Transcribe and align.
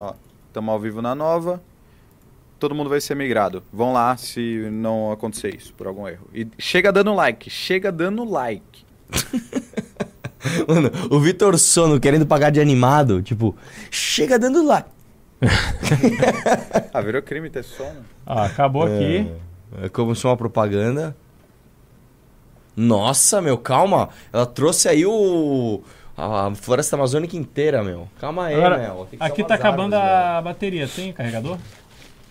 Ó, 0.00 0.14
estamos 0.46 0.72
ao 0.72 0.78
vivo 0.78 1.02
na 1.02 1.12
nova. 1.12 1.60
Todo 2.56 2.72
mundo 2.72 2.88
vai 2.88 3.00
ser 3.00 3.16
migrado. 3.16 3.64
Vão 3.72 3.92
lá 3.92 4.16
se 4.16 4.70
não 4.70 5.10
acontecer 5.10 5.52
isso, 5.56 5.74
por 5.74 5.88
algum 5.88 6.06
erro. 6.06 6.24
E 6.32 6.46
chega 6.56 6.92
dando 6.92 7.12
like, 7.12 7.50
chega 7.50 7.90
dando 7.90 8.22
like. 8.22 8.84
Mano, 10.68 10.88
o 11.10 11.18
Vitor 11.18 11.58
Sono 11.58 11.98
querendo 11.98 12.24
pagar 12.24 12.50
de 12.50 12.60
animado, 12.60 13.20
tipo, 13.22 13.56
chega 13.90 14.38
dando 14.38 14.64
like. 14.64 14.88
ah, 16.94 17.00
virou 17.00 17.20
crime 17.20 17.50
ter 17.50 17.64
sono. 17.64 18.04
Ah, 18.24 18.44
acabou 18.44 18.84
aqui. 18.84 19.28
É 19.82 19.88
como 19.88 20.14
se 20.14 20.24
uma 20.24 20.36
propaganda. 20.36 21.16
Nossa, 22.76 23.42
meu, 23.42 23.58
calma. 23.58 24.10
Ela 24.32 24.46
trouxe 24.46 24.88
aí 24.88 25.04
o. 25.04 25.82
A 26.20 26.52
floresta 26.52 26.96
amazônica 26.96 27.36
inteira, 27.36 27.84
meu. 27.84 28.08
Calma 28.20 28.46
aí, 28.46 28.56
Agora, 28.56 28.76
meu. 28.76 29.06
Tem 29.08 29.18
aqui 29.22 29.44
tá 29.44 29.54
acabando 29.54 29.94
árvores, 29.94 30.20
a 30.20 30.42
bateria. 30.42 30.88
Tem 30.88 31.12
carregador? 31.12 31.56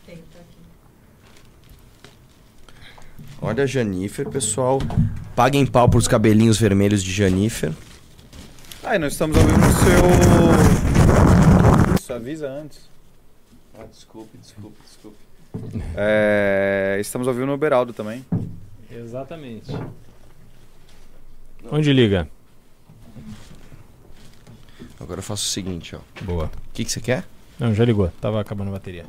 velho. 0.05 0.21
Olha 3.41 3.63
a 3.63 3.65
Janifer, 3.65 4.27
pessoal. 4.27 4.79
Paguem 5.33 5.65
pau 5.65 5.87
pros 5.87 6.05
cabelinhos 6.05 6.59
vermelhos 6.59 7.01
de 7.01 7.13
Janifer. 7.13 7.71
Ah, 8.83 8.97
e 8.97 8.99
nós 8.99 9.13
estamos 9.13 9.37
ao 9.37 9.43
vivo 9.45 9.57
no 9.57 9.71
seu. 9.71 10.03
Isso 11.97 12.11
avisa 12.11 12.49
antes. 12.49 12.89
Ah, 13.79 13.85
desculpe, 13.89 14.37
desculpe, 14.37 14.77
desculpe. 14.83 15.17
É, 15.95 16.97
estamos 16.99 17.25
ao 17.25 17.33
vivo 17.33 17.45
no 17.45 17.57
Beraldo 17.57 17.93
também. 17.93 18.25
Exatamente. 18.91 19.71
Onde 21.71 21.93
liga? 21.93 22.27
Agora 24.99 25.19
eu 25.19 25.23
faço 25.23 25.43
o 25.45 25.49
seguinte, 25.49 25.95
ó. 25.95 25.99
Boa. 26.23 26.45
O 26.45 26.49
que, 26.73 26.83
que 26.83 26.91
você 26.91 26.99
quer? 26.99 27.23
Não, 27.59 27.73
já 27.73 27.85
ligou. 27.85 28.11
Tava 28.21 28.39
acabando 28.41 28.69
a 28.69 28.71
bateria. 28.73 29.05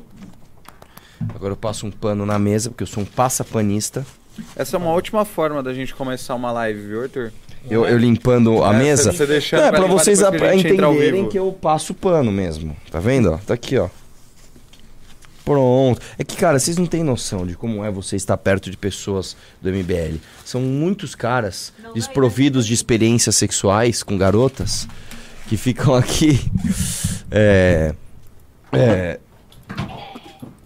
Agora 1.35 1.53
eu 1.53 1.57
passo 1.57 1.85
um 1.85 1.91
pano 1.91 2.25
na 2.25 2.39
mesa, 2.39 2.69
porque 2.69 2.83
eu 2.83 2.87
sou 2.87 3.03
um 3.03 3.05
passapanista. 3.05 4.05
Essa 4.55 4.77
é 4.77 4.79
uma 4.79 4.89
ótima 4.91 5.25
forma 5.25 5.61
da 5.61 5.73
gente 5.73 5.93
começar 5.93 6.35
uma 6.35 6.51
live, 6.51 6.79
viu, 6.79 7.01
Arthur? 7.03 7.31
Eu, 7.69 7.85
eu 7.85 7.97
limpando 7.97 8.63
a 8.63 8.73
É, 8.73 8.77
mesa. 8.77 9.11
Você 9.11 9.25
deixando 9.25 9.63
é, 9.63 9.71
pra 9.71 9.85
vocês 9.85 10.23
a 10.23 10.27
ao 10.27 10.35
entenderem 10.53 11.27
que 11.27 11.37
eu 11.37 11.51
passo 11.51 11.93
pano 11.93 12.31
mesmo. 12.31 12.75
Tá 12.89 12.99
vendo? 12.99 13.31
ó? 13.33 13.37
Tá 13.37 13.53
aqui, 13.53 13.77
ó. 13.77 13.89
Pronto. 15.43 15.99
É 16.17 16.23
que, 16.23 16.37
cara, 16.37 16.59
vocês 16.59 16.77
não 16.77 16.85
têm 16.85 17.03
noção 17.03 17.45
de 17.45 17.55
como 17.55 17.83
é 17.83 17.91
você 17.91 18.15
estar 18.15 18.37
perto 18.37 18.69
de 18.69 18.77
pessoas 18.77 19.35
do 19.61 19.69
MBL. 19.69 20.17
São 20.45 20.61
muitos 20.61 21.15
caras 21.15 21.73
desprovidos 21.93 22.65
de 22.67 22.73
experiências 22.73 23.35
sexuais 23.35 24.03
com 24.03 24.17
garotas 24.17 24.87
que 25.49 25.57
ficam 25.57 25.95
aqui 25.95 26.39
é, 27.31 27.93
é, 28.71 29.19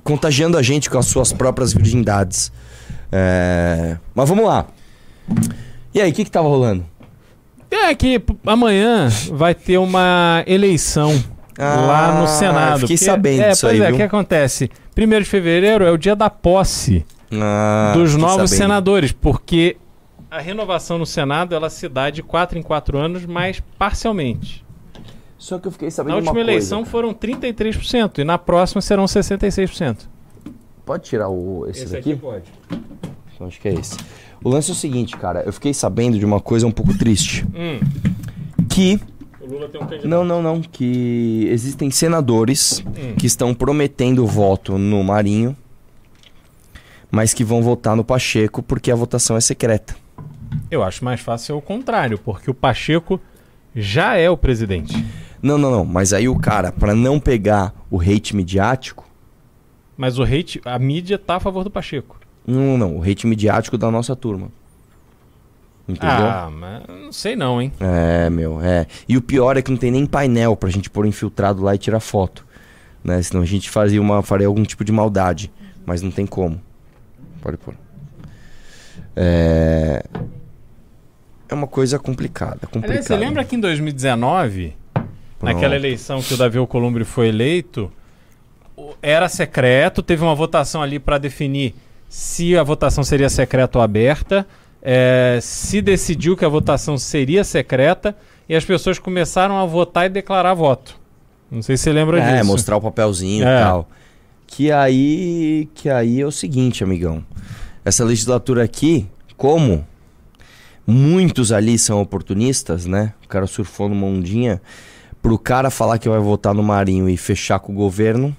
contagiando 0.04 0.58
a 0.58 0.62
gente 0.62 0.90
com 0.90 0.98
as 0.98 1.06
suas 1.06 1.32
próprias 1.32 1.74
virgindades. 1.74 2.52
É, 3.12 3.98
mas 4.14 4.28
vamos 4.28 4.46
lá. 4.46 4.68
E 5.94 6.02
aí, 6.02 6.12
o 6.12 6.14
que 6.14 6.26
que 6.26 6.32
tava 6.32 6.48
rolando? 6.48 6.86
É 7.72 7.94
que 7.96 8.22
amanhã 8.46 9.08
vai 9.32 9.56
ter 9.56 9.78
uma 9.78 10.44
eleição 10.46 11.12
lá 11.58 12.20
no 12.20 12.24
Ah, 12.26 12.28
Senado. 12.28 12.80
Fiquei 12.82 12.98
porque- 12.98 13.06
sabendo 13.06 13.42
é, 13.42 13.50
disso 13.50 13.66
pois 13.68 13.80
aí, 13.82 13.88
é, 13.88 13.92
o 13.94 13.96
que 13.96 14.02
acontece? 14.04 14.70
Primeiro 14.94 15.24
de 15.24 15.30
fevereiro 15.30 15.84
é 15.84 15.92
o 15.92 15.98
dia 15.98 16.16
da 16.16 16.30
posse 16.30 17.06
Ah, 17.32 17.94
dos 17.96 18.16
novos 18.16 18.50
sabendo. 18.50 18.58
senadores, 18.58 19.12
porque 19.12 19.78
a 20.30 20.40
renovação 20.40 20.98
no 20.98 21.06
Senado 21.06 21.56
ela 21.56 21.70
se 21.70 21.88
dá 21.88 22.10
de 22.10 22.22
4 22.22 22.58
em 22.60 22.62
4 22.64 22.98
anos, 22.98 23.26
mas 23.26 23.62
parcialmente. 23.78 24.64
Só 25.44 25.60
que 25.60 25.68
eu 25.68 25.72
fiquei 25.74 25.92
sabendo 25.92 26.14
Na 26.16 26.22
de 26.22 26.28
uma 26.28 26.32
última 26.32 26.42
eleição 26.52 26.78
coisa. 26.80 26.92
foram 26.92 27.14
33% 27.14 28.20
e 28.20 28.24
na 28.24 28.38
próxima 28.38 28.82
serão 28.82 29.04
66%. 29.04 30.08
Pode 30.86 31.04
tirar 31.04 31.28
o, 31.28 31.68
esse, 31.70 31.86
daqui? 31.86 32.16
pode. 32.16 32.46
Eu 33.38 33.48
acho 33.48 33.60
que 33.60 33.68
é 33.68 33.74
esse. 33.74 33.98
O 34.42 34.48
lance 34.48 34.70
é 34.70 34.74
o 34.74 34.76
seguinte, 34.76 35.18
cara. 35.18 35.44
Eu 35.46 35.52
fiquei 35.52 35.74
sabendo 35.74 36.18
de 36.18 36.24
uma 36.24 36.40
coisa 36.40 36.66
um 36.66 36.72
pouco 36.72 36.98
triste. 36.98 37.46
Hum, 37.54 37.82
Que... 38.70 38.98
o 39.42 39.46
Lula 39.46 39.68
tem 39.68 39.82
um 39.82 39.86
candidato. 39.86 40.08
Não, 40.08 40.24
não, 40.24 40.42
não. 40.42 40.62
Que 40.62 41.46
existem 41.52 41.92
senadores 41.92 42.82
Hum. 42.88 43.16
que 43.20 43.26
estão 43.28 43.54
prometendo 43.54 44.26
voto 44.26 44.78
no 44.78 45.04
Marinho, 45.04 45.58
mas 47.12 47.34
que 47.34 47.44
vão 47.44 47.62
votar 47.62 47.98
no 47.98 48.04
Pacheco 48.06 48.64
porque 48.64 48.90
a 48.90 48.96
votação 48.96 49.36
é 49.36 49.42
secreta. 49.42 49.94
Eu 50.72 50.84
acho 50.84 51.04
mais 51.04 51.20
fácil 51.20 51.58
o 51.58 51.62
contrário, 51.62 52.18
porque 52.18 52.50
o 52.50 52.54
Pacheco 52.54 53.20
já 53.76 54.16
é 54.16 54.30
o 54.30 54.38
presidente. 54.38 55.04
Não, 55.44 55.58
não, 55.58 55.70
não. 55.70 55.86
Mas 55.86 56.14
aí 56.14 56.30
o 56.30 56.40
cara, 56.40 56.72
pra 56.72 56.96
não 56.96 57.20
pegar 57.20 57.76
o 57.92 58.00
hate 58.00 58.34
midiático... 58.34 59.06
Mas 59.98 60.18
o 60.18 60.24
hate, 60.24 60.62
a 60.64 60.80
mídia 60.80 61.20
tá 61.20 61.36
a 61.36 61.40
favor 61.40 61.66
do 61.66 61.70
Pacheco. 61.70 62.18
Não, 62.48 62.60
não, 62.60 62.78
não. 62.78 62.98
O 62.98 63.04
hate 63.04 63.28
midiático 63.28 63.78
da 63.78 63.92
nossa 63.92 64.16
turma. 64.16 64.48
Entendeu? 65.88 66.26
Ah, 66.26 66.50
mas 66.50 66.84
não 66.88 67.12
sei 67.12 67.36
não, 67.36 67.62
hein? 67.62 67.72
É, 67.80 68.30
meu, 68.30 68.62
é. 68.62 68.88
E 69.08 69.18
o 69.18 69.22
pior 69.22 69.58
é 69.58 69.62
que 69.62 69.70
não 69.70 69.78
tem 69.78 69.92
nem 69.92 70.06
painel 70.06 70.56
pra 70.56 70.70
gente 70.70 70.90
pôr 70.90 71.06
infiltrado 71.06 71.62
lá 71.62 71.76
e 71.76 71.78
tirar 71.78 72.00
foto. 72.00 72.46
Né? 73.04 73.22
Senão 73.22 73.44
a 73.44 73.46
gente 73.46 73.70
fazia 73.70 74.02
uma, 74.02 74.24
faria 74.24 74.48
algum 74.48 74.64
tipo 74.64 74.86
de 74.86 74.94
maldade. 74.94 75.52
Mas 75.86 76.02
não 76.02 76.10
tem 76.10 76.26
como. 76.26 76.60
Pode 77.42 77.58
pôr. 77.58 77.76
É. 79.14 80.06
É 81.50 81.54
uma 81.54 81.68
coisa 81.68 82.00
complicada. 82.00 82.66
complicada. 82.66 82.94
Aliás, 82.94 83.06
você 83.06 83.18
lembra 83.18 83.44
que 83.44 83.58
em 83.58 83.60
2019, 83.60 84.76
naquela 85.44 85.76
eleição 85.76 86.22
que 86.22 86.34
o 86.34 86.38
Davi 86.38 86.58
Alcolumbre 86.58 87.04
foi 87.04 87.28
eleito, 87.28 87.92
era 89.02 89.30
secreto, 89.30 90.02
teve 90.02 90.24
uma 90.24 90.34
votação 90.36 90.82
ali 90.82 91.00
para 91.00 91.18
definir 91.18 91.76
se 92.10 92.58
a 92.58 92.64
votação 92.64 93.04
seria 93.04 93.30
secreta 93.30 93.78
ou 93.78 93.84
aberta, 93.84 94.48
é, 94.82 95.40
se 95.42 95.82
decidiu 95.82 96.36
que 96.36 96.46
a 96.46 96.50
votação 96.50 96.98
seria 96.98 97.44
secreta 97.44 98.16
e 98.48 98.56
as 98.56 98.66
pessoas 98.66 99.00
começaram 99.00 99.58
a 99.58 99.66
votar 99.66 100.06
e 100.06 100.10
declarar 100.10 100.54
voto. 100.54 100.96
Não 101.50 101.62
sei 101.62 101.78
se 101.78 101.84
você 101.84 101.94
lembra 101.94 102.20
É, 102.20 102.34
disso. 102.38 102.46
mostrar 102.46 102.76
o 102.78 102.82
papelzinho 102.82 103.48
É. 103.48 103.60
e 103.60 103.64
tal. 103.64 103.90
Que 104.48 104.72
aí, 104.72 105.68
que 105.74 105.90
aí 105.90 106.20
é 106.22 106.26
o 106.26 106.32
seguinte, 106.32 106.84
amigão. 106.84 107.24
Essa 107.86 108.04
legislatura 108.04 108.64
aqui, 108.64 109.08
como 109.38 109.86
muitos 110.86 111.52
ali 111.52 111.78
são 111.78 112.02
oportunistas, 112.02 112.86
né? 112.86 113.14
O 113.24 113.28
cara 113.28 113.48
surfou 113.48 113.88
numa 113.90 114.06
ondinha. 114.06 114.62
Pro 115.24 115.40
cara 115.40 115.72
falar 115.72 115.98
que 115.98 116.08
vai 116.08 116.20
votar 116.20 116.54
no 116.54 116.62
Marinho 116.62 117.10
e 117.10 117.18
fechar 117.18 117.58
com 117.60 117.72
o 117.72 117.76
governo, 117.76 118.36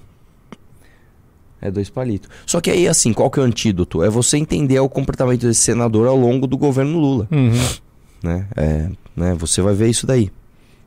é 1.61 1.71
dois 1.71 1.89
palitos. 1.89 2.29
Só 2.45 2.61
que 2.61 2.69
aí, 2.69 2.87
assim, 2.87 3.11
qual 3.11 3.29
que 3.29 3.39
é 3.39 3.43
o 3.43 3.45
antídoto? 3.45 4.03
É 4.03 4.09
você 4.09 4.37
entender 4.37 4.79
o 4.79 4.87
comportamento 4.87 5.47
desse 5.47 5.61
senador 5.61 6.07
ao 6.07 6.15
longo 6.15 6.45
do 6.47 6.57
governo 6.57 6.99
Lula, 6.99 7.27
Uhum. 7.31 7.51
né? 8.23 8.47
É, 8.55 8.89
né? 9.15 9.33
Você 9.39 9.61
vai 9.61 9.73
ver 9.73 9.89
isso 9.89 10.05
daí. 10.05 10.31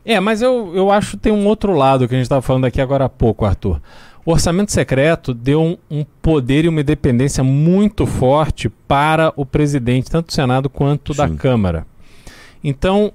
É, 0.05 0.21
mas 0.21 0.41
eu, 0.41 0.73
eu 0.75 0.91
acho 0.91 1.13
que 1.13 1.17
tem 1.25 1.33
um 1.33 1.47
outro 1.47 1.75
lado 1.75 2.07
que 2.09 2.15
a 2.15 2.17
gente 2.17 2.25
estava 2.25 2.41
falando 2.41 2.65
aqui 2.65 2.81
agora 2.81 3.05
há 3.05 3.09
pouco, 3.09 3.45
Arthur. 3.45 3.81
O 4.25 4.31
orçamento 4.33 4.71
secreto 4.71 5.35
deu 5.35 5.61
um, 5.63 5.77
um 5.91 6.05
poder 6.23 6.65
e 6.65 6.69
uma 6.69 6.81
independência 6.81 7.43
muito 7.43 8.07
forte 8.07 8.69
para 8.69 9.33
o 9.37 9.45
presidente, 9.45 10.11
tanto 10.11 10.27
do 10.29 10.33
Senado 10.33 10.71
quanto 10.71 11.13
da 11.13 11.27
Sim. 11.27 11.37
Câmara. 11.37 11.87
Então, 12.63 13.13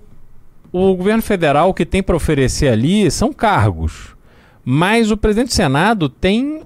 o 0.73 0.95
governo 0.95 1.21
federal 1.21 1.69
o 1.69 1.73
que 1.73 1.85
tem 1.85 2.01
para 2.01 2.15
oferecer 2.15 2.67
ali 2.67 3.09
são 3.11 3.31
cargos. 3.31 4.15
Mas 4.65 5.11
o 5.11 5.17
presidente 5.17 5.49
do 5.49 5.53
Senado 5.53 6.09
tem 6.09 6.63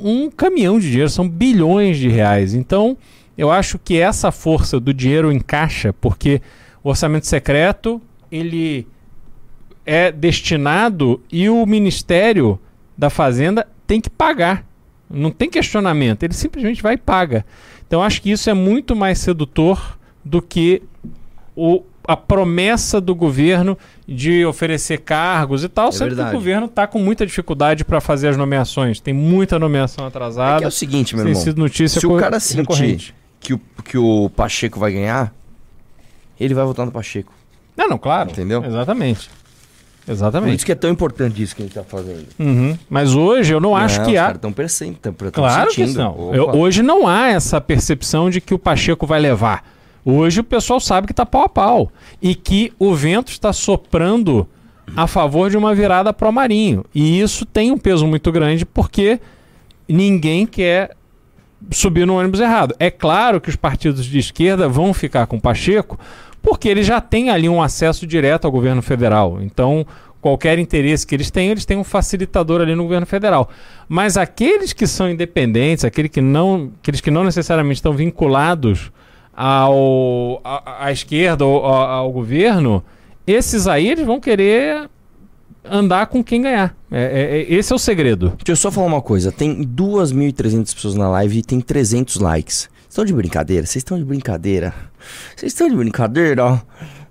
um 0.00 0.30
caminhão 0.30 0.78
de 0.78 0.88
dinheiro, 0.88 1.10
são 1.10 1.28
bilhões 1.28 1.98
de 1.98 2.08
reais. 2.08 2.54
Então, 2.54 2.96
eu 3.36 3.50
acho 3.50 3.78
que 3.78 3.98
essa 3.98 4.30
força 4.30 4.78
do 4.78 4.94
dinheiro 4.94 5.32
encaixa, 5.32 5.92
porque 5.92 6.40
o 6.84 6.88
orçamento 6.90 7.26
secreto, 7.26 8.00
ele 8.30 8.86
é 9.84 10.12
destinado 10.12 11.20
e 11.32 11.48
o 11.48 11.66
Ministério 11.66 12.60
da 12.96 13.10
Fazenda 13.10 13.66
tem 13.86 14.00
que 14.00 14.10
pagar. 14.10 14.64
Não 15.10 15.30
tem 15.30 15.50
questionamento, 15.50 16.22
ele 16.22 16.34
simplesmente 16.34 16.82
vai 16.82 16.94
e 16.94 16.98
paga. 16.98 17.44
Então 17.86 18.02
acho 18.02 18.22
que 18.22 18.30
isso 18.30 18.48
é 18.50 18.54
muito 18.54 18.94
mais 18.94 19.18
sedutor 19.18 19.98
do 20.24 20.42
que 20.42 20.82
o, 21.56 21.82
a 22.08 22.16
promessa 22.16 23.00
do 23.02 23.14
governo 23.14 23.76
de 24.06 24.44
oferecer 24.46 24.98
cargos 24.98 25.62
e 25.62 25.68
tal, 25.68 25.90
É 25.90 25.92
sendo 25.92 26.08
que 26.08 26.14
verdade. 26.14 26.34
o 26.34 26.38
governo 26.38 26.64
está 26.66 26.86
com 26.86 26.98
muita 26.98 27.26
dificuldade 27.26 27.84
para 27.84 28.00
fazer 28.00 28.28
as 28.28 28.36
nomeações. 28.36 28.98
Tem 28.98 29.12
muita 29.12 29.58
nomeação 29.58 30.06
É, 30.06 30.08
atrasada. 30.08 30.58
que 30.60 30.64
é 30.64 30.68
o 30.68 30.70
seguinte, 30.70 31.14
meu 31.14 31.24
tem 31.24 31.32
irmão. 31.32 31.44
sido 31.44 31.58
notícia 31.60 32.00
Se 32.00 32.06
o 32.06 32.16
cara 32.16 32.40
sentir 32.40 33.14
que 33.38 33.52
o, 33.52 33.60
que 33.84 33.98
o 33.98 34.30
Pacheco 34.34 34.80
vai 34.80 34.90
ganhar, 34.92 35.32
ele 36.40 36.54
vai 36.54 36.64
votar 36.64 36.86
no 36.86 36.92
Pacheco. 36.92 37.32
Não, 37.76 37.88
não, 37.88 37.98
claro. 37.98 38.30
Entendeu? 38.30 38.64
Exatamente. 38.64 39.28
Por 40.06 40.12
Exatamente. 40.12 40.56
isso 40.56 40.64
que 40.66 40.72
é 40.72 40.74
tão 40.74 40.88
importante 40.90 41.42
isso 41.42 41.54
que 41.54 41.60
a 41.60 41.66
gente 41.66 41.74
tá 41.74 41.84
fazendo. 41.84 42.26
Uhum. 42.38 42.78
Mas 42.88 43.14
hoje 43.14 43.52
eu 43.52 43.60
não 43.60 43.76
acho 43.76 44.02
que 44.06 44.16
há. 44.16 44.30
estão 44.30 44.50
percebendo, 44.50 44.96
estão 44.96 45.30
Claro 45.30 45.68
que 45.68 45.74
sentindo. 45.84 45.98
não. 45.98 46.18
Opa. 46.28 46.36
Eu- 46.36 46.48
hoje 46.56 46.82
não 46.82 47.06
há 47.06 47.28
essa 47.28 47.60
percepção 47.60 48.30
de 48.30 48.40
que 48.40 48.54
o 48.54 48.58
Pacheco 48.58 49.06
vai 49.06 49.20
levar. 49.20 49.76
Hoje 50.04 50.40
o 50.40 50.44
pessoal 50.44 50.80
sabe 50.80 51.06
que 51.06 51.12
está 51.12 51.26
pau 51.26 51.42
a 51.42 51.48
pau. 51.48 51.92
E 52.20 52.34
que 52.34 52.72
o 52.78 52.94
vento 52.94 53.30
está 53.30 53.52
soprando 53.52 54.48
a 54.96 55.06
favor 55.06 55.50
de 55.50 55.56
uma 55.56 55.74
virada 55.74 56.12
pro 56.12 56.32
Marinho. 56.32 56.84
E 56.94 57.20
isso 57.20 57.44
tem 57.44 57.70
um 57.70 57.78
peso 57.78 58.06
muito 58.06 58.32
grande 58.32 58.64
porque 58.64 59.20
ninguém 59.88 60.46
quer 60.46 60.96
subir 61.70 62.06
no 62.06 62.18
ônibus 62.18 62.40
errado. 62.40 62.74
É 62.78 62.90
claro 62.90 63.40
que 63.40 63.48
os 63.48 63.56
partidos 63.56 64.04
de 64.04 64.18
esquerda 64.18 64.68
vão 64.68 64.94
ficar 64.94 65.26
com 65.26 65.40
Pacheco 65.40 65.98
porque 66.42 66.68
eles 66.68 66.86
já 66.86 67.00
têm 67.00 67.30
ali 67.30 67.48
um 67.48 67.60
acesso 67.60 68.06
direto 68.06 68.44
ao 68.44 68.52
governo 68.52 68.80
federal. 68.80 69.38
Então, 69.42 69.84
qualquer 70.20 70.58
interesse 70.58 71.06
que 71.06 71.14
eles 71.14 71.30
tenham, 71.30 71.52
eles 71.52 71.64
têm 71.64 71.76
um 71.76 71.84
facilitador 71.84 72.60
ali 72.60 72.74
no 72.74 72.84
governo 72.84 73.06
federal. 73.06 73.50
Mas 73.88 74.16
aqueles 74.16 74.72
que 74.72 74.86
são 74.86 75.10
independentes, 75.10 75.84
aqueles 75.84 76.10
que 76.10 76.20
não, 76.20 76.72
aqueles 76.80 77.00
que 77.00 77.10
não 77.10 77.24
necessariamente 77.24 77.78
estão 77.78 77.92
vinculados 77.92 78.90
ao, 79.40 80.40
à, 80.42 80.86
à 80.86 80.92
esquerda 80.92 81.44
ou 81.46 81.64
ao, 81.64 81.74
ao 81.74 82.12
governo, 82.12 82.82
esses 83.24 83.68
aí 83.68 83.88
eles 83.88 84.04
vão 84.04 84.18
querer 84.18 84.90
andar 85.64 86.08
com 86.08 86.24
quem 86.24 86.42
ganhar. 86.42 86.74
É, 86.90 87.02
é- 87.02 87.38
é- 87.38 87.54
esse 87.54 87.72
é 87.72 87.76
o 87.76 87.78
segredo. 87.78 88.30
Deixa 88.30 88.50
eu 88.50 88.56
só 88.56 88.72
falar 88.72 88.88
uma 88.88 89.00
coisa. 89.00 89.30
Tem 89.30 89.62
2.300 89.62 90.74
pessoas 90.74 90.94
na 90.96 91.08
live 91.10 91.38
e 91.38 91.42
tem 91.42 91.60
300 91.60 92.16
likes. 92.16 92.68
Estão 92.88 93.04
de 93.04 93.12
brincadeira? 93.14 93.64
Vocês 93.64 93.76
estão 93.76 93.96
de 93.96 94.04
brincadeira? 94.04 94.74
Vocês 95.36 95.52
estão 95.52 95.68
de 95.68 95.76
brincadeira? 95.76 96.60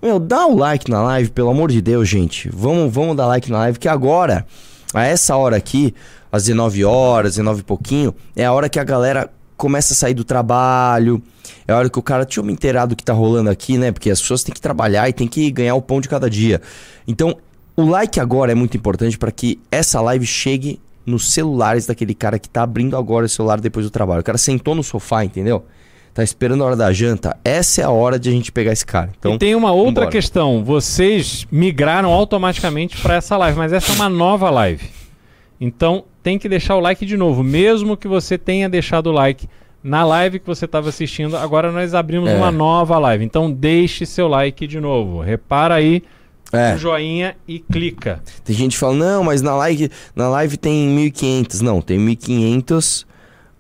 Meu, 0.02 0.20
dá 0.20 0.46
o 0.48 0.58
like 0.58 0.92
na 0.92 1.02
live, 1.04 1.30
pelo 1.30 1.50
amor 1.50 1.72
de 1.72 1.82
Deus, 1.82 2.10
gente. 2.10 2.50
Vamos, 2.52 2.94
vamos 2.94 3.16
dar 3.16 3.28
like 3.28 3.50
na 3.50 3.60
live, 3.60 3.80
que 3.80 3.88
agora, 3.88 4.46
a 4.94 5.06
essa 5.06 5.34
hora 5.38 5.56
aqui, 5.56 5.94
às 6.30 6.44
19 6.44 6.84
horas, 6.84 7.36
19 7.36 7.62
e 7.62 7.64
pouquinho, 7.64 8.14
é 8.36 8.44
a 8.44 8.52
hora 8.52 8.68
que 8.68 8.80
a 8.80 8.84
galera 8.84 9.32
começa 9.58 9.94
a 9.94 9.96
sair 9.96 10.14
do 10.14 10.24
trabalho. 10.24 11.22
É 11.68 11.74
a 11.74 11.78
hora 11.78 11.90
que 11.90 12.00
o 12.00 12.02
cara, 12.02 12.24
deixa 12.24 12.40
eu 12.40 12.44
me 12.44 12.54
inteirar 12.54 12.86
do 12.86 12.96
que 12.96 13.04
tá 13.04 13.12
rolando 13.12 13.50
aqui, 13.50 13.78
né? 13.78 13.92
Porque 13.92 14.10
as 14.10 14.22
pessoas 14.22 14.44
têm 14.44 14.54
que 14.54 14.62
trabalhar 14.62 15.10
e 15.10 15.14
têm 15.14 15.28
que 15.28 15.50
ganhar 15.52 15.76
o 15.76 15.82
pão 15.82 16.00
de 16.00 16.08
cada 16.08 16.30
dia. 16.30 16.62
Então, 17.08 17.36
o 17.76 17.84
like 17.84 18.20
agora 18.20 18.52
é 18.52 18.56
muito 18.56 18.78
importante 18.78 19.18
para 19.18 19.32
que 19.32 19.60
essa 19.72 20.00
live 20.00 20.26
chegue 20.26 20.80
nos 21.06 21.32
celulares 21.32 21.86
daquele 21.86 22.14
cara 22.14 22.38
que 22.38 22.50
tá 22.50 22.64
abrindo 22.64 22.96
agora 22.96 23.26
o 23.26 23.30
celular 23.30 23.60
depois 23.60 23.86
do 23.86 23.90
trabalho. 23.90 24.22
O 24.22 24.24
cara 24.24 24.38
sentou 24.38 24.76
no 24.76 24.84
sofá, 24.84 25.24
entendeu? 25.24 25.66
Tá 26.14 26.24
esperando 26.24 26.64
a 26.64 26.68
hora 26.68 26.76
da 26.76 26.92
janta. 26.92 27.38
Essa 27.46 27.82
é 27.82 27.84
a 27.84 27.90
hora 27.90 28.18
de 28.18 28.28
a 28.28 28.32
gente 28.32 28.52
pegar 28.52 28.72
esse 28.72 28.86
cara. 28.86 29.12
Então, 29.18 29.36
e 29.36 29.38
tem 29.38 29.54
uma 29.56 29.72
outra 29.72 30.06
vambora. 30.06 30.12
questão. 30.12 30.64
Vocês 30.64 31.46
migraram 31.52 32.12
automaticamente 32.12 32.98
para 32.98 33.16
essa 33.16 33.38
live, 33.38 33.58
mas 33.58 33.72
essa 33.72 33.92
é 33.92 33.96
uma 33.96 34.10
nova 34.10 34.50
live. 34.50 34.97
Então 35.60 36.04
tem 36.22 36.38
que 36.38 36.48
deixar 36.50 36.76
o 36.76 36.80
like 36.80 37.06
de 37.06 37.18
novo, 37.18 37.44
mesmo 37.44 37.98
que 37.98 38.08
você 38.08 38.38
tenha 38.38 38.70
deixado 38.70 39.08
o 39.08 39.12
like 39.12 39.48
na 39.84 40.04
live 40.04 40.40
que 40.40 40.46
você 40.48 40.66
estava 40.66 40.90
assistindo. 40.90 41.38
Agora 41.38 41.72
nós 41.72 41.94
abrimos 41.94 42.30
É. 42.30 42.36
uma 42.36 42.52
nova 42.52 42.98
live. 43.00 43.24
Então 43.24 43.52
deixe 43.52 44.06
seu 44.06 44.28
like 44.28 44.68
de 44.68 44.80
novo. 44.80 45.22
Repara 45.22 45.76
aí 45.76 46.04
é, 46.52 46.74
no 46.74 46.78
joinha 46.78 47.36
e 47.48 47.60
clica. 47.60 48.22
tem 48.44 48.56
gente 48.56 48.74
que 48.74 48.78
fala, 48.80 48.96
não, 48.96 49.24
mas 49.24 49.42
na 49.42 49.56
live, 49.56 49.90
na 50.16 50.30
live 50.30 50.58
tem 50.58 50.96
1.500. 51.12 51.62
Não, 51.62 51.82
tem 51.82 51.98
1.500 52.00 53.06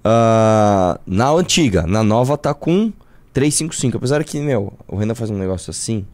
ah, 0.03 0.99
na 1.05 1.29
antiga. 1.31 1.85
Na 1.87 2.03
nova 2.03 2.37
tá 2.37 2.53
com 2.53 2.91
355. 3.33 3.97
Apesar 3.97 4.23
que, 4.23 4.39
meu, 4.39 4.73
o 4.87 4.95
Renan 4.95 5.15
faz 5.15 5.29
um 5.29 5.37
negócio 5.37 5.69
assim, 5.71 6.05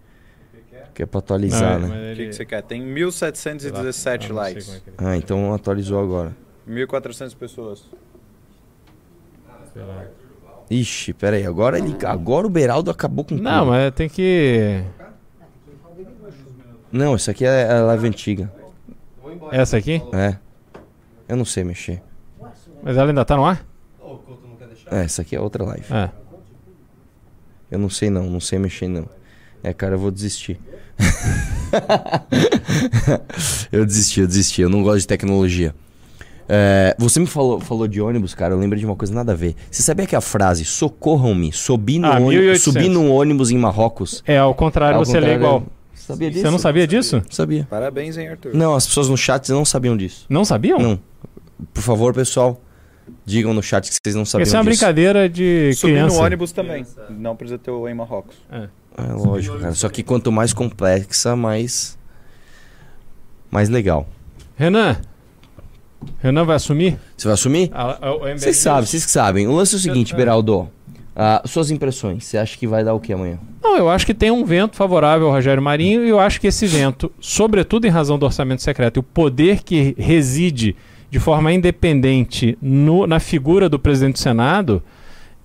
que 0.94 1.04
é 1.04 1.06
pra 1.06 1.20
atualizar, 1.20 1.80
Não, 1.80 1.88
né? 1.88 1.96
mas 2.08 2.18
O 2.18 2.22
que, 2.22 2.34
você 2.34 2.46
quer? 2.46 2.62
Tem 2.64 2.82
sei 2.82 2.92
lá. 2.94 3.10
1.717 3.10 3.70
Eu 3.74 3.82
não 3.84 3.92
sei 3.94 4.32
likes. 4.32 4.70
é 4.76 4.82
Ah, 4.98 5.18
então 5.18 5.54
atualizou 5.54 6.00
agora. 6.02 6.36
1.400 6.70 7.36
pessoas. 7.36 7.84
sei 9.74 9.82
lá. 9.84 10.06
Ixi, 10.70 11.14
pera 11.14 11.36
aí. 11.36 11.46
Agora, 11.46 11.78
ele, 11.78 11.96
agora 12.06 12.48
o 12.48 12.50
Beraldo 12.50 12.90
acabou 12.90 13.26
com 13.26 13.36
Não, 13.36 13.60
tudo. 13.66 13.72
mas 13.72 13.94
tem 13.94 14.08
que. 14.08 14.84
Não, 16.92 17.16
isso 17.16 17.30
aqui 17.32 17.44
é 17.46 17.72
a 17.72 17.82
live 17.84 18.08
antiga. 18.08 18.52
Essa 19.52 19.78
aqui? 19.78 20.02
É. 20.14 20.38
Eu 21.28 21.36
não 21.36 21.46
sei 21.46 21.64
mexer. 21.64 22.02
Mas 22.82 22.98
ela 22.98 23.10
ainda 23.10 23.26
tá 23.26 23.36
no 23.36 23.46
ar? 23.46 23.66
É, 24.92 25.04
essa 25.04 25.22
aqui 25.24 25.36
é 25.36 25.40
outra 25.42 25.64
live. 25.64 25.86
É. 25.92 26.12
Eu 27.72 27.80
não 27.80 27.90
sei 27.90 28.10
não, 28.10 28.30
não 28.30 28.40
sei 28.40 28.60
mexer 28.60 28.88
não. 28.88 29.08
É, 29.64 29.74
cara, 29.74 29.96
eu 29.96 30.00
vou 30.00 30.12
desistir. 30.12 30.60
eu 33.72 33.86
desisti, 33.86 34.22
eu 34.22 34.28
desisti. 34.28 34.62
Eu 34.62 34.70
não 34.70 34.84
gosto 34.84 35.00
de 35.00 35.08
tecnologia. 35.08 35.74
É, 36.48 36.96
você 37.00 37.20
me 37.20 37.26
falou, 37.26 37.60
falou 37.60 37.88
de 37.88 38.02
ônibus, 38.02 38.34
cara. 38.34 38.54
Eu 38.54 38.60
lembro 38.60 38.78
de 38.78 38.86
uma 38.86 38.96
coisa 38.96 39.14
nada 39.14 39.32
a 39.32 39.36
ver. 39.36 39.56
Você 39.72 39.82
sabia 39.82 40.06
que 40.06 40.16
a 40.16 40.22
frase 40.22 40.66
socorram-me, 40.66 41.52
subi 41.52 42.00
no, 42.00 42.08
Ah, 42.08 42.16
ônibus, 42.18 42.34
1800. 42.36 42.64
subi 42.64 42.90
num 42.90 43.12
ônibus 43.12 43.52
em 43.52 43.58
Marrocos. 43.58 44.24
É, 44.28 44.38
ao 44.38 44.54
contrário, 44.54 45.00
Ao 45.00 45.06
você 45.06 45.20
lê 45.20 45.34
contrário, 45.34 45.40
igual. 45.40 45.64
Sabia 45.96 46.30
disso? 46.30 46.42
Você 46.44 46.52
não 46.52 46.60
sabia 46.60 46.88
disso? 46.88 47.24
Sabia. 47.30 47.66
Parabéns, 47.70 48.18
hein, 48.18 48.28
Arthur? 48.28 48.54
Não, 48.54 48.76
as 48.76 48.86
pessoas 48.86 49.08
no 49.08 49.16
chat 49.18 49.50
não 49.50 49.64
sabiam 49.64 49.96
disso. 49.96 50.26
Não 50.30 50.44
sabiam? 50.44 50.78
Não. 50.80 51.00
Por 51.74 51.82
favor, 51.82 52.14
pessoal, 52.14 52.60
digam 53.26 53.54
no 53.54 53.64
chat 53.64 53.90
que 53.90 53.96
vocês 54.04 54.14
não 54.14 54.26
sabiam 54.26 54.44
Isso 54.44 54.56
é 54.56 54.60
uma 54.60 54.70
disso. 54.70 54.80
brincadeira 54.82 55.30
de 55.30 55.72
Subir 55.76 55.94
criança. 55.94 56.16
no 56.18 56.22
ônibus 56.22 56.52
também. 56.52 56.86
Não 57.10 57.38
precisa 57.38 57.58
ter 57.58 57.72
o 57.72 57.88
em 57.88 57.94
Marrocos. 57.94 58.36
É 58.52 58.68
lógico, 59.14 59.58
cara. 59.60 59.74
Só 59.74 59.90
que 59.90 60.04
quanto 60.04 60.32
mais 60.32 60.54
complexa, 60.54 61.36
mais. 61.36 61.98
Mais 63.50 63.70
legal. 63.70 64.08
Renan. 64.56 64.98
Renan 66.20 66.44
vai 66.46 66.56
assumir? 66.58 66.98
Você 67.16 67.28
vai 67.28 67.34
assumir? 67.34 67.72
A- 67.74 68.08
a- 68.10 68.16
o 68.16 68.20
MBL 68.28 68.38
Vocês 68.40 68.58
sabem, 68.58 68.86
vocês 68.86 69.06
que 69.06 69.12
sabem. 69.12 69.48
O 69.48 69.54
lance 69.54 69.74
é 69.76 69.78
o 69.78 69.80
seguinte, 69.82 70.14
É. 70.14 70.18
Beraldo. 70.18 70.70
Ah, 71.16 71.44
suas 71.46 71.70
impressões. 71.70 72.26
Você 72.26 72.38
acha 72.40 72.58
que 72.58 72.66
vai 72.66 72.84
dar 72.84 72.94
o 72.96 73.00
que 73.00 73.14
amanhã? 73.14 73.38
Não, 73.62 73.78
eu 73.78 73.88
acho 73.90 74.04
que 74.06 74.16
tem 74.16 74.32
um 74.32 74.44
vento 74.44 74.76
favorável 74.76 75.28
ao 75.28 75.34
Rogério 75.34 75.62
Marinho 75.62 76.04
e 76.04 76.10
eu 76.10 76.20
acho 76.20 76.42
que 76.42 76.48
esse 76.48 76.66
vento, 76.66 77.12
sobretudo 77.20 77.86
em 77.86 77.90
razão 77.90 78.18
do 78.18 78.26
orçamento 78.26 78.64
secreto, 78.64 78.98
e 78.98 79.00
o 79.00 79.04
poder 79.04 79.62
que 79.64 79.96
reside 79.98 80.76
de 81.12 81.20
forma 81.20 81.54
independente 81.54 82.58
no- 82.60 83.06
na 83.06 83.20
figura 83.20 83.70
do 83.70 83.78
presidente 83.78 84.14
do 84.14 84.20
Senado, 84.20 84.82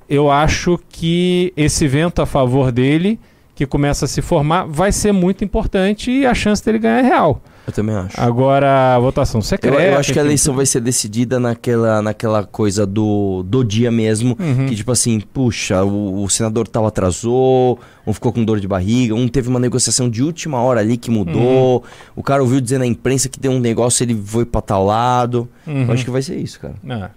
eu 0.08 0.30
acho 0.30 0.80
que 0.88 1.52
esse 1.54 1.86
vento 1.86 2.22
a 2.22 2.26
favor 2.26 2.72
dele, 2.72 3.20
que 3.58 3.66
começa 3.66 4.05
a 4.05 4.08
se 4.08 4.22
formar, 4.22 4.66
vai 4.69 4.93
ser 4.93 5.10
muito 5.10 5.43
importante 5.44 6.12
e 6.12 6.25
a 6.25 6.32
chance 6.32 6.64
dele 6.64 6.78
ganhar 6.78 7.00
é 7.00 7.02
real. 7.02 7.43
Eu 7.66 7.72
também 7.72 7.93
acho. 7.93 8.19
Agora, 8.19 8.94
a 8.94 8.99
votação 9.00 9.40
Eu, 9.40 9.43
secreta. 9.43 9.82
eu 9.82 9.99
acho 9.99 10.12
que 10.12 10.19
a 10.19 10.22
eleição 10.22 10.55
vai 10.55 10.64
ser 10.64 10.81
decidida 10.81 11.40
naquela, 11.40 12.00
naquela 12.00 12.44
coisa 12.44 12.87
do, 12.87 13.43
do 13.43 13.64
dia 13.64 13.90
mesmo. 13.90 14.37
Uhum. 14.38 14.66
Que 14.66 14.76
tipo 14.76 14.93
assim, 14.93 15.19
puxa, 15.19 15.82
o, 15.82 16.22
o 16.22 16.31
senador 16.31 16.69
tal 16.69 16.87
atrasou, 16.87 17.81
um 18.06 18.12
ficou 18.12 18.32
com 18.32 18.44
dor 18.44 18.60
de 18.60 18.69
barriga, 18.69 19.12
um 19.16 19.26
teve 19.26 19.49
uma 19.49 19.58
negociação 19.58 20.08
de 20.08 20.22
última 20.22 20.62
hora 20.62 20.78
ali 20.78 20.96
que 20.96 21.10
mudou. 21.10 21.82
O 22.14 22.22
cara 22.22 22.40
ouviu 22.40 22.60
dizer 22.60 22.78
na 22.78 22.87
imprensa 22.87 23.28
que 23.28 23.40
deu 23.40 23.50
um 23.50 23.58
negócio 23.58 24.05
ele 24.05 24.14
foi 24.14 24.46
pra 24.46 24.60
tal 24.60 24.87
lado. 24.87 25.49
Uhum. 25.66 25.82
Eu 25.82 25.93
acho 25.94 26.05
que 26.05 26.12
vai 26.12 26.22
ser 26.22 26.37
isso, 26.37 26.60
cara. 26.60 26.75
É. 26.88 27.10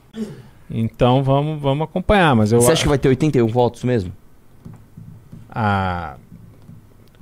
Então 0.72 1.22
vamos, 1.22 1.62
vamos 1.62 1.84
acompanhar, 1.84 2.36
mas 2.36 2.52
eu 2.52 2.60
Você 2.60 2.72
acha 2.72 2.82
que 2.82 2.90
vai 2.90 2.98
ter 2.98 3.10
81 3.10 3.46
votos 3.48 3.84
mesmo? 3.84 4.12
Ah, 5.54 6.16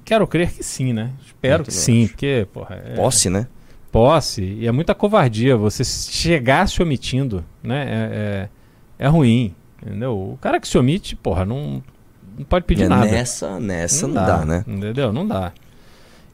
quero 0.10 0.26
crer 0.28 0.52
que 0.52 0.64
sim, 0.64 0.92
né? 0.92 1.12
Espero 1.24 1.62
Eu 1.62 1.66
que 1.66 1.72
sim, 1.72 2.04
acho. 2.04 2.10
porque, 2.14 2.48
porra, 2.52 2.82
é 2.84 2.96
Posse, 2.96 3.30
né? 3.30 3.48
posse 3.92 4.44
e 4.44 4.68
é 4.68 4.72
muita 4.72 4.94
covardia 4.94 5.56
você 5.58 5.84
chegar 5.84 6.68
se 6.68 6.82
omitindo, 6.82 7.44
né? 7.64 7.86
É, 7.88 8.50
é, 9.00 9.06
é 9.06 9.08
ruim, 9.08 9.54
entendeu? 9.82 10.14
O 10.16 10.38
cara 10.42 10.60
que 10.60 10.68
se 10.68 10.78
omite, 10.78 11.16
porra, 11.16 11.46
não, 11.46 11.84
não 12.38 12.46
pode 12.46 12.66
pedir 12.66 12.84
É, 12.84 12.88
nada. 12.90 13.06
Nessa, 13.06 13.60
nessa 13.60 14.08
não, 14.08 14.14
dá, 14.14 14.46
né? 14.46 14.64
Entendeu? 14.68 15.14
Não 15.14 15.28
dá. 15.28 15.52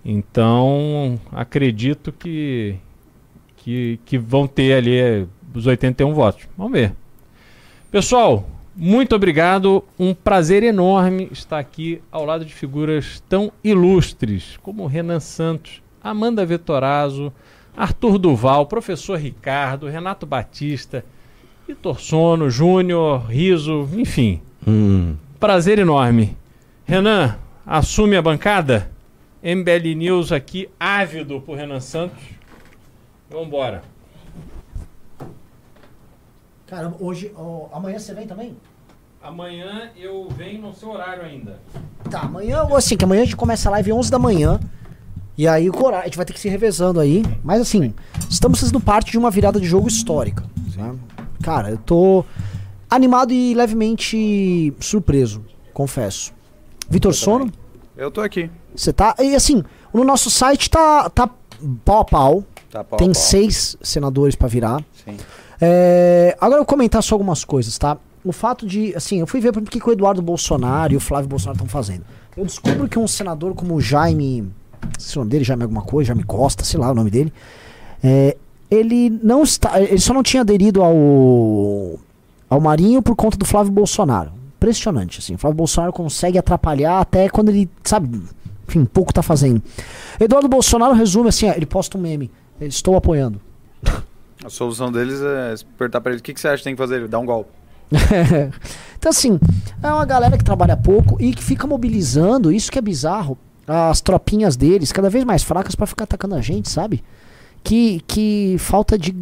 Então, 0.04 1.20
acredito 1.32 2.12
que, 2.12 2.76
que, 3.58 4.00
que 4.06 4.18
vão 4.18 4.48
ter 4.48 4.74
ali 4.74 5.28
os 5.54 5.66
81 5.66 6.14
votos. 6.14 6.46
Vamos 6.58 6.74
ver. 6.74 6.94
Pessoal, 7.90 8.48
muito 8.76 9.16
obrigado. 9.16 9.84
Um 9.98 10.14
prazer 10.14 10.62
enorme 10.62 11.30
estar 11.32 11.60
aqui 11.60 12.02
ao 12.12 12.26
lado 12.26 12.44
de 12.44 12.54
figuras 12.54 13.24
tão 13.30 13.52
ilustres 13.64 14.58
como 14.62 14.86
Renan 14.86 15.22
Santos, 15.22 15.82
Amanda 16.04 16.46
Vetorazzo, 16.46 17.32
Arthur 17.76 18.18
Duval, 18.18 18.66
professor 18.66 19.18
Ricardo, 19.18 19.88
Renato 19.88 20.26
Batista, 20.26 21.06
Vitor 21.66 22.00
Sono, 22.02 22.50
Júnior, 22.50 23.26
Riso, 23.28 23.88
enfim. 23.94 24.42
Hum. 24.68 25.16
Prazer 25.40 25.80
enorme. 25.80 26.38
Renan, 26.86 27.38
assume 27.66 28.18
a 28.18 28.22
bancada. 28.22 28.92
MBL 29.42 29.96
News 29.96 30.32
aqui, 30.32 30.70
ávido 30.80 31.40
por 31.40 31.58
Renan 31.58 31.80
Santos. 31.80 32.24
Vambora. 33.30 33.95
Caramba, 36.68 36.98
hoje. 37.00 37.32
ó, 37.36 37.68
amanhã 37.74 38.00
você 38.00 38.14
vem 38.14 38.28
também? 38.28 38.56
Amanhã 39.22 39.90
eu 39.98 40.28
venho 40.30 40.62
no 40.62 40.74
seu 40.74 40.90
horário 40.92 41.24
ainda. 41.24 41.60
Tá, 42.10 42.22
amanhã, 42.22 42.64
assim, 42.76 42.96
que 42.96 43.04
amanhã 43.04 43.22
a 43.24 43.26
gente 43.26 43.36
começa 43.36 43.70
a 43.70 43.72
live 43.72 43.92
11 43.94 44.12
da 44.12 44.20
manhã. 44.20 44.60
E 45.38 45.48
aí 45.48 45.70
o 45.70 45.74
Cora, 45.74 46.00
a 46.00 46.04
gente 46.06 46.16
vai 46.16 46.26
ter 46.26 46.34
que 46.34 46.40
se 46.40 46.48
revezando 46.48 47.00
aí. 47.00 47.24
Mas 47.44 47.60
assim, 47.62 47.94
estamos 48.30 48.60
fazendo 48.60 48.80
parte 48.80 49.12
de 49.12 49.18
uma 49.18 49.30
virada 49.32 49.60
de 49.60 49.66
jogo 49.68 49.88
histórica. 49.88 50.44
né? 50.78 50.96
Cara, 51.44 51.72
eu 51.72 51.78
tô 51.78 52.24
animado 52.90 53.34
e 53.34 53.54
levemente 53.54 54.74
surpreso, 54.80 55.44
confesso. 55.74 56.34
Vitor 56.90 57.14
Sono, 57.14 57.52
Eu 57.98 58.12
tô 58.12 58.22
aqui. 58.22 58.50
você 58.76 58.94
tá. 58.94 59.16
E 59.20 59.36
assim, 59.36 59.64
no 59.94 60.04
nosso 60.04 60.30
site 60.30 60.70
tá, 60.70 61.10
tá 61.10 61.28
pau 61.84 62.00
a 62.02 62.06
pau. 62.06 62.44
Tá 62.70 62.84
pau 62.84 62.96
a 62.98 63.00
tem 63.00 63.12
pau. 63.12 63.16
seis 63.22 63.76
senadores 63.82 64.36
pra 64.36 64.48
virar. 64.48 64.84
Sim. 65.04 65.18
É, 65.62 66.36
agora 66.40 66.56
eu 66.56 66.60
vou 66.64 66.66
comentar 66.66 67.02
só 67.02 67.16
algumas 67.16 67.44
coisas, 67.44 67.78
tá? 67.78 67.98
O 68.24 68.32
fato 68.32 68.66
de, 68.66 68.96
assim, 68.96 69.20
eu 69.20 69.28
fui 69.28 69.40
ver 69.40 69.52
por 69.52 69.62
que 69.64 69.82
o 69.88 69.92
Eduardo 69.92 70.22
Bolsonaro 70.22 70.94
e 70.94 70.96
o 70.96 71.00
Flávio 71.00 71.30
Bolsonaro 71.30 71.56
estão 71.58 71.68
fazendo. 71.68 72.04
Eu 72.36 72.46
descubro 72.46 72.88
que 72.88 72.98
um 72.98 73.08
senador 73.08 73.54
como 73.54 73.76
o 73.76 73.82
Jaime, 73.82 74.52
se 74.98 75.16
o 75.16 75.20
nome 75.20 75.32
dele, 75.32 75.44
Jaime 75.44 75.64
alguma 75.64 75.84
coisa, 75.84 76.08
Jaime 76.10 76.24
Costa, 76.24 76.64
sei 76.64 76.80
lá 76.80 76.92
o 76.92 76.96
nome 76.96 77.10
dele, 77.10 77.32
é, 78.04 78.36
ele 78.70 79.10
não 79.24 79.44
está, 79.44 79.80
ele 79.80 80.00
só 80.00 80.14
não 80.14 80.24
tinha 80.24 80.42
aderido 80.42 80.82
ao 80.84 82.00
ao 82.50 82.62
Marinho 82.62 83.02
por 83.02 83.16
conta 83.16 83.38
do 83.38 83.46
Flávio 83.46 83.72
Bolsonaro. 83.72 84.32
Impressionante, 84.58 85.20
assim. 85.20 85.36
O 85.36 85.38
Flávio 85.38 85.58
Bolsonaro 85.58 85.92
consegue 85.92 86.38
atrapalhar 86.38 87.00
até 87.00 87.28
quando 87.30 87.50
ele, 87.50 87.70
sabe, 87.84 88.22
enfim, 88.68 88.86
pouco 88.86 89.14
tá 89.14 89.22
fazendo. 89.22 89.62
Eduardo 90.20 90.48
Bolsonaro 90.48 90.94
resume 90.94 91.30
assim, 91.30 91.48
ele 91.50 91.66
posta 91.66 91.98
um 91.98 92.02
meme. 92.02 92.32
"Eu 92.60 92.68
Estou 92.68 92.96
apoiando. 92.96 93.40
A 94.46 94.50
solução 94.50 94.92
deles 94.92 95.20
é 95.22 95.56
perguntar 95.76 96.02
pra 96.02 96.12
ele 96.12 96.20
o 96.20 96.24
que, 96.24 96.32
que 96.32 96.40
você 96.40 96.48
acha 96.48 96.58
que 96.58 96.66
tem 96.66 96.76
que 96.76 96.82
fazer? 96.82 96.98
Ele 96.98 97.08
dá 97.08 97.18
um 97.18 97.26
golpe. 97.26 97.50
então, 98.96 99.10
assim, 99.10 99.40
é 99.82 99.88
uma 99.88 100.06
galera 100.06 100.38
que 100.38 100.44
trabalha 100.44 100.78
pouco 100.78 101.20
e 101.20 101.34
que 101.34 101.44
fica 101.44 101.66
mobilizando, 101.66 102.52
isso 102.52 102.72
que 102.72 102.78
é 102.78 102.82
bizarro, 102.82 103.36
as 103.68 104.02
tropinhas 104.02 104.56
deles, 104.56 104.92
cada 104.92 105.10
vez 105.10 105.24
mais 105.24 105.42
fracas 105.42 105.74
pra 105.74 105.88
ficar 105.88 106.04
atacando 106.04 106.36
a 106.36 106.42
gente, 106.42 106.70
sabe? 106.70 107.04
Que, 107.64 108.02
que 108.06 108.56
falta 108.60 109.00
de. 109.00 109.16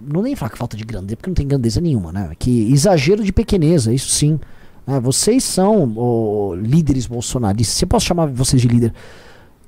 Não 0.00 0.22
nem 0.22 0.36
falar 0.36 0.50
que 0.50 0.58
falta 0.58 0.76
de 0.76 0.84
grandeza, 0.84 1.16
porque 1.16 1.30
não 1.30 1.34
tem 1.34 1.48
grandeza 1.48 1.80
nenhuma, 1.80 2.12
né? 2.12 2.30
Que 2.38 2.72
exagero 2.72 3.24
de 3.24 3.32
pequeneza, 3.32 3.92
isso 3.92 4.10
sim. 4.10 4.38
né? 4.86 5.00
vocês 5.00 5.42
são 5.42 6.54
líderes 6.54 7.06
bolsonaristas. 7.06 7.76
Se 7.76 7.84
eu 7.84 7.88
posso 7.88 8.06
chamar 8.06 8.26
vocês 8.26 8.62
de 8.62 8.68
líder, 8.68 8.94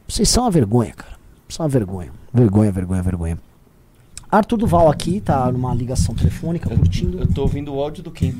vocês 0.06 0.28
são 0.28 0.44
uma 0.44 0.50
vergonha, 0.52 0.92
cara. 0.92 1.14
São 1.48 1.64
uma 1.64 1.70
vergonha. 1.70 2.12
Vergonha, 2.32 2.70
vergonha, 2.70 3.02
vergonha. 3.02 3.38
Arthur 4.34 4.56
Duval 4.56 4.90
aqui, 4.90 5.20
tá 5.20 5.50
numa 5.52 5.72
ligação 5.72 6.12
telefônica, 6.14 6.68
curtindo. 6.68 7.20
Eu 7.20 7.26
tô 7.32 7.42
ouvindo 7.42 7.72
o 7.72 7.80
áudio 7.80 8.02
do 8.02 8.10
Kim. 8.10 8.34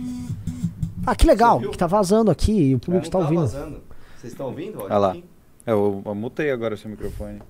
Ah, 1.07 1.15
que 1.15 1.25
legal, 1.25 1.61
que 1.61 1.79
tá 1.79 1.87
vazando 1.87 2.31
aqui 2.33 2.53
e 2.53 2.75
o 2.75 2.81
público 2.81 3.07
está 3.07 3.19
ouvindo. 3.19 3.47
Vocês 3.47 4.33
estão 4.33 4.47
ouvindo? 4.47 4.83
Olha 4.83 4.99
lá. 4.99 5.17
É, 5.65 5.71
eu, 5.71 6.03
eu 6.05 6.15
mutei 6.15 6.51
agora 6.51 6.77
seu 6.77 6.91
microfone. 6.91 7.41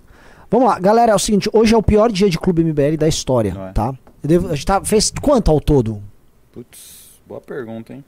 Vamos 0.50 0.68
lá, 0.68 0.78
galera, 0.78 1.12
é 1.12 1.14
o 1.14 1.18
seguinte, 1.18 1.48
hoje 1.52 1.74
é 1.74 1.76
o 1.76 1.82
pior 1.82 2.12
dia 2.12 2.28
de 2.28 2.38
Clube 2.38 2.62
MBL 2.62 2.98
da 2.98 3.08
história, 3.08 3.56
é? 3.56 3.72
tá? 3.72 3.94
Eu 4.22 4.28
devo- 4.28 4.48
a 4.48 4.54
gente 4.54 4.66
tá, 4.66 4.84
fez 4.84 5.10
quanto 5.10 5.50
ao 5.50 5.58
todo? 5.58 6.02
Putz, 6.52 7.20
boa 7.26 7.40
pergunta, 7.40 7.94
hein? 7.94 8.04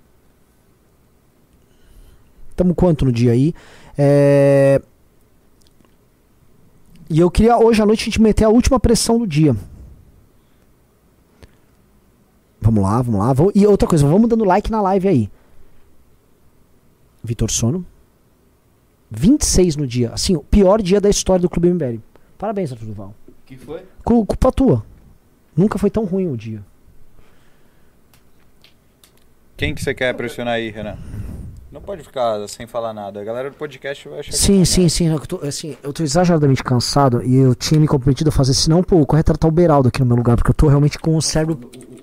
Tamo 2.55 2.75
quanto 2.75 3.07
no 3.07 3.13
dia 3.13 3.33
aí? 3.33 3.55
É... 3.97 4.83
E 7.09 7.21
eu 7.21 7.31
queria 7.31 7.57
hoje 7.57 7.81
à 7.81 7.87
noite 7.87 8.03
a 8.03 8.05
gente 8.05 8.21
meter 8.21 8.45
a 8.45 8.49
última 8.51 8.79
pressão 8.79 9.19
do 9.19 9.27
dia. 9.27 9.57
Vamos 12.67 12.83
lá, 12.83 13.01
vamos 13.01 13.21
lá. 13.21 13.33
Vamos- 13.33 13.53
E 13.55 13.65
outra 13.67 13.89
coisa, 13.89 14.07
vamos 14.07 14.29
dando 14.29 14.45
like 14.45 14.71
na 14.71 14.81
live 14.83 15.07
aí. 15.09 15.31
Vitor 17.23 17.49
Sono. 17.51 17.87
26 19.11 19.77
no 19.77 19.87
dia. 19.87 20.11
Assim, 20.13 20.35
o 20.35 20.41
pior 20.43 20.83
dia 20.83 21.01
da 21.01 21.09
história 21.09 21.41
do 21.43 21.49
Clube 21.49 21.69
MBL. 21.71 22.01
Parabéns, 22.37 22.73
Arthur 22.73 22.87
Duval. 22.87 23.15
que 23.47 23.57
foi? 23.57 23.83
Cu- 24.05 24.27
Culpa 24.27 24.51
tua. 24.51 24.85
Nunca 25.57 25.79
foi 25.79 25.89
tão 25.91 26.05
ruim 26.05 26.27
o 26.27 26.37
dia. 26.37 26.61
Quem 29.57 29.75
que 29.75 29.83
você 29.83 29.95
quer 29.95 30.13
pressionar 30.15 30.55
aí, 30.55 30.71
Renan? 30.71 30.97
Não 31.73 31.81
pode 31.81 32.03
ficar 32.03 32.47
sem 32.49 32.67
falar 32.67 32.93
nada. 32.93 33.21
A 33.21 33.25
galera 33.25 33.49
do 33.51 33.57
podcast 33.57 34.09
vai 34.09 34.21
achar 34.21 34.31
que 34.33 34.37
Sim, 34.37 34.59
não, 34.59 34.65
sim, 34.65 34.89
sim. 34.89 35.07
Eu 35.09 35.21
tô, 35.21 35.37
assim, 35.47 35.77
eu 35.83 35.93
tô 35.93 36.03
exageradamente 36.03 36.63
cansado 36.65 37.23
e 37.23 37.37
eu 37.37 37.55
tinha 37.55 37.79
me 37.81 37.87
comprometido 37.87 38.29
a 38.31 38.33
fazer, 38.33 38.55
senão, 38.55 38.83
pô, 38.83 39.01
o 39.01 39.07
correto 39.07 39.31
era 39.33 39.37
estar 39.37 39.49
o 39.49 39.51
Beraldo 39.53 39.89
aqui 39.89 40.01
no 40.01 40.07
meu 40.07 40.17
lugar, 40.17 40.37
porque 40.37 40.51
eu 40.51 40.55
tô 40.55 40.67
realmente 40.69 40.99
com 40.99 41.17
o 41.17 41.23
cérebro 41.23 41.57
pipocando. 41.57 41.77
Áudio 41.77 41.77
de 41.77 41.77
10 41.77 41.77
minutos, 41.77 41.87
não 41.87 41.87
acaba 41.87 41.95
o 41.95 41.96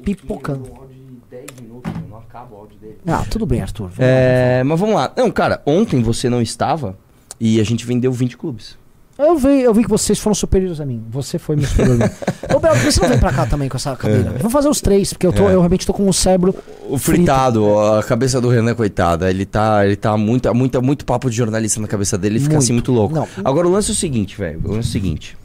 áudio 2.55 2.77
dele. 2.79 2.97
Ah, 3.07 3.23
tudo 3.29 3.45
bem, 3.45 3.61
Arthur. 3.61 3.87
vamos 3.89 3.99
lá. 3.99 4.05
É, 4.05 4.63
mas 4.63 4.79
vamos 4.79 4.95
lá. 4.95 5.11
Não, 5.15 5.31
cara, 5.31 5.61
ontem 5.65 6.01
você 6.01 6.29
não 6.29 6.41
estava 6.41 6.97
e 7.39 7.59
a 7.59 7.63
gente 7.63 7.85
vendeu 7.85 8.11
20 8.11 8.37
clubes. 8.37 8.77
Eu 9.15 9.37
vi, 9.37 9.61
eu 9.61 9.71
vi 9.73 9.83
que 9.83 9.89
vocês 9.89 10.17
foram 10.19 10.33
superiores 10.33 10.81
a 10.81 10.85
mim. 10.85 11.03
Você 11.11 11.37
foi 11.37 11.55
meu 11.55 11.67
superior. 11.67 12.01
a 12.01 12.05
mim. 12.07 12.11
Ô, 12.55 12.59
Beraldo, 12.59 12.79
por 12.81 12.87
que 12.87 12.91
você 12.91 13.01
não 13.01 13.09
vem 13.09 13.19
pra 13.19 13.31
cá 13.31 13.45
também 13.45 13.69
com 13.69 13.77
essa 13.77 13.95
cadeira? 13.95 14.31
Vamos 14.37 14.51
fazer 14.51 14.67
os 14.67 14.81
três, 14.81 15.13
porque 15.13 15.27
eu, 15.27 15.31
tô, 15.31 15.43
É. 15.43 15.53
eu 15.53 15.59
realmente 15.59 15.85
tô 15.85 15.93
com 15.93 16.07
o 16.09 16.13
cérebro. 16.13 16.55
O 16.89 16.97
Frito. 16.97 17.17
fritado, 17.19 17.79
a 17.79 18.03
cabeça 18.03 18.41
do 18.41 18.49
Renan, 18.49 18.73
coitada, 18.73 19.29
ele 19.29 19.45
tá, 19.45 19.85
ele 19.85 19.95
tá 19.95 20.17
muito, 20.17 20.53
muito, 20.55 20.81
muito 20.81 21.05
papo 21.05 21.29
de 21.29 21.35
jornalista 21.37 21.79
na 21.79 21.87
cabeça 21.87 22.17
dele, 22.17 22.35
ele 22.35 22.39
fica 22.43 22.53
Muito. 22.55 22.63
assim 22.63 22.73
muito 22.73 22.91
louco. 22.91 23.13
Não. 23.13 23.27
Agora 23.45 23.67
o 23.67 23.71
lance 23.71 23.91
é 23.91 23.93
o 23.93 23.95
seguinte, 23.95 24.35
velho, 24.35 24.59
o 24.63 24.67
lance 24.69 24.87
é 24.87 24.89
o 24.89 24.91
seguinte. 24.91 25.37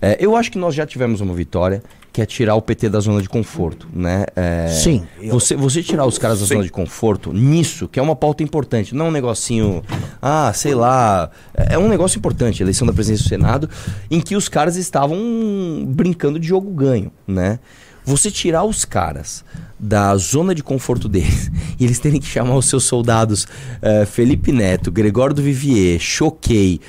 É, 0.00 0.16
eu 0.20 0.36
acho 0.36 0.52
que 0.52 0.58
nós 0.58 0.74
já 0.76 0.86
tivemos 0.86 1.20
uma 1.20 1.34
vitória, 1.34 1.82
que 2.14 2.22
é 2.22 2.26
tirar 2.26 2.54
o 2.54 2.62
PT 2.62 2.88
da 2.90 3.00
zona 3.00 3.20
de 3.20 3.28
conforto, 3.28 3.88
né? 3.92 4.24
É, 4.36 4.68
Sim. 4.68 5.02
eu- 5.20 5.32
Você, 5.32 5.56
você 5.56 5.82
tirar 5.82 6.06
os 6.06 6.16
caras 6.16 6.38
da 6.38 6.46
Sim. 6.46 6.54
zona 6.54 6.64
de 6.64 6.70
conforto, 6.70 7.32
nisso, 7.32 7.88
que 7.88 7.98
é 7.98 8.02
uma 8.02 8.14
pauta 8.14 8.40
importante, 8.40 8.94
não 8.94 9.06
é 9.06 9.08
um 9.08 9.12
negocinho, 9.12 9.82
ah, 10.22 10.52
sei 10.54 10.76
lá, 10.76 11.28
é 11.54 11.76
um 11.76 11.88
negócio 11.88 12.16
importante, 12.16 12.62
eleição 12.62 12.86
da 12.86 12.92
presidência 12.92 13.24
do 13.24 13.28
Senado, 13.28 13.68
em 14.08 14.20
que 14.20 14.36
os 14.36 14.48
caras 14.48 14.76
estavam 14.76 15.18
brincando 15.88 16.38
de 16.38 16.46
jogo 16.46 16.70
ganho, 16.70 17.10
né? 17.26 17.58
Você 18.04 18.30
tirar 18.30 18.62
os 18.62 18.84
caras 18.84 19.44
da 19.80 20.16
zona 20.16 20.54
de 20.54 20.62
conforto 20.62 21.08
deles 21.08 21.50
e 21.80 21.84
eles 21.84 21.98
terem 21.98 22.20
que 22.20 22.26
chamar 22.28 22.54
os 22.54 22.66
seus 22.66 22.84
soldados 22.84 23.44
eh, 23.82 24.04
Felipe 24.06 24.52
Neto, 24.52 24.92
Gregório 24.92 25.34
do 25.34 25.42
Vivier, 25.42 25.98
Choquei, 25.98 26.80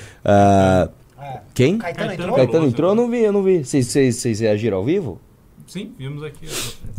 ah, 1.26 1.40
quem? 1.54 1.78
Caetano 1.78 2.08
Caetano 2.08 2.12
entrou? 2.28 2.36
Caetano 2.36 2.66
entrou? 2.66 2.90
Eu 2.90 2.94
não 2.94 3.10
vi, 3.10 3.18
eu 3.22 3.32
não 3.32 3.42
vi. 3.42 3.64
Vocês- 3.64 4.40
reagiram 4.40 4.78
ao 4.78 4.84
vivo? 4.84 5.20
Sim, 5.66 5.92
vimos 5.98 6.22
aqui. 6.22 6.46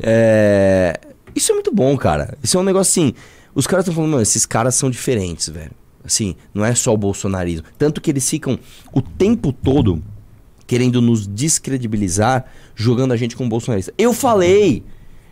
É, 0.01 1.00
Isso 1.36 1.51
é 1.51 1.55
muito 1.55 1.74
bom, 1.74 1.96
cara. 1.98 2.38
Isso 2.43 2.57
é 2.57 2.60
um 2.60 2.63
negócio 2.63 2.91
assim. 2.91 3.13
Os 3.55 3.65
caras 3.65 3.84
estão 3.86 3.96
falando, 3.96 4.12
mano, 4.12 4.24
esses 4.24 4.46
caras 4.46 4.75
são 4.75 4.89
diferentes, 4.89 5.50
velho. 5.50 5.72
Assim, 6.03 6.36
não 6.53 6.63
é 6.63 6.74
só 6.75 6.93
o 6.93 6.98
bolsonarismo. 6.98 7.65
Tanto 7.77 8.00
que 8.01 8.12
eles 8.12 8.29
ficam 8.29 8.57
o 8.93 9.01
tempo 9.01 9.51
todo 9.51 10.01
querendo 10.65 11.01
nos 11.01 11.25
descredibilizar, 11.25 12.46
jogando 12.75 13.13
a 13.13 13.17
gente 13.17 13.36
como 13.36 13.50
bolsonarista. 13.50 13.93
Eu 13.98 14.13
falei! 14.13 14.84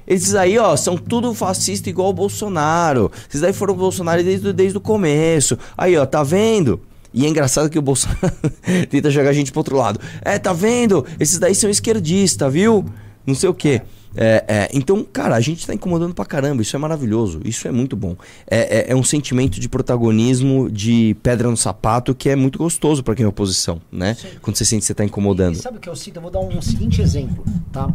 Esses 0.08 0.36
aí, 0.36 0.58
ó, 0.58 0.76
são 0.78 0.96
tudo 0.98 1.34
fascista 1.34 1.90
igual 1.90 2.10
o 2.10 2.14
Bolsonaro. 2.14 3.12
Esses 3.28 3.42
aí 3.42 3.52
foram 3.52 3.74
Bolsonaro 3.74 4.24
desde, 4.24 4.54
desde 4.54 4.78
o 4.78 4.82
começo. 4.82 5.58
Aí, 5.76 5.98
ó, 5.98 6.06
tá 6.06 6.22
vendo? 6.24 6.80
E 7.16 7.26
é 7.26 7.30
engraçado 7.30 7.70
que 7.70 7.80
o 7.80 7.82
Bolsonaro 7.82 8.20
tenta 8.92 9.10
jogar 9.10 9.30
a 9.30 9.34
gente 9.34 9.52
pro 9.52 9.62
outro 9.62 9.78
lado. 9.78 10.00
É, 10.22 10.38
tá 10.38 10.52
vendo? 10.54 11.06
Esses 11.20 11.40
daí 11.40 11.56
são 11.56 11.70
esquerdistas, 11.70 12.52
viu? 12.52 12.84
Não 13.26 13.34
sei 13.34 13.48
o 13.50 13.54
quê. 13.54 13.82
É, 14.18 14.46
é, 14.48 14.70
então, 14.74 15.04
cara, 15.12 15.36
a 15.36 15.42
gente 15.42 15.66
tá 15.66 15.74
incomodando 15.74 16.14
pra 16.14 16.26
caramba. 16.26 16.62
Isso 16.62 16.76
é 16.76 16.80
maravilhoso. 16.80 17.40
Isso 17.46 17.68
é 17.68 17.72
muito 17.72 17.96
bom. 17.96 18.16
É, 18.50 18.90
é- 18.90 18.92
é 18.92 18.96
um 18.96 19.04
sentimento 19.04 19.60
de 19.60 19.68
protagonismo, 19.68 20.70
de 20.70 21.16
pedra 21.24 21.50
no 21.50 21.58
sapato, 21.58 22.14
que 22.14 22.30
é 22.30 22.36
muito 22.36 22.58
gostoso 22.60 23.02
pra 23.04 23.16
quem 23.16 23.26
é 23.26 23.28
oposição, 23.28 23.82
né? 23.92 24.16
Quando 24.42 24.56
você 24.58 24.64
sente 24.66 24.82
que 24.82 24.86
você 24.88 24.94
tá 24.94 25.04
incomodando. 25.06 25.56
E 25.56 25.58
sabe 25.58 25.78
o 25.78 25.80
que 25.82 25.90
eu 25.90 25.96
sinto? 25.96 26.18
Eu 26.18 26.22
vou 26.22 26.32
dar 26.32 26.40
um 26.40 26.62
seguinte 26.62 27.02
exemplo, 27.02 27.44
tá? 27.72 27.90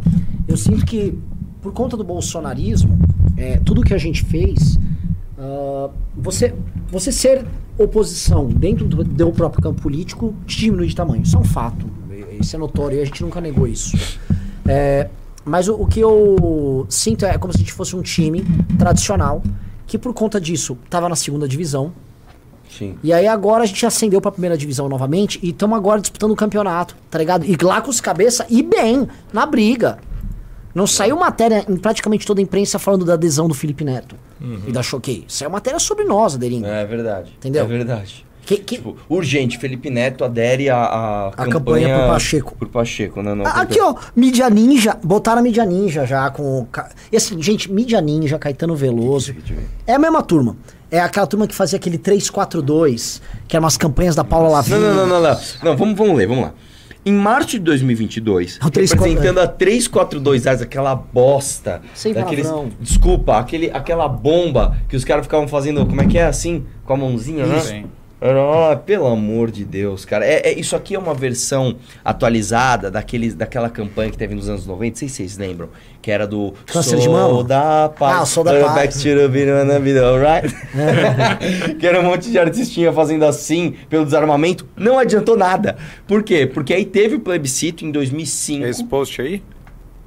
Eu 0.48 0.56
sinto 0.56 0.84
que, 0.84 1.14
por 1.62 1.72
conta 1.72 1.96
do 1.96 2.04
bolsonarismo, 2.04 2.98
é, 3.36 3.58
tudo 3.58 3.82
que 3.82 3.94
a 3.94 3.98
gente 3.98 4.22
fez, 4.24 4.78
ah, 5.40 5.88
você, 6.14 6.54
você 6.90 7.10
ser 7.10 7.46
oposição 7.78 8.46
dentro 8.46 8.86
do, 8.86 9.02
do 9.02 9.32
próprio 9.32 9.62
campo 9.62 9.80
político 9.80 10.34
te 10.46 10.58
diminui 10.58 10.88
de 10.88 10.94
tamanho. 10.94 11.22
Isso 11.22 11.36
é 11.36 11.40
um 11.40 11.44
fato. 11.44 11.86
Isso 12.38 12.54
é 12.54 12.58
notório 12.58 12.98
e 12.98 13.02
a 13.02 13.04
gente 13.04 13.22
nunca 13.22 13.40
negou 13.40 13.66
isso. 13.66 13.96
É, 14.68 15.08
mas 15.44 15.68
o, 15.68 15.74
o 15.74 15.86
que 15.86 16.00
eu 16.00 16.86
sinto 16.88 17.24
é 17.24 17.38
como 17.38 17.52
se 17.52 17.58
a 17.58 17.60
gente 17.60 17.72
fosse 17.72 17.96
um 17.96 18.02
time 18.02 18.44
tradicional 18.78 19.42
que, 19.86 19.98
por 19.98 20.12
conta 20.12 20.40
disso, 20.40 20.78
estava 20.84 21.08
na 21.08 21.16
segunda 21.16 21.48
divisão, 21.48 21.92
Sim. 22.70 22.96
e 23.02 23.12
aí 23.12 23.26
agora 23.26 23.64
a 23.64 23.66
gente 23.66 23.84
ascendeu 23.84 24.20
pra 24.20 24.30
primeira 24.30 24.56
divisão 24.56 24.88
novamente 24.88 25.40
e 25.42 25.50
estamos 25.50 25.76
agora 25.76 26.00
disputando 26.00 26.30
o 26.30 26.36
campeonato, 26.36 26.96
tá 27.10 27.18
ligado? 27.18 27.44
E 27.44 27.56
lá 27.62 27.80
com 27.80 27.90
os 27.90 28.00
cabeça 28.00 28.46
e 28.48 28.62
bem, 28.62 29.08
na 29.32 29.44
briga. 29.44 29.98
Não 30.74 30.86
saiu 30.86 31.16
matéria 31.16 31.64
em 31.68 31.76
praticamente 31.76 32.26
toda 32.26 32.40
a 32.40 32.42
imprensa 32.42 32.78
falando 32.78 33.04
da 33.04 33.14
adesão 33.14 33.48
do 33.48 33.54
Felipe 33.54 33.84
Neto 33.84 34.16
e 34.66 34.72
da 34.72 34.82
Choquei. 34.82 35.24
Saiu 35.28 35.50
matéria 35.50 35.78
sobre 35.78 36.04
nós, 36.04 36.34
Aderinho. 36.34 36.66
É 36.66 36.84
verdade. 36.84 37.32
Entendeu? 37.38 37.64
É 37.64 37.66
verdade. 37.66 38.24
Que, 38.46 38.56
que- 38.56 38.76
Tipo, 38.76 38.96
urgente, 39.08 39.58
Felipe 39.58 39.90
Neto 39.90 40.24
adere 40.24 40.68
à, 40.70 40.76
à 40.78 41.28
A 41.28 41.46
campanha 41.46 41.98
por 42.00 42.06
Pacheco. 42.08 42.56
Por 42.56 42.68
Pacheco, 42.68 43.22
né? 43.22 43.34
Não, 43.34 43.44
Ah, 43.46 43.60
Aqui, 43.60 43.80
ó, 43.80 43.94
Mídia 44.16 44.48
Ninja, 44.50 44.96
botaram 45.04 45.38
a 45.40 45.42
Mídia 45.42 45.64
Ninja 45.64 46.04
já 46.06 46.28
com. 46.30 46.66
E 47.12 47.16
assim, 47.16 47.40
gente, 47.40 47.70
Mídia 47.70 48.00
Ninja, 48.00 48.38
Caetano 48.38 48.74
Veloso. 48.74 49.34
É 49.86 49.94
a 49.94 49.98
mesma 49.98 50.22
turma. 50.22 50.56
É 50.90 50.98
aquela 51.00 51.26
turma 51.26 51.46
que 51.46 51.54
fazia 51.54 51.76
aquele 51.76 51.98
342, 51.98 53.22
que 53.46 53.54
eram 53.56 53.64
umas 53.64 53.76
campanhas 53.76 54.16
da 54.16 54.24
Paula 54.24 54.48
Lavigne. 54.48 54.78
Não, 54.80 54.94
não, 54.94 55.06
não, 55.06 55.20
não, 55.20 55.30
não. 55.30 55.40
Não, 55.62 55.76
vamos, 55.76 55.96
vamos 55.96 56.16
ler, 56.16 56.26
vamos 56.26 56.44
lá. 56.44 56.52
Em 57.04 57.12
março 57.12 57.50
de 57.50 57.60
2022, 57.60 58.56
O 58.56 58.70
342. 58.70 58.90
representando 59.14 59.38
a 59.38 59.46
342 59.48 60.46
Arts, 60.46 60.62
aquela 60.62 60.94
bosta. 60.94 61.80
Sem 61.94 62.12
daqueles, 62.12 62.46
palavrão. 62.46 62.70
Desculpa, 62.80 63.38
aquele, 63.38 63.70
aquela 63.70 64.06
bomba 64.08 64.76
que 64.88 64.96
os 64.96 65.04
caras 65.04 65.24
ficavam 65.24 65.48
fazendo, 65.48 65.86
como 65.86 66.00
é 66.02 66.06
que 66.06 66.18
é 66.18 66.24
assim? 66.24 66.64
Com 66.84 66.92
a 66.92 66.96
mãozinha, 66.96 67.46
né? 67.46 67.60
Sim. 67.60 67.84
Ah, 68.22 68.76
pelo 68.76 69.06
amor 69.06 69.50
de 69.50 69.64
Deus, 69.64 70.04
cara. 70.04 70.26
É, 70.26 70.50
é- 70.50 70.58
isso 70.58 70.76
aqui 70.76 70.94
é 70.94 70.98
uma 70.98 71.14
versão 71.14 71.76
atualizada 72.04 72.90
daquele, 72.90 73.32
daquela 73.32 73.70
campanha 73.70 74.10
que 74.10 74.18
teve 74.18 74.34
nos 74.34 74.48
anos 74.48 74.66
90, 74.66 74.90
não 74.90 74.96
sei 74.98 75.08
se 75.08 75.14
vocês 75.16 75.38
lembram, 75.38 75.70
que 76.02 76.10
era 76.10 76.26
do 76.26 76.52
Câncer 76.66 76.98
de 76.98 77.08
mama? 77.08 77.42
da 77.42 77.88
paz. 77.88 78.20
Ah, 78.22 78.26
Sou 78.26 78.44
da 78.44 78.52
Back 78.52 78.64
Paz. 78.74 78.96
to 78.96 79.02
the 79.02 79.78
vida, 79.78 80.06
alright? 80.06 80.54
que 81.80 81.86
era 81.86 81.98
um 82.00 82.04
monte 82.04 82.30
de 82.30 82.38
artistinha 82.38 82.92
fazendo 82.92 83.24
assim 83.24 83.74
pelo 83.88 84.04
desarmamento. 84.04 84.66
Não 84.76 84.98
adiantou 84.98 85.36
nada. 85.36 85.76
Por 86.06 86.22
quê? 86.22 86.46
Porque 86.46 86.74
aí 86.74 86.84
teve 86.84 87.14
o 87.16 87.20
plebiscito 87.20 87.84
em 87.86 87.90
2005. 87.90 88.66
Esse 88.66 88.84
post 88.84 89.20
aí? 89.22 89.42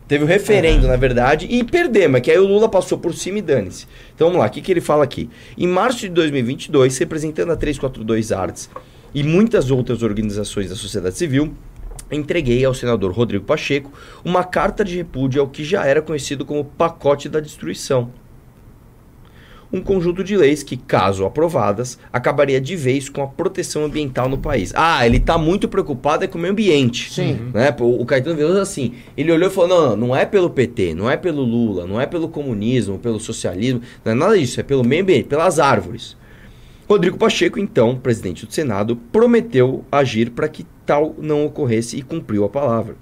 Teve 0.08 0.24
o 0.24 0.28
referendo, 0.28 0.88
na 0.88 0.98
verdade, 0.98 1.48
e 1.50 1.64
perdemos, 1.64 2.20
que 2.22 2.30
aí 2.30 2.38
o 2.38 2.46
Lula 2.46 2.68
passou 2.68 2.98
por 2.98 3.14
cima 3.14 3.40
e 3.40 3.42
dane-se. 3.42 3.88
Então 4.14 4.28
vamos 4.28 4.42
lá, 4.42 4.48
o 4.48 4.50
que, 4.50 4.62
que 4.62 4.72
ele 4.72 4.82
fala 4.82 5.04
aqui? 5.04 5.30
Em 5.58 5.68
março 5.68 6.02
de 6.02 6.10
2022, 6.10 6.98
representando 6.98 7.52
a 7.52 7.56
342 7.56 8.32
Arts 8.32 8.70
e 9.14 9.24
muitas 9.24 9.72
outras 9.72 10.04
organizações 10.04 10.70
da 10.70 10.76
sociedade 10.76 11.18
civil, 11.18 11.54
entreguei 12.12 12.64
ao 12.66 12.74
senador 12.74 13.12
Rodrigo 13.12 13.46
Pacheco 13.46 13.92
uma 14.24 14.44
carta 14.44 14.84
de 14.84 14.98
repúdio 14.98 15.42
ao 15.42 15.48
que 15.48 15.64
já 15.64 15.86
era 15.86 16.02
conhecido 16.02 16.46
como 16.46 16.66
pacote 16.66 17.30
da 17.30 17.40
destruição. 17.40 18.12
Um 19.74 19.82
conjunto 19.82 20.24
de 20.24 20.38
leis 20.38 20.62
que, 20.62 20.78
caso 20.78 21.26
aprovadas, 21.26 21.98
acabaria 22.14 22.62
de 22.62 22.76
vez 22.76 23.10
com 23.10 23.24
a 23.24 23.28
proteção 23.28 23.84
ambiental 23.84 24.30
no 24.30 24.38
país. 24.38 24.72
Ah, 24.76 25.04
ele 25.04 25.18
está 25.18 25.36
muito 25.36 25.68
preocupado 25.68 26.24
é 26.24 26.28
com 26.28 26.38
o 26.38 26.42
meio 26.42 26.54
ambiente. 26.54 27.12
Sim. 27.12 27.50
Né? 27.52 27.72
Pô, 27.72 27.86
O 27.86 28.06
Caetano 28.06 28.36
Veloso 28.36 28.60
assim, 28.60 28.94
ele 29.18 29.32
olhou 29.32 29.50
e 29.50 29.52
falou: 29.52 29.70
não, 29.70 29.90
não, 29.90 30.08
não 30.08 30.16
é 30.16 30.26
pelo 30.26 30.50
PT, 30.50 30.94
não 30.94 31.10
é 31.10 31.18
pelo 31.18 31.42
Lula, 31.42 31.88
não 31.88 32.00
é 32.00 32.06
pelo 32.06 32.30
comunismo, 32.30 33.00
pelo 33.00 33.20
socialismo, 33.20 33.82
não 34.06 34.12
é 34.12 34.16
nada 34.16 34.38
disso, 34.38 34.60
é 34.60 34.64
pelo 34.64 34.86
meio 34.86 35.02
ambiente, 35.02 35.26
pelas 35.26 35.60
árvores. 35.60 36.16
Rodrigo 36.88 37.18
Pacheco, 37.18 37.58
então, 37.58 37.98
presidente 37.98 38.46
do 38.46 38.54
Senado, 38.54 38.96
prometeu 38.96 39.84
agir 39.92 40.30
para 40.30 40.48
que 40.48 40.66
tal 40.86 41.16
não 41.18 41.46
ocorresse 41.46 41.98
e 41.98 42.02
cumpriu 42.04 42.44
a 42.44 42.50
palavra. 42.50 42.96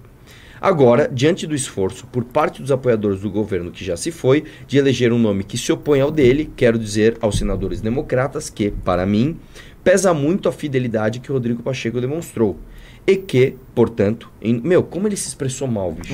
Agora, 0.61 1.09
diante 1.11 1.47
do 1.47 1.55
esforço 1.55 2.05
por 2.05 2.23
parte 2.23 2.61
dos 2.61 2.71
apoiadores 2.71 3.19
do 3.21 3.31
governo 3.31 3.71
que 3.71 3.83
já 3.83 3.97
se 3.97 4.11
foi 4.11 4.43
de 4.67 4.77
eleger 4.77 5.11
um 5.11 5.17
nome 5.17 5.43
que 5.43 5.57
se 5.57 5.71
opõe 5.71 5.99
ao 6.01 6.11
dele, 6.11 6.51
quero 6.55 6.77
dizer 6.77 7.17
aos 7.19 7.39
senadores 7.39 7.81
democratas 7.81 8.47
que, 8.47 8.69
para 8.69 9.03
mim, 9.05 9.37
pesa 9.83 10.13
muito 10.13 10.47
a 10.47 10.51
fidelidade 10.51 11.19
que 11.19 11.31
Rodrigo 11.31 11.63
Pacheco 11.63 11.99
demonstrou. 11.99 12.59
E 13.07 13.17
que, 13.17 13.55
portanto, 13.73 14.29
em- 14.39 14.61
meu, 14.63 14.83
como 14.83 15.07
ele 15.07 15.17
se 15.17 15.27
expressou 15.29 15.67
mal, 15.67 15.91
bicho. 15.91 16.13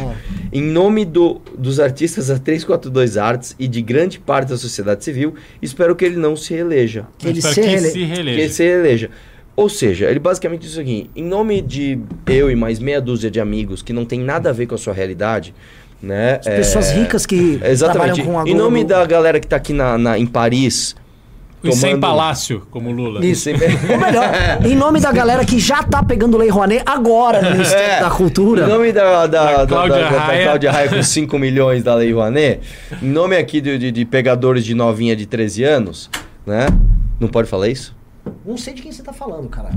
Em 0.53 0.61
nome 0.61 1.03
do- 1.03 1.41
dos 1.57 1.81
artistas 1.81 2.27
da 2.27 2.39
342 2.39 3.17
Arts 3.17 3.53
e 3.59 3.67
de 3.67 3.81
grande 3.81 4.17
parte 4.17 4.47
da 4.51 4.57
sociedade 4.57 5.03
civil, 5.03 5.35
espero 5.61 5.93
que 5.97 6.05
ele 6.05 6.15
não 6.15 6.37
se 6.37 6.53
reeleja. 6.53 7.05
Que 7.17 7.27
ele 7.27 7.39
Espero 7.39 7.55
se 7.55 7.61
que 7.61 7.67
rele- 7.67 7.87
se 7.89 7.91
Que 7.91 7.99
ele 7.99 8.05
reeleja. 8.13 8.49
se 8.53 8.63
reeleja. 8.63 9.09
Ou 9.57 9.67
seja, 9.67 10.05
ele 10.05 10.19
basicamente 10.19 10.61
disse 10.61 10.73
o 10.73 10.77
seguinte: 10.77 11.09
em 11.15 11.23
nome 11.23 11.61
de 11.61 11.99
eu 12.27 12.49
e 12.49 12.55
mais 12.55 12.77
meia 12.79 13.01
dúzia 13.01 13.29
de 13.29 13.39
amigos 13.41 13.81
que 13.81 13.91
não 13.91 14.05
tem 14.05 14.19
nada 14.19 14.51
a 14.51 14.53
ver 14.53 14.67
com 14.67 14.75
a 14.75 14.77
sua 14.77 14.93
realidade, 14.93 15.53
né? 16.01 16.35
As 16.35 16.45
pessoas 16.45 16.91
é, 16.91 16.99
ricas 16.99 17.25
que 17.25 17.59
Exatamente. 17.65 18.21
trabalham 18.21 18.25
com 18.25 18.39
a 18.39 18.47
Em 18.47 18.53
nome 18.53 18.83
da 18.83 19.03
galera 19.05 19.39
que 19.39 19.47
tá 19.47 19.55
aqui 19.55 19.73
na, 19.73 19.97
na- 19.97 20.17
em 20.17 20.27
Paris. 20.27 20.95
Os 21.63 21.75
sem 21.79 21.89
tomando- 21.95 22.01
palácio, 22.01 22.67
como 22.69 22.91
Lula. 22.91 23.25
Isso, 23.25 23.49
Ou 23.91 23.97
melhor, 23.97 24.29
em 24.63 24.75
nome 24.75 24.99
da 25.01 25.11
galera 25.11 25.43
que 25.43 25.57
já 25.59 25.81
tá 25.81 26.03
pegando 26.03 26.37
Lei 26.37 26.49
Rouanet 26.49 26.83
agora 26.85 27.41
no 27.41 27.49
Ministério 27.49 27.93
É. 27.95 27.99
da 27.99 28.11
Cultura. 28.11 28.63
Em 28.65 28.69
nome 28.69 28.91
da, 28.91 29.25
da, 29.25 29.25
Da 29.25 29.51
da, 29.51 29.57
da, 29.65 29.67
Cláudia 29.67 29.95
da- 30.03 30.09
da 30.11 30.19
Raia. 30.19 30.43
Cláudia 30.43 30.71
Raia 30.71 30.89
com 30.89 31.01
5 31.01 31.35
milhões 31.39 31.81
da 31.83 31.95
Lei 31.95 32.13
Rouanet, 32.13 32.59
em 33.01 33.07
nome 33.07 33.35
aqui 33.35 33.59
de, 33.59 33.75
de, 33.79 33.91
de 33.91 34.05
pegadores 34.05 34.63
de 34.63 34.75
novinha 34.75 35.15
de 35.15 35.25
13 35.25 35.63
anos, 35.63 36.11
né? 36.45 36.67
Não 37.19 37.27
pode 37.27 37.49
falar 37.49 37.69
isso? 37.69 37.96
Não 38.45 38.57
sei 38.57 38.73
de 38.73 38.81
quem 38.81 38.91
você 38.91 39.03
tá 39.03 39.13
falando, 39.13 39.47
cara. 39.49 39.71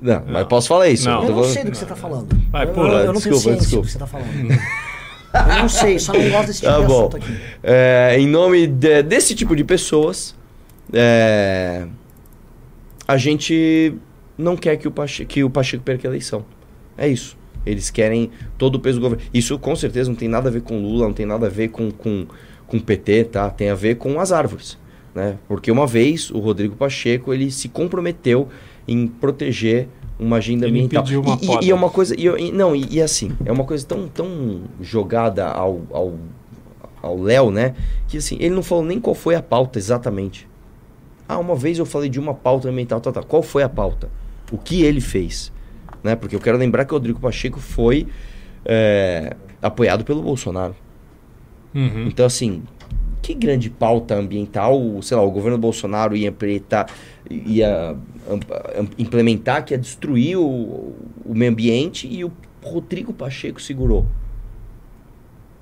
Não, 0.00 0.22
mas 0.26 0.46
posso 0.46 0.68
falar 0.68 0.88
isso. 0.88 1.08
Não. 1.08 1.20
tô 1.20 1.24
Eu 1.24 1.28
não 1.28 1.34
falando- 1.36 1.52
sei 1.54 1.64
do 1.64 1.70
que 1.70 1.76
você 1.78 1.86
tá 1.86 1.96
falando. 1.96 2.36
Vai, 2.50 2.64
eu, 2.66 2.72
pula. 2.72 2.88
eu, 2.88 2.98
eu 3.06 3.12
não 3.12 3.20
tenho 3.20 3.34
Desculpa, 3.34 3.40
ciência 3.40 3.60
desculpa. 3.60 3.82
do 3.82 3.86
que 3.86 3.92
você 3.92 3.98
tá 3.98 4.06
falando. 4.06 5.50
eu 5.56 5.62
não 5.62 5.68
sei, 5.68 5.98
só 5.98 6.12
não 6.12 6.30
gosto 6.30 6.46
desse 6.48 6.60
tipo 6.60 6.72
Tá 6.72 6.80
de 6.80 6.86
bom. 6.86 6.98
assunto 7.00 7.16
aqui. 7.16 7.36
É, 7.62 8.16
em 8.18 8.26
nome 8.26 8.66
de- 8.66 9.02
desse 9.02 9.34
tipo 9.34 9.56
de 9.56 9.64
pessoas, 9.64 10.34
é, 10.92 11.86
a 13.06 13.16
gente 13.16 13.94
não 14.36 14.56
quer 14.56 14.76
que 14.76 14.86
o, 14.86 14.90
Pacheco, 14.90 15.28
que 15.28 15.44
o 15.44 15.50
Pacheco 15.50 15.82
perca 15.82 16.06
a 16.06 16.10
eleição. 16.10 16.44
É 16.98 17.08
isso. 17.08 17.36
Eles 17.64 17.88
querem 17.90 18.30
todo 18.58 18.74
o 18.76 18.80
peso 18.80 18.98
do 18.98 19.02
governo. 19.02 19.24
Isso 19.32 19.58
com 19.58 19.74
certeza 19.74 20.10
não 20.10 20.16
tem 20.16 20.28
nada 20.28 20.48
a 20.48 20.52
ver 20.52 20.60
com 20.62 20.78
Lula, 20.80 21.06
não 21.06 21.14
tem 21.14 21.24
nada 21.24 21.46
a 21.46 21.50
ver 21.50 21.68
com, 21.68 21.90
com, 21.90 22.26
com 22.66 22.78
PT, 22.78 23.24
tá? 23.24 23.48
Tem 23.48 23.70
a 23.70 23.74
ver 23.74 23.94
com 23.96 24.20
as 24.20 24.32
árvores. 24.32 24.76
Né? 25.14 25.38
Porque 25.46 25.70
uma 25.70 25.86
vez 25.86 26.30
o 26.30 26.38
Rodrigo 26.40 26.74
Pacheco 26.74 27.32
ele 27.32 27.50
se 27.50 27.68
comprometeu 27.68 28.48
em 28.86 29.06
proteger 29.06 29.88
uma 30.18 30.36
agenda 30.38 30.66
Ele 30.66 30.80
ambiental. 30.84 31.04
uma 31.20 31.38
e, 31.40 31.64
e- 31.64 31.68
e 31.68 31.70
é 31.70 31.74
uma 31.74 31.88
coisa. 31.90 32.14
E, 32.18 32.50
não, 32.52 32.74
e, 32.74 32.84
e 32.90 33.00
assim, 33.02 33.30
é 33.44 33.52
uma 33.52 33.64
coisa 33.64 33.86
tão, 33.86 34.08
tão 34.08 34.62
jogada 34.80 35.46
ao, 35.46 35.82
ao, 35.92 36.14
ao 37.02 37.20
Léo, 37.22 37.50
né? 37.50 37.74
Que 38.08 38.18
assim, 38.18 38.36
ele 38.40 38.54
não 38.54 38.62
falou 38.62 38.84
nem 38.84 39.00
qual 39.00 39.14
foi 39.14 39.34
a 39.36 39.42
pauta 39.42 39.78
exatamente. 39.78 40.48
Ah, 41.28 41.38
uma 41.38 41.54
vez 41.54 41.78
eu 41.78 41.86
falei 41.86 42.08
de 42.10 42.18
uma 42.20 42.34
pauta 42.34 42.68
ambiental, 42.68 43.00
tá, 43.00 43.10
tá. 43.12 43.22
Qual 43.22 43.42
foi 43.42 43.62
a 43.62 43.68
pauta? 43.68 44.10
O 44.52 44.58
que 44.58 44.82
ele 44.82 45.00
fez? 45.00 45.52
Né? 46.02 46.14
Porque 46.16 46.36
eu 46.36 46.40
quero 46.40 46.58
lembrar 46.58 46.84
que 46.84 46.92
o 46.92 46.96
Rodrigo 46.96 47.18
Pacheco 47.20 47.58
foi 47.60 48.06
é, 48.64 49.34
apoiado 49.62 50.04
pelo 50.04 50.22
Bolsonaro. 50.22 50.74
Uhum. 51.74 52.06
Então, 52.06 52.26
assim, 52.26 52.62
que 53.24 53.32
grande 53.32 53.70
pauta 53.70 54.14
ambiental, 54.14 54.78
sei 55.00 55.16
lá, 55.16 55.22
o 55.22 55.30
governo 55.30 55.56
Bolsonaro 55.56 56.14
ia, 56.14 56.28
implementar- 56.28 56.86
ia 57.30 57.96
implementar, 58.98 59.64
que 59.64 59.72
ia 59.72 59.78
destruir 59.78 60.36
o, 60.36 60.92
o 61.24 61.34
meio 61.34 61.50
ambiente 61.50 62.06
e 62.06 62.22
o 62.22 62.30
Rodrigo 62.62 63.14
Pacheco 63.14 63.62
segurou. 63.62 64.04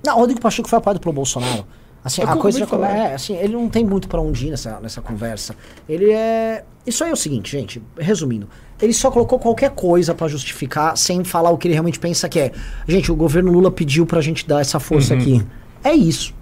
Não, 0.05 0.17
o 0.17 0.19
Rodrigo 0.19 0.41
Pacheco 0.41 0.69
foi 0.69 0.79
apoiado 0.79 0.99
pelo 0.99 1.13
Bolsonaro. 1.13 1.65
Assim, 2.05 2.21
É 2.23 2.25
a 2.25 2.35
coisa 2.37 2.59
já 2.67 2.89
é, 2.89 3.15
assim, 3.15 3.37
ele 3.37 3.53
não 3.53 3.69
tem 3.69 3.85
muito 3.85 4.09
pra 4.09 4.21
onde 4.21 4.49
ir 4.49 4.51
nessa, 4.51 4.81
nessa 4.81 5.01
conversa. 5.01 5.55
Ele 5.89 6.11
é. 6.11 6.65
Isso 6.85 7.05
aí 7.05 7.11
é 7.11 7.13
o 7.13 7.17
seguinte, 7.17 7.53
gente, 7.53 7.81
resumindo. 7.97 8.49
Ele 8.81 8.93
só 8.93 9.09
colocou 9.09 9.39
qualquer 9.39 9.71
coisa 9.71 10.13
pra 10.13 10.27
justificar 10.27 10.97
sem 10.97 11.23
falar 11.23 11.51
o 11.51 11.57
que 11.57 11.69
ele 11.69 11.75
realmente 11.75 12.01
pensa 12.01 12.29
que 12.29 12.41
é. 12.41 12.51
Gente, 12.89 13.13
o 13.13 13.15
governo 13.15 13.53
Lula 13.53 13.71
pediu 13.71 14.05
pra 14.05 14.21
gente 14.21 14.49
dar 14.49 14.61
essa 14.61 14.81
força 14.81 15.15
aqui. 15.15 15.41
É 15.85 15.93
isso. 15.93 16.35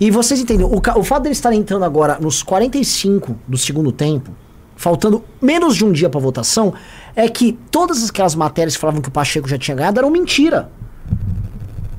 E 0.00 0.10
vocês 0.10 0.40
entendem, 0.40 0.66
o, 0.66 0.80
o 0.96 1.04
fato 1.04 1.22
dele 1.22 1.32
estar 1.32 1.52
entrando 1.52 1.84
agora 1.84 2.18
nos 2.20 2.42
45 2.42 3.36
do 3.46 3.56
segundo 3.56 3.92
tempo, 3.92 4.32
faltando 4.76 5.22
menos 5.40 5.76
de 5.76 5.84
um 5.84 5.92
dia 5.92 6.08
pra 6.08 6.20
votação, 6.20 6.74
é 7.14 7.28
que 7.28 7.58
todas 7.70 8.08
aquelas 8.08 8.34
matérias 8.34 8.74
que 8.74 8.80
falavam 8.80 9.00
que 9.00 9.08
o 9.08 9.12
Pacheco 9.12 9.48
já 9.48 9.58
tinha 9.58 9.76
ganhado 9.76 9.98
eram 9.98 10.10
mentira. 10.10 10.70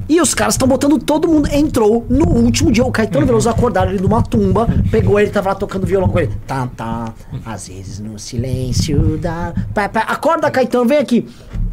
E 0.07 0.19
os 0.19 0.33
caras 0.33 0.55
estão 0.55 0.67
botando 0.67 0.99
todo 0.99 1.27
mundo. 1.27 1.47
Entrou 1.51 2.05
no 2.09 2.27
último 2.27 2.71
dia. 2.71 2.83
O 2.83 2.91
Caetano 2.91 3.25
Veloso 3.25 3.49
acordaram 3.49 3.91
ele 3.91 4.01
numa 4.01 4.21
tumba. 4.21 4.67
Pegou 4.91 5.19
ele, 5.19 5.29
tava 5.31 5.49
lá 5.49 5.55
tocando 5.55 5.87
violão 5.87 6.09
com 6.09 6.19
ele. 6.19 6.31
Tá, 6.45 6.67
tá. 6.75 7.13
Às 7.45 7.67
vezes 7.67 7.99
no 7.99 8.19
silêncio 8.19 9.17
da. 9.17 9.53
Pá, 9.73 9.87
pá. 9.87 10.01
Acorda, 10.01 10.51
Caetano, 10.51 10.85
vem 10.85 10.97
aqui. 10.97 11.27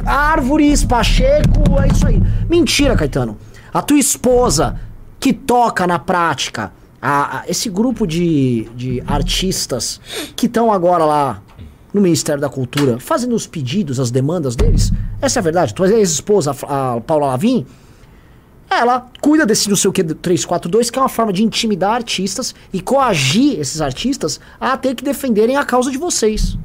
Árvores, 0.05 0.83
Pacheco, 0.83 1.79
é 1.83 1.87
isso 1.89 2.07
aí. 2.07 2.23
Mentira, 2.49 2.95
Caetano. 2.95 3.37
A 3.73 3.81
tua 3.81 3.99
esposa, 3.99 4.79
que 5.21 5.31
toca 5.31 5.87
na 5.87 5.97
prática, 5.99 6.73
a- 7.01 7.37
a- 7.39 7.43
esse 7.47 7.69
grupo 7.69 8.05
de, 8.05 8.67
de 8.75 9.01
artistas 9.07 10.01
que 10.35 10.47
estão 10.47 10.73
agora 10.73 11.05
lá 11.05 11.41
no 11.93 12.01
Ministério 12.01 12.41
da 12.41 12.49
Cultura 12.49 12.99
fazendo 12.99 13.35
os 13.35 13.45
pedidos, 13.47 13.99
as 13.99 14.11
demandas 14.11 14.55
deles, 14.55 14.91
essa 15.21 15.39
é 15.39 15.41
a 15.41 15.43
verdade. 15.43 15.73
Tua 15.73 15.89
ex-esposa, 15.89 16.53
a 16.67 16.95
a 16.95 17.01
Paula 17.01 17.27
Lavin, 17.27 17.65
ela 18.69 19.05
cuida 19.21 19.45
desse 19.45 19.69
não 19.69 19.75
sei 19.75 19.89
o 19.89 19.93
que 19.93 20.01
342, 20.03 20.89
que 20.89 20.97
é 20.97 21.01
uma 21.01 21.09
forma 21.09 21.33
de 21.33 21.43
intimidar 21.43 21.93
artistas 21.93 22.55
e 22.71 22.79
coagir 22.81 23.59
esses 23.59 23.81
artistas 23.81 24.39
a 24.59 24.77
ter 24.77 24.95
que 24.95 25.03
defenderem 25.03 25.57
a 25.57 25.65
causa 25.65 25.91
de 25.91 25.97
vocês. 25.97 26.57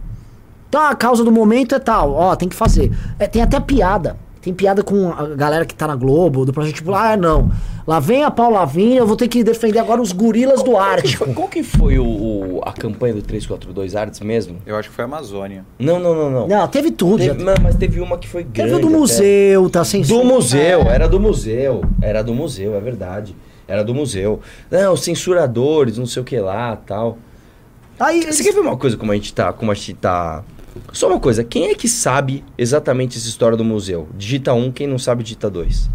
Então 0.68 0.80
a 0.82 0.94
causa 0.94 1.24
do 1.24 1.32
momento 1.32 1.74
é 1.74 1.78
tal, 1.80 2.12
ó, 2.12 2.34
tem 2.36 2.48
que 2.48 2.54
fazer. 2.54 2.92
É, 3.18 3.26
tem 3.26 3.42
até 3.42 3.58
piada. 3.60 4.16
Tem 4.46 4.54
piada 4.54 4.84
com 4.84 5.08
a 5.10 5.26
galera 5.30 5.66
que 5.66 5.74
tá 5.74 5.88
na 5.88 5.96
Globo, 5.96 6.44
do 6.44 6.52
projeto 6.52 6.76
tipo, 6.76 6.94
ah, 6.94 7.16
não. 7.16 7.50
Lá 7.84 7.98
vem 7.98 8.22
a 8.22 8.30
Paula 8.30 8.60
Lavigne, 8.60 8.94
eu 8.96 9.04
vou 9.04 9.16
ter 9.16 9.26
que 9.26 9.42
defender 9.42 9.80
agora 9.80 10.00
os 10.00 10.12
gorilas 10.12 10.62
do 10.62 10.70
Qual 10.70 10.84
que 10.84 10.88
Ártico. 10.92 11.24
foi, 11.24 11.34
qual 11.34 11.48
que 11.48 11.62
foi 11.64 11.98
o, 11.98 12.06
o- 12.06 12.60
a 12.64 12.72
campanha 12.72 13.12
do 13.14 13.22
342 13.22 13.96
Arts 13.96 14.20
mesmo? 14.20 14.58
Eu 14.64 14.76
acho 14.76 14.88
que 14.88 14.94
foi 14.94 15.02
a 15.02 15.08
Amazônia. 15.08 15.64
Não, 15.80 15.98
não, 15.98 16.14
não, 16.14 16.30
não. 16.30 16.46
Não, 16.46 16.68
teve 16.68 16.92
tudo. 16.92 17.18
Teve- 17.18 17.42
mas, 17.42 17.58
mas 17.58 17.74
teve 17.74 18.00
uma 18.00 18.16
que 18.18 18.28
foi 18.28 18.44
grande. 18.44 18.70
Teve 18.70 18.74
o 18.76 18.78
do 18.78 18.86
até. 18.86 18.96
museu, 18.96 19.68
tá 19.68 19.84
sem 19.84 20.02
Do 20.02 20.22
museu, 20.24 20.82
É. 20.82 20.94
era 20.94 21.08
do 21.08 21.18
museu. 21.18 21.82
Era 22.00 22.22
do 22.22 22.32
museu, 22.32 22.76
é 22.76 22.80
verdade. 22.80 23.34
Era 23.66 23.82
do 23.82 23.92
museu. 23.92 24.38
Não, 24.70 24.96
censuradores, 24.96 25.98
não 25.98 26.06
sei 26.06 26.22
o 26.22 26.24
que 26.24 26.38
lá 26.38 26.76
tal. 26.86 27.18
Aí, 27.98 28.22
Você 28.32 28.44
quer 28.44 28.52
ver 28.54 28.60
uma 28.60 28.76
coisa 28.76 28.96
como 28.96 29.10
a 29.10 29.16
gente 29.16 29.34
tá. 29.34 29.52
Como 29.52 29.72
a 29.72 29.74
gente 29.74 29.92
tá. 29.94 30.44
Só 30.92 31.08
uma 31.08 31.20
coisa, 31.20 31.42
quem 31.44 31.68
é 31.70 31.74
que 31.74 31.88
sabe 31.88 32.44
exatamente 32.56 33.18
essa 33.18 33.28
história 33.28 33.56
do 33.56 33.64
museu? 33.64 34.08
Digita 34.16 34.52
um, 34.52 34.70
quem 34.72 34.86
não 34.86 34.98
sabe, 34.98 35.22
digita 35.22 35.48
dois. 35.50 35.90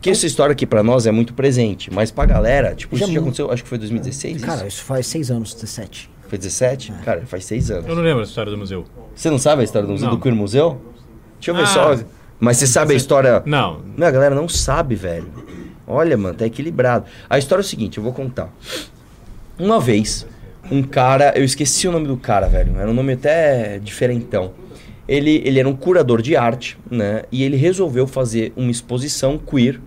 Que 0.00 0.10
essa 0.10 0.26
história 0.26 0.52
aqui 0.52 0.66
pra 0.66 0.82
nós 0.82 1.06
é 1.06 1.12
muito 1.12 1.32
presente, 1.32 1.92
mas 1.92 2.10
pra 2.10 2.26
galera, 2.26 2.74
tipo, 2.74 2.96
Já 2.96 3.04
isso 3.04 3.14
já 3.14 3.20
aconteceu, 3.20 3.50
acho 3.52 3.62
que 3.62 3.68
foi 3.68 3.78
2016, 3.78 4.42
Cara, 4.42 4.58
isso? 4.66 4.68
isso 4.68 4.82
faz 4.84 5.06
seis 5.06 5.30
anos, 5.30 5.54
17. 5.54 6.10
Foi 6.28 6.36
17? 6.38 6.92
Cara, 7.04 7.22
faz 7.26 7.44
seis 7.44 7.70
anos. 7.70 7.86
Eu 7.86 7.94
não 7.94 8.02
lembro 8.02 8.20
a 8.20 8.24
história 8.24 8.50
do 8.50 8.58
museu. 8.58 8.84
Você 9.14 9.30
não 9.30 9.38
sabe 9.38 9.60
a 9.60 9.64
história 9.64 9.86
do 9.86 9.92
museu, 9.92 10.08
Não. 10.08 10.16
do 10.16 10.20
Queer 10.20 10.34
Museu? 10.34 10.80
Deixa 11.38 11.50
eu 11.50 11.54
ver 11.54 11.62
Ah. 11.62 11.66
só. 11.66 11.98
Mas 12.40 12.56
você 12.56 12.66
sabe 12.66 12.94
a 12.94 12.96
história. 12.96 13.42
Não. 13.46 13.80
Não, 13.96 14.06
a 14.06 14.10
galera 14.10 14.34
não 14.34 14.48
sabe, 14.48 14.96
velho. 14.96 15.28
Olha, 15.86 16.16
mano, 16.16 16.34
tá 16.34 16.46
equilibrado. 16.46 17.04
A 17.30 17.38
história 17.38 17.60
é 17.62 17.64
o 17.64 17.68
seguinte, 17.68 17.98
eu 17.98 18.02
vou 18.02 18.12
contar. 18.12 18.50
Uma 19.58 19.78
vez, 19.78 20.26
um 20.72 20.82
cara, 20.82 21.34
eu 21.36 21.44
esqueci 21.44 21.86
o 21.86 21.92
nome 21.92 22.06
do 22.06 22.16
cara, 22.16 22.48
velho. 22.48 22.78
Era 22.78 22.90
um 22.90 22.94
nome 22.94 23.12
até 23.12 23.78
diferentão. 23.78 24.52
Ele, 25.06 25.42
ele 25.44 25.60
era 25.60 25.68
um 25.68 25.76
curador 25.76 26.22
de 26.22 26.34
arte, 26.34 26.78
né? 26.90 27.24
E 27.30 27.42
ele 27.44 27.56
resolveu 27.56 28.06
fazer 28.06 28.54
uma 28.56 28.70
exposição 28.70 29.36
queer 29.36 29.78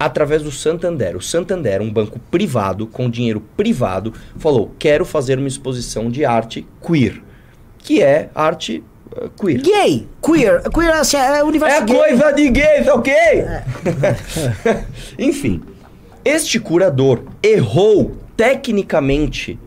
através 0.00 0.42
do 0.42 0.50
Santander. 0.50 1.16
O 1.16 1.22
Santander, 1.22 1.80
um 1.80 1.92
banco 1.92 2.18
privado, 2.18 2.88
com 2.88 3.08
dinheiro 3.08 3.40
privado, 3.56 4.12
falou: 4.36 4.74
quero 4.80 5.04
fazer 5.04 5.38
uma 5.38 5.46
exposição 5.46 6.10
de 6.10 6.24
arte 6.24 6.66
queer. 6.84 7.22
Que 7.78 8.02
é 8.02 8.28
arte 8.34 8.82
eh, 9.14 9.28
queer. 9.40 9.60
Gay, 9.62 10.08
queer, 10.20 10.62
queer 10.70 10.92
assim, 10.94 11.16
é 11.18 11.44
universo 11.44 11.76
É 11.76 11.80
gay. 11.82 11.96
coisa 11.96 12.32
de 12.32 12.50
gay, 12.50 12.82
tá 12.84 12.94
ok? 12.94 13.12
Enfim, 15.18 15.62
este 16.24 16.58
curador 16.58 17.22
errou 17.42 18.16
tecnicamente 18.36 19.58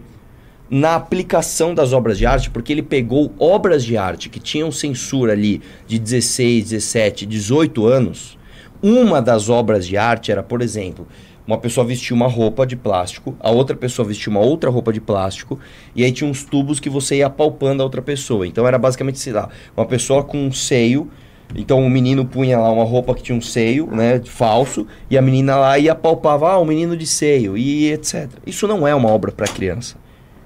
na 0.69 0.95
aplicação 0.95 1.73
das 1.73 1.93
obras 1.93 2.17
de 2.17 2.25
arte, 2.25 2.49
porque 2.49 2.73
ele 2.73 2.82
pegou 2.82 3.32
obras 3.39 3.84
de 3.84 3.97
arte 3.97 4.30
que 4.30 4.39
tinham 4.39 4.71
censura 4.71 5.34
ali 5.34 5.62
de 5.88 5.99
16, 5.99 6.69
17, 6.69 7.25
18 7.25 7.86
anos. 7.86 8.38
Uma 8.82 9.21
das 9.21 9.49
obras 9.49 9.86
de 9.86 9.97
arte 9.97 10.32
era, 10.32 10.43
por 10.43 10.62
exemplo, 10.62 11.08
uma 11.47 11.58
pessoa 11.58 11.86
vestia 11.86 12.15
uma 12.15 12.28
roupa 12.28 12.65
de 12.65 12.75
plástico, 12.75 13.36
a 13.39 13.51
outra 13.51 13.75
pessoa 13.75 14.08
vestia 14.08 14.32
uma 14.32 14.39
outra 14.39 14.69
roupa 14.69 14.91
de 14.91 14.99
plástico, 14.99 15.60
e 15.95 16.04
aí 16.04 16.12
tinha 16.12 16.30
uns 16.30 16.43
tubos 16.43 16.80
que 16.80 16.89
você 16.89 17.17
ia 17.17 17.30
palpando 17.30 17.84
a 17.84 17.86
outra 17.86 18.01
pessoa. 18.01 18.47
Então 18.47 18.67
era 18.67 18.78
basicamente, 18.78 19.19
sei 19.19 19.34
lá, 19.34 19.49
uma 19.78 19.86
pessoa 19.86 20.23
com 20.23 20.38
um 20.39 20.51
seio, 20.51 21.10
então 21.56 21.86
o 21.86 21.89
menino 21.89 22.25
punha 22.25 22.58
lá 22.58 22.71
uma 22.71 22.84
roupa 22.84 23.13
que 23.13 23.21
tinha 23.21 23.38
um 23.38 23.41
seio, 23.41 23.88
né, 23.91 24.19
falso, 24.25 24.88
e 25.10 25.17
a 25.17 25.21
menina 25.21 25.56
lá 25.56 25.78
ia 25.78 25.93
palpava, 25.93 26.54
ah, 26.54 26.60
um 26.60 26.65
menino 26.65 26.97
de 26.97 27.06
seio, 27.06 27.56
e 27.56 27.91
etc. 27.91 28.28
Isso 28.45 28.67
não 28.67 28.88
é 28.88 28.95
uma 28.95 29.10
obra 29.10 29.32
para 29.32 29.47
criança. 29.47 29.95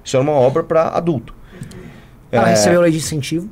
Isso 0.04 0.16
é 0.16 0.20
uma 0.20 0.32
obra 0.32 0.62
para 0.62 0.88
adulto. 0.88 1.34
Ela 2.30 2.48
É, 2.48 2.50
recebeu 2.50 2.80
lei 2.80 2.90
de 2.90 2.98
incentivo. 2.98 3.48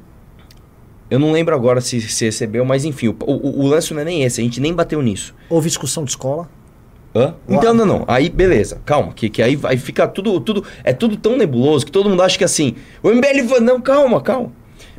Eu 1.10 1.18
não 1.18 1.32
lembro 1.32 1.54
agora 1.54 1.80
se, 1.80 2.00
se 2.02 2.24
recebeu, 2.26 2.64
mas 2.64 2.84
enfim, 2.84 3.08
o, 3.08 3.16
o, 3.24 3.60
o 3.62 3.66
lance 3.66 3.92
não 3.94 4.00
é 4.00 4.04
nem 4.04 4.22
esse, 4.24 4.40
a 4.40 4.44
gente 4.44 4.60
nem 4.60 4.74
bateu 4.74 5.00
nisso. 5.00 5.34
Houve 5.48 5.66
excursão 5.68 6.04
de 6.04 6.10
escola. 6.10 6.48
Hã? 7.14 7.34
Então, 7.48 7.72
não, 7.72 7.86
não. 7.86 8.04
Aí, 8.06 8.28
beleza. 8.28 8.80
Calma, 8.84 9.12
que, 9.14 9.30
que 9.30 9.42
aí 9.42 9.56
vai 9.56 9.78
ficar 9.78 10.08
tudo, 10.08 10.38
tudo. 10.40 10.62
É 10.84 10.92
tudo 10.92 11.16
tão 11.16 11.36
nebuloso 11.38 11.86
que 11.86 11.90
todo 11.90 12.10
mundo 12.10 12.22
acha 12.22 12.36
que 12.36 12.44
assim. 12.44 12.74
O 13.02 13.08
MBL 13.08 13.46
vai. 13.48 13.60
Não, 13.60 13.80
calma, 13.80 14.20
calma. 14.20 14.52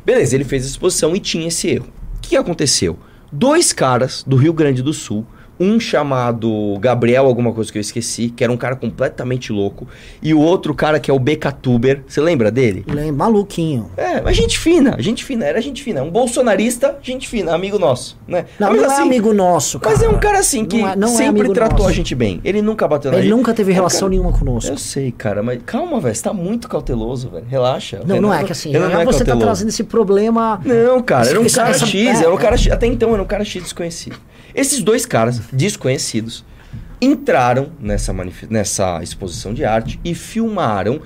Beleza, 0.04 0.34
ele 0.34 0.44
fez 0.44 0.64
a 0.64 0.66
exposição 0.66 1.14
e 1.14 1.20
tinha 1.20 1.46
esse 1.46 1.68
erro. 1.68 1.86
O 2.16 2.20
que 2.20 2.36
aconteceu? 2.36 2.98
Dois 3.30 3.72
caras 3.72 4.24
do 4.26 4.34
Rio 4.36 4.52
Grande 4.52 4.82
do 4.82 4.92
Sul, 4.92 5.24
um 5.60 5.78
chamado 5.78 6.78
Gabriel, 6.80 7.26
alguma 7.26 7.52
coisa 7.52 7.70
que 7.70 7.76
eu 7.76 7.80
esqueci, 7.80 8.30
que 8.30 8.42
era 8.42 8.50
um 8.52 8.56
cara 8.56 8.74
completamente 8.74 9.52
louco, 9.52 9.86
e 10.22 10.32
o 10.32 10.40
outro 10.40 10.74
cara 10.74 10.98
que 10.98 11.10
é 11.10 11.14
o 11.14 11.18
Becatuber. 11.18 12.02
Você 12.08 12.20
lembra 12.20 12.50
dele? 12.50 12.82
Lembra? 12.88 13.12
Maluquinho. 13.12 13.90
É, 13.96 14.20
mas 14.22 14.36
gente 14.36 14.58
fina, 14.58 14.96
gente 14.98 15.24
fina, 15.24 15.44
era 15.44 15.60
gente 15.60 15.82
fina. 15.82 16.02
Um 16.02 16.10
bolsonarista, 16.10 16.98
gente 17.02 17.28
fina, 17.28 17.54
amigo 17.54 17.78
nosso, 17.78 18.16
né? 18.26 18.46
Não, 18.58 18.68
Mas 18.70 18.80
não 18.80 18.84
é 18.90 18.92
assim, 18.94 19.02
amigo 19.02 19.32
nosso, 19.34 19.78
cara. 19.78 19.94
Mas 19.94 20.02
é 20.02 20.08
um 20.08 20.18
cara 20.18 20.38
assim 20.38 20.64
que 20.64 20.78
Não 20.78 20.88
é- 20.88 20.96
não 20.96 21.08
é 21.08 21.10
sempre 21.10 21.40
amigo 21.40 21.52
tratou 21.54 21.78
nosso. 21.80 21.90
a 21.90 21.92
gente 21.92 22.14
bem. 22.14 22.40
Ele 22.42 22.62
nunca 22.62 22.88
bateu 22.88 23.10
na 23.10 23.18
Ele 23.18 23.26
gente. 23.28 23.36
nunca 23.36 23.52
teve 23.52 23.70
É 23.70 23.74
relação 23.74 24.00
cara- 24.00 24.10
nenhuma 24.10 24.32
conosco. 24.32 24.70
Eu 24.72 24.78
sei, 24.78 25.12
cara, 25.12 25.42
mas 25.42 25.60
calma, 25.66 26.00
velho. 26.00 26.14
Você 26.14 26.22
tá 26.22 26.32
muito 26.32 26.68
cauteloso, 26.68 27.28
velho. 27.28 27.44
Relaxa. 27.48 27.98
Não, 28.06 28.14
Renan- 28.16 28.28
não 28.28 28.34
é 28.34 28.44
que 28.44 28.52
assim, 28.52 28.70
Renan 28.72 28.88
não 28.88 28.98
é 28.98 29.02
é 29.02 29.04
você 29.04 29.18
tá 29.18 29.24
cauteloso. 29.26 29.44
trazendo 29.46 29.68
esse 29.68 29.84
problema. 29.84 30.60
Não, 30.64 31.02
cara, 31.02 31.28
era 31.28 31.40
um 31.40 31.46
cara 31.48 31.70
essa- 31.70 31.86
X, 31.86 32.20
é, 32.20 32.24
era 32.24 32.32
um 32.34 32.38
cara 32.38 32.54
é. 32.54 32.58
X. 32.58 32.72
Até 32.72 32.86
então 32.86 33.12
era 33.12 33.22
um 33.22 33.26
cara 33.26 33.44
X 33.44 33.62
desconhecido. 33.62 34.16
Esses 34.60 34.82
dois 34.82 35.06
caras, 35.06 35.40
desconhecidos, 35.50 36.44
entraram 37.00 37.72
nessa, 37.80 38.14
nessa 38.50 39.02
exposição 39.02 39.54
de 39.54 39.64
arte 39.64 39.98
e 40.04 40.14
filmaram 40.14 41.00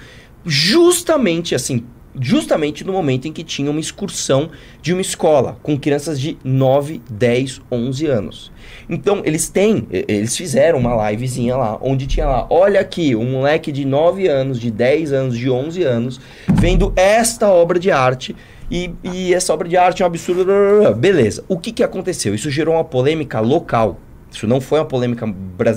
justamente 0.45 1.55
assim. 1.55 1.85
Justamente 2.21 2.83
no 2.83 2.93
momento 2.93 3.29
em 3.29 3.33
que 3.33 3.45
tinha 3.45 3.71
uma 3.71 3.79
excursão 3.79 4.51
de 4.83 4.93
uma 4.93 5.01
escola 5.01 5.57
com 5.62 5.79
crianças 5.79 6.19
de 6.19 6.37
9, 6.43 7.01
10, 7.09 7.61
11 7.71 8.07
anos. 8.07 8.53
Então, 8.88 9.23
eles 9.25 9.49
têm, 9.49 9.87
eles 9.90 10.37
fizeram 10.37 10.81
uma 10.81 11.09
livezinha 11.11 11.57
lá, 11.57 11.79
onde 11.81 12.09
tinha 12.09 12.27
lá, 12.27 12.49
olha 12.51 12.81
aqui, 12.81 13.14
um 13.14 13.31
moleque 13.31 13.71
de 13.71 13.85
9 13.85 14.27
anos, 14.27 14.59
de 14.59 14.69
10 14.69 15.12
anos, 15.12 15.38
de 15.38 15.49
11 15.49 15.83
anos, 15.85 16.21
vendo 16.55 16.93
esta 16.97 17.49
obra 17.49 17.79
de 17.79 17.93
arte, 17.93 18.35
e, 18.70 18.94
e 19.03 19.35
essa 19.35 19.53
obra 19.53 19.68
de 19.68 19.77
arte 19.77 20.03
é 20.03 20.05
um 20.05 20.09
absurdo, 20.09 20.46
beleza. 20.96 21.44
O 21.48 21.59
que, 21.59 21.72
que 21.72 21.83
aconteceu? 21.83 22.35
Isso 22.35 22.50
gerou 22.50 22.74
uma 22.74 22.85
polêmica 22.85 23.40
local. 23.40 23.98
Isso 24.31 24.46
não 24.48 24.61
foi 24.61 24.81
uma 24.81 24.85
polêmica 24.85 25.33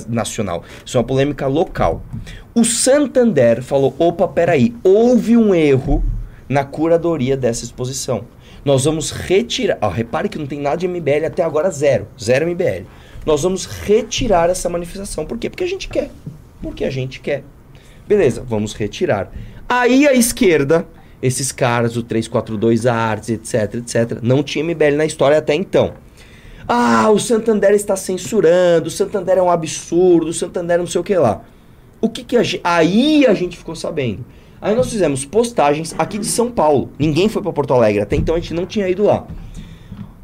nacional, 0.10 0.64
isso 0.84 0.98
é 0.98 1.00
uma 1.00 1.06
polêmica 1.06 1.46
local. 1.46 2.02
O 2.56 2.66
Santander 2.66 3.62
falou, 3.62 3.94
opa, 4.00 4.28
peraí, 4.28 4.74
houve 4.84 5.38
um 5.38 5.54
erro 5.54 6.04
na 6.50 6.66
curadoria 6.66 7.38
dessa 7.38 7.64
exposição. 7.64 8.26
Nós 8.66 8.86
vamos 8.86 9.12
retirar. 9.12 9.78
Ó, 9.80 9.90
repare 9.90 10.28
que 10.28 10.40
não 10.40 10.48
tem 10.48 10.60
nada 10.60 10.78
de 10.78 10.88
MBL 10.88 11.26
até 11.28 11.44
agora, 11.44 11.70
zero. 11.70 12.08
Zero 12.20 12.48
MBL. 12.48 12.86
Nós 13.26 13.44
vamos 13.44 13.66
retirar 13.66 14.50
essa 14.50 14.68
manifestação. 14.70 15.26
Por 15.26 15.38
quê? 15.38 15.50
Porque 15.50 15.64
a 15.64 15.68
gente 15.68 15.88
quer. 15.88 16.10
Porque 16.62 16.84
a 16.84 16.90
gente 16.90 17.20
quer. 17.20 17.44
Beleza, 18.08 18.44
vamos 18.46 18.74
retirar. 18.74 19.32
Aí 19.70 20.08
a 20.08 20.14
esquerda, 20.14 20.88
esses 21.22 21.52
caras, 21.52 21.98
o 21.98 22.04
342 22.04 22.86
Arts, 22.86 23.30
etc, 23.30 23.76
etc, 23.76 24.20
não 24.22 24.44
tinha 24.44 24.64
MBL 24.64 24.96
na 24.96 25.06
história 25.06 25.38
até 25.38 25.54
então. 25.56 25.94
Ah, 26.68 27.10
o 27.10 27.18
Santander 27.18 27.72
está 27.72 27.96
censurando, 27.96 28.88
o 28.88 28.92
Santander 28.92 29.38
é 29.38 29.42
um 29.42 29.50
absurdo, 29.50 30.28
o 30.30 30.34
Santander 30.34 30.78
não 30.78 30.88
sei 30.88 31.00
o 31.00 31.04
que 31.04 31.16
lá. 31.16 31.42
O 32.02 32.10
que 32.10 32.24
que 32.24 32.36
a 32.36 32.44
gente... 32.44 32.62
Aí 32.64 33.26
a 33.26 33.34
gente 33.34 33.58
ficou 33.58 33.76
sabendo. 33.76 34.26
Aí 34.62 34.76
nós 34.76 34.90
fizemos 34.90 35.24
postagens 35.24 35.96
aqui 35.98 36.18
de 36.18 36.26
São 36.26 36.52
Paulo. 36.52 36.90
Ninguém 37.00 37.30
foi 37.30 37.42
para 37.42 37.54
Porto 37.54 37.74
Alegre, 37.74 38.02
até 38.02 38.16
então 38.16 38.36
a 38.36 38.40
gente 38.40 38.54
não 38.54 38.66
tinha 38.66 38.90
ido 38.90 39.04
lá. 39.04 39.26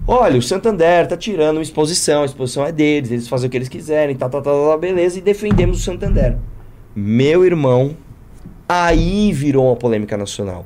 Olha, 0.06 0.38
o 0.38 0.42
Santander 0.42 1.08
tá 1.08 1.16
tirando 1.16 1.58
uma 1.58 1.64
exposição, 1.64 2.24
a 2.24 2.26
exposição 2.26 2.66
é 2.66 2.74
deles, 2.74 3.10
eles 3.10 3.28
fazem 3.28 3.48
o 3.48 3.50
que 3.50 3.56
eles 3.56 3.70
quiserem, 3.70 4.16
tá, 4.16 4.28
tá, 4.28 4.42
tá, 4.42 4.52
tá, 4.52 4.78
beleza, 4.78 5.18
e 5.18 5.22
defendemos 5.22 5.78
o 5.78 5.82
Santander. 5.82 6.38
Meu 6.94 7.46
irmão, 7.46 7.96
aí 8.68 9.32
virou 9.32 9.68
uma 9.68 9.78
polêmica 9.78 10.18
nacional. 10.18 10.66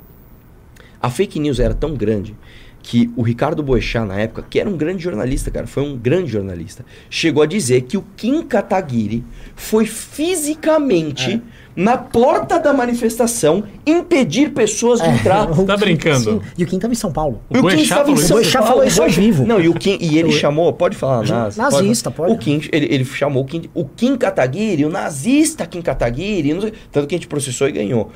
A 1.02 1.10
fake 1.10 1.40
news 1.40 1.60
era 1.60 1.74
tão 1.74 1.94
grande 1.94 2.36
que 2.82 3.12
o 3.18 3.22
Ricardo 3.22 3.62
Boechat, 3.62 4.06
na 4.08 4.16
época, 4.18 4.46
que 4.50 4.58
era 4.60 4.70
um 4.70 4.78
grande 4.78 5.04
jornalista, 5.04 5.52
cara, 5.52 5.68
foi 5.68 5.84
um 5.84 5.98
grande 5.98 6.32
jornalista, 6.32 6.86
chegou 7.10 7.44
a 7.44 7.46
dizer 7.46 7.82
que 7.82 7.98
o 7.98 8.06
Kim 8.16 8.42
Kataguiri 8.44 9.26
foi 9.56 9.86
fisicamente 9.86 11.42
na 11.76 11.98
porta 11.98 12.58
da 12.60 12.74
manifestação 12.74 13.64
impedir 13.86 14.52
pessoas 14.52 15.00
de 15.02 15.08
entrar. 15.10 15.52
o 15.52 15.66
Tá 15.66 15.76
Kim- 15.76 15.80
brincando? 15.82 16.20
sim. 16.24 16.42
E 16.58 16.64
o 16.64 16.68
Kim 16.68 16.80
tava 16.80 16.94
em 16.94 16.96
São 16.96 17.12
Paulo. 17.12 17.42
O 17.50 17.58
E 17.58 17.62
Boechat 17.62 17.84
estava 17.84 18.02
falou 18.06 18.16
em? 18.16 18.24
São 18.24 18.38
O 18.38 18.40
Boechat 18.40 18.54
Paulo, 18.58 18.68
falou 18.68 18.86
isso 18.86 19.22
vivo. 19.22 19.46
Não, 19.46 19.60
e 19.60 19.68
o 19.70 19.74
Kim, 19.74 19.98
e 20.02 20.18
ele 20.18 20.32
chamou, 20.32 20.72
pode 20.74 20.96
falar, 20.98 21.28
nazi, 21.28 21.58
Nazista, 21.60 22.10
pode. 22.10 22.32
O 22.34 22.38
Kim, 22.38 22.62
ele, 22.72 22.88
ele 22.90 23.06
chamou 23.06 23.44
o 23.44 23.46
Kim, 23.46 23.64
o 23.76 23.86
Kim 23.86 24.16
Kataguiri, 24.18 24.86
o 24.86 24.90
nazista 24.90 25.66
Kim 25.68 25.82
Kataguiri, 25.82 26.54
não 26.54 26.62
sei- 26.62 26.74
tanto 26.92 27.06
que 27.08 27.14
a 27.16 27.18
gente 27.18 27.28
processou 27.28 27.68
e 27.68 27.72
ganhou. 27.74 28.12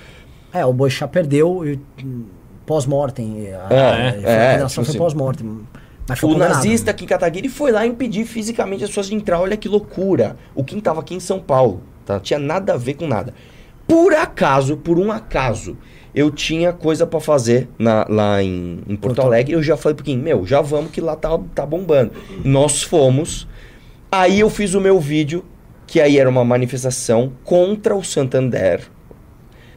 É, 0.54 0.66
o 0.66 0.74
Boechat 0.74 1.12
perdeu 1.12 1.64
e, 1.66 1.80
pós-mortem. 2.76 3.48
A, 3.54 3.74
É, 3.74 3.80
a 3.82 4.32
é, 4.32 4.52
condenação 4.54 4.68
tipo 4.68 4.86
foi 4.86 4.90
assim. 4.92 4.98
pós-mortem. 4.98 5.60
O 6.24 6.36
nazista 6.38 6.94
Kim 6.94 7.06
Kataguiri 7.06 7.50
foi 7.50 7.72
lá 7.72 7.86
impedir 7.86 8.26
fisicamente 8.26 8.84
as 8.84 8.90
pessoas 8.90 9.08
de 9.08 9.16
entrar. 9.16 9.40
Olha 9.40 9.56
que 9.58 9.68
loucura. 9.68 10.38
O 10.56 10.64
Kim 10.64 10.80
tava 10.80 11.00
aqui 11.02 11.14
em 11.16 11.20
São 11.20 11.40
Paulo, 11.40 11.82
tá? 12.06 12.20
Tinha 12.20 12.40
nada 12.40 12.74
a 12.74 12.78
ver 12.78 12.94
com 12.96 13.08
nada. 13.08 13.34
Por 13.88 14.14
acaso, 14.14 14.78
por 14.78 14.98
um 14.98 15.12
acaso, 15.12 15.78
eu 16.16 16.32
tinha 16.32 16.72
coisa 16.72 17.06
pra 17.06 17.20
fazer 17.20 17.70
na- 17.78 18.06
lá 18.10 18.42
em, 18.42 18.80
em 18.88 18.96
Porto 18.96 19.16
Porto 19.16 19.22
Alegre. 19.22 19.54
Eu 19.54 19.62
já 19.62 19.76
falei 19.78 19.96
pro 19.96 20.04
Kim, 20.06 20.18
meu, 20.18 20.46
já 20.46 20.62
vamos 20.62 20.92
que 20.92 21.02
lá 21.02 21.16
tá, 21.16 21.38
tá 21.54 21.66
bombando. 21.66 22.12
Nós 22.44 22.82
fomos. 22.84 23.48
Aí 24.12 24.40
eu 24.40 24.50
fiz 24.50 24.74
o 24.74 24.82
meu 24.82 25.00
vídeo, 25.00 25.44
que 25.86 26.00
aí 26.02 26.18
era 26.18 26.30
uma 26.30 26.44
manifestação 26.44 27.32
contra 27.44 27.96
o 27.96 28.04
Santander, 28.04 28.82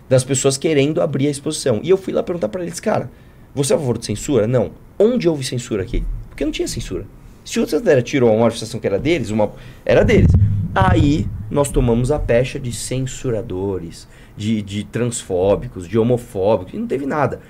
das 0.08 0.24
pessoas 0.24 0.56
querendo 0.56 1.00
abrir 1.00 1.28
a 1.28 1.30
exposição. 1.30 1.80
E 1.82 1.90
eu 1.90 1.96
fui 1.96 2.12
lá 2.12 2.22
perguntar 2.22 2.48
pra 2.48 2.62
eles, 2.62 2.80
cara, 2.80 3.10
você 3.54 3.72
é 3.72 3.76
a 3.76 3.78
favor 3.78 3.98
de 3.98 4.06
censura? 4.06 4.46
Não. 4.46 4.72
Onde 4.98 5.28
houve 5.28 5.44
censura 5.44 5.82
aqui? 5.82 6.04
Porque 6.28 6.44
não 6.44 6.52
tinha 6.52 6.68
censura. 6.68 7.06
Se 7.44 7.60
o 7.60 7.66
Santander 7.66 8.02
tirou 8.02 8.30
uma 8.30 8.40
manifestação 8.40 8.80
que 8.80 8.86
era 8.86 8.98
deles, 8.98 9.30
uma 9.30 9.52
era 9.84 10.04
deles. 10.04 10.30
Aí 10.74 11.26
nós 11.50 11.70
tomamos 11.70 12.10
a 12.10 12.18
pecha 12.18 12.58
de 12.58 12.72
censuradores, 12.72 14.08
de, 14.36 14.60
de 14.62 14.84
transfóbicos, 14.84 15.86
de 15.86 15.98
homofóbicos, 15.98 16.74
e 16.74 16.78
não 16.78 16.86
teve 16.86 17.06
nada. 17.06 17.40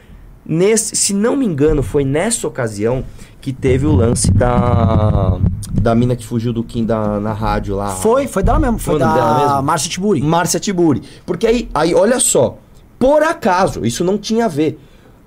Nesse, 0.47 0.95
se 0.97 1.15
não 1.15 1.37
me 1.37 1.47
engano, 1.47 1.83
foi 1.83 2.05
nessa 2.05 2.47
ocasião 2.47 3.05
que 3.41 3.53
teve 3.53 3.87
o 3.87 3.93
lance 3.93 4.31
da 4.31 5.39
da 5.73 5.95
mina 5.95 6.17
que 6.17 6.25
fugiu 6.27 6.53
do 6.53 6.63
Kim 6.65 6.85
da, 6.85 7.19
na 7.21 7.33
rádio 7.33 7.77
lá. 7.77 7.91
Foi, 7.91 8.27
foi 8.27 8.43
dela 8.43 8.59
mesmo. 8.59 8.79
Foi 8.79 8.93
Foi 8.95 8.99
dela 9.01 9.15
da 9.15 9.39
mesmo? 9.47 9.63
Márcia 9.63 9.91
Tiburi. 9.91 10.23
Márcia 10.23 10.61
Tiburi. 10.61 11.03
Porque 11.27 11.47
aí, 11.47 11.69
aí, 11.75 11.95
olha 11.95 12.19
só. 12.21 12.57
Por 12.99 13.23
acaso, 13.23 13.85
isso 13.85 14.03
não 14.05 14.17
tinha 14.17 14.47
a 14.47 14.49
ver. 14.49 14.79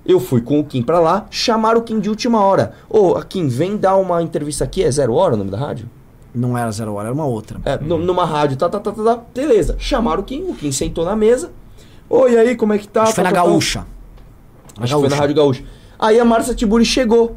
Eu 0.04 0.18
fui 0.18 0.40
com 0.40 0.58
o 0.58 0.64
Kim 0.64 0.82
pra 0.82 0.98
lá, 0.98 1.26
chamaram 1.30 1.80
o 1.80 1.82
Kim 1.82 2.00
de 2.00 2.08
última 2.08 2.40
hora. 2.40 2.72
Ô, 2.88 3.14
Kim, 3.22 3.46
vem 3.46 3.76
dar 3.76 3.96
uma 3.96 4.22
entrevista 4.22 4.64
aqui, 4.64 4.82
é 4.82 4.90
zero 4.90 5.12
hora 5.14 5.34
o 5.34 5.36
nome 5.36 5.50
da 5.50 5.58
rádio? 5.58 5.88
Não 6.34 6.56
era 6.56 6.70
zero 6.72 6.94
hora, 6.94 7.08
era 7.08 7.14
uma 7.14 7.26
outra. 7.26 7.60
É, 7.64 7.78
nu- 7.78 7.98
numa 7.98 8.24
rádio, 8.24 8.56
tá, 8.56 8.68
tá, 8.68 8.80
tá, 8.80 8.90
tá, 8.90 9.02
tá, 9.04 9.20
beleza. 9.34 9.76
Chamaram 9.78 10.22
o 10.22 10.24
Kim, 10.24 10.42
o 10.44 10.54
Kim 10.54 10.72
sentou 10.72 11.04
na 11.04 11.14
mesa. 11.14 11.50
Oi, 12.08 12.32
e 12.32 12.38
aí, 12.38 12.56
como 12.56 12.72
é 12.72 12.78
que 12.78 12.88
tá? 12.88 13.04
Foi 13.06 13.14
Tá, 13.16 13.22
na 13.24 13.30
tá, 13.30 13.36
tá. 13.36 13.42
Gaúcha. 13.46 13.80
Na 13.80 13.86
Acho 14.80 14.94
que 14.94 15.00
foi 15.00 15.02
na 15.02 15.08
Gaúcha. 15.08 15.16
Rádio 15.20 15.34
Gaúcha. 15.36 15.62
Aí 15.98 16.18
a 16.20 16.24
Márcia 16.24 16.54
Tiburi 16.54 16.84
chegou. 16.84 17.36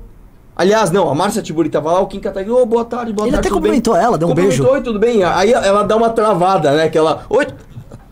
Aliás, 0.56 0.92
não, 0.92 1.10
a 1.10 1.16
Márcia 1.16 1.42
Tiburi 1.42 1.70
tava 1.70 1.92
lá, 1.92 2.00
o 2.02 2.08
Kim 2.08 2.20
Kataguiri, 2.20 2.52
ô, 2.52 2.66
boa 2.66 2.86
tarde, 2.86 3.14
boa 3.14 3.26
Ele 3.26 3.32
tarde, 3.32 3.48
até 3.48 3.50
tudo 3.50 3.62
bem? 3.62 3.72
cumprimentou 3.82 3.96
ela, 3.96 4.18
deu 4.18 4.28
um 4.30 4.34
beijo. 4.34 4.50
Cumprimentou, 4.64 4.74
Oi, 4.76 4.82
tudo 4.84 5.00
bem? 5.00 5.24
Aí 5.24 5.52
ela 5.54 5.84
dá 5.84 5.96
uma 5.96 6.10
travada, 6.10 6.72
né, 6.74 6.90
que 6.90 6.98
ela... 6.98 7.26
Oi, 7.30 7.48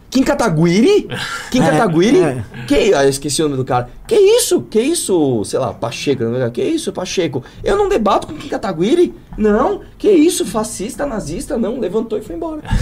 Kim 0.09 0.23
Kataguiri? 0.23 1.07
Kim 1.51 1.61
É, 1.61 1.69
Kataguiri? 1.69 2.19
é. 2.21 2.43
Que... 2.67 2.93
Ah, 2.95 3.05
esqueci 3.05 3.43
o 3.43 3.45
nome 3.45 3.57
do 3.57 3.65
cara. 3.65 3.89
Que 4.07 4.15
isso? 4.15 4.61
Que 4.61 4.79
isso? 4.81 5.43
Sei 5.45 5.59
lá, 5.59 5.71
Pacheco. 5.73 6.23
né? 6.23 6.49
Que 6.49 6.63
isso, 6.63 6.91
Pacheco? 6.91 7.43
Eu 7.63 7.77
não 7.77 7.87
debato 7.87 8.25
com 8.25 8.33
Kim 8.33 8.47
Kataguiri? 8.47 9.13
Não. 9.37 9.81
Que 9.99 10.09
isso, 10.09 10.43
fascista, 10.45 11.05
nazista? 11.05 11.57
Não, 11.57 11.79
levantou 11.79 12.17
e 12.17 12.21
foi 12.23 12.35
embora. 12.35 12.61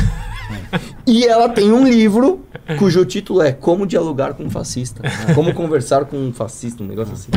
E 1.05 1.25
ela 1.25 1.47
tem 1.49 1.71
um 1.71 1.88
livro 1.88 2.41
cujo 2.77 3.03
título 3.05 3.41
é 3.41 3.51
Como 3.53 3.86
Dialogar 3.88 4.33
com 4.33 4.43
um 4.43 4.49
Fascista. 4.49 5.01
Como 5.33 5.53
Conversar 5.53 6.05
com 6.05 6.17
um 6.17 6.33
Fascista, 6.33 6.83
um 6.83 6.88
negócio 6.88 7.13
assim. 7.13 7.31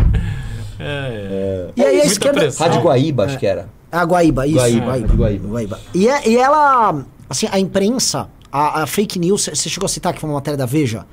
É, 0.79 1.71
E 1.77 1.83
aí 1.85 2.01
a 2.01 2.05
esquerda. 2.05 2.41
pressão. 2.41 2.67
Rádio 2.67 2.83
Guaíba, 2.83 3.25
acho 3.27 3.39
que 3.39 3.47
era. 3.47 3.69
A 3.93 4.03
Guaíba, 4.05 4.47
isso. 4.47 4.57
Guaíba, 4.57 4.87
Guaíba. 4.87 5.15
Guaíba. 5.15 5.49
Guaíba. 5.49 5.81
E, 5.95 6.09
é- 6.09 6.29
e 6.29 6.37
ela, 6.37 7.05
assim, 7.29 7.47
a 7.51 7.59
imprensa, 7.59 8.29
a, 8.51 8.83
a 8.83 8.87
fake 8.87 9.19
news, 9.19 9.49
você 9.53 9.69
chegou 9.69 9.87
a 9.87 9.89
citar 9.89 10.13
que 10.15 10.21
foi 10.21 10.29
uma 10.29 10.35
matéria 10.37 10.57
da 10.57 10.67
Veja? 10.67 11.05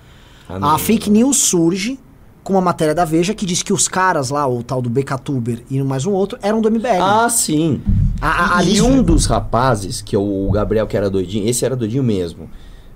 Ah, 0.50 0.76
a 0.76 0.78
fake 0.78 1.10
news 1.10 1.38
surge 1.38 2.00
com 2.44 2.54
uma 2.54 2.62
matéria 2.62 2.96
da 2.96 3.04
Veja 3.04 3.34
que 3.34 3.46
diz 3.46 3.62
que 3.62 3.74
os 3.74 3.88
caras 3.90 4.30
lá, 4.30 4.48
o 4.48 4.64
tal 4.64 4.82
do 4.82 4.90
BKTuber 4.90 5.64
e 5.70 5.82
mais 5.84 6.06
um 6.06 6.12
outro, 6.14 6.40
eram 6.42 6.62
do 6.62 6.72
MBL. 6.72 7.02
Ah, 7.02 7.28
sim. 7.30 7.82
A- 8.22 8.28
a- 8.28 8.58
a 8.58 8.64
e 8.64 8.68
lista- 8.70 8.86
um 8.86 9.02
dos 9.04 9.26
rapazes, 9.26 10.02
que 10.02 10.16
é 10.16 10.20
o 10.20 10.50
Gabriel, 10.52 10.88
que 10.88 10.98
era 10.98 11.10
doidinho, 11.10 11.48
esse 11.48 11.64
era 11.66 11.76
doidinho 11.76 12.04
mesmo. 12.04 12.50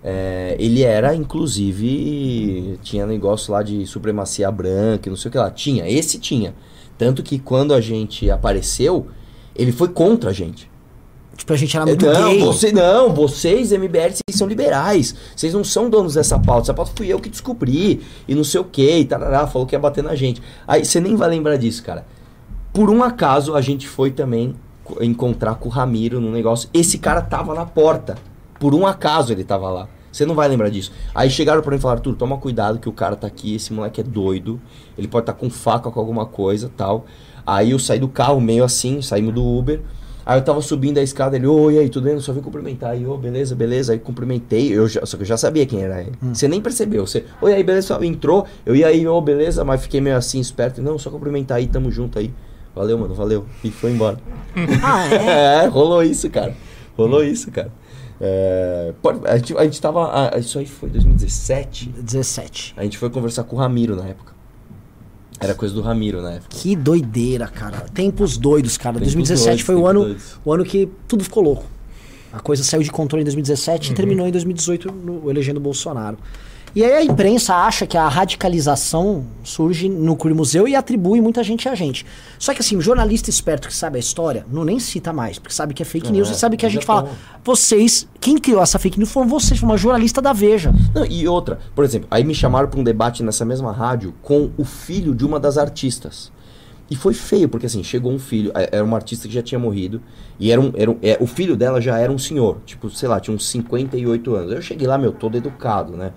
É, 0.03 0.55
ele 0.60 0.81
era, 0.81 1.13
inclusive, 1.15 2.79
tinha 2.81 3.05
negócio 3.05 3.53
lá 3.53 3.62
de 3.62 3.86
supremacia 3.86 4.49
branca, 4.51 5.07
e 5.07 5.10
não 5.10 5.17
sei 5.17 5.29
o 5.29 5.31
que 5.31 5.38
lá. 5.38 5.49
Tinha, 5.51 5.88
esse 5.89 6.17
tinha. 6.19 6.55
Tanto 6.97 7.21
que 7.23 7.39
quando 7.39 7.73
a 7.73 7.81
gente 7.81 8.29
apareceu, 8.29 9.07
ele 9.55 9.71
foi 9.71 9.89
contra 9.89 10.29
a 10.31 10.34
gente. 10.34 10.69
Tipo, 11.36 11.53
a 11.53 11.57
gente 11.57 11.75
era 11.75 11.86
muito 11.86 12.05
não, 12.05 12.29
gay. 12.29 12.39
você, 12.39 12.71
não, 12.71 13.13
vocês, 13.13 13.71
MBL, 13.71 14.12
vocês 14.12 14.38
são 14.38 14.47
liberais. 14.47 15.15
Vocês 15.36 15.53
não 15.53 15.63
são 15.63 15.89
donos 15.89 16.13
dessa 16.13 16.38
pauta. 16.38 16.65
Essa 16.65 16.73
pauta 16.73 16.91
fui 16.95 17.07
eu 17.07 17.19
que 17.19 17.29
descobri. 17.29 18.01
E 18.27 18.36
não 18.36 18.43
sei 18.43 18.62
o 18.62 18.63
que, 18.63 18.97
e 18.99 19.05
tarará, 19.05 19.47
falou 19.47 19.65
que 19.67 19.73
ia 19.73 19.79
bater 19.79 20.03
na 20.03 20.13
gente. 20.15 20.41
Aí 20.67 20.86
você 20.86 20.99
nem 20.99 21.15
vai 21.15 21.29
lembrar 21.29 21.57
disso, 21.57 21.81
cara. 21.84 22.05
Por 22.71 22.89
um 22.91 23.01
acaso, 23.01 23.55
a 23.55 23.62
gente 23.62 23.88
foi 23.88 24.12
também 24.12 24.53
encontrar 25.01 25.56
com 25.56 25.69
o 25.69 25.71
Ramiro 25.71 26.19
no 26.19 26.32
negócio. 26.32 26.69
Esse 26.73 26.97
cara 26.97 27.21
tava 27.21 27.54
na 27.54 27.65
porta. 27.65 28.15
Por 28.60 28.73
um 28.75 28.86
acaso 28.86 29.32
ele 29.34 29.43
tava 29.43 29.69
lá. 29.69 29.88
Você 30.12 30.25
não 30.25 30.36
vai 30.36 30.47
lembrar 30.49 30.69
disso. 30.69 30.91
Aí 31.15 31.30
chegaram 31.30 31.62
pra 31.62 31.71
mim 31.71 31.77
e 31.77 31.80
falaram, 31.80 31.99
Arthur, 31.99 32.15
toma 32.15 32.38
cuidado 32.38 32.80
que 32.80 32.89
o 32.89 32.91
cara 32.91 33.15
tá 33.15 33.27
aqui, 33.27 33.56
esse 33.56 33.71
moleque 33.71 34.01
é 34.01 34.04
doido. 34.04 34.60
Ele 34.97 35.08
pode 35.08 35.23
estar 35.23 35.34
com 35.34 35.49
faca, 35.49 35.89
com 35.89 35.99
alguma 35.99 36.25
coisa 36.25 36.69
tal. 36.75 37.06
Aí 37.47 37.71
eu 37.71 37.80
saí 37.80 37.97
do 37.99 38.08
carro 38.10 38.39
meio 38.41 38.63
assim, 38.63 39.01
saímos 39.01 39.34
do 39.34 39.43
Uber. 39.43 39.80
Aí 40.23 40.38
eu 40.38 40.43
tava 40.43 40.62
subindo 40.62 40.99
a 40.99 41.01
escada, 41.01 41.36
ele, 41.36 41.47
oi, 41.47 41.80
aí, 41.80 41.89
tudo 41.89 42.04
bem? 42.04 42.13
Eu 42.13 42.21
só 42.21 42.32
vim 42.32 42.41
cumprimentar. 42.41 42.91
Aí, 42.91 43.08
ô, 43.08 43.17
beleza, 43.17 43.56
beleza. 43.56 43.93
Aí 43.93 43.99
cumprimentei, 43.99 44.71
eu 44.71 44.88
já- 44.88 45.04
só 45.06 45.17
que 45.17 45.23
eu 45.23 45.27
já 45.27 45.36
sabia 45.38 45.65
quem 45.65 45.82
era 45.82 46.01
ele. 46.01 46.12
Você 46.32 46.47
nem 46.47 46.62
percebeu. 46.62 47.08
Você, 47.08 47.25
oi, 47.41 47.54
aí, 47.54 47.63
beleza, 47.63 47.88
só 47.88 48.04
entrou. 48.04 48.45
Eu 48.63 48.75
ia 48.75 48.88
aí, 48.88 49.08
ô, 49.08 49.19
beleza, 49.19 49.63
mas 49.65 49.82
fiquei 49.82 49.99
meio 49.99 50.15
assim, 50.15 50.39
esperto. 50.39 50.80
Não, 50.82 50.99
só 50.99 51.10
cumprimentar 51.10 51.58
aí, 51.58 51.65
tamo 51.67 51.89
junto 51.89 52.19
aí. 52.19 52.32
Valeu, 52.75 52.97
mano, 52.97 53.13
valeu. 53.13 53.45
E 53.63 53.69
foi 53.71 53.91
embora. 53.91 54.17
Ah, 54.84 55.05
é? 55.13 55.63
É, 55.65 55.67
rolou 55.67 56.03
isso, 56.03 56.29
cara. 56.29 56.55
Rolou 56.97 57.23
isso, 57.23 57.51
cara. 57.51 57.71
É, 58.19 58.93
a, 59.25 59.38
gente, 59.38 59.57
a 59.57 59.63
gente 59.63 59.81
tava. 59.81 60.29
a- 60.36 60.38
isso 60.38 60.57
aí 60.60 60.65
foi 60.65 60.89
2017. 60.89 61.89
17. 61.89 62.73
A 62.77 62.84
gente 62.84 62.97
foi 62.97 63.10
conversar 63.10 63.43
com 63.43 63.55
o 63.55 63.60
Ramiro 63.60 63.95
na 63.95 64.05
época. 64.07 64.31
Era 65.39 65.55
coisa 65.55 65.73
do 65.73 65.81
Ramiro 65.81 66.21
na 66.21 66.34
época. 66.34 66.49
Que 66.51 66.75
doideira, 66.75 67.47
cara. 67.47 67.79
Tempos 67.93 68.38
doidos, 68.38 68.77
cara. 68.77 68.93
Tempos 68.99 69.13
2017 69.15 69.47
doidos, 69.47 69.65
foi 69.65 69.75
o 69.75 69.88
ano, 69.88 70.01
doidos. 70.03 70.39
o 70.45 70.53
ano 70.53 70.63
que 70.63 70.88
tudo 71.07 71.23
ficou 71.23 71.41
louco. 71.43 71.65
A 72.31 72.39
coisa 72.39 72.63
saiu 72.63 72.84
de 72.84 72.91
controle 72.91 73.21
em 73.23 73.25
2017 73.25 73.88
Uhum. 73.88 73.93
e 73.93 73.95
terminou 73.95 74.27
em 74.27 74.31
2018 74.31 74.91
no, 74.91 75.29
elegendo 75.29 75.57
o 75.57 75.60
Bolsonaro. 75.60 76.17
E 76.73 76.84
aí 76.86 76.93
a 76.93 77.03
imprensa 77.03 77.53
acha 77.53 77.86
que 77.86 77.97
a 77.97 78.07
radicalização 78.07 79.25
surge 79.43 79.89
no 79.89 80.15
Cury 80.15 80.34
Museu 80.34 80.67
e 80.67 80.75
atribui 80.75 81.19
muita 81.19 81.43
gente 81.43 81.67
a 81.67 81.75
gente. 81.75 82.05
Só 82.39 82.53
que 82.53 82.62
assim, 82.62 82.77
o 82.77 82.81
jornalista 82.81 83.29
esperto 83.29 83.67
que 83.67 83.75
sabe 83.75 83.97
a 83.97 83.99
história, 83.99 84.45
não 84.51 84.63
nem 84.63 84.79
cita 84.79 85.12
mais, 85.12 85.38
porque 85.38 85.53
sabe 85.53 85.73
que 85.73 85.81
é 85.84 85.86
fake 85.86 86.12
news 86.12 86.29
É, 86.29 86.31
e 86.31 86.36
sabe 86.36 86.55
que 86.57 86.65
a 86.65 86.69
gente 86.69 86.86
fala, 86.86 87.10
vocês, 87.43 88.07
quem 88.19 88.38
criou 88.38 88.62
essa 88.62 88.79
fake 88.79 88.97
news 88.97 89.12
foram 89.12 89.27
vocês, 89.27 89.60
foi 89.60 89.67
uma 89.67 89.77
jornalista 89.77 90.21
da 90.21 90.31
Veja. 90.34 90.73
Não, 90.93 91.05
e 91.05 91.27
outra, 91.27 91.60
por 91.75 91.84
exemplo, 91.84 92.07
aí 92.10 92.23
me 92.23 92.34
chamaram 92.34 92.69
pra 92.69 92.79
um 92.79 92.84
debate 92.84 93.21
nessa 93.21 93.43
mesma 93.43 93.71
rádio 93.71 94.13
com 94.21 94.49
o 94.57 94.63
filho 94.63 95.13
de 95.13 95.25
uma 95.25 95.39
das 95.39 95.57
artistas. 95.57 96.31
E 96.89 96.95
foi 96.95 97.13
feio, 97.13 97.47
porque 97.47 97.65
assim, 97.65 97.84
chegou 97.84 98.12
um 98.12 98.19
filho, 98.19 98.51
é- 98.55 98.69
era 98.73 98.84
uma 98.84 98.97
artista 98.97 99.27
que 99.27 99.34
já 99.34 99.41
tinha 99.41 99.57
morrido, 99.60 100.01
e 100.39 100.51
era 100.51 100.60
um, 100.60 100.71
era 100.75 100.91
um- 100.91 100.97
é, 101.01 101.17
o 101.21 101.27
filho 101.27 101.55
dela 101.55 101.79
já 101.81 101.97
era 101.97 102.12
um 102.12 102.17
senhor, 102.17 102.57
tipo, 102.65 102.89
sei 102.89 103.07
lá, 103.07 103.19
tinha 103.19 103.36
uns 103.36 103.45
58 103.47 104.36
anos. 104.36 104.51
Eu 104.51 104.62
cheguei 104.62 104.88
lá, 104.88 104.97
meu, 104.97 105.12
todo 105.13 105.38
educado, 105.38 105.95
né? 105.97 106.12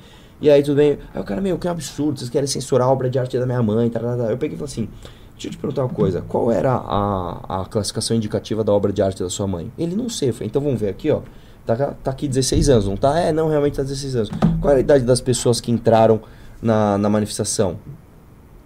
E 0.45 0.51
aí 0.51 0.63
tudo 0.63 0.77
bem, 0.77 0.99
aí 1.15 1.23
o 1.23 1.25
cara, 1.25 1.41
meu, 1.41 1.59
que 1.59 1.67
absurdo, 1.67 2.19
vocês 2.19 2.29
querem 2.29 2.47
censurar 2.47 2.87
a 2.87 2.93
obra 2.93 3.09
de 3.09 3.19
arte 3.19 3.39
da 3.39 3.47
minha 3.47 3.63
mãe, 3.63 3.89
tá, 3.89 3.99
tá, 3.99 4.15
tá. 4.15 4.25
Eu 4.25 4.37
peguei 4.37 4.57
e 4.57 4.59
falei 4.59 4.71
assim, 4.71 4.89
deixa 5.33 5.49
eu 5.49 5.53
te 5.53 5.57
perguntar 5.57 5.85
uma 5.85 5.89
coisa, 5.89 6.21
qual 6.21 6.53
era 6.53 6.71
a, 6.71 7.63
a 7.63 7.65
classificação 7.65 8.15
indicativa 8.15 8.63
da 8.63 8.71
obra 8.71 8.93
de 8.93 9.01
arte 9.01 9.23
da 9.23 9.31
sua 9.31 9.47
mãe? 9.47 9.73
Ele, 9.79 9.97
não 9.97 10.11
sei, 10.11 10.29
eu 10.29 10.35
falei, 10.35 10.49
então 10.49 10.61
vamos 10.61 10.79
ver 10.79 10.91
aqui, 10.91 11.11
ó. 11.11 11.23
Tá, 11.65 11.75
tá 11.75 12.11
aqui 12.11 12.29
16 12.29 12.69
anos, 12.69 12.87
não 12.87 12.95
tá? 12.95 13.19
É, 13.19 13.33
não, 13.33 13.49
realmente 13.49 13.77
tá 13.77 13.83
16 13.83 14.17
anos. 14.17 14.31
Qual 14.61 14.71
era 14.71 14.81
a 14.81 14.81
idade 14.81 15.03
das 15.05 15.19
pessoas 15.19 15.63
que 15.63 15.73
entraram 15.73 16.21
na, 16.61 16.99
na 16.99 17.09
manifestação? 17.09 17.79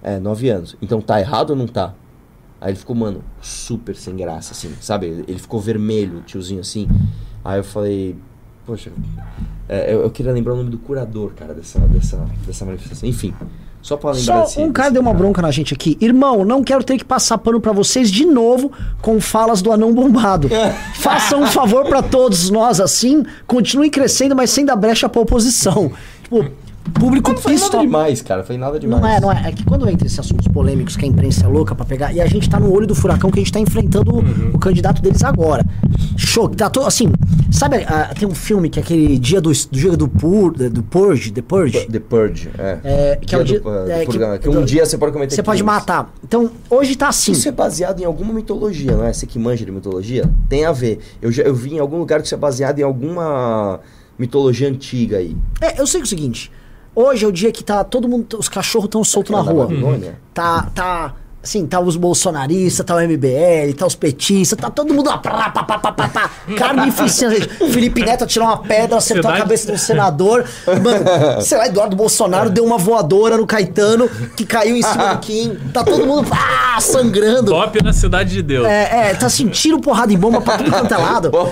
É, 0.02 0.18
9 0.18 0.50
anos. 0.50 0.76
Então 0.82 1.00
tá 1.00 1.20
errado 1.20 1.50
ou 1.50 1.56
não 1.56 1.68
tá? 1.68 1.94
Aí 2.60 2.72
ele 2.72 2.76
ficou, 2.76 2.96
mano, 2.96 3.22
super 3.40 3.94
sem 3.94 4.16
graça, 4.16 4.52
assim, 4.52 4.74
sabe? 4.80 5.06
Ele, 5.06 5.24
ele 5.28 5.38
ficou 5.38 5.60
vermelho, 5.60 6.22
tiozinho, 6.22 6.60
assim. 6.60 6.88
Aí 7.44 7.60
eu 7.60 7.64
falei, 7.64 8.16
poxa, 8.66 8.90
é, 9.68 9.92
eu, 9.94 10.00
eu 10.02 10.10
queria 10.10 10.32
lembrar 10.32 10.54
o 10.54 10.56
nome 10.56 10.70
do 10.70 10.78
curador, 10.78 11.32
cara, 11.36 11.52
dessa, 11.54 11.78
dessa, 11.80 12.24
dessa 12.46 12.64
manifestação. 12.64 13.08
Enfim, 13.08 13.34
só 13.82 13.96
pra 13.96 14.10
lembrar 14.12 14.24
Só 14.34 14.42
desse- 14.44 14.60
um 14.60 14.72
cara 14.72 14.88
desse 14.90 14.94
deu 14.94 15.02
uma 15.02 15.14
bronca 15.14 15.40
na 15.42 15.50
gente 15.50 15.72
aqui. 15.74 15.96
Irmão, 16.00 16.44
não 16.44 16.64
quero 16.64 16.82
ter 16.82 16.96
que 16.98 17.04
passar 17.04 17.38
pano 17.38 17.60
pra 17.60 17.72
vocês 17.72 18.10
de 18.10 18.24
novo 18.24 18.72
com 19.00 19.20
falas 19.20 19.62
do 19.62 19.70
anão 19.70 19.92
bombado. 19.94 20.48
Façam 20.96 21.42
um 21.42 21.46
favor 21.46 21.84
pra 21.86 22.02
todos 22.02 22.50
nós 22.50 22.80
assim, 22.80 23.24
continuem 23.46 23.90
crescendo, 23.90 24.34
mas 24.34 24.50
sem 24.50 24.64
dar 24.64 24.76
brecha 24.76 25.08
pra 25.08 25.20
oposição. 25.22 25.92
Tipo, 26.22 26.44
público 26.88 27.32
Não 27.32 27.38
foi 27.38 27.56
nada 27.56 27.78
demais, 27.78 28.22
cara, 28.22 28.42
foi 28.44 28.56
nada 28.56 28.78
demais. 28.78 29.00
Não 29.02 29.08
é, 29.08 29.20
não 29.20 29.32
é. 29.32 29.48
É 29.48 29.52
que 29.52 29.64
quando 29.64 29.88
entra 29.88 30.06
esses 30.06 30.18
assuntos 30.18 30.48
polêmicos 30.48 30.96
que 30.96 31.04
a 31.04 31.08
imprensa 31.08 31.44
é 31.44 31.48
louca 31.48 31.74
pra 31.74 31.84
pegar, 31.84 32.12
e 32.12 32.20
a 32.20 32.26
gente 32.26 32.48
tá 32.48 32.58
no 32.58 32.72
olho 32.72 32.86
do 32.86 32.94
furacão 32.94 33.30
que 33.30 33.38
a 33.38 33.42
gente 33.42 33.52
tá 33.52 33.60
enfrentando 33.60 34.12
o- 34.14 34.18
Uhum. 34.18 34.50
o 34.54 34.58
candidato 34.58 35.00
deles 35.02 35.22
agora. 35.24 35.64
Show, 36.16 36.48
tá 36.48 36.68
todo, 36.68 36.86
assim, 36.86 37.08
sabe, 37.50 37.76
ah, 37.86 38.12
tem 38.18 38.26
um 38.28 38.34
filme 38.34 38.68
que 38.68 38.78
é 38.78 38.82
aquele 38.82 39.18
dia 39.18 39.40
do, 39.40 39.50
do 39.52 39.68
dia 39.70 39.96
do, 39.96 40.08
pur, 40.08 40.52
do 40.52 40.82
Purge, 40.82 41.30
The 41.32 41.42
Purge. 41.42 41.86
The 41.86 42.00
Purge, 42.00 42.50
é. 42.58 42.78
É, 42.84 43.16
que 43.16 43.34
é 43.34 43.38
o 43.38 43.44
dia, 43.44 43.60
do- 43.60 43.70
do 43.84 43.90
é, 43.90 44.04
purga- 44.04 44.38
que 44.38 44.48
um 44.48 44.64
dia 44.64 44.84
você 44.84 44.98
pode 44.98 45.12
cometer 45.12 45.34
Você 45.34 45.42
pode 45.42 45.62
matar. 45.62 46.12
Então, 46.24 46.50
hoje 46.68 46.96
tá 46.96 47.08
assim. 47.08 47.32
Isso 47.32 47.48
é 47.48 47.52
baseado 47.52 48.00
em 48.00 48.04
alguma 48.04 48.32
mitologia, 48.32 48.92
não 48.96 49.04
é? 49.04 49.12
Você 49.12 49.26
que 49.26 49.38
manja 49.38 49.64
de 49.64 49.70
mitologia? 49.72 50.24
Tem 50.48 50.64
a 50.64 50.72
ver. 50.72 50.98
Eu, 51.22 51.30
já, 51.30 51.42
eu 51.44 51.54
vi 51.54 51.74
em 51.74 51.78
algum 51.78 51.98
lugar 51.98 52.20
que 52.20 52.26
isso 52.26 52.34
é 52.34 52.38
baseado 52.38 52.78
em 52.80 52.82
alguma 52.82 53.80
mitologia 54.18 54.68
antiga 54.68 55.18
aí. 55.18 55.36
É, 55.60 55.80
eu 55.80 55.86
sei 55.86 56.00
que 56.00 56.04
é 56.04 56.06
o 56.06 56.08
seguinte. 56.08 56.50
Hoje 57.00 57.24
é 57.24 57.28
o 57.28 57.30
dia 57.30 57.52
que 57.52 57.62
tá 57.62 57.84
todo 57.84 58.08
mundo. 58.08 58.36
Os 58.36 58.48
cachorros 58.48 58.86
estão 58.86 59.04
soltos 59.04 59.30
na 59.30 59.40
rua. 59.40 59.66
Babilônia? 59.66 60.18
Tá, 60.34 60.68
tá. 60.74 61.14
Assim, 61.40 61.64
tá 61.66 61.78
os 61.78 61.94
bolsonaristas, 61.94 62.84
tá 62.84 62.96
o 62.96 63.00
MBL, 63.00 63.72
tá 63.76 63.86
os 63.86 63.94
petistas, 63.94 64.58
tá 64.58 64.68
todo 64.70 64.92
mundo 64.92 65.08
lá. 65.08 65.18
Pá, 65.18 65.50
pá, 65.50 65.62
pá, 65.62 65.78
pá, 65.78 65.92
pá, 65.92 66.08
pá, 66.08 66.30
carnificina, 66.56 67.30
gente. 67.30 67.48
Felipe 67.72 68.02
Neto 68.04 68.26
tirou 68.26 68.48
uma 68.48 68.58
pedra, 68.58 68.98
acertou 68.98 69.30
a 69.30 69.34
Cidade- 69.34 69.42
cabeça 69.42 69.72
do 69.72 69.78
senador. 69.78 70.44
Mano, 70.66 71.40
sei 71.40 71.56
lá, 71.56 71.66
Eduardo 71.68 71.94
Bolsonaro 71.94 72.50
deu 72.50 72.64
uma 72.64 72.76
voadora 72.76 73.36
no 73.36 73.46
Caetano, 73.46 74.08
que 74.36 74.44
caiu 74.44 74.76
em 74.76 74.82
cima 74.82 75.14
do 75.14 75.18
Kim. 75.24 75.56
Tá 75.72 75.84
todo 75.84 76.04
mundo 76.04 76.28
ah, 76.32 76.80
sangrando. 76.80 77.52
Top 77.52 77.84
na 77.84 77.92
Cidade 77.92 78.30
de 78.30 78.42
Deus. 78.42 78.66
É, 78.66 79.10
é, 79.10 79.14
tá 79.14 79.26
assim, 79.26 79.46
tiro 79.48 79.80
porrada 79.80 80.12
em 80.12 80.18
bomba 80.18 80.40
pra 80.40 80.58
tudo 80.58 80.70
quanto 80.72 80.92
é 80.92 80.96
lado. 80.96 81.30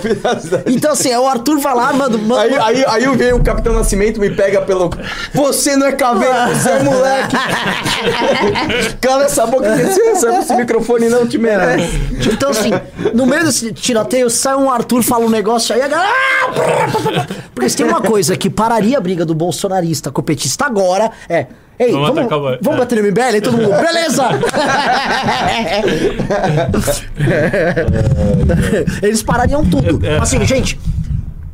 Então, 0.67 0.91
assim, 0.91 1.09
é 1.09 1.19
o 1.19 1.25
Arthur 1.25 1.59
vai 1.59 1.73
lá, 1.73 1.93
mano. 1.93 2.17
mano 2.19 2.41
Aí, 2.41 2.83
aí, 2.83 2.85
aí 2.87 3.17
vem 3.17 3.33
o 3.33 3.41
Capitão 3.41 3.73
Nascimento 3.73 4.19
me 4.19 4.29
pega 4.29 4.61
pelo. 4.61 4.89
Você 5.33 5.75
não 5.77 5.87
é 5.87 5.91
caveira, 5.93 6.47
você 6.53 6.69
é 6.69 6.83
moleque! 6.83 7.35
Cala 8.99 9.23
essa 9.25 9.45
boca 9.45 9.76
esse, 9.81 10.27
esse 10.27 10.55
microfone 10.55 11.09
não 11.09 11.27
te 11.27 11.37
merece. 11.37 11.89
Então, 12.31 12.49
assim, 12.51 12.71
no 13.13 13.25
meio 13.25 13.43
desse 13.45 13.71
tiroteio, 13.71 14.29
sai 14.29 14.55
um 14.55 14.69
Arthur, 14.69 15.01
fala 15.03 15.25
um 15.25 15.29
negócio 15.29 15.73
aí, 15.75 15.81
a 15.81 15.87
galera. 15.87 16.09
"Ah, 16.09 16.47
brrr, 16.51 16.91
brrr, 16.91 17.03
brrr." 17.11 17.27
Porque 17.53 17.69
se 17.69 17.77
tem 17.77 17.85
uma 17.85 18.01
coisa 18.01 18.35
que 18.37 18.49
pararia 18.49 18.97
a 18.97 19.01
briga 19.01 19.25
do 19.25 19.35
bolsonarista 19.35 20.11
com 20.11 20.21
o 20.21 20.23
petista 20.23 20.65
agora, 20.65 21.11
é. 21.29 21.45
Ei, 21.79 21.91
Vamos 21.91 22.07
vamos, 22.07 22.21
atacar 22.23 22.39
vamos 22.59 22.77
é. 22.77 22.79
bater 22.79 23.03
no 23.03 23.07
MBL? 23.07 23.21
Aí 23.35 23.41
todo 23.41 23.55
mundo, 23.55 23.69
beleza! 23.69 24.23
Eles 29.01 29.21
parariam 29.21 29.63
tudo. 29.63 30.03
É. 30.03 30.17
Assim, 30.17 30.43
gente, 30.43 30.79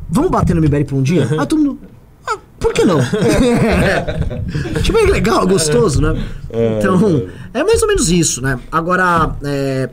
vamos 0.08 0.30
bater 0.30 0.56
no 0.56 0.62
MBL 0.62 0.84
por 0.84 0.94
um 0.96 1.02
dia? 1.02 1.28
Aí 1.30 1.46
todo 1.46 1.58
mundo. 1.58 1.78
"Ah, 2.64 2.66
por 2.66 2.72
que 2.72 2.84
não? 2.84 2.98
tipo, 4.82 4.98
é 4.98 5.02
legal, 5.02 5.46
gostoso, 5.46 6.00
né? 6.00 6.24
Então, 6.78 7.28
é 7.52 7.62
mais 7.62 7.82
ou 7.82 7.88
menos 7.88 8.10
isso, 8.10 8.40
né? 8.40 8.58
Agora, 8.72 9.36
é, 9.44 9.90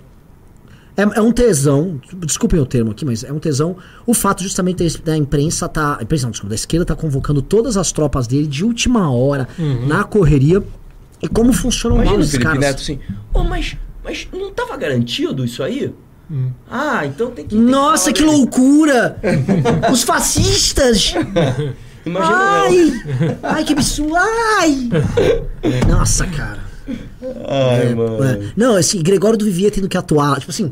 é, 0.96 1.02
é 1.02 1.22
um 1.22 1.32
tesão, 1.32 2.00
desculpem 2.18 2.60
o 2.60 2.66
termo 2.66 2.92
aqui, 2.92 3.04
mas 3.04 3.24
é 3.24 3.32
um 3.32 3.40
tesão 3.40 3.76
o 4.06 4.14
fato 4.14 4.44
justamente 4.44 5.02
da 5.02 5.18
imprensa 5.18 5.68
tá. 5.68 5.98
A 6.00 6.04
imprensa, 6.04 6.26
não, 6.26 6.32
desculpa, 6.32 6.50
da 6.50 6.56
esquerda 6.56 6.86
tá 6.86 6.96
convocando 6.96 7.42
todas 7.42 7.78
as 7.78 7.92
tropas 7.92 8.28
dele 8.28 8.48
de 8.48 8.64
última 8.64 9.12
hora, 9.12 9.48
na 9.88 10.04
correria. 10.04 10.64
E 11.22 11.28
como 11.28 11.54
funcionam 11.54 11.98
Imagina 11.98 12.14
mal 12.14 12.20
o 12.20 12.24
esses 12.24 12.32
Felipe 12.32 12.48
caras. 12.48 12.62
Neto 12.62 12.82
assim, 12.82 13.00
ô, 13.32 13.44
mas, 13.44 13.78
mas 14.04 14.28
não 14.34 14.52
tava 14.52 14.76
garantido 14.76 15.46
isso 15.46 15.62
aí? 15.62 15.94
Ah, 16.70 17.06
então 17.06 17.30
tem 17.30 17.46
que... 17.46 17.56
tem 17.56 17.66
que 17.66 17.72
Nossa, 17.72 18.06
falar 18.06 18.14
que 18.14 18.24
dele. 18.24 18.38
loucura! 18.38 19.18
Os 19.92 20.02
fascistas! 20.02 21.14
Imagina, 22.06 22.38
Ai! 22.38 22.94
Ai, 23.44 23.64
que 23.64 23.74
absurdo! 23.74 24.16
Ai! 24.16 24.90
Nossa, 25.88 26.26
cara. 26.28 26.60
Ai, 26.88 27.92
É, 27.92 27.96
mano. 27.96 28.24
é. 28.24 28.52
Não, 28.58 28.76
assim, 28.76 29.02
Gregório 29.02 29.38
do 29.38 29.46
Vivier 29.46 29.72
tendo 29.72 29.88
que 29.88 29.98
atuar. 29.98 30.40
Tipo 30.40 30.52
assim, 30.52 30.72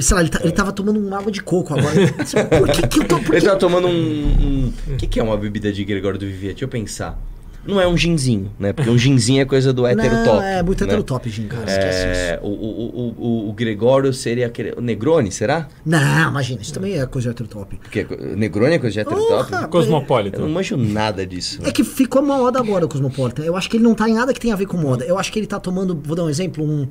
sei 0.00 0.14
lá, 0.14 0.20
ele, 0.20 0.30
tá- 0.30 0.40
ele 0.42 0.52
tava 0.52 0.72
tomando 0.72 0.98
uma 0.98 1.18
água 1.18 1.30
de 1.30 1.40
coco 1.42 1.72
agora. 1.78 1.94
Por 2.58 2.68
que, 2.70 2.86
que 2.88 2.98
eu 3.00 3.04
tô. 3.04 3.18
Por 3.20 3.34
Ele 3.34 3.46
tá 3.46 3.56
tomando 3.56 3.86
um... 3.88 4.72
O 4.88 4.96
que, 4.96 5.06
que 5.06 5.20
é 5.20 5.22
uma 5.22 5.36
bebida 5.36 5.72
de 5.72 5.84
Gregório 5.84 6.18
do 6.18 6.26
Vivier? 6.26 6.52
Deixa 6.52 6.64
eu 6.64 6.68
pensar. 6.68 7.16
Não 7.66 7.80
é 7.80 7.86
um 7.88 7.96
ginzinho, 7.96 8.52
né? 8.58 8.72
Porque 8.72 8.90
um 8.90 8.98
ginzinho 8.98 9.40
é 9.40 9.44
coisa 9.44 9.72
do 9.72 9.86
hétero 9.86 10.14
Não, 10.14 10.24
top. 10.24 10.44
é 10.44 10.62
muito 10.62 10.80
né? 10.80 10.86
hétero 10.86 11.02
top, 11.02 11.30
Jim, 11.30 11.46
cara. 11.46 11.64
Esquece 11.64 11.98
isso. 11.98 12.20
É, 12.20 12.40
o, 12.42 12.48
o, 12.48 13.14
o, 13.16 13.48
o, 13.48 13.52
Gregório 13.52 14.12
seria 14.12 14.46
aquele... 14.46 14.72
O 14.72 14.80
Negroni, 14.80 15.32
será? 15.32 15.68
Não, 15.84 16.30
imagina, 16.30 16.60
isso 16.62 16.74
também 16.74 16.98
é 16.98 17.06
coisa 17.06 17.28
de 17.28 17.32
hétero 17.32 17.48
top. 17.48 17.76
Porque 17.76 18.06
o 18.10 18.36
Negroni 18.36 18.74
é 18.74 18.78
coisa 18.78 18.92
de 18.92 19.00
hétero 19.00 19.26
top? 19.26 19.52
Eu 19.52 19.68
Cosmopolitan. 19.68 20.38
Eu 20.38 20.46
não 20.46 20.50
manjo 20.50 20.76
nada 20.76 21.26
disso. 21.26 21.60
É 21.62 21.70
que 21.70 21.82
ficou 21.82 22.22
moda 22.22 22.58
agora 22.58 22.84
o 22.84 22.88
Cosmopolitan. 22.88 23.42
Eu 23.42 23.56
acho 23.56 23.70
que 23.70 23.76
ele 23.76 23.84
não 23.84 23.94
tá 23.94 24.08
em 24.08 24.14
nada 24.14 24.32
que 24.32 24.40
tenha 24.40 24.54
a 24.54 24.56
ver 24.56 24.66
com 24.66 24.76
moda. 24.76 25.04
Eu 25.04 25.18
acho 25.18 25.32
que 25.32 25.38
ele 25.38 25.46
tá 25.46 25.58
tomando, 25.58 25.98
vou 26.04 26.16
dar 26.16 26.24
um 26.24 26.30
exemplo, 26.30 26.64
um. 26.64 26.88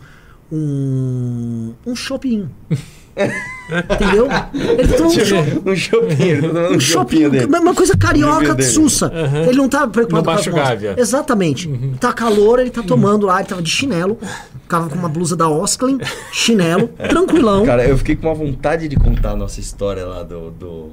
Um. 0.51 1.73
Um 1.85 1.95
shopping. 1.95 2.49
Entendeu? 3.15 4.27
Ele 4.53 4.87
tá 4.87 4.97
tomando 4.97 5.19
um 5.19 5.25
shopping. 5.25 5.69
Um 5.69 5.75
shopping, 5.75 6.23
ele 6.23 6.41
tá 6.41 6.59
Um 6.59 6.75
um 6.75 6.79
shopping, 6.79 6.81
shopping 6.81 7.29
dele. 7.29 7.45
uma 7.45 7.73
coisa 7.73 7.97
carioca 7.97 8.55
de 8.55 8.63
sussa. 8.63 9.11
Ele 9.47 9.57
não 9.57 9.69
tá 9.69 9.87
preocupado 9.87 10.23
No 10.25 10.43
com 10.43 10.49
modas. 10.51 10.67
Gávea. 10.69 10.95
Exatamente. 10.97 11.69
Tá 11.99 12.11
calor, 12.11 12.59
ele 12.59 12.69
tá 12.69 12.83
tomando 12.83 13.25
lá, 13.25 13.39
ele 13.39 13.47
tava 13.49 13.61
de 13.61 13.69
chinelo, 13.69 14.17
ficava 14.63 14.89
com 14.89 14.95
uma 14.95 15.09
blusa 15.09 15.35
da 15.35 15.47
Osklin, 15.47 15.99
chinelo, 16.31 16.87
tranquilão. 17.09 17.65
Cara, 17.65 17.85
eu 17.87 17.97
fiquei 17.97 18.15
com 18.15 18.27
uma 18.27 18.35
vontade 18.35 18.87
de 18.87 18.95
contar 18.95 19.31
a 19.31 19.35
nossa 19.35 19.59
história 19.59 20.05
lá 20.05 20.23
do. 20.23 20.51
do, 20.51 20.91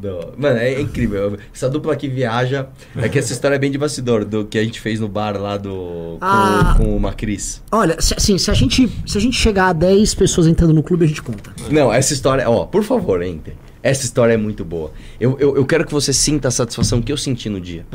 do- 0.00 0.32
Mano, 0.36 0.58
é 0.58 0.80
incrível. 0.80 1.36
Essa 1.54 1.68
dupla 1.68 1.94
que 1.94 2.08
viaja. 2.08 2.68
É 2.96 3.08
que 3.08 3.18
essa 3.18 3.32
história 3.32 3.56
é 3.56 3.58
bem 3.58 3.70
de 3.70 3.78
bastidor, 3.78 4.24
do 4.24 4.44
que 4.44 4.58
a 4.58 4.64
gente 4.64 4.80
fez 4.80 4.98
no 5.00 5.08
bar 5.08 5.36
lá 5.40 5.56
do. 5.56 6.16
Com, 6.18 6.18
Ah. 6.22 6.74
com 6.76 6.96
o 6.96 7.00
Macris. 7.00 7.62
Olha, 7.70 8.00
se, 8.00 8.14
assim, 8.14 8.38
se 8.38 8.50
a, 8.50 8.54
gente, 8.54 8.90
se 9.06 9.18
a 9.18 9.20
gente 9.20 9.36
chegar 9.36 9.68
a 9.68 9.72
10 9.72 10.14
pessoas 10.14 10.46
entrando 10.46 10.72
no 10.72 10.82
clube, 10.82 11.04
a 11.04 11.08
gente 11.08 11.22
conta. 11.22 11.50
Não, 11.70 11.92
essa 11.92 12.12
história. 12.12 12.48
Ó, 12.48 12.64
por 12.66 12.82
favor, 12.82 13.22
entre. 13.22 13.54
Essa 13.82 14.04
história 14.04 14.34
é 14.34 14.36
muito 14.36 14.64
boa. 14.64 14.90
Eu, 15.18 15.36
eu, 15.40 15.56
eu 15.56 15.64
quero 15.64 15.86
que 15.86 15.92
você 15.92 16.12
sinta 16.12 16.48
a 16.48 16.50
satisfação 16.50 17.00
que 17.00 17.10
eu 17.12 17.16
senti 17.16 17.48
no 17.48 17.60
dia. 17.60 17.86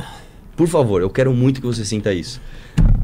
Por 0.57 0.67
favor, 0.67 1.01
eu 1.01 1.09
quero 1.09 1.33
muito 1.33 1.59
que 1.61 1.67
você 1.67 1.83
sinta 1.85 2.13
isso. 2.13 2.41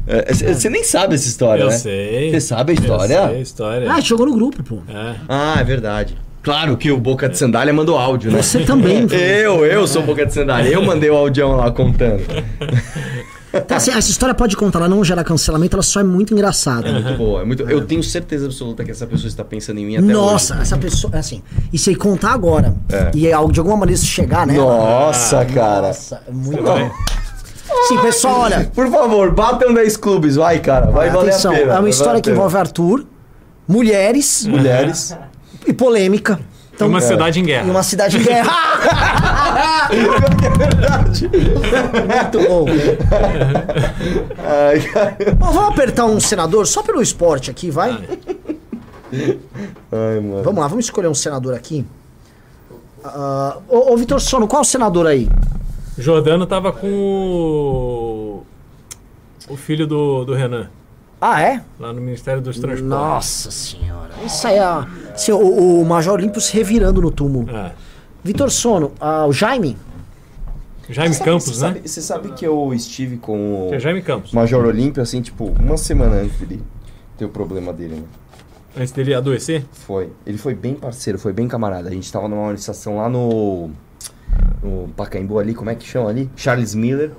É, 0.06 0.32
c- 0.34 0.52
Você 0.54 0.68
nem 0.68 0.82
sabe 0.82 1.14
essa 1.14 1.28
história, 1.28 1.62
Eu 1.62 1.68
né? 1.68 1.76
sei. 1.78 2.30
Você 2.32 2.40
sabe 2.40 2.72
a 2.72 2.74
história? 2.74 3.14
Eu 3.14 3.28
sei 3.28 3.36
a 3.36 3.40
história. 3.40 3.90
Ah, 3.90 3.94
a 3.94 4.00
gente 4.00 4.08
jogou 4.08 4.26
no 4.26 4.34
grupo, 4.34 4.62
pô. 4.64 4.76
É. 4.88 5.14
Ah, 5.28 5.56
é 5.60 5.64
verdade. 5.64 6.16
Claro 6.42 6.76
que 6.76 6.90
o 6.90 6.98
Boca 6.98 7.28
de 7.28 7.38
Sandália 7.38 7.72
mandou 7.72 7.96
áudio, 7.96 8.30
né? 8.32 8.42
Você 8.42 8.60
também. 8.64 9.06
Eu, 9.12 9.64
eu 9.64 9.86
sou 9.86 10.02
Boca 10.02 10.26
de 10.26 10.34
Sandália. 10.34 10.70
Eu 10.70 10.82
mandei 10.82 11.08
o 11.08 11.14
audião 11.16 11.56
lá 11.56 11.70
contando. 11.70 12.22
Tá, 13.68 13.76
assim, 13.76 13.90
essa 13.90 14.10
história 14.10 14.34
pode 14.34 14.56
contar, 14.56 14.78
ela 14.78 14.88
não 14.88 15.04
gera 15.04 15.22
cancelamento, 15.22 15.76
ela 15.76 15.82
só 15.82 16.00
é 16.00 16.02
muito 16.02 16.32
engraçada. 16.32 16.88
É 16.88 16.92
muito 16.92 17.18
boa. 17.18 17.42
É 17.42 17.44
muito... 17.44 17.62
Eu 17.68 17.84
tenho 17.84 18.02
certeza 18.02 18.46
absoluta 18.46 18.82
que 18.82 18.90
essa 18.90 19.06
pessoa 19.06 19.28
está 19.28 19.44
pensando 19.44 19.78
em 19.78 19.84
mim 19.84 19.96
até 19.98 20.06
Nossa, 20.10 20.54
hoje. 20.54 20.62
essa 20.62 20.78
pessoa, 20.78 21.18
assim, 21.18 21.42
e 21.70 21.76
se 21.76 21.94
contar 21.94 22.32
agora, 22.32 22.74
É. 22.90 23.10
e 23.14 23.28
é 23.28 23.32
algo 23.34 23.52
de 23.52 23.60
alguma 23.60 23.76
maneira 23.76 24.00
se 24.00 24.06
chegar, 24.06 24.46
né? 24.46 24.54
Nossa, 24.54 25.44
cara. 25.44 25.88
Nossa, 25.88 26.22
é 26.26 26.30
muito 26.32 26.62
bom. 26.62 26.90
Sim, 27.88 27.98
pessoal, 28.00 28.40
olha, 28.40 28.70
Por 28.74 28.90
favor, 28.90 29.30
batam 29.34 29.74
10 29.74 29.98
clubes, 29.98 30.36
vai, 30.36 30.58
cara. 30.58 30.86
Vai 30.90 31.10
valer 31.10 31.28
atenção, 31.28 31.52
a 31.52 31.54
pena. 31.54 31.66
é 31.66 31.72
vai 31.72 31.78
uma 31.80 31.90
história 31.90 32.20
que 32.22 32.30
envolve 32.30 32.56
Arthur, 32.56 33.04
mulheres 33.68 34.46
mulheres. 34.46 35.14
e 35.66 35.72
polêmica. 35.72 36.40
Então, 36.74 36.88
Uma 36.88 37.00
cidade 37.00 37.38
em 37.38 37.44
guerra. 37.44 37.66
Em 37.66 37.70
uma 37.70 37.82
cidade 37.82 38.16
em 38.16 38.22
guerra. 38.22 38.50
é 39.92 40.58
verdade. 40.58 41.30
Muito 41.30 42.48
bom. 42.48 42.66
Ai, 44.38 44.80
vamos 45.38 45.62
apertar 45.68 46.06
um 46.06 46.18
senador 46.18 46.66
só 46.66 46.82
pelo 46.82 47.02
esporte 47.02 47.50
aqui, 47.50 47.70
vai? 47.70 47.90
Ai, 49.12 50.20
mano. 50.20 50.42
Vamos 50.42 50.60
lá, 50.60 50.66
vamos 50.68 50.86
escolher 50.86 51.08
um 51.08 51.14
senador 51.14 51.54
aqui. 51.54 51.84
Ah, 53.04 53.58
ô, 53.68 53.92
ô 53.92 53.96
Vitor 53.96 54.20
Sono, 54.20 54.48
qual 54.48 54.62
o 54.62 54.64
senador 54.64 55.06
aí? 55.06 55.28
Jordano 55.98 56.46
tava 56.46 56.72
com 56.72 56.88
o. 56.88 58.46
O 59.48 59.56
filho 59.56 59.86
do, 59.86 60.24
do 60.24 60.34
Renan, 60.34 60.70
Ah, 61.24 61.40
é? 61.40 61.62
lá 61.78 61.92
no 61.92 62.00
Ministério 62.00 62.42
dos 62.42 62.58
Transportes. 62.58 62.84
Nossa 62.84 63.48
senhora. 63.52 64.10
Isso 64.26 64.44
aí 64.44 64.56
é. 64.56 65.12
Assim, 65.14 65.30
o, 65.30 65.80
o 65.80 65.84
Major 65.84 66.14
Olímpio 66.14 66.40
se 66.40 66.52
revirando 66.52 67.00
no 67.00 67.12
túmulo. 67.12 67.48
É. 67.48 67.70
Vitor 68.24 68.50
Sono, 68.50 68.90
ah, 69.00 69.24
o 69.24 69.32
Jaime. 69.32 69.78
Jaime 70.90 71.16
Campos, 71.16 71.44
você 71.44 71.64
né? 71.64 71.74
Sabe, 71.74 71.88
você 71.88 72.02
sabe 72.02 72.32
que 72.32 72.44
eu 72.44 72.74
estive 72.74 73.18
com 73.18 73.66
o 73.66 73.68
Que 73.68 73.76
é 73.76 73.78
Jaime 73.78 74.02
Campos. 74.02 74.32
Major 74.32 74.64
Olímpio, 74.64 75.00
assim, 75.00 75.22
tipo, 75.22 75.54
uma 75.60 75.76
semana 75.76 76.16
antes 76.16 76.36
dele 76.40 76.60
ter 77.16 77.24
o 77.24 77.28
problema 77.28 77.72
dele, 77.72 77.94
né? 77.94 78.04
Antes 78.76 78.90
dele 78.90 79.14
adoecer. 79.14 79.64
Foi. 79.70 80.10
Ele 80.26 80.38
foi 80.38 80.56
bem 80.56 80.74
parceiro, 80.74 81.20
foi 81.20 81.32
bem 81.32 81.46
camarada. 81.46 81.88
A 81.88 81.92
gente 81.92 82.10
tava 82.10 82.26
numa 82.26 82.46
manifestação 82.46 82.96
lá 82.96 83.08
no. 83.08 83.70
No 84.60 84.88
Pacaembu 84.96 85.38
ali, 85.38 85.54
como 85.54 85.70
é 85.70 85.76
que 85.76 85.86
chama 85.86 86.10
ali? 86.10 86.28
Charles 86.34 86.74
Miller. 86.74 87.12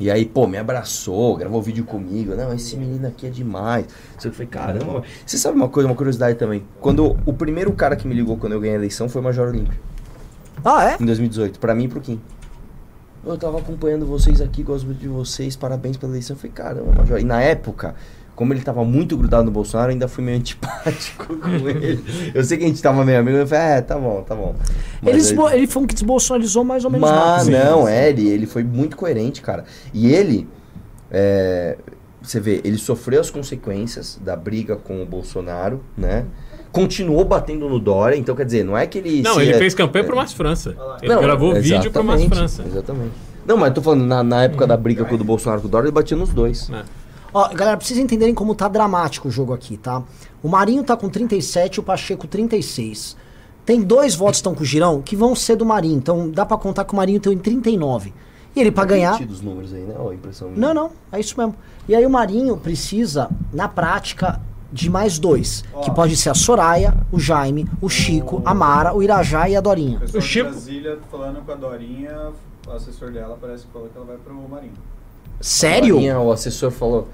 E 0.00 0.10
aí, 0.10 0.24
pô, 0.24 0.46
me 0.46 0.56
abraçou, 0.58 1.36
gravou 1.36 1.60
vídeo 1.60 1.84
comigo. 1.84 2.34
Não, 2.34 2.52
esse 2.54 2.76
menino 2.76 3.06
aqui 3.08 3.26
é 3.26 3.30
demais. 3.30 3.86
Eu 4.24 4.32
falei, 4.32 4.46
caramba. 4.46 5.02
Você 5.26 5.36
sabe 5.36 5.56
uma 5.56 5.68
coisa, 5.68 5.88
uma 5.88 5.94
curiosidade 5.96 6.38
também? 6.38 6.64
Quando 6.80 7.16
o 7.26 7.32
primeiro 7.32 7.72
cara 7.72 7.96
que 7.96 8.06
me 8.06 8.14
ligou 8.14 8.36
quando 8.36 8.52
eu 8.52 8.60
ganhei 8.60 8.74
a 8.76 8.78
eleição 8.78 9.08
foi 9.08 9.20
o 9.20 9.24
Major 9.24 9.48
Olímpio, 9.48 9.78
Ah, 10.64 10.90
é? 10.90 10.96
em 11.02 11.06
2018, 11.06 11.58
pra 11.58 11.74
mim 11.74 11.84
e 11.84 11.88
pro 11.88 12.00
Kim. 12.00 12.20
Eu 13.26 13.36
tava 13.36 13.58
acompanhando 13.58 14.06
vocês 14.06 14.40
aqui, 14.40 14.62
gosto 14.62 14.86
muito 14.86 15.00
de 15.00 15.08
vocês, 15.08 15.56
parabéns 15.56 15.96
pela 15.96 16.12
eleição. 16.12 16.34
Eu 16.36 16.38
falei, 16.40 16.52
caramba, 16.52 16.92
Major. 16.96 17.18
E 17.18 17.24
na 17.24 17.42
época, 17.42 17.94
como 18.38 18.52
ele 18.52 18.60
tava 18.60 18.84
muito 18.84 19.16
grudado 19.16 19.42
no 19.42 19.50
Bolsonaro, 19.50 19.88
eu 19.90 19.94
ainda 19.94 20.06
fui 20.06 20.22
meio 20.22 20.38
antipático 20.38 21.34
com 21.36 21.68
ele. 21.68 22.04
Eu 22.32 22.44
sei 22.44 22.56
que 22.56 22.62
a 22.62 22.68
gente 22.68 22.80
tava 22.80 23.04
meio 23.04 23.18
amigo, 23.18 23.36
eu 23.36 23.46
falei, 23.48 23.64
é, 23.64 23.80
tá 23.80 23.98
bom, 23.98 24.22
tá 24.22 24.32
bom. 24.32 24.54
Mas 25.02 25.08
Ele, 25.12 25.12
aí- 25.16 25.18
esbo- 25.18 25.50
ele 25.50 25.66
foi 25.66 25.82
um 25.82 25.86
que 25.88 25.94
desbolsonalizou 25.94 26.62
mais 26.62 26.84
ou 26.84 26.90
menos 26.92 27.10
Mas 27.10 27.48
rápido. 27.48 27.50
não, 27.64 27.88
é, 27.88 28.10
ele, 28.10 28.28
ele 28.28 28.46
foi 28.46 28.62
muito 28.62 28.96
coerente, 28.96 29.42
cara. 29.42 29.64
E 29.92 30.12
ele, 30.14 30.46
é, 31.10 31.76
você 32.22 32.38
vê, 32.38 32.60
ele 32.62 32.78
sofreu 32.78 33.20
as 33.20 33.28
consequências 33.28 34.20
da 34.24 34.36
briga 34.36 34.76
com 34.76 35.02
o 35.02 35.04
Bolsonaro, 35.04 35.82
né? 35.96 36.24
Continuou 36.70 37.24
batendo 37.24 37.68
no 37.68 37.80
Dória, 37.80 38.14
então 38.14 38.36
quer 38.36 38.44
dizer, 38.44 38.64
não 38.64 38.78
é 38.78 38.86
que 38.86 38.98
ele. 38.98 39.20
Não, 39.22 39.34
se- 39.34 39.40
ele 39.40 39.52
é- 39.54 39.58
fez 39.58 39.74
campanha 39.74 40.04
pro 40.04 40.14
Márcio 40.14 40.36
França. 40.36 40.76
Ele 41.02 41.12
Não, 41.12 41.20
gravou 41.20 41.54
vídeo 41.54 41.90
pro 41.90 42.04
Márcio 42.04 42.26
exatamente, 42.26 42.28
França. 42.36 42.62
Exatamente. 42.64 43.12
Não, 43.44 43.56
mas 43.56 43.70
eu 43.70 43.74
tô 43.74 43.82
falando, 43.82 44.04
na, 44.06 44.22
na 44.22 44.44
época 44.44 44.64
da 44.64 44.76
briga 44.76 45.04
com 45.04 45.16
o 45.16 45.18
do 45.18 45.24
Bolsonaro 45.24 45.60
com 45.60 45.66
o 45.66 45.70
Dória, 45.70 45.86
ele 45.86 45.92
batia 45.94 46.16
nos 46.16 46.28
dois. 46.32 46.70
É. 46.70 46.82
Ó, 47.32 47.48
galera, 47.54 47.76
precisa 47.76 48.00
entenderem 48.00 48.34
como 48.34 48.54
tá 48.54 48.68
dramático 48.68 49.28
o 49.28 49.30
jogo 49.30 49.52
aqui, 49.52 49.76
tá? 49.76 50.02
O 50.42 50.48
Marinho 50.48 50.82
tá 50.82 50.96
com 50.96 51.08
37 51.08 51.76
e 51.76 51.80
o 51.80 51.82
Pacheco 51.82 52.26
36. 52.26 53.16
Tem 53.66 53.82
dois 53.82 54.14
votos 54.14 54.36
que 54.36 54.40
estão 54.40 54.54
com 54.54 54.62
o 54.62 54.64
Girão 54.64 55.02
que 55.02 55.14
vão 55.14 55.34
ser 55.34 55.56
do 55.56 55.64
Marinho. 55.66 55.98
Então 55.98 56.30
dá 56.30 56.46
pra 56.46 56.56
contar 56.56 56.84
que 56.84 56.92
o 56.94 56.96
Marinho 56.96 57.20
tem 57.20 57.36
39. 57.36 58.14
E 58.56 58.60
ele 58.60 58.70
pra 58.72 58.84
ganhar. 58.84 59.12
Repetido 59.12 59.32
os 59.34 59.40
números 59.42 59.74
aí, 59.74 59.82
né? 59.82 59.94
Ó, 59.98 60.08
a 60.10 60.14
impressão 60.14 60.48
minha. 60.48 60.60
Não, 60.60 60.72
não, 60.74 60.90
é 61.12 61.20
isso 61.20 61.34
mesmo. 61.38 61.54
E 61.86 61.94
aí 61.94 62.04
o 62.06 62.10
Marinho 62.10 62.56
precisa, 62.56 63.28
na 63.52 63.68
prática, 63.68 64.40
de 64.72 64.88
mais 64.88 65.18
dois. 65.18 65.62
Que 65.84 65.90
pode 65.90 66.16
ser 66.16 66.30
a 66.30 66.34
Soraya, 66.34 66.94
o 67.12 67.20
Jaime, 67.20 67.68
o 67.80 67.88
Chico, 67.90 68.42
a 68.44 68.54
Mara, 68.54 68.94
o 68.94 69.02
Irajá 69.02 69.48
e 69.50 69.54
a 69.56 69.60
Dorinha. 69.60 70.00
O 70.14 70.20
Chico- 70.20 70.48
Brasília 70.48 70.98
falando 71.10 71.44
com 71.44 71.52
a 71.52 71.54
Dorinha, 71.54 72.32
o 72.66 72.70
assessor 72.72 73.10
dela 73.12 73.36
parece 73.38 73.66
que 73.66 73.72
falou 73.72 73.88
que 73.88 73.96
ela 73.98 74.06
vai 74.06 74.16
pro 74.16 74.34
Marinho. 74.48 74.72
Sério? 75.40 75.94
Marinha, 75.96 76.18
o 76.18 76.32
assessor 76.32 76.70
falou. 76.70 77.08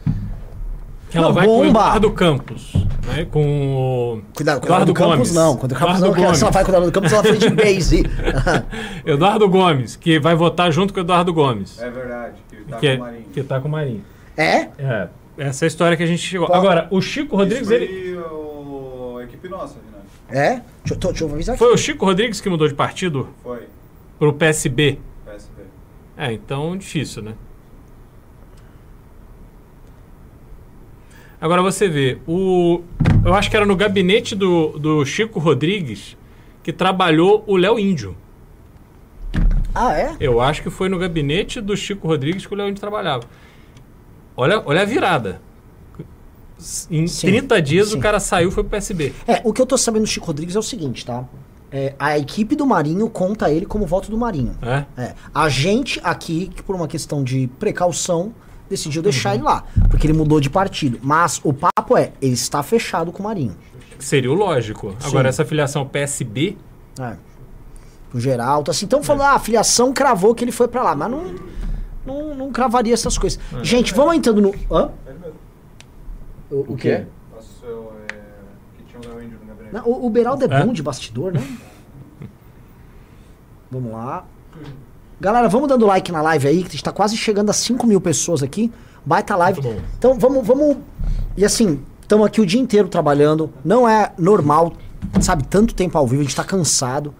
Que 1.11 1.19
ela 1.19 1.29
Não, 1.29 1.35
vai 1.35 1.47
com 1.47 1.53
o 1.53 1.57
bomba! 1.65 1.69
Eduardo 1.81 2.11
Campos. 2.13 2.73
Né? 3.07 3.27
Com 3.31 3.77
o. 3.77 4.23
Cuidado, 4.35 4.61
cuidado 4.61 4.65
Eduardo 4.65 4.87
do 4.87 4.95
Campos 4.95 5.17
Gomes. 5.17 5.35
não. 5.35 5.57
Quando 5.57 5.73
o 5.73 5.75
Campos 5.75 5.97
Eduardo 5.97 6.17
não, 6.17 6.25
Gomes. 6.27 6.43
ela 6.43 6.51
vai 6.51 6.65
cuidar 6.65 6.81
do 6.81 6.93
Campos, 6.93 7.13
ela 7.13 7.23
fez 7.23 7.39
de 7.39 7.51
base. 7.51 8.03
Eduardo 9.07 9.49
Gomes, 9.49 9.95
que 9.97 10.19
vai 10.19 10.35
votar 10.35 10.73
junto 10.73 10.93
com 10.93 11.01
o 11.01 11.03
Eduardo 11.03 11.33
Gomes. 11.33 11.81
É 11.81 11.91
verdade, 11.91 12.35
que 12.49 12.57
tá 12.65 12.77
que, 12.79 12.89
com 12.97 12.97
o 12.97 13.05
Marinho. 13.07 13.25
que 13.33 13.43
tá 13.43 13.61
com 13.61 13.69
o 13.69 13.71
Marinho. 13.71 14.05
é? 14.37 14.69
É. 14.79 15.09
Essa 15.37 15.65
é 15.65 15.67
a 15.67 15.69
história 15.69 15.97
que 15.97 16.03
a 16.03 16.07
gente 16.07 16.23
chegou. 16.23 16.47
Qual- 16.47 16.59
Agora, 16.59 16.87
o 16.93 17.01
Chico 17.01 17.37
Rodrigues, 17.37 17.63
Isso 17.69 17.73
ele. 17.75 18.15
foi 18.15 18.17
o... 18.23 19.17
a 19.19 19.25
equipe 19.25 19.49
nossa, 19.49 19.75
Renato. 19.85 20.05
É? 20.31 20.63
Deixa, 20.85 20.95
eu- 20.95 20.97
tô- 20.97 21.09
deixa 21.09 21.25
eu 21.25 21.33
avisar 21.33 21.55
aqui. 21.57 21.65
Foi 21.65 21.75
o 21.75 21.77
Chico 21.77 22.05
Rodrigues 22.07 22.41
que 22.41 22.49
mudou 22.49 22.69
de 22.69 22.75
partido 22.75 23.29
Foi, 23.43 23.65
pro 24.19 24.33
PSB. 24.33 25.01
PSP. 25.27 25.63
É, 26.17 26.33
então 26.33 26.77
difícil, 26.77 27.23
né? 27.23 27.33
Agora 31.45 31.61
você 31.61 31.87
vê, 31.91 32.17
o. 32.27 32.81
Eu 33.23 33.35
acho 33.35 33.51
que 33.51 33.57
era 33.57 33.67
no 33.67 33.77
gabinete 33.77 34.35
do, 34.35 34.79
do 34.79 35.05
Chico 35.05 35.39
Rodrigues 35.39 36.17
que 36.63 36.73
trabalhou 36.73 37.45
o 37.47 37.55
Léo 37.59 37.79
Índio. 37.79 38.17
Ah, 39.75 39.93
é? 39.93 40.17
Eu 40.19 40.41
acho 40.41 40.63
que 40.63 40.71
foi 40.71 40.89
no 40.89 40.99
gabinete 40.99 41.61
do 41.61 41.77
Chico 41.77 42.09
Rodrigues 42.09 42.47
que 42.47 42.55
o 42.55 42.57
Léo 42.57 42.71
Índio 42.71 42.81
trabalhava. 42.81 43.25
Olha, 44.35 44.63
olha 44.65 44.81
a 44.81 44.85
virada. 44.87 45.43
Em 46.91 47.07
Sim, 47.07 47.27
30 47.27 47.61
dias 47.61 47.89
sim. 47.89 47.99
o 47.99 48.01
cara 48.01 48.19
saiu 48.19 48.49
e 48.49 48.51
foi 48.51 48.63
pro 48.63 48.71
PSB. 48.71 49.13
É, 49.27 49.43
o 49.45 49.53
que 49.53 49.61
eu 49.61 49.67
tô 49.67 49.77
sabendo 49.77 50.05
do 50.05 50.09
Chico 50.09 50.25
Rodrigues 50.25 50.57
é 50.57 50.59
o 50.59 50.63
seguinte, 50.63 51.05
tá? 51.05 51.27
É, 51.71 51.95
a 51.99 52.19
equipe 52.19 52.57
do 52.57 52.65
Marinho 52.65 53.11
conta 53.11 53.51
ele 53.51 53.67
como 53.67 53.85
voto 53.85 54.11
do 54.11 54.17
Marinho. 54.17 54.57
Né? 54.63 54.87
É, 54.97 55.15
a 55.35 55.51
gente 55.51 56.01
aqui, 56.03 56.47
que 56.47 56.63
por 56.63 56.75
uma 56.75 56.89
questão 56.89 57.23
de 57.23 57.51
precaução, 57.59 58.33
decidiu 58.75 59.03
deixar 59.03 59.35
ele 59.35 59.45
lá, 59.45 59.65
porque 59.89 60.07
ele 60.07 60.13
mudou 60.13 60.41
de 60.41 60.51
partido. 60.51 60.99
Mas 61.03 61.41
o 61.45 61.53
papo 61.53 61.97
é, 61.97 62.13
ele 62.21 62.35
está 62.35 62.63
fechado 62.63 63.13
com 63.13 63.23
o 63.23 63.27
Marinho. 63.27 63.57
Seria 63.99 64.31
o 64.31 64.35
lógico. 64.35 64.95
Sim. 64.99 65.09
Agora, 65.09 65.29
essa 65.29 65.45
filiação 65.45 65.87
PSB, 65.87 66.57
É. 66.99 67.17
O 68.13 68.21
Geraldo, 68.21 68.71
assim, 68.71 68.87
então 68.87 69.03
falando, 69.03 69.23
ah, 69.23 69.33
a 69.33 69.39
filiação 69.41 69.93
cravou 69.93 70.37
que 70.37 70.45
ele 70.45 70.53
foi 70.53 70.69
pra 70.69 70.85
lá, 70.85 70.95
mas 70.95 71.11
não, 71.11 71.35
não, 72.07 72.33
não 72.35 72.53
cravaria 72.53 72.95
essas 72.95 73.19
coisas. 73.19 73.41
Gente, 73.61 73.93
vamos 73.93 74.15
entrando 74.15 74.41
no. 74.41 74.55
Hã? 74.71 74.91
Ele 75.05 75.19
mesmo. 75.19 75.35
O, 76.49 76.75
o 76.75 76.77
quê? 76.77 76.89
É... 76.91 77.07
um 77.67 78.93
no 78.93 79.47
gabinete. 79.47 79.73
Não, 79.73 79.85
o, 79.85 80.07
o 80.07 80.11
Beraldo 80.11 80.45
é, 80.45 80.61
É? 80.61 80.65
bom 80.65 80.73
de 80.73 80.81
bastidor, 80.81 81.33
né? 81.33 81.43
vamos 83.71 83.93
lá. 83.93 84.25
Galera, 85.25 85.49
vamos 85.49 85.67
dando 85.71 85.87
like 85.87 86.13
na 86.13 86.21
live 86.21 86.47
aí, 86.47 86.61
que 86.61 86.69
a 86.69 86.73
gente 86.73 86.85
tá 86.85 86.93
quase 86.93 87.17
chegando 87.17 87.49
a 87.49 87.55
5 87.55 87.87
mil 87.87 87.99
pessoas 87.99 88.43
aqui. 88.43 88.71
Baita 89.07 89.35
live. 89.35 89.59
Então 89.97 90.19
vamos, 90.19 90.47
vamos. 90.47 90.77
E 91.35 91.47
assim, 91.47 91.81
estamos 92.03 92.27
aqui 92.27 92.43
o 92.43 92.47
dia 92.47 92.61
inteiro 92.61 92.89
trabalhando. 92.89 93.51
Não 93.65 93.89
é 93.89 94.13
normal, 94.19 94.75
sabe, 95.23 95.45
tanto 95.45 95.75
tempo 95.75 95.97
ao 95.97 96.07
vivo, 96.07 96.21
a 96.21 96.25
gente 96.25 96.37
tá 96.37 96.45
cansado. 96.45 97.15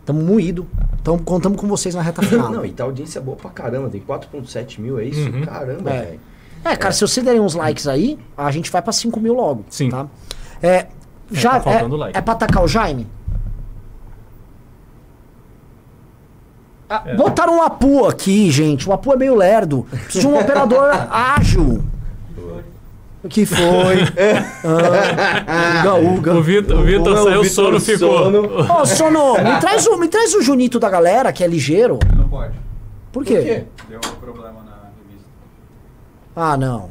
Estamos 0.00 0.22
moído. 0.22 0.66
Então 1.00 1.16
contamos 1.18 1.58
com 1.58 1.66
vocês 1.66 1.94
na 1.94 2.02
reta 2.02 2.20
final. 2.28 2.50
Não, 2.50 2.62
e 2.62 2.72
tá 2.72 2.84
audiência 2.84 3.22
boa 3.22 3.38
pra 3.38 3.48
caramba. 3.48 3.88
Tem 3.88 4.02
4.7 4.02 4.78
mil, 4.78 4.98
é 4.98 5.04
isso? 5.04 5.30
Uhum. 5.30 5.40
Caramba, 5.46 5.90
É. 5.90 6.02
velho. 6.02 6.20
É, 6.62 6.76
cara, 6.76 6.92
se 6.92 7.00
vocês 7.00 7.24
derem 7.24 7.40
uns 7.40 7.54
likes 7.54 7.88
aí, 7.88 8.18
a 8.36 8.50
gente 8.50 8.70
vai 8.70 8.82
pra 8.82 8.92
5 8.92 9.18
mil 9.18 9.32
logo. 9.32 9.64
Sim. 9.70 9.88
Tá? 9.88 10.06
É, 10.62 10.88
já, 11.30 11.52
tá 11.52 11.60
faltando 11.60 11.94
é, 11.94 11.98
like. 12.00 12.18
é 12.18 12.20
pra 12.20 12.34
atacar 12.34 12.62
o 12.62 12.68
Jaime? 12.68 13.06
Ah, 16.88 17.02
É. 17.06 17.14
Botaram 17.16 17.58
um 17.58 17.62
Apu 17.62 18.06
aqui, 18.06 18.50
gente. 18.50 18.88
O 18.88 18.92
Apu 18.92 19.12
é 19.12 19.16
meio 19.16 19.34
lerdo. 19.34 19.86
Precisa 20.04 20.20
de 20.20 20.26
um 20.26 20.38
operador 20.38 20.88
ágil. 21.10 21.82
O 23.24 23.28
que 23.28 23.44
foi? 23.44 23.96
Ah, 25.48 25.80
uga, 25.80 25.94
uga. 25.96 26.34
o 26.34 26.42
Vitor, 26.42 26.78
o 26.78 26.82
Vitor 26.84 27.16
é 27.16 27.20
o 27.20 27.24
saiu, 27.24 27.40
o 27.40 27.42
Vitor 27.42 27.54
sono 27.54 27.80
ficou. 27.80 28.18
Sono. 28.24 28.72
Ô, 28.72 28.86
Sono, 28.86 29.34
me 29.42 29.58
traz, 29.58 29.86
o, 29.88 29.98
me 29.98 30.06
traz 30.08 30.32
o 30.34 30.42
Junito 30.42 30.78
da 30.78 30.88
galera, 30.88 31.32
que 31.32 31.42
é 31.42 31.46
ligeiro. 31.48 31.98
Não 32.16 32.28
pode. 32.28 32.54
Por 33.10 33.24
quê? 33.24 33.42
quê? 33.42 33.64
Deu 33.88 33.98
um 33.98 34.16
problema 34.20 34.60
na 34.62 34.76
revista. 35.02 35.28
Ah, 36.36 36.56
não. 36.56 36.88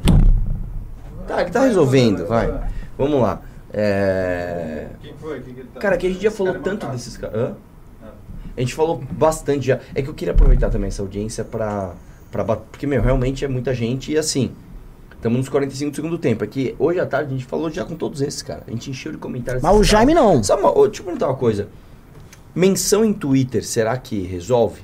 Tá, 1.26 1.40
ele 1.40 1.50
tá 1.50 1.62
resolvendo, 1.62 2.26
vai. 2.26 2.52
Vamos 2.98 3.20
lá. 3.22 3.40
É... 3.72 4.88
Quem 5.00 5.14
foi? 5.18 5.40
Quem 5.40 5.54
que 5.54 5.64
tá... 5.64 5.80
Cara, 5.80 5.96
que 5.96 6.06
a 6.06 6.10
gente 6.10 6.22
já 6.22 6.30
falou 6.30 6.54
é 6.54 6.58
tanto 6.58 6.86
desses 6.88 7.16
caras. 7.16 7.34
Hã? 7.36 7.52
Ah. 8.56 8.58
A 8.58 8.60
gente 8.60 8.74
falou 8.74 9.02
bastante 9.10 9.66
já. 9.66 9.80
É 9.94 10.02
que 10.02 10.08
eu 10.08 10.14
queria 10.14 10.32
aproveitar 10.32 10.70
também 10.70 10.88
essa 10.88 11.02
audiência 11.02 11.44
pra, 11.44 11.92
pra 12.30 12.42
bat- 12.42 12.62
Porque, 12.70 12.86
meu, 12.86 13.02
realmente 13.02 13.44
é 13.44 13.48
muita 13.48 13.74
gente 13.74 14.12
e 14.12 14.18
assim. 14.18 14.52
Estamos 15.14 15.38
nos 15.38 15.48
45 15.48 15.90
do 15.90 15.94
segundo 15.96 16.18
tempo. 16.18 16.44
É 16.44 16.46
que 16.46 16.74
hoje 16.78 17.00
à 17.00 17.06
tarde 17.06 17.30
a 17.34 17.36
gente 17.36 17.46
falou 17.46 17.70
já 17.70 17.84
com 17.84 17.96
todos 17.96 18.20
esses, 18.20 18.42
cara. 18.42 18.62
A 18.66 18.70
gente 18.70 18.90
encheu 18.90 19.10
de 19.12 19.18
comentários. 19.18 19.62
Mas 19.62 19.74
o 19.76 19.82
Jaime 19.82 20.14
não. 20.14 20.42
Sabe, 20.42 20.62
uma, 20.62 20.70
ô, 20.76 20.86
deixa 20.86 21.00
eu 21.00 21.04
perguntar 21.04 21.26
uma 21.28 21.36
coisa. 21.36 21.68
Menção 22.54 23.04
em 23.04 23.12
Twitter, 23.12 23.64
será 23.64 23.96
que 23.96 24.20
resolve? 24.22 24.82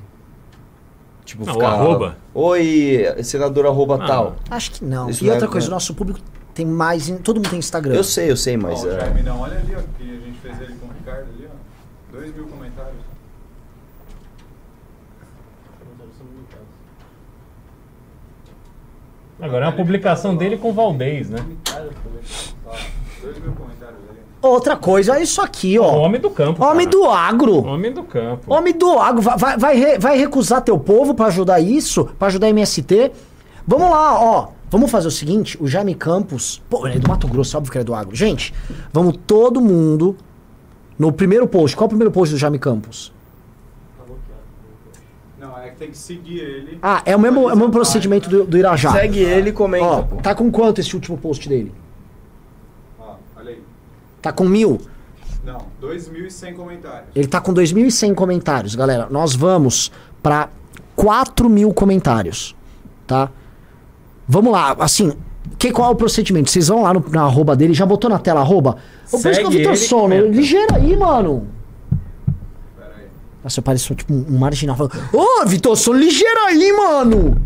Tipo, 1.24 1.46
Não, 1.46 1.56
o 1.56 1.64
arroba. 1.64 2.16
Oi, 2.34 3.04
senador 3.22 3.66
arroba 3.66 3.96
Ah, 4.02 4.06
tal. 4.06 4.36
Acho 4.50 4.72
que 4.72 4.84
não. 4.84 5.08
Isso 5.08 5.22
e 5.22 5.26
não 5.26 5.32
é- 5.32 5.36
outra 5.36 5.48
coisa, 5.48 5.68
o 5.68 5.70
é- 5.70 5.74
nosso 5.74 5.94
público 5.94 6.20
tem 6.52 6.66
mais. 6.66 7.08
em- 7.08 7.16
Todo 7.18 7.36
mundo 7.36 7.48
tem 7.50 7.58
Instagram. 7.58 7.94
Eu 7.94 8.02
sei, 8.04 8.30
eu 8.30 8.36
sei, 8.36 8.56
mas. 8.56 8.84
Ó, 8.84 8.88
é, 8.88 9.00
Jaime 9.00 9.22
não, 9.22 9.40
olha 9.40 9.56
ali, 9.58 9.74
ó, 9.76 9.80
que 9.96 10.02
a 10.02 10.26
gente 10.26 10.38
fez 10.40 10.60
ele 10.60 10.74
com 10.74 10.86
o 10.86 10.90
Ricardo 10.92 11.28
ali, 11.34 11.46
ó. 11.48 12.12
2 12.16 12.34
mil 12.34 12.46
comentários. 12.46 12.96
Agora 19.42 19.64
é 19.66 19.68
uma 19.68 19.74
publicação 19.76 20.36
dele 20.36 20.56
com 20.56 20.70
o 20.70 20.72
Valdez, 20.72 21.28
né? 21.28 21.38
Ó, 22.64 22.74
2 23.22 23.38
mil 23.40 23.52
comentários 23.52 23.98
ali. 24.08 24.18
Outra 24.40 24.76
coisa 24.76 25.16
é 25.18 25.22
isso 25.22 25.40
aqui, 25.42 25.78
ó. 25.78 25.96
homem 25.98 26.20
do 26.20 26.30
campo. 26.30 26.64
Homem 26.64 26.86
cara. 26.86 26.90
do 26.98 27.04
agro. 27.10 27.64
Homem 27.66 27.92
do 27.92 28.02
campo. 28.04 28.54
Homem 28.54 28.72
do 28.72 28.98
agro. 28.98 29.20
Vai, 29.20 29.36
vai, 29.36 29.58
vai, 29.58 29.76
re- 29.76 29.98
vai 29.98 30.16
recusar 30.16 30.62
teu 30.62 30.78
povo 30.78 31.12
pra 31.14 31.26
ajudar 31.26 31.58
isso? 31.60 32.04
Pra 32.18 32.28
ajudar 32.28 32.46
a 32.46 32.50
MST? 32.50 33.10
Vamos 33.66 33.90
lá, 33.90 34.20
ó. 34.20 34.48
Vamos 34.70 34.90
fazer 34.90 35.08
o 35.08 35.10
seguinte: 35.10 35.56
o 35.60 35.66
Jaime 35.66 35.94
Campos. 35.94 36.62
Pô, 36.70 36.86
ele 36.86 36.96
é 36.96 37.00
do 37.00 37.08
Mato 37.08 37.26
Grosso, 37.26 37.56
óbvio 37.56 37.70
que 37.72 37.78
ele 37.78 37.82
é 37.82 37.84
do 37.84 37.94
agro. 37.94 38.14
Gente, 38.16 38.54
vamos 38.92 39.18
todo 39.26 39.60
mundo 39.60 40.16
no 40.98 41.12
primeiro 41.12 41.46
post. 41.48 41.76
Qual 41.76 41.84
é 41.84 41.86
o 41.86 41.88
primeiro 41.88 42.10
post 42.12 42.32
do 42.34 42.38
Jaime 42.38 42.58
Campos? 42.58 43.12
É 45.82 45.86
tem 45.86 45.90
que 45.90 45.98
seguir 45.98 46.38
ele. 46.38 46.78
Ah, 46.80 47.02
é 47.04 47.16
o 47.16 47.18
mesmo, 47.18 47.50
é 47.50 47.54
o 47.54 47.56
mesmo 47.56 47.72
procedimento 47.72 48.30
do, 48.30 48.44
do 48.44 48.56
Irajá. 48.56 48.92
Segue 48.92 49.18
ele 49.18 49.50
e 49.50 49.52
comenta, 49.52 49.84
Ó, 49.84 50.02
pô. 50.02 50.16
tá 50.16 50.34
com 50.34 50.50
quanto 50.50 50.80
esse 50.80 50.94
último 50.94 51.18
post 51.18 51.48
dele? 51.48 51.72
Ó, 52.98 53.14
olha 53.36 53.50
aí. 53.50 53.62
Tá 54.20 54.32
com 54.32 54.44
mil? 54.44 54.80
Não, 55.44 55.66
2.100 55.82 56.54
comentários. 56.54 57.08
Ele 57.16 57.26
tá 57.26 57.40
com 57.40 57.52
2.100 57.52 58.14
comentários, 58.14 58.76
galera. 58.76 59.08
Nós 59.10 59.34
vamos 59.34 59.90
pra 60.22 60.48
4 60.94 61.50
mil 61.50 61.74
comentários, 61.74 62.54
tá? 63.06 63.28
Vamos 64.28 64.52
lá, 64.52 64.76
assim, 64.78 65.12
que, 65.58 65.72
qual 65.72 65.88
é 65.88 65.92
o 65.92 65.96
procedimento? 65.96 66.48
Vocês 66.48 66.68
vão 66.68 66.82
lá 66.82 66.94
no, 66.94 67.04
na 67.10 67.22
arroba 67.22 67.56
dele, 67.56 67.74
já 67.74 67.84
botou 67.84 68.08
na 68.08 68.20
tela 68.20 68.40
arroba? 68.40 68.76
Ô, 69.10 69.18
por 69.18 69.18
isso 69.18 69.28
que 69.28 69.34
Segue 69.34 69.46
o 69.46 69.50
Vitor 69.50 69.72
ele 69.72 69.74
e 69.74 69.76
Sono, 69.88 70.02
comenta. 70.02 70.28
ligeiro 70.28 70.74
aí, 70.76 70.96
mano. 70.96 71.48
Nossa, 73.42 73.60
eu 73.60 73.64
pareço 73.64 73.94
tipo 73.94 74.12
um, 74.12 74.38
marginal 74.38 74.76
falando, 74.76 74.94
ô, 75.12 75.46
Vitor 75.46 75.76
Sono, 75.76 75.98
ligeiro 75.98 76.40
aí, 76.46 76.72
mano. 76.72 77.36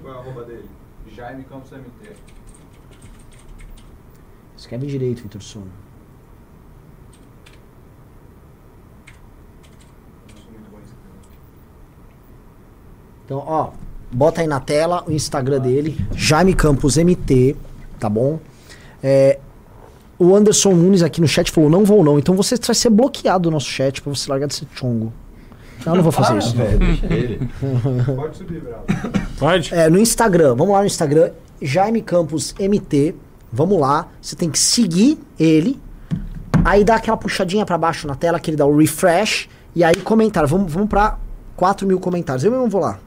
Qual 0.00 0.14
é 0.14 0.16
a 0.16 0.20
arroba 0.20 0.44
dele? 0.44 0.68
Jaime 1.14 1.44
Campos 1.44 1.70
MT. 1.70 2.12
Escreve 4.56 4.86
direito, 4.86 5.22
Vitor 5.22 5.42
Sono. 5.42 5.66
Sou. 5.66 5.90
Então, 13.30 13.44
ó, 13.46 13.70
bota 14.10 14.40
aí 14.40 14.46
na 14.48 14.58
tela 14.58 15.04
o 15.06 15.12
Instagram 15.12 15.60
dele, 15.60 15.96
Jaime 16.10 16.52
Campos 16.52 16.96
MT, 16.96 17.54
tá 17.96 18.08
bom? 18.08 18.40
É, 19.00 19.38
o 20.20 20.36
Anderson 20.36 20.74
Nunes 20.74 21.02
aqui 21.02 21.18
no 21.18 21.26
chat 21.26 21.50
falou, 21.50 21.70
não 21.70 21.82
vou 21.82 22.04
não. 22.04 22.18
Então 22.18 22.34
você 22.36 22.54
vai 22.56 22.74
ser 22.74 22.90
bloqueado 22.90 23.44
do 23.44 23.50
nosso 23.50 23.66
chat 23.66 24.02
pra 24.02 24.14
você 24.14 24.30
largar 24.30 24.46
de 24.46 24.54
ser 24.54 24.66
chongo. 24.74 25.10
Não, 25.84 25.94
eu 25.94 25.96
não 25.96 26.02
vou 26.02 26.12
fazer 26.12 26.36
isso. 26.36 26.54
velho, 26.54 26.78
deixa 26.78 27.06
ele. 27.06 27.50
Pode 28.14 28.36
subir, 28.36 28.60
Bravo. 28.60 28.84
Pode? 29.38 29.74
É, 29.74 29.88
no 29.88 29.98
Instagram, 29.98 30.54
vamos 30.54 30.74
lá 30.74 30.80
no 30.80 30.86
Instagram, 30.86 31.30
Jaime 31.62 32.02
Campos 32.02 32.54
MT, 32.60 33.14
vamos 33.50 33.80
lá, 33.80 34.08
você 34.20 34.36
tem 34.36 34.50
que 34.50 34.58
seguir 34.58 35.18
ele, 35.38 35.80
aí 36.62 36.84
dá 36.84 36.96
aquela 36.96 37.16
puxadinha 37.16 37.64
pra 37.64 37.78
baixo 37.78 38.06
na 38.06 38.14
tela, 38.14 38.38
que 38.38 38.50
ele 38.50 38.58
dá 38.58 38.66
o 38.66 38.76
refresh, 38.76 39.48
e 39.74 39.82
aí 39.82 39.96
comentário, 39.96 40.46
vamos, 40.46 40.70
vamos 40.70 40.90
pra 40.90 41.18
4 41.56 41.86
mil 41.86 41.98
comentários, 41.98 42.44
eu 42.44 42.50
mesmo 42.50 42.68
vou 42.68 42.82
lá. 42.82 42.98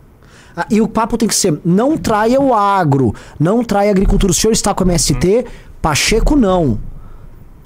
Ah, 0.58 0.66
e 0.68 0.82
o 0.82 0.88
papo 0.88 1.16
tem 1.16 1.28
que 1.28 1.36
ser, 1.36 1.60
não 1.64 1.96
traia 1.96 2.42
o 2.42 2.56
agro, 2.56 3.14
não 3.40 3.64
traia 3.64 3.90
a 3.90 3.92
agricultura, 3.92 4.32
o 4.32 4.36
senhor 4.36 4.52
está 4.52 4.74
com 4.74 4.84
MST, 4.84 5.46
Pacheco 5.80 6.36
não. 6.36 6.80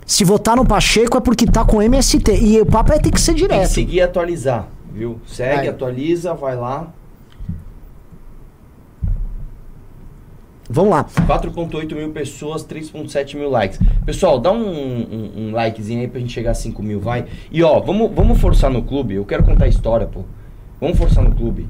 Se 0.07 0.23
votar 0.23 0.55
no 0.55 0.65
Pacheco 0.65 1.17
é 1.17 1.19
porque 1.19 1.45
tá 1.45 1.65
com 1.65 1.81
MST, 1.81 2.33
e 2.41 2.61
o 2.61 2.65
papo 2.65 2.93
é 2.93 2.97
ter 2.99 3.11
que 3.11 3.19
ser 3.19 3.33
Tem 3.33 3.41
que 3.43 3.47
direto. 3.49 3.67
seguir 3.69 3.95
e 3.97 4.01
atualizar, 4.01 4.69
viu? 4.93 5.19
Segue, 5.27 5.55
Vai. 5.57 5.67
atualiza, 5.67 6.33
vai 6.33 6.55
lá. 6.55 6.87
Vamos 10.69 10.91
lá. 10.91 11.03
4.8 11.05 11.93
mil 11.93 12.11
pessoas, 12.11 12.65
3.7 12.65 13.35
mil 13.35 13.49
likes. 13.49 13.79
Pessoal, 14.05 14.39
dá 14.39 14.51
um, 14.51 14.57
um, 14.65 15.31
um 15.37 15.51
likezinho 15.51 16.01
aí 16.01 16.07
pra 16.07 16.19
gente 16.21 16.31
chegar 16.33 16.51
a 16.51 16.55
5 16.55 16.81
mil, 16.81 16.99
vai. 17.01 17.25
E 17.51 17.61
ó, 17.61 17.79
vamos, 17.81 18.09
vamos 18.13 18.39
forçar 18.39 18.69
no 18.69 18.83
clube. 18.83 19.15
Eu 19.15 19.25
quero 19.25 19.43
contar 19.43 19.65
a 19.65 19.69
história, 19.69 20.07
pô. 20.07 20.21
Vamos 20.79 20.97
forçar 20.97 21.23
no 21.23 21.33
clube. 21.35 21.67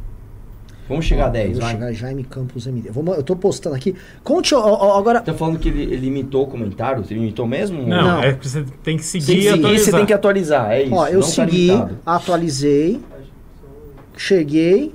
Vamos 0.88 1.04
chegar 1.06 1.26
a 1.26 1.30
10, 1.30 1.52
Vou 1.54 1.62
vai. 1.62 1.72
chegar 1.72 1.92
Jaime 1.94 2.24
Campos 2.24 2.66
MD. 2.66 2.90
Vamos, 2.92 3.18
eu 3.18 3.24
tô 3.24 3.36
postando 3.36 3.76
aqui. 3.76 3.94
Conte 4.24 4.56
ó, 4.56 4.60
ó, 4.62 4.98
agora. 4.98 5.20
Tá 5.22 5.34
falando 5.34 5.60
que 5.60 5.68
ele, 5.68 5.84
ele 5.94 6.08
imitou 6.08 6.44
o 6.44 6.48
comentário? 6.48 7.04
Ele 7.10 7.20
imitou 7.20 7.46
mesmo? 7.46 7.82
Não, 7.86 8.02
Não. 8.04 8.24
é 8.24 8.34
que 8.34 8.48
você 8.48 8.64
tem 8.84 8.96
que 8.98 9.04
seguir 9.04 9.26
Sim, 9.26 9.34
e 9.40 9.48
atualizar. 9.50 9.86
você 9.86 9.92
tem 9.98 10.06
que 10.06 10.14
atualizar, 10.14 10.72
é 10.72 10.84
isso. 10.84 10.94
Ó, 10.96 11.08
eu 11.08 11.14
não 11.16 11.22
tá 11.22 11.28
segui, 11.28 11.68
limitado. 11.68 11.98
atualizei, 12.06 13.02
cheguei, 14.16 14.94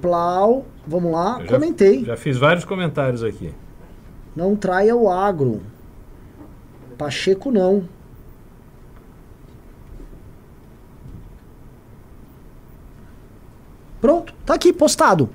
plau, 0.00 0.66
vamos 0.86 1.10
lá, 1.12 1.38
Eu 1.40 1.46
já- 1.46 1.54
comentei. 1.54 2.04
Já 2.04 2.16
fiz 2.16 2.36
vários 2.36 2.64
comentários 2.64 3.22
aqui. 3.24 3.50
Não 4.36 4.54
traia 4.56 4.94
o 4.96 5.10
agro. 5.10 5.60
Pacheco 6.98 7.50
não. 7.50 7.84
Pronto, 14.02 14.34
tá 14.44 14.54
aqui 14.54 14.72
postado. 14.72 15.30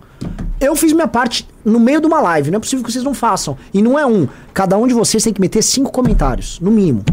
Eu 0.59 0.75
fiz 0.75 0.91
minha 0.91 1.07
parte 1.07 1.47
no 1.63 1.79
meio 1.79 2.01
de 2.01 2.05
uma 2.05 2.19
live, 2.19 2.51
não 2.51 2.57
é 2.57 2.59
possível 2.59 2.83
que 2.83 2.91
vocês 2.91 3.03
não 3.03 3.13
façam. 3.13 3.57
E 3.73 3.81
não 3.81 3.97
é 3.97 4.05
um. 4.05 4.27
Cada 4.53 4.77
um 4.77 4.85
de 4.85 4.93
vocês 4.93 5.23
tem 5.23 5.31
que 5.31 5.39
meter 5.39 5.63
cinco 5.63 5.89
comentários, 5.89 6.59
no 6.59 6.69
mínimo. 6.69 7.05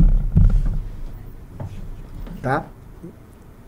Tá? 2.43 2.65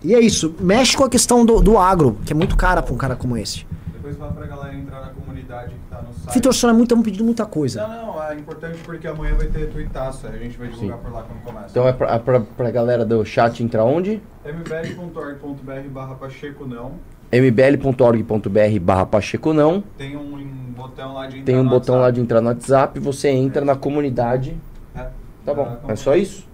E 0.03 0.17
é 0.17 0.21
isso. 0.21 0.53
Mexe 0.59 0.97
com 0.97 1.05
a 1.05 1.09
questão 1.09 1.47
do, 1.47 1.61
do 1.61 1.79
agro, 1.79 2.19
que 2.27 2.33
é 2.33 2.37
muito 2.37 2.57
cara 2.57 2.83
pra 2.83 2.93
um 2.93 2.97
cara 2.97 3.15
como 3.15 3.37
esse. 3.37 3.65
Depois 3.93 4.17
fala 4.17 4.33
pra 4.33 4.47
galera 4.47 4.75
entrar 4.75 5.01
na 5.03 5.11
comunidade 5.11 5.71
que 5.71 5.81
tá 5.89 6.03
no 6.03 6.13
site. 6.13 6.35
Vitor, 6.35 6.53
é 6.53 6.73
muito, 6.73 6.83
estamos 6.83 7.05
pedindo 7.05 7.25
muita 7.25 7.47
coisa. 7.47 7.87
Não, 7.87 8.07
não, 8.07 8.23
é 8.25 8.35
importante 8.35 8.79
porque 8.85 9.07
amanhã 9.07 9.37
vai 9.37 9.47
ter 9.47 9.71
tuitaço, 9.71 10.27
aí 10.27 10.35
a 10.35 10.39
gente 10.39 10.59
vai 10.59 10.69
divulgar 10.69 10.99
por 10.99 11.13
lá 11.13 11.23
quando 11.23 11.41
começa. 11.45 11.69
Então 11.71 11.87
é 11.87 11.93
pra, 11.93 12.19
pra, 12.19 12.41
pra 12.41 12.71
galera 12.73 13.05
do 13.05 13.25
chat 13.25 13.63
entrar 13.63 13.85
onde? 13.85 14.21
mbl.org.br 14.45 15.89
barra 15.93 16.17
Pacheco 16.17 16.67
não. 16.67 16.95
mbl.org.br 17.33 18.81
barra 18.81 19.07
Pacheco 19.07 19.53
não. 19.53 19.83
Tem 19.99 20.17
um 20.17 20.73
botão 20.77 21.15
lá 21.15 21.27
de 21.27 21.37
entrar 21.39 21.45
Tem 21.47 21.57
um 21.61 21.65
no 21.65 21.71
botão 21.71 21.95
lá 21.97 22.01
WhatsApp. 22.03 22.15
de 22.15 22.21
entrar 22.21 22.41
no 22.41 22.49
WhatsApp, 22.49 23.01
você 23.01 23.29
entra 23.31 23.65
na 23.65 23.75
comunidade. 23.77 24.57
É. 24.95 25.07
Tá 25.45 25.55
bom, 25.55 25.79
Ah, 25.87 25.93
é 25.93 25.97
só 25.97 26.15
isso? 26.17 26.47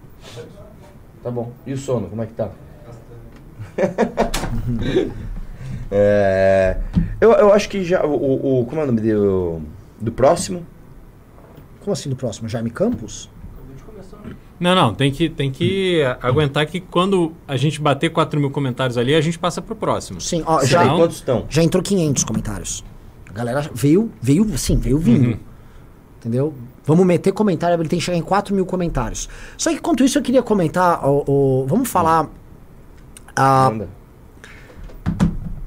Tá 1.23 1.31
bom. 1.31 1.51
E 1.65 1.73
o 1.73 1.77
sono, 1.77 2.07
como 2.09 2.21
é 2.23 2.25
que 2.25 2.33
tá? 2.33 2.49
É, 5.95 6.77
eu, 7.21 7.31
eu 7.33 7.53
acho 7.53 7.69
que 7.69 7.83
já. 7.83 8.03
O, 8.03 8.61
o- 8.61 8.65
como 8.65 8.81
é 8.81 8.83
o 8.83 8.87
nome 8.87 8.99
do, 9.01 9.61
do 10.01 10.11
próximo? 10.11 10.65
Como 11.81 11.93
assim 11.93 12.09
do 12.09 12.15
próximo? 12.15 12.49
Jaime 12.49 12.71
Campos? 12.71 13.29
Não, 14.59 14.73
não, 14.75 14.93
tem 14.93 15.11
que, 15.11 15.29
tem 15.29 15.51
que 15.51 16.01
aguentar 16.21 16.65
que 16.67 16.79
quando 16.79 17.33
a 17.47 17.57
gente 17.57 17.81
bater 17.81 18.09
4 18.09 18.39
mil 18.39 18.49
comentários 18.49 18.97
ali, 18.97 19.13
a 19.13 19.19
gente 19.21 19.37
passa 19.37 19.61
pro 19.61 19.75
próximo. 19.75 20.21
Sim, 20.21 20.43
ó, 20.45 20.63
Já 20.63 20.85
Não. 20.85 21.05
estão? 21.05 21.45
já 21.49 21.61
entrou 21.63 21.83
500 21.83 22.23
comentários. 22.23 22.83
A 23.29 23.33
galera 23.33 23.69
veio, 23.73 24.11
veio, 24.21 24.57
sim, 24.57 24.77
veio 24.77 24.97
vindo. 24.99 25.29
Uhum. 25.31 25.39
Entendeu? 26.19 26.53
Vamos 26.85 27.05
meter 27.05 27.31
comentário, 27.33 27.79
ele 27.81 27.89
tem 27.89 27.99
que 27.99 28.05
chegar 28.05 28.17
em 28.17 28.21
4 28.21 28.53
mil 28.55 28.65
comentários. 28.65 29.27
Só 29.57 29.69
que 29.69 29.77
enquanto 29.77 30.03
isso 30.03 30.17
eu 30.17 30.21
queria 30.21 30.43
comentar, 30.43 30.99
ó, 31.03 31.23
ó, 31.27 31.65
vamos 31.65 31.89
falar. 31.89 32.29
ah, 33.35 33.69
Manda. 33.71 33.89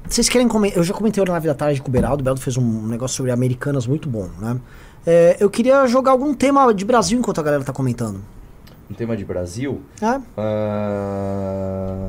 vocês 0.07 0.29
querem 0.29 0.47
comentar? 0.47 0.77
Eu 0.79 0.83
já 0.83 0.93
comentei 0.93 1.23
na 1.23 1.31
live 1.33 1.47
da 1.47 1.53
tarde 1.53 1.81
com 1.81 1.89
o 1.89 1.91
Beraldo. 1.91 2.21
O 2.21 2.23
Beraldo 2.23 2.41
fez 2.41 2.57
um 2.57 2.87
negócio 2.87 3.17
sobre 3.17 3.31
americanas 3.31 3.85
muito 3.85 4.07
bom, 4.09 4.29
né? 4.39 4.57
É, 5.05 5.37
eu 5.39 5.49
queria 5.49 5.85
jogar 5.87 6.11
algum 6.11 6.33
tema 6.33 6.73
de 6.73 6.83
Brasil 6.85 7.19
enquanto 7.19 7.39
a 7.39 7.43
galera 7.43 7.63
tá 7.63 7.73
comentando. 7.73 8.19
Um 8.89 8.93
tema 8.93 9.17
de 9.17 9.25
Brasil. 9.25 9.81
É? 10.01 10.19
Ah, 10.37 12.07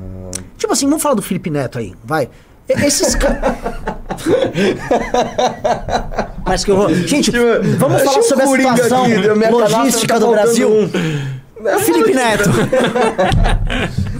Tipo 0.57 0.73
assim, 0.73 0.87
vamos 0.87 1.03
falar 1.03 1.15
do 1.17 1.23
Felipe 1.23 1.51
Neto 1.51 1.79
aí, 1.79 1.95
vai. 2.05 2.29
Esses 2.69 3.15
caras. 3.15 3.41
Mas 6.45 6.65
que 6.65 6.71
eu 6.71 6.77
vou. 6.77 6.93
Gente, 6.95 7.31
vamos 7.79 8.03
falar 8.03 8.23
sobre 8.23 8.67
a 8.67 8.77
situação 8.77 9.05
logística 9.51 10.21
do 10.21 10.31
Brasil. 10.31 10.71
Felipe 11.85 12.15
Neto. 12.15 12.51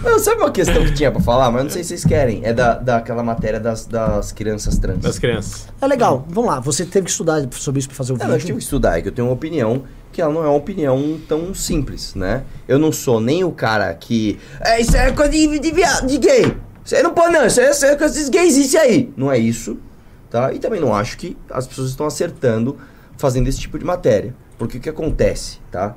Não, 0.03 0.19
sabe 0.19 0.41
uma 0.41 0.51
questão 0.51 0.85
que 0.85 0.93
tinha 0.95 1.11
pra 1.11 1.21
falar, 1.21 1.51
mas 1.51 1.65
não 1.65 1.71
sei 1.71 1.83
se 1.83 1.89
vocês 1.89 2.05
querem. 2.05 2.41
É 2.45 2.53
da, 2.53 2.75
daquela 2.75 3.21
matéria 3.23 3.59
das, 3.59 3.85
das 3.85 4.31
crianças 4.31 4.79
trans. 4.79 5.01
Das 5.01 5.19
crianças. 5.19 5.67
É 5.81 5.87
legal, 5.89 6.25
vamos 6.29 6.51
lá. 6.51 6.61
Você 6.61 6.87
teve 6.87 7.07
que 7.07 7.11
estudar 7.11 7.45
sobre 7.51 7.81
isso 7.81 7.89
pra 7.89 7.97
fazer 7.97 8.13
o 8.13 8.17
É, 8.17 8.19
eu 8.19 8.21
tive 8.29 8.39
vídeo. 8.39 8.57
que 8.57 8.63
estudar, 8.63 8.99
é 8.99 9.03
que 9.03 9.09
eu 9.09 9.13
tenho 9.13 9.27
uma 9.27 9.35
opinião 9.35 9.83
que 10.19 10.23
ela 10.23 10.35
não 10.35 10.43
é 10.43 10.49
uma 10.49 10.57
opinião 10.57 11.17
tão 11.29 11.55
simples, 11.55 12.13
né? 12.17 12.43
Eu 12.67 12.77
não 12.77 12.91
sou 12.91 13.21
nem 13.21 13.45
o 13.45 13.53
cara 13.53 13.95
que. 13.95 14.37
É, 14.61 14.81
isso 14.81 14.97
é 14.97 15.13
coisa 15.13 15.31
de, 15.31 15.61
de, 15.61 15.71
viado, 15.71 16.09
de 16.09 16.19
gay. 16.19 16.57
Isso 16.85 16.97
aí 16.97 17.05
não 17.05 17.15
pode, 17.15 17.33
não. 17.33 17.47
Isso 17.47 17.61
aí 17.61 17.69
é 17.69 17.95
coisa 17.95 18.13
desses 18.13 18.29
gays, 18.29 18.57
isso 18.57 18.77
aí. 18.77 19.15
Não 19.17 19.31
é 19.31 19.39
isso, 19.39 19.79
tá? 20.29 20.53
E 20.53 20.59
também 20.59 20.81
não 20.81 20.93
acho 20.93 21.17
que 21.17 21.37
as 21.49 21.69
pessoas 21.69 21.91
estão 21.91 22.05
acertando 22.05 22.77
fazendo 23.17 23.47
esse 23.47 23.61
tipo 23.61 23.79
de 23.79 23.85
matéria. 23.85 24.35
Porque 24.59 24.79
o 24.79 24.81
que 24.81 24.89
acontece, 24.89 25.61
tá? 25.71 25.95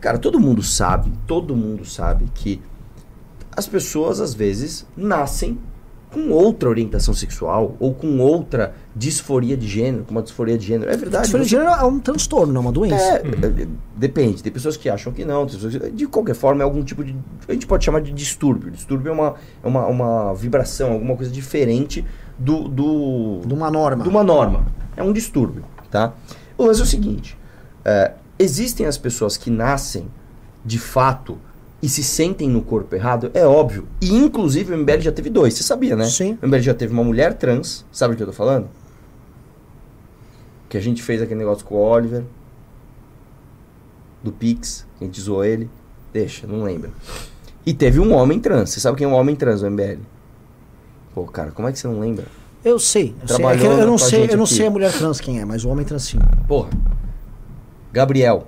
Cara, 0.00 0.18
todo 0.18 0.40
mundo 0.40 0.64
sabe, 0.64 1.12
todo 1.24 1.54
mundo 1.54 1.84
sabe 1.84 2.24
que 2.34 2.60
as 3.52 3.68
pessoas 3.68 4.20
às 4.20 4.34
vezes 4.34 4.84
nascem 4.96 5.60
com 6.12 6.30
outra 6.30 6.68
orientação 6.68 7.14
sexual 7.14 7.76
ou 7.78 7.94
com 7.94 8.18
outra 8.18 8.74
disforia 8.96 9.56
de 9.56 9.66
gênero, 9.68 10.04
com 10.04 10.10
uma 10.10 10.22
disforia 10.22 10.58
de 10.58 10.66
gênero. 10.66 10.90
É 10.90 10.96
verdade. 10.96 11.22
Disforia 11.22 11.44
de 11.44 11.50
gênero 11.50 11.70
é 11.70 11.84
um 11.84 12.00
transtorno, 12.00 12.52
não 12.52 12.60
é 12.60 12.64
uma 12.64 12.72
doença. 12.72 12.96
é, 13.02 13.22
é, 13.62 13.66
depende. 13.96 14.42
Tem 14.42 14.50
pessoas 14.52 14.76
que 14.76 14.88
acham 14.88 15.12
que 15.12 15.24
não. 15.24 15.46
que- 15.46 15.90
de 15.90 16.06
qualquer 16.08 16.34
forma, 16.34 16.62
é 16.62 16.64
algum 16.64 16.82
tipo 16.82 17.04
de. 17.04 17.14
A 17.48 17.52
gente 17.52 17.66
pode 17.66 17.84
chamar 17.84 18.00
de 18.00 18.10
distúrbio. 18.12 18.70
Distúrbio 18.70 19.10
é 19.10 19.12
uma, 19.12 19.34
é 19.62 19.68
uma, 19.68 19.86
uma 19.86 20.34
vibração, 20.34 20.92
alguma 20.92 21.16
coisa 21.16 21.30
diferente 21.30 22.04
do. 22.38 22.66
do 22.68 23.40
De 23.46 23.54
uma 23.54 23.70
norma. 23.70 24.02
de 24.02 24.08
uma 24.08 24.24
norma. 24.24 24.66
É 24.96 25.02
um 25.02 25.12
distúrbio, 25.12 25.64
tá? 25.90 26.12
O 26.58 26.64
lance 26.66 26.80
é 26.80 26.82
o 26.82 26.86
seguinte: 26.86 27.38
é, 27.84 28.12
existem 28.38 28.84
as 28.86 28.98
pessoas 28.98 29.36
que 29.36 29.48
nascem 29.50 30.06
de 30.64 30.78
fato 30.78 31.38
e 31.82 31.88
se 31.88 32.02
sentem 32.02 32.48
no 32.48 32.62
corpo 32.62 32.94
errado, 32.94 33.30
é 33.32 33.46
óbvio. 33.46 33.86
E 34.00 34.14
inclusive 34.14 34.74
o 34.74 34.78
MBL 34.78 35.00
já 35.00 35.12
teve 35.12 35.30
dois, 35.30 35.54
você 35.54 35.62
sabia, 35.62 35.96
né? 35.96 36.04
Sim. 36.06 36.38
O 36.42 36.46
MBL 36.46 36.60
já 36.60 36.74
teve 36.74 36.92
uma 36.92 37.04
mulher 37.04 37.34
trans, 37.34 37.84
sabe 37.90 38.14
o 38.14 38.16
que 38.16 38.22
eu 38.22 38.26
tô 38.26 38.32
falando? 38.32 38.68
Que 40.68 40.76
a 40.76 40.80
gente 40.80 41.02
fez 41.02 41.22
aquele 41.22 41.40
negócio 41.40 41.64
com 41.64 41.74
o 41.74 41.78
Oliver, 41.78 42.24
do 44.22 44.30
Pix, 44.30 44.86
que 44.98 45.04
a 45.04 45.06
gente 45.06 45.20
zoou 45.20 45.44
ele. 45.44 45.68
Deixa, 46.12 46.46
não 46.46 46.62
lembro. 46.62 46.92
E 47.64 47.72
teve 47.72 48.00
um 48.00 48.12
homem 48.12 48.38
trans. 48.38 48.70
Você 48.70 48.80
sabe 48.80 48.98
quem 48.98 49.06
é 49.06 49.08
um 49.08 49.14
homem 49.14 49.34
trans, 49.34 49.62
o 49.62 49.70
MBL? 49.70 50.00
Pô, 51.14 51.24
cara, 51.24 51.50
como 51.50 51.68
é 51.68 51.72
que 51.72 51.78
você 51.78 51.88
não 51.88 52.00
lembra? 52.00 52.26
Eu 52.64 52.78
sei. 52.78 53.14
Eu, 53.22 53.28
sei. 53.28 53.44
É 53.44 53.82
eu, 53.82 53.86
não 53.86 53.98
sei, 53.98 54.24
eu 54.24 54.36
não 54.36 54.44
aqui. 54.44 54.54
sei 54.54 54.66
a 54.66 54.70
mulher 54.70 54.92
trans 54.92 55.20
quem 55.20 55.40
é, 55.40 55.44
mas 55.44 55.64
o 55.64 55.68
homem 55.70 55.84
trans 55.84 56.02
sim. 56.02 56.18
Porra. 56.46 56.70
Gabriel. 57.92 58.46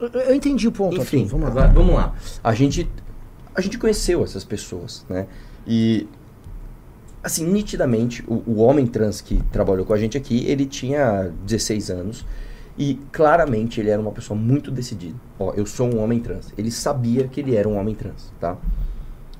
Eu, 0.00 0.34
entendi 0.34 0.68
o 0.68 0.72
ponto, 0.72 0.96
Enfim, 0.96 1.24
Arthur. 1.24 1.38
Vamos 1.38 1.54
lá. 1.54 1.64
agora, 1.64 1.72
vamos 1.72 1.94
lá. 1.94 2.14
A 2.42 2.54
gente, 2.54 2.88
a 3.54 3.60
gente 3.60 3.78
conheceu 3.78 4.22
essas 4.22 4.44
pessoas, 4.44 5.04
né? 5.08 5.26
E, 5.66 6.06
assim, 7.22 7.44
nitidamente, 7.44 8.24
o, 8.28 8.42
o 8.46 8.56
homem 8.58 8.86
trans 8.86 9.20
que 9.20 9.42
trabalhou 9.50 9.84
com 9.84 9.92
a 9.92 9.98
gente 9.98 10.16
aqui, 10.16 10.46
ele 10.46 10.66
tinha 10.66 11.32
16 11.44 11.90
anos 11.90 12.24
e 12.78 12.94
claramente 13.10 13.80
ele 13.80 13.90
era 13.90 14.00
uma 14.00 14.12
pessoa 14.12 14.38
muito 14.38 14.70
decidida. 14.70 15.16
Ó, 15.38 15.52
eu 15.54 15.66
sou 15.66 15.92
um 15.92 16.00
homem 16.00 16.20
trans. 16.20 16.52
Ele 16.56 16.70
sabia 16.70 17.26
que 17.26 17.40
ele 17.40 17.56
era 17.56 17.68
um 17.68 17.76
homem 17.76 17.94
trans, 17.94 18.32
tá? 18.38 18.56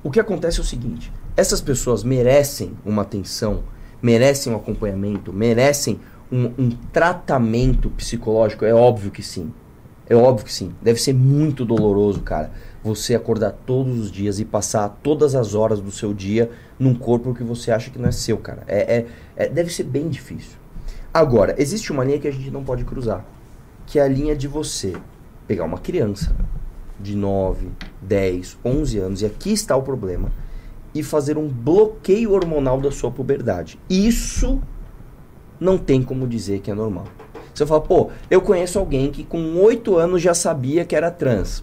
O 0.03 0.11
que 0.11 0.19
acontece 0.19 0.59
é 0.59 0.61
o 0.61 0.65
seguinte: 0.65 1.11
essas 1.37 1.61
pessoas 1.61 2.03
merecem 2.03 2.73
uma 2.85 3.03
atenção, 3.03 3.63
merecem 4.01 4.51
um 4.51 4.57
acompanhamento, 4.57 5.31
merecem 5.31 5.99
um, 6.29 6.51
um 6.57 6.69
tratamento 6.91 7.89
psicológico? 7.91 8.65
É 8.65 8.73
óbvio 8.73 9.09
que 9.09 9.23
sim. 9.23 9.53
É 10.09 10.15
óbvio 10.15 10.45
que 10.45 10.51
sim. 10.51 10.73
Deve 10.81 10.99
ser 10.99 11.13
muito 11.13 11.63
doloroso, 11.63 12.21
cara. 12.21 12.51
Você 12.83 13.13
acordar 13.13 13.51
todos 13.51 13.99
os 13.99 14.11
dias 14.11 14.39
e 14.39 14.45
passar 14.45 14.89
todas 15.03 15.35
as 15.35 15.53
horas 15.53 15.79
do 15.79 15.91
seu 15.91 16.13
dia 16.13 16.49
num 16.79 16.95
corpo 16.95 17.33
que 17.33 17.43
você 17.43 17.71
acha 17.71 17.91
que 17.91 17.99
não 17.99 18.09
é 18.09 18.11
seu, 18.11 18.37
cara. 18.37 18.63
É, 18.67 18.97
é- 18.97 19.05
é- 19.35 19.49
deve 19.49 19.71
ser 19.71 19.83
bem 19.83 20.09
difícil. 20.09 20.57
Agora, 21.13 21.53
existe 21.59 21.91
uma 21.91 22.03
linha 22.03 22.17
que 22.17 22.27
a 22.27 22.31
gente 22.31 22.49
não 22.49 22.63
pode 22.63 22.83
cruzar, 22.85 23.23
que 23.85 23.99
é 23.99 24.01
a 24.01 24.07
linha 24.07 24.35
de 24.35 24.47
você 24.47 24.95
pegar 25.47 25.65
uma 25.65 25.77
criança 25.77 26.35
de 26.99 27.15
9, 27.15 27.67
10, 28.01 28.57
11 28.65 28.97
anos, 28.97 29.21
e 29.21 29.25
aqui 29.25 29.51
está 29.51 29.75
o 29.75 29.81
problema, 29.81 30.31
e 30.93 31.03
fazer 31.03 31.37
um 31.37 31.47
bloqueio 31.47 32.33
hormonal 32.33 32.79
da 32.81 32.91
sua 32.91 33.11
puberdade. 33.11 33.79
Isso 33.89 34.59
não 35.59 35.77
tem 35.77 36.01
como 36.01 36.27
dizer 36.27 36.59
que 36.59 36.71
é 36.71 36.73
normal. 36.73 37.05
Você 37.59 37.65
fala, 37.65 37.81
pô, 37.81 38.09
eu 38.31 38.39
conheço 38.39 38.79
alguém 38.79 39.11
que 39.11 39.21
com 39.25 39.57
8 39.57 39.97
anos 39.97 40.21
já 40.21 40.33
sabia 40.33 40.85
que 40.85 40.95
era 40.95 41.11
trans. 41.11 41.61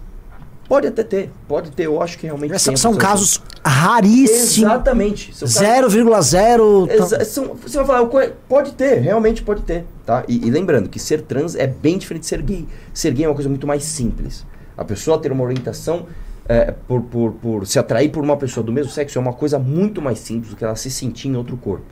Pode 0.68 0.86
até 0.88 1.02
ter, 1.02 1.30
pode 1.48 1.70
ter, 1.70 1.84
eu 1.86 2.02
acho 2.02 2.18
que 2.18 2.26
realmente 2.26 2.58
São, 2.58 2.72
tem 2.74 2.76
são 2.76 2.90
essa- 2.90 3.00
casos 3.00 3.42
raríssimos. 3.64 4.58
Exatamente. 4.58 5.34
São 5.34 5.48
casos- 5.48 5.92
0,0. 5.94 6.86
Exa- 6.90 7.24
são- 7.24 7.54
você 7.54 7.78
vai 7.78 7.86
falar, 7.86 8.06
pode 8.46 8.72
ter, 8.72 8.98
realmente 9.00 9.42
pode 9.42 9.62
ter, 9.62 9.86
tá? 10.04 10.22
E, 10.28 10.46
e 10.46 10.50
lembrando 10.50 10.88
que 10.90 10.98
ser 10.98 11.22
trans 11.22 11.54
é 11.54 11.66
bem 11.66 11.96
diferente 11.96 12.22
de 12.24 12.26
ser 12.28 12.42
gay. 12.42 12.68
Ser 12.92 13.12
gay 13.14 13.24
é 13.24 13.28
uma 13.28 13.34
coisa 13.34 13.48
muito 13.48 13.66
mais 13.66 13.82
simples. 13.84 14.44
A 14.76 14.84
pessoa 14.84 15.18
ter 15.18 15.32
uma 15.32 15.44
orientação 15.44 16.04
é, 16.46 16.74
por, 16.86 17.00
por, 17.02 17.32
por 17.32 17.66
se 17.66 17.78
atrair 17.78 18.10
por 18.10 18.22
uma 18.22 18.36
pessoa 18.36 18.62
do 18.62 18.70
mesmo 18.72 18.92
sexo 18.92 19.16
é 19.18 19.20
uma 19.22 19.32
coisa 19.32 19.58
muito 19.58 20.02
mais 20.02 20.18
simples 20.18 20.50
do 20.50 20.56
que 20.56 20.64
ela 20.64 20.76
se 20.76 20.90
sentir 20.90 21.28
em 21.28 21.36
outro 21.36 21.56
corpo, 21.56 21.86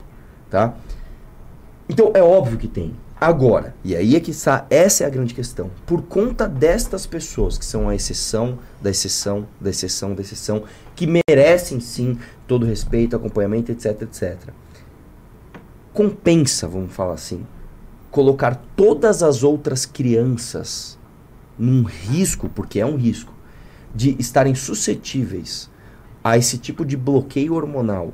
tá? 0.49 0.75
Então 1.89 2.11
é 2.13 2.21
óbvio 2.21 2.57
que 2.57 2.67
tem. 2.67 2.93
Agora, 3.25 3.73
e 3.83 3.95
aí 3.95 4.15
é 4.15 4.19
que 4.19 4.29
está, 4.29 4.67
essa 4.69 5.03
é 5.03 5.07
a 5.07 5.09
grande 5.09 5.33
questão. 5.33 5.71
Por 5.83 6.03
conta 6.03 6.47
destas 6.47 7.07
pessoas 7.07 7.57
que 7.57 7.65
são 7.65 7.89
a 7.89 7.95
exceção 7.95 8.59
da 8.79 8.91
exceção, 8.91 9.47
da 9.59 9.71
exceção, 9.71 10.13
da 10.13 10.21
exceção, 10.21 10.63
que 10.95 11.07
merecem 11.07 11.79
sim 11.79 12.19
todo 12.47 12.67
respeito, 12.67 13.15
acompanhamento, 13.15 13.71
etc, 13.71 14.03
etc. 14.03 14.37
Compensa, 15.91 16.67
vamos 16.67 16.93
falar 16.93 17.15
assim, 17.15 17.43
colocar 18.11 18.63
todas 18.75 19.23
as 19.23 19.41
outras 19.41 19.87
crianças 19.87 20.95
num 21.57 21.81
risco, 21.81 22.47
porque 22.47 22.79
é 22.79 22.85
um 22.85 22.95
risco, 22.95 23.33
de 23.95 24.15
estarem 24.19 24.53
suscetíveis 24.53 25.67
a 26.23 26.37
esse 26.37 26.59
tipo 26.59 26.85
de 26.85 26.95
bloqueio 26.95 27.55
hormonal 27.55 28.13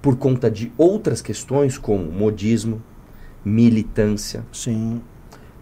por 0.00 0.16
conta 0.16 0.50
de 0.50 0.72
outras 0.78 1.20
questões 1.20 1.76
como 1.76 2.10
modismo, 2.10 2.82
militância, 3.46 4.44
Sim. 4.52 5.00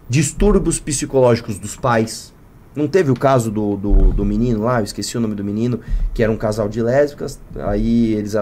distúrbios 0.09 0.81
psicológicos 0.81 1.59
dos 1.59 1.77
pais. 1.77 2.33
Não 2.75 2.89
teve 2.89 3.13
o 3.13 3.15
caso 3.15 3.53
do, 3.53 3.77
do, 3.77 3.93
do 4.13 4.25
menino 4.25 4.65
lá, 4.65 4.81
eu 4.81 4.85
esqueci 4.85 5.17
o 5.17 5.21
nome 5.21 5.37
do 5.37 5.45
menino, 5.45 5.79
que 6.13 6.25
era 6.25 6.33
um 6.33 6.37
casal 6.37 6.69
de 6.69 6.83
lésbicas. 6.83 7.39
Aí 7.55 8.15
eles, 8.15 8.33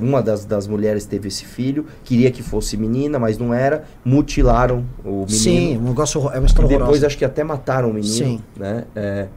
uma 0.00 0.20
das, 0.20 0.44
das 0.44 0.66
mulheres 0.66 1.04
teve 1.04 1.28
esse 1.28 1.44
filho, 1.44 1.86
queria 2.02 2.32
que 2.32 2.42
fosse 2.42 2.76
menina, 2.76 3.20
mas 3.20 3.38
não 3.38 3.54
era. 3.54 3.84
Mutilaram 4.04 4.84
o 5.04 5.10
menino. 5.10 5.28
Sim, 5.28 5.76
um 5.78 5.90
negócio 5.90 6.18
é 6.32 6.38
uma 6.40 6.46
história 6.46 6.68
depois 6.68 6.82
horrorosa. 6.82 7.06
acho 7.06 7.18
que 7.18 7.24
até 7.24 7.44
mataram 7.44 7.90
o 7.90 7.94
menino. 7.94 8.12
Sim. 8.12 8.40
Né? 8.56 8.84
É, 8.96 9.28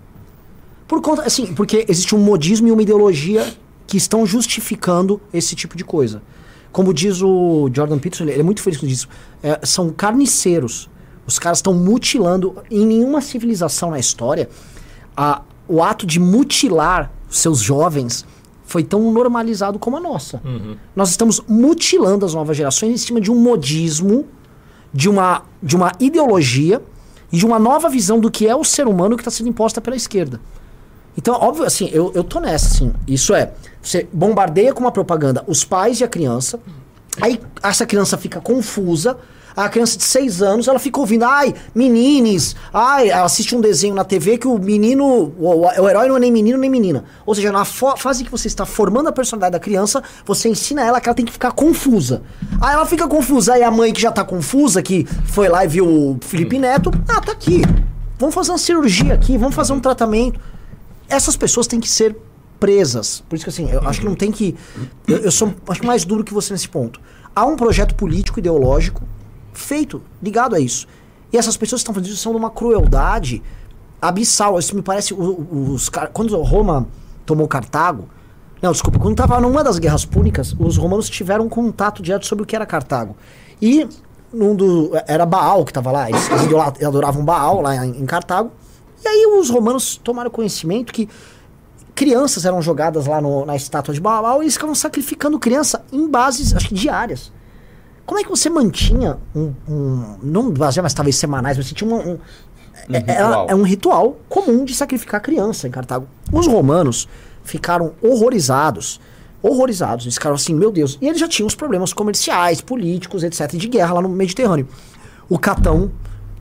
Por 0.87 1.01
conta, 1.01 1.21
assim, 1.21 1.53
porque 1.53 1.85
existe 1.87 2.15
um 2.15 2.19
modismo 2.19 2.67
e 2.67 2.71
uma 2.71 2.81
ideologia 2.81 3.45
que 3.85 3.97
estão 3.97 4.25
justificando 4.25 5.21
esse 5.31 5.55
tipo 5.55 5.77
de 5.77 5.83
coisa. 5.83 6.21
Como 6.75 6.93
diz 6.93 7.21
o 7.21 7.69
Jordan 7.73 7.97
Peterson, 7.99 8.25
ele 8.25 8.41
é 8.41 8.43
muito 8.43 8.61
feliz 8.61 8.77
com 8.77 8.85
isso. 8.85 9.07
É, 9.41 9.61
são 9.63 9.89
carniceiros. 9.91 10.89
Os 11.25 11.39
caras 11.39 11.59
estão 11.59 11.73
mutilando. 11.73 12.57
Em 12.69 12.85
nenhuma 12.85 13.21
civilização 13.21 13.91
na 13.91 13.97
história, 13.99 14.49
a- 15.15 15.41
o 15.69 15.81
ato 15.81 16.05
de 16.05 16.19
mutilar 16.19 17.09
seus 17.29 17.59
jovens 17.59 18.25
foi 18.65 18.83
tão 18.83 19.09
normalizado 19.09 19.79
como 19.79 19.95
a 19.95 20.01
nossa. 20.01 20.41
Nós 20.93 21.09
estamos 21.11 21.39
mutilando 21.47 22.25
as 22.25 22.33
novas 22.33 22.57
gerações 22.57 22.91
em 22.91 22.97
cima 22.97 23.21
de 23.21 23.31
um 23.31 23.35
modismo, 23.39 24.25
de 24.93 25.07
uma, 25.07 25.43
de 25.63 25.77
uma 25.77 25.93
ideologia 25.97 26.81
e 27.31 27.37
de 27.37 27.45
uma 27.45 27.57
nova 27.57 27.87
visão 27.87 28.19
do 28.19 28.29
que 28.29 28.47
é 28.47 28.55
o 28.55 28.65
ser 28.65 28.85
humano 28.85 29.15
que 29.15 29.21
está 29.21 29.31
sendo 29.31 29.47
imposta 29.49 29.79
pela 29.79 29.95
esquerda. 29.95 30.41
Então, 31.17 31.35
óbvio, 31.35 31.63
assim, 31.63 31.89
eu, 31.93 32.11
eu 32.13 32.23
tô 32.25 32.41
nessa, 32.41 32.67
assim. 32.67 32.91
Isso 33.07 33.33
é, 33.33 33.53
você 33.87 34.07
bombardeia 34.11 34.73
com 34.73 34.81
uma 34.81 34.91
propaganda 34.91 35.43
os 35.47 35.63
pais 35.63 35.99
e 35.99 36.03
a 36.03 36.07
criança, 36.07 36.59
aí 37.21 37.39
essa 37.61 37.85
criança 37.85 38.17
fica 38.17 38.41
confusa, 38.41 39.17
a 39.55 39.69
criança 39.69 39.97
de 39.97 40.03
seis 40.03 40.41
anos, 40.41 40.67
ela 40.67 40.77
fica 40.79 40.99
ouvindo, 40.99 41.23
ai, 41.23 41.53
menines, 41.73 42.57
ai, 42.73 43.09
ela 43.09 43.23
assiste 43.25 43.55
um 43.55 43.61
desenho 43.61 43.95
na 43.95 44.03
TV 44.03 44.37
que 44.37 44.47
o 44.49 44.57
menino, 44.59 45.05
o, 45.39 45.65
o- 45.65 45.89
herói 45.89 46.09
não 46.09 46.17
é 46.17 46.19
nem 46.19 46.29
menino 46.29 46.57
nem 46.57 46.69
menina. 46.69 47.05
Ou 47.25 47.33
seja, 47.33 47.53
na 47.53 47.63
fase 47.63 48.25
que 48.25 48.29
você 48.31 48.47
está 48.47 48.65
formando 48.65 49.07
a 49.07 49.13
personalidade 49.13 49.53
da 49.53 49.59
criança, 49.59 50.03
você 50.25 50.49
ensina 50.49 50.83
ela 50.85 50.99
que 50.99 51.07
ela 51.07 51.15
tem 51.15 51.23
que 51.23 51.31
ficar 51.31 51.53
confusa. 51.53 52.21
Aí 52.59 52.73
ela 52.73 52.85
fica 52.85 53.07
confusa, 53.07 53.53
aí 53.53 53.63
a 53.63 53.71
mãe 53.71 53.93
que 53.93 54.01
já 54.01 54.11
tá 54.11 54.25
confusa, 54.25 54.81
que 54.83 55.05
foi 55.25 55.47
lá 55.47 55.63
e 55.63 55.69
viu 55.69 55.87
o 55.87 56.17
Felipe 56.19 56.59
Neto, 56.59 56.91
ah, 57.07 57.21
tá 57.21 57.31
aqui. 57.31 57.61
Vamos 58.19 58.35
fazer 58.35 58.51
uma 58.51 58.57
cirurgia 58.57 59.13
aqui, 59.13 59.37
vamos 59.37 59.55
fazer 59.55 59.71
um 59.71 59.79
tratamento 59.79 60.37
essas 61.07 61.37
pessoas 61.37 61.67
têm 61.67 61.79
que 61.79 61.87
ser 61.87 62.15
presas. 62.65 63.23
Por 63.29 63.35
isso 63.35 63.45
que 63.45 63.49
assim, 63.49 63.69
eu 63.69 63.87
acho 63.87 63.99
que 63.99 64.05
não 64.05 64.15
tem 64.15 64.31
que. 64.31 64.55
Eu, 65.07 65.17
eu 65.17 65.31
sou 65.31 65.53
acho 65.69 65.85
mais 65.85 66.03
duro 66.03 66.23
que 66.23 66.33
você 66.33 66.51
nesse 66.51 66.67
ponto. 66.67 66.99
Há 67.35 67.45
um 67.45 67.55
projeto 67.55 67.93
político 67.95 68.39
ideológico 68.39 69.03
feito, 69.53 70.01
ligado 70.21 70.55
a 70.55 70.59
isso. 70.59 70.87
E 71.31 71.37
essas 71.37 71.55
pessoas 71.55 71.81
estão 71.81 71.93
fazendo 71.93 72.09
isso 72.09 72.21
são 72.21 72.31
de 72.31 72.37
uma 72.37 72.49
crueldade 72.49 73.43
abissal. 74.01 74.57
Isso 74.57 74.75
me 74.75 74.81
parece. 74.81 75.13
Os, 75.13 75.89
car- 75.89 76.09
quando 76.11 76.35
Roma 76.41 76.87
tomou 77.25 77.47
Cartago. 77.47 78.09
Não, 78.61 78.71
desculpa, 78.71 78.97
quando 78.97 79.11
estava 79.11 79.39
numa 79.39 79.63
das 79.63 79.77
guerras 79.77 80.05
púnicas, 80.05 80.55
os 80.57 80.77
romanos 80.77 81.07
tiveram 81.09 81.47
contato 81.47 82.01
direto 82.01 82.25
sobre 82.25 82.43
o 82.43 82.47
que 82.47 82.55
era 82.55 82.65
Cartago. 82.65 83.15
E 83.61 83.87
num 84.33 84.55
do, 84.55 84.91
era 85.07 85.25
Baal 85.25 85.63
que 85.65 85.71
estava 85.71 85.91
lá, 85.91 86.09
eles, 86.09 86.27
eles 86.31 86.83
adoravam 86.83 87.23
Baal 87.23 87.61
lá 87.61 87.85
em, 87.85 88.01
em 88.01 88.05
Cartago. 88.05 88.51
E 89.03 89.07
aí 89.07 89.27
os 89.39 89.49
romanos 89.49 89.97
tomaram 89.97 90.31
conhecimento 90.31 90.91
que 90.91 91.07
crianças 91.95 92.45
eram 92.45 92.61
jogadas 92.61 93.05
lá 93.07 93.19
no- 93.21 93.45
na 93.45 93.55
estátua 93.55 93.93
de 93.93 94.01
Baal 94.01 94.41
e 94.41 94.45
eles 94.45 94.53
ficavam 94.53 94.75
sacrificando 94.75 95.39
criança 95.39 95.83
em 95.91 96.07
bases, 96.07 96.53
acho 96.53 96.67
que 96.69 96.75
diárias. 96.75 97.31
Como 98.05 98.19
é 98.19 98.23
que 98.23 98.29
você 98.29 98.49
mantinha 98.49 99.17
um. 99.35 99.53
um 99.67 100.15
não 100.21 100.51
baseado, 100.51 100.83
mas 100.83 100.93
talvez 100.93 101.15
semanais, 101.15 101.57
mas 101.57 101.65
você 101.67 101.73
tinha 101.73 101.89
um. 101.89 102.11
um 102.11 102.19
é, 102.89 102.97
era- 103.07 103.25
ritual. 103.29 103.45
é 103.49 103.55
um 103.55 103.63
ritual 103.63 104.17
comum 104.29 104.63
de 104.65 104.75
sacrificar 104.75 105.21
criança 105.21 105.67
em 105.67 105.71
Cartago. 105.71 106.05
Os 106.31 106.45
romanos 106.45 107.07
ficaram 107.43 107.93
horrorizados. 108.01 108.99
Horrorizados. 109.41 110.05
Eles 110.05 110.15
ficaram 110.15 110.35
assim, 110.35 110.53
meu 110.53 110.71
Deus. 110.71 110.97
E 111.01 111.07
eles 111.07 111.19
já 111.19 111.27
tinham 111.27 111.47
os 111.47 111.55
problemas 111.55 111.93
comerciais, 111.93 112.61
políticos, 112.61 113.23
etc., 113.23 113.51
de 113.55 113.67
guerra 113.67 113.93
lá 113.95 114.01
no 114.01 114.09
Mediterrâneo. 114.09 114.67
O 115.29 115.39
Catão, 115.39 115.91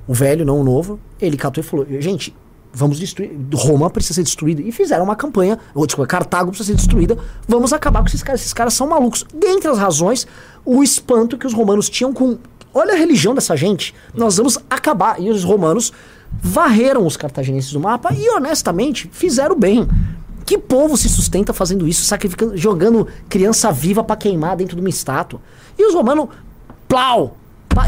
o 0.06 0.12
velho, 0.12 0.44
não 0.44 0.60
o 0.60 0.64
novo, 0.64 0.98
ele 1.20 1.36
catou 1.36 1.62
e 1.62 1.66
falou: 1.66 1.86
gente, 2.00 2.34
vamos 2.74 2.98
destruir. 2.98 3.30
Roma 3.54 3.88
precisa 3.88 4.14
ser 4.14 4.22
destruída. 4.24 4.60
E 4.60 4.72
fizeram 4.72 5.04
uma 5.04 5.16
campanha, 5.16 5.58
ou 5.74 5.86
desculpa, 5.86 6.08
Cartago 6.08 6.50
precisa 6.50 6.68
ser 6.68 6.76
destruída. 6.76 7.16
Vamos 7.46 7.72
acabar 7.72 8.00
com 8.00 8.08
esses 8.08 8.22
caras. 8.22 8.40
Esses 8.40 8.52
caras 8.52 8.74
são 8.74 8.88
malucos. 8.88 9.24
Dentre 9.32 9.70
as 9.70 9.78
razões, 9.78 10.26
o 10.64 10.82
espanto 10.82 11.38
que 11.38 11.46
os 11.46 11.54
romanos 11.54 11.88
tinham 11.88 12.12
com. 12.12 12.36
Olha 12.72 12.94
a 12.94 12.96
religião 12.96 13.34
dessa 13.34 13.56
gente. 13.56 13.94
Nós 14.12 14.36
vamos 14.36 14.58
acabar. 14.68 15.20
E 15.20 15.30
os 15.30 15.44
romanos 15.44 15.92
varreram 16.42 17.06
os 17.06 17.16
cartaginenses 17.16 17.72
do 17.72 17.78
mapa 17.78 18.12
e, 18.12 18.28
honestamente, 18.30 19.08
fizeram 19.12 19.58
bem. 19.58 19.88
Que 20.44 20.58
povo 20.58 20.96
se 20.96 21.08
sustenta 21.08 21.52
fazendo 21.52 21.88
isso, 21.88 22.04
sacrificando, 22.04 22.56
jogando 22.56 23.06
criança 23.28 23.72
viva 23.72 24.04
pra 24.04 24.16
queimar 24.16 24.56
dentro 24.56 24.76
de 24.76 24.82
uma 24.82 24.90
estátua? 24.90 25.40
E 25.78 25.86
os 25.86 25.94
romanos, 25.94 26.28
plau, 26.86 27.36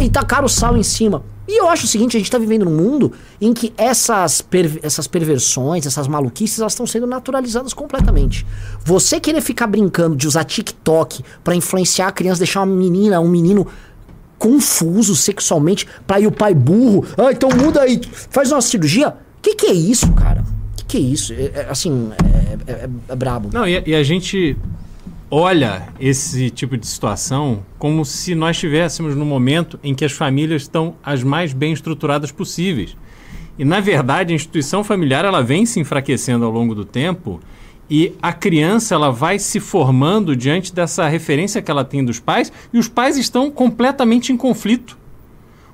e 0.00 0.08
tacaram 0.08 0.46
o 0.46 0.48
sal 0.48 0.76
em 0.76 0.82
cima. 0.82 1.22
E 1.48 1.60
eu 1.60 1.68
acho 1.68 1.84
o 1.84 1.88
seguinte, 1.88 2.16
a 2.16 2.20
gente 2.20 2.30
tá 2.30 2.38
vivendo 2.38 2.64
num 2.64 2.74
mundo 2.76 3.12
em 3.40 3.52
que 3.54 3.72
essas, 3.76 4.40
per- 4.40 4.80
essas 4.82 5.06
perversões, 5.06 5.86
essas 5.86 6.08
maluquices, 6.08 6.58
elas 6.58 6.72
estão 6.72 6.86
sendo 6.86 7.06
naturalizadas 7.06 7.72
completamente. 7.72 8.44
Você 8.84 9.20
querer 9.20 9.40
ficar 9.40 9.66
brincando 9.68 10.16
de 10.16 10.26
usar 10.26 10.42
TikTok 10.44 11.22
pra 11.44 11.54
influenciar 11.54 12.08
a 12.08 12.12
criança, 12.12 12.38
deixar 12.40 12.60
uma 12.62 12.74
menina, 12.74 13.20
um 13.20 13.28
menino 13.28 13.66
confuso 14.38 15.14
sexualmente, 15.16 15.86
pra 16.06 16.20
ir 16.20 16.26
o 16.26 16.32
pai 16.32 16.52
burro, 16.54 17.04
ah, 17.16 17.32
então 17.32 17.48
muda 17.50 17.82
aí, 17.82 18.00
faz 18.30 18.52
uma 18.52 18.60
cirurgia. 18.60 19.14
Que 19.40 19.54
que 19.54 19.66
é 19.66 19.72
isso, 19.72 20.12
cara? 20.12 20.44
Que 20.76 20.84
que 20.84 20.96
é 20.96 21.00
isso? 21.00 21.32
É, 21.32 21.44
é, 21.54 21.66
assim, 21.70 22.10
é, 22.66 22.72
é- 22.72 22.88
é 23.08 23.16
brabo. 23.16 23.50
Não, 23.52 23.66
e, 23.66 23.82
e 23.86 23.94
a 23.94 24.02
gente 24.02 24.56
olha 25.30 25.88
esse 25.98 26.50
tipo 26.50 26.76
de 26.76 26.86
situação 26.86 27.64
como 27.78 28.04
se 28.04 28.34
nós 28.34 28.56
estivéssemos 28.56 29.14
no 29.14 29.24
momento 29.24 29.78
em 29.82 29.94
que 29.94 30.04
as 30.04 30.12
famílias 30.12 30.62
estão 30.62 30.94
as 31.02 31.22
mais 31.22 31.52
bem 31.52 31.72
estruturadas 31.72 32.30
possíveis. 32.30 32.96
E 33.58 33.64
na 33.64 33.80
verdade, 33.80 34.32
a 34.32 34.36
instituição 34.36 34.84
familiar 34.84 35.24
ela 35.24 35.42
vem 35.42 35.64
se 35.66 35.80
enfraquecendo 35.80 36.44
ao 36.44 36.50
longo 36.52 36.74
do 36.74 36.84
tempo 36.84 37.40
e 37.88 38.12
a 38.20 38.32
criança 38.32 38.94
ela 38.94 39.10
vai 39.10 39.38
se 39.38 39.60
formando 39.60 40.36
diante 40.36 40.74
dessa 40.74 41.08
referência 41.08 41.62
que 41.62 41.70
ela 41.70 41.84
tem 41.84 42.04
dos 42.04 42.18
pais 42.18 42.52
e 42.72 42.78
os 42.78 42.88
pais 42.88 43.16
estão 43.16 43.50
completamente 43.50 44.32
em 44.32 44.36
conflito. 44.36 44.98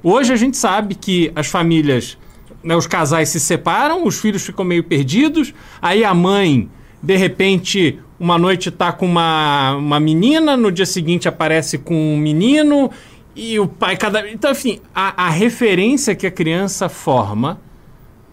Hoje 0.02 0.32
a 0.32 0.36
gente 0.36 0.56
sabe 0.56 0.94
que 0.94 1.32
as 1.34 1.46
famílias, 1.46 2.18
né, 2.62 2.76
os 2.76 2.86
casais 2.86 3.28
se 3.28 3.40
separam, 3.40 4.06
os 4.06 4.18
filhos 4.18 4.44
ficam 4.44 4.64
meio 4.64 4.84
perdidos, 4.84 5.54
aí 5.80 6.04
a 6.04 6.12
mãe, 6.12 6.68
de 7.02 7.16
repente, 7.16 7.98
uma 8.22 8.38
noite 8.38 8.70
tá 8.70 8.92
com 8.92 9.04
uma, 9.04 9.74
uma 9.74 9.98
menina, 9.98 10.56
no 10.56 10.70
dia 10.70 10.86
seguinte 10.86 11.26
aparece 11.26 11.76
com 11.76 12.14
um 12.14 12.16
menino, 12.16 12.88
e 13.34 13.58
o 13.58 13.66
pai 13.66 13.96
cada. 13.96 14.30
Então, 14.30 14.52
enfim, 14.52 14.78
a, 14.94 15.26
a 15.26 15.28
referência 15.28 16.14
que 16.14 16.24
a 16.24 16.30
criança 16.30 16.88
forma 16.88 17.60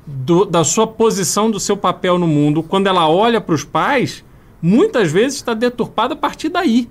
do- 0.06 0.46
da 0.46 0.64
sua 0.64 0.86
posição, 0.86 1.50
do 1.50 1.60
seu 1.60 1.76
papel 1.76 2.20
no 2.20 2.28
mundo, 2.28 2.62
quando 2.62 2.86
ela 2.86 3.10
olha 3.10 3.42
para 3.42 3.56
os 3.56 3.64
pais, 3.64 4.24
muitas 4.62 5.12
vezes 5.12 5.38
está 5.38 5.56
deturpada 5.56 6.14
a 6.14 6.18
partir 6.18 6.50
daí. 6.50 6.88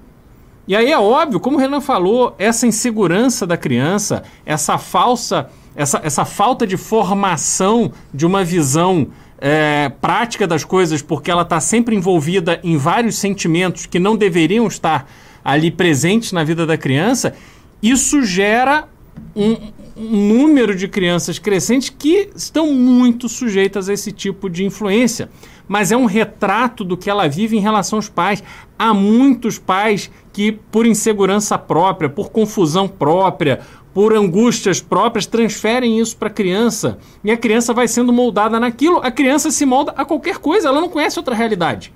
E 0.66 0.74
aí 0.74 0.90
é 0.90 0.98
óbvio, 0.98 1.38
como 1.38 1.56
o 1.56 1.60
Renan 1.60 1.80
falou, 1.80 2.34
essa 2.36 2.66
insegurança 2.66 3.46
da 3.46 3.56
criança, 3.56 4.24
essa 4.44 4.76
falsa, 4.76 5.48
essa, 5.76 6.00
essa 6.02 6.24
falta 6.24 6.66
de 6.66 6.76
formação 6.76 7.92
de 8.12 8.26
uma 8.26 8.42
visão 8.42 9.06
é, 9.38 9.90
prática 10.00 10.46
das 10.46 10.64
coisas, 10.64 11.00
porque 11.00 11.30
ela 11.30 11.42
está 11.42 11.60
sempre 11.60 11.94
envolvida 11.94 12.60
em 12.62 12.76
vários 12.76 13.16
sentimentos 13.16 13.86
que 13.86 13.98
não 13.98 14.16
deveriam 14.16 14.66
estar 14.66 15.08
ali 15.44 15.70
presentes 15.70 16.32
na 16.32 16.44
vida 16.44 16.66
da 16.66 16.76
criança, 16.76 17.34
isso 17.82 18.22
gera 18.22 18.88
um, 19.34 19.56
um 19.96 20.28
número 20.28 20.74
de 20.74 20.88
crianças 20.88 21.38
crescentes 21.38 21.90
que 21.90 22.30
estão 22.34 22.72
muito 22.72 23.28
sujeitas 23.28 23.88
a 23.88 23.92
esse 23.92 24.12
tipo 24.12 24.50
de 24.50 24.64
influência. 24.64 25.30
Mas 25.66 25.92
é 25.92 25.96
um 25.96 26.06
retrato 26.06 26.82
do 26.82 26.96
que 26.96 27.10
ela 27.10 27.28
vive 27.28 27.56
em 27.56 27.60
relação 27.60 27.98
aos 27.98 28.08
pais. 28.08 28.42
Há 28.78 28.94
muitos 28.94 29.58
pais 29.58 30.10
que, 30.32 30.52
por 30.52 30.86
insegurança 30.86 31.58
própria, 31.58 32.08
por 32.08 32.30
confusão 32.30 32.88
própria, 32.88 33.60
por 33.92 34.14
angústias 34.14 34.80
próprias, 34.80 35.26
transferem 35.26 35.98
isso 35.98 36.16
para 36.16 36.28
a 36.28 36.30
criança. 36.30 36.98
E 37.24 37.30
a 37.30 37.36
criança 37.36 37.72
vai 37.72 37.88
sendo 37.88 38.12
moldada 38.12 38.60
naquilo. 38.60 39.00
A 39.02 39.10
criança 39.10 39.50
se 39.50 39.66
molda 39.66 39.92
a 39.96 40.04
qualquer 40.04 40.38
coisa, 40.38 40.68
ela 40.68 40.80
não 40.80 40.88
conhece 40.88 41.18
outra 41.18 41.34
realidade. 41.34 41.92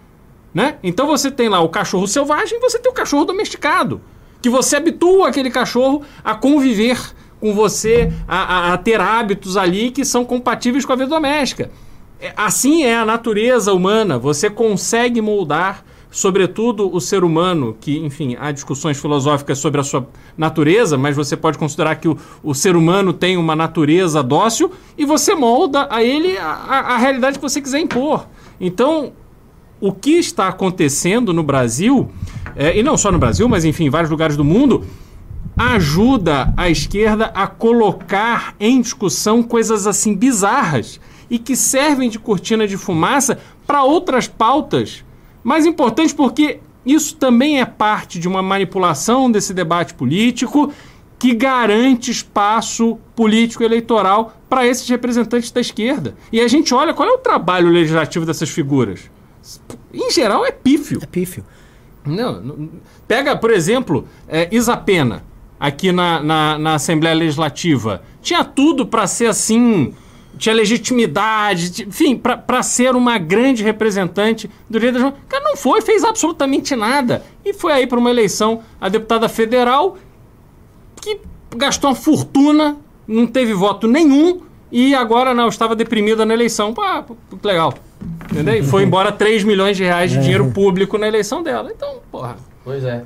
Né? 0.55 0.77
Então 0.83 1.07
você 1.07 1.31
tem 1.31 1.49
lá 1.49 1.61
o 1.61 1.69
cachorro 1.69 2.07
selvagem 2.07 2.59
e 2.59 2.61
você 2.61 2.79
tem 2.79 2.91
o 2.91 2.95
cachorro 2.95 3.25
domesticado. 3.25 4.01
Que 4.41 4.51
você 4.51 4.77
habitua 4.77 5.29
aquele 5.29 5.51
cachorro 5.51 6.03
a 6.25 6.35
conviver 6.35 6.99
com 7.41 7.55
você, 7.55 8.13
a, 8.27 8.71
a, 8.71 8.73
a 8.73 8.79
ter 8.79 9.01
hábitos 9.01 9.57
ali 9.57 9.91
que 9.91 10.05
são 10.05 10.25
compatíveis 10.25 10.85
com 10.85 10.93
a 10.93 10.97
vida 10.97 11.09
doméstica. 11.09 11.71
É, 12.21 12.33
assim 12.37 12.85
é 12.85 12.97
a 12.97 13.05
natureza 13.05 13.73
humana. 13.73 14.19
Você 14.19 14.49
consegue 14.49 15.21
moldar 15.21 15.85
sobretudo 16.13 16.95
o 16.95 17.01
ser 17.01 17.25
humano, 17.25 17.75
que, 17.81 17.99
enfim, 17.99 18.37
há 18.39 18.53
discussões 18.53 19.01
filosóficas 19.01 19.59
sobre 19.59 19.81
a 19.81 19.85
sua 19.85 20.07
natureza, 20.37 20.99
mas 20.99 21.17
você 21.17 21.35
pode 21.37 21.57
considerar 21.57 21.97
que 21.97 22.07
o, 22.07 22.19
o 22.45 22.55
ser 22.55 22.77
humano 22.77 23.15
tem 23.15 23.39
uma 23.39 23.57
natureza 23.57 24.23
dócil 24.23 24.71
e 24.97 25.07
você 25.07 25.35
molda 25.35 25.89
a 25.91 26.05
ele 26.05 26.37
a, 26.37 26.45
a, 26.45 26.99
realidade 26.99 27.39
que 27.39 27.43
você 27.43 27.63
quiser 27.63 27.81
impor. 27.81 28.27
Então, 28.61 29.15
o 29.81 29.91
que 29.91 30.19
está 30.19 30.49
acontecendo 30.49 31.33
no 31.33 31.43
Brasil, 31.43 32.11
é, 32.55 32.79
e 32.79 32.83
não 32.83 32.99
só 32.99 33.11
no 33.11 33.19
Brasil, 33.19 33.49
mas 33.49 33.65
enfim, 33.65 33.87
em 33.87 33.91
vários 33.91 34.11
lugares 34.11 34.37
do 34.37 34.45
mundo, 34.45 34.85
ajuda 35.57 36.53
a 36.59 36.69
esquerda 36.69 37.33
a 37.35 37.47
colocar 37.47 38.55
em 38.61 38.83
discussão 38.83 39.43
coisas 39.43 39.87
assim 39.87 40.15
bizarras 40.15 41.01
e 41.31 41.39
que 41.39 41.57
servem 41.57 42.11
de 42.11 42.19
cortina 42.19 42.69
de 42.69 42.77
fumaça 42.77 43.39
para 43.67 43.83
outras 43.83 44.29
pautas 44.29 45.03
mais 45.43 45.67
importante 45.67 46.15
porque 46.15 46.61
isso 46.85 47.17
também 47.17 47.61
é 47.61 47.65
parte 47.65 48.19
de 48.19 48.27
uma 48.29 48.43
manipulação 48.43 49.31
desse 49.31 49.53
debate 49.55 49.95
político 49.95 50.73
que 51.19 51.35
garante 51.35 52.11
espaço 52.11 52.99
político 53.15 53.63
eleitoral 53.63 54.37
para 54.49 54.67
esses 54.67 54.89
representantes 54.89 55.53
da 55.53 55.61
esquerda. 55.61 56.17
E 56.33 56.41
a 56.41 56.49
gente 56.49 56.75
olha 56.75 56.93
qual 56.93 57.09
é 57.09 57.13
o 57.13 57.19
trabalho 57.19 57.69
legislativo 57.69 58.27
dessas 58.27 58.51
figuras. 58.51 59.09
Em 59.95 60.11
geral, 60.11 60.45
é 60.45 60.51
pífio. 60.51 60.99
É 61.01 61.07
pífio. 61.07 61.45
Não, 62.05 62.41
não- 62.41 62.69
pega, 63.07 63.37
por 63.37 63.53
exemplo, 63.53 64.09
é, 64.27 64.49
Isapena, 64.51 65.23
aqui 65.61 65.93
na, 65.93 66.21
na, 66.21 66.59
na 66.59 66.75
Assembleia 66.75 67.15
Legislativa. 67.15 68.03
Tinha 68.21 68.43
tudo 68.43 68.85
para 68.85 69.07
ser 69.07 69.27
assim, 69.27 69.95
tinha 70.39 70.55
legitimidade, 70.55 71.71
ti- 71.71 71.85
enfim, 71.89 72.17
para 72.17 72.63
ser 72.63 72.95
uma 72.97 73.19
grande 73.19 73.63
representante 73.63 74.49
do 74.69 74.79
direito 74.79 74.95
das 74.95 75.03
mulheres. 75.03 75.25
Cara, 75.29 75.45
não 75.45 75.57
foi, 75.57 75.81
fez 75.83 76.03
absolutamente 76.05 76.75
nada. 76.75 77.23
E 77.45 77.53
foi 77.53 77.73
aí 77.73 77.87
para 77.87 77.99
uma 77.99 78.11
eleição 78.11 78.63
a 78.81 78.89
deputada 78.89 79.29
federal 79.29 79.97
que 81.01 81.21
gastou 81.57 81.91
uma 81.91 81.97
fortuna, 81.97 82.77
não 83.07 83.27
teve 83.27 83.53
voto 83.53 83.87
nenhum 83.87 84.41
e 84.71 84.95
agora 84.95 85.35
não 85.35 85.49
estava 85.49 85.77
deprimida 85.77 86.25
na 86.25 86.33
eleição. 86.35 86.73
Pá, 86.73 87.03
pô, 87.03 87.17
que 87.31 87.47
legal. 87.47 87.75
Entendeu? 88.31 88.55
E 88.55 88.63
foi 88.63 88.83
embora 88.85 89.13
3 89.13 89.45
milhões 89.45 89.77
de 89.77 89.85
reais 89.85 90.11
de 90.11 90.19
dinheiro 90.19 90.51
público 90.51 90.97
na 90.99 91.07
eleição 91.07 91.43
dela. 91.43 91.71
Então, 91.75 91.97
porra. 92.11 92.37
Pois 92.65 92.83
é. 92.85 93.05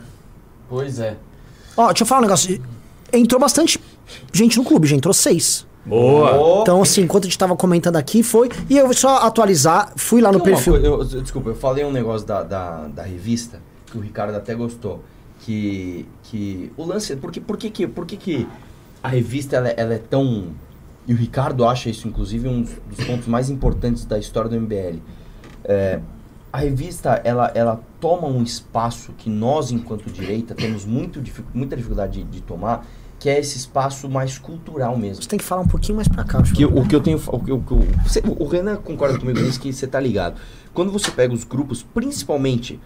Pois 0.69 0.99
é. 1.01 1.17
Ó, 1.77 1.89
deixa 1.89 2.03
eu 2.03 2.07
falar 2.07 2.21
um 2.21 2.23
negócio. 2.23 2.63
Entrou 3.13 3.41
bastante 3.41 3.81
gente 4.33 4.57
no 4.59 4.65
clube, 4.65 4.87
já 4.87 4.97
entrou 4.97 5.13
seis. 5.13 5.67
Boa. 5.87 6.63
Então, 6.63 6.83
assim, 6.83 7.03
enquanto 7.03 7.25
a 7.25 7.27
gente 7.29 7.39
tava 7.39 7.55
comentando 7.57 7.97
aqui, 7.97 8.23
foi. 8.23 8.51
E 8.69 8.77
eu 8.77 8.87
vou 8.87 8.95
só 8.95 9.19
atualizar, 9.19 9.93
fui 9.97 10.21
lá 10.21 10.33
no 10.33 10.39
Não, 10.39 10.45
perfil. 10.45 10.77
eu- 10.77 11.05
desculpa, 11.05 11.51
eu 11.51 11.55
falei 11.55 11.85
um 11.85 11.93
negócio 11.93 12.27
da, 12.27 12.43
da, 12.43 12.89
da 12.89 13.03
revista 13.03 13.61
que 13.87 13.97
o 13.97 14.01
Ricardo 14.01 14.35
até 14.35 14.55
gostou. 14.55 15.03
Que, 15.41 16.07
que 16.25 16.73
o 16.77 16.85
lance. 16.85 17.15
Por 17.17 17.31
que, 17.31 17.41
por 17.41 17.57
que, 17.57 17.71
que, 17.71 17.87
por 17.87 18.05
que, 18.05 18.17
que 18.17 18.49
a 19.03 19.09
revista 19.09 19.57
ela, 19.57 19.69
é- 19.69 19.75
ela 19.77 19.95
é 19.95 19.99
tão. 19.99 20.49
E 21.07 21.15
o 21.15 21.17
Ricardo 21.17 21.65
acha 21.65 21.89
isso, 21.89 22.09
inclusive, 22.09 22.49
um 22.49 22.63
dos, 22.63 23.07
pontos 23.07 23.29
mais 23.29 23.49
importantes 23.49 24.05
da 24.05 24.19
história 24.19 24.51
do 24.51 24.57
MBL. 24.57 24.99
É, 25.65 26.01
a 26.53 26.59
revista 26.59 27.21
ela, 27.23 27.53
ela 27.55 27.81
toma 28.01 28.27
um 28.27 28.43
espaço 28.43 29.13
que 29.17 29.31
nós, 29.31 29.71
enquanto 29.71 30.11
direita, 30.11 30.53
temos 30.55 30.85
muito, 30.85 31.23
muita 31.55 31.77
dificuldade 31.77 32.25
de, 32.25 32.25
de 32.25 32.41
tomar, 32.41 32.85
que 33.27 33.31
é 33.31 33.41
esse 33.41 33.59
espaço 33.59 34.09
mais 34.09 34.39
cultural 34.39 34.97
mesmo. 34.97 35.21
Você 35.21 35.29
tem 35.29 35.37
que 35.37 35.45
falar 35.45 35.63
um 35.63 35.67
pouquinho 35.67 35.97
mais 35.97 36.07
pra 36.07 36.23
cá. 36.23 36.39
acho. 36.39 36.55
Que, 36.55 36.65
o 36.65 36.87
que 36.87 36.95
eu 36.95 37.01
tenho. 37.01 37.21
O, 37.27 37.41
que 37.41 37.51
eu- 37.51 37.57
o 37.57 37.61
que 37.61 37.73
eu- 37.73 37.89
você- 38.07 38.23
o 38.25 38.47
Renan 38.47 38.77
concorda 38.77 39.19
comigo 39.19 39.41
nisso 39.41 39.59
que 39.59 39.73
você 39.73 39.85
tá 39.85 39.99
ligado. 39.99 40.37
Quando 40.73 40.93
você 40.93 41.11
pega 41.11 41.35
os 41.35 41.43
grupos, 41.43 41.83
principalmente, 41.83 42.79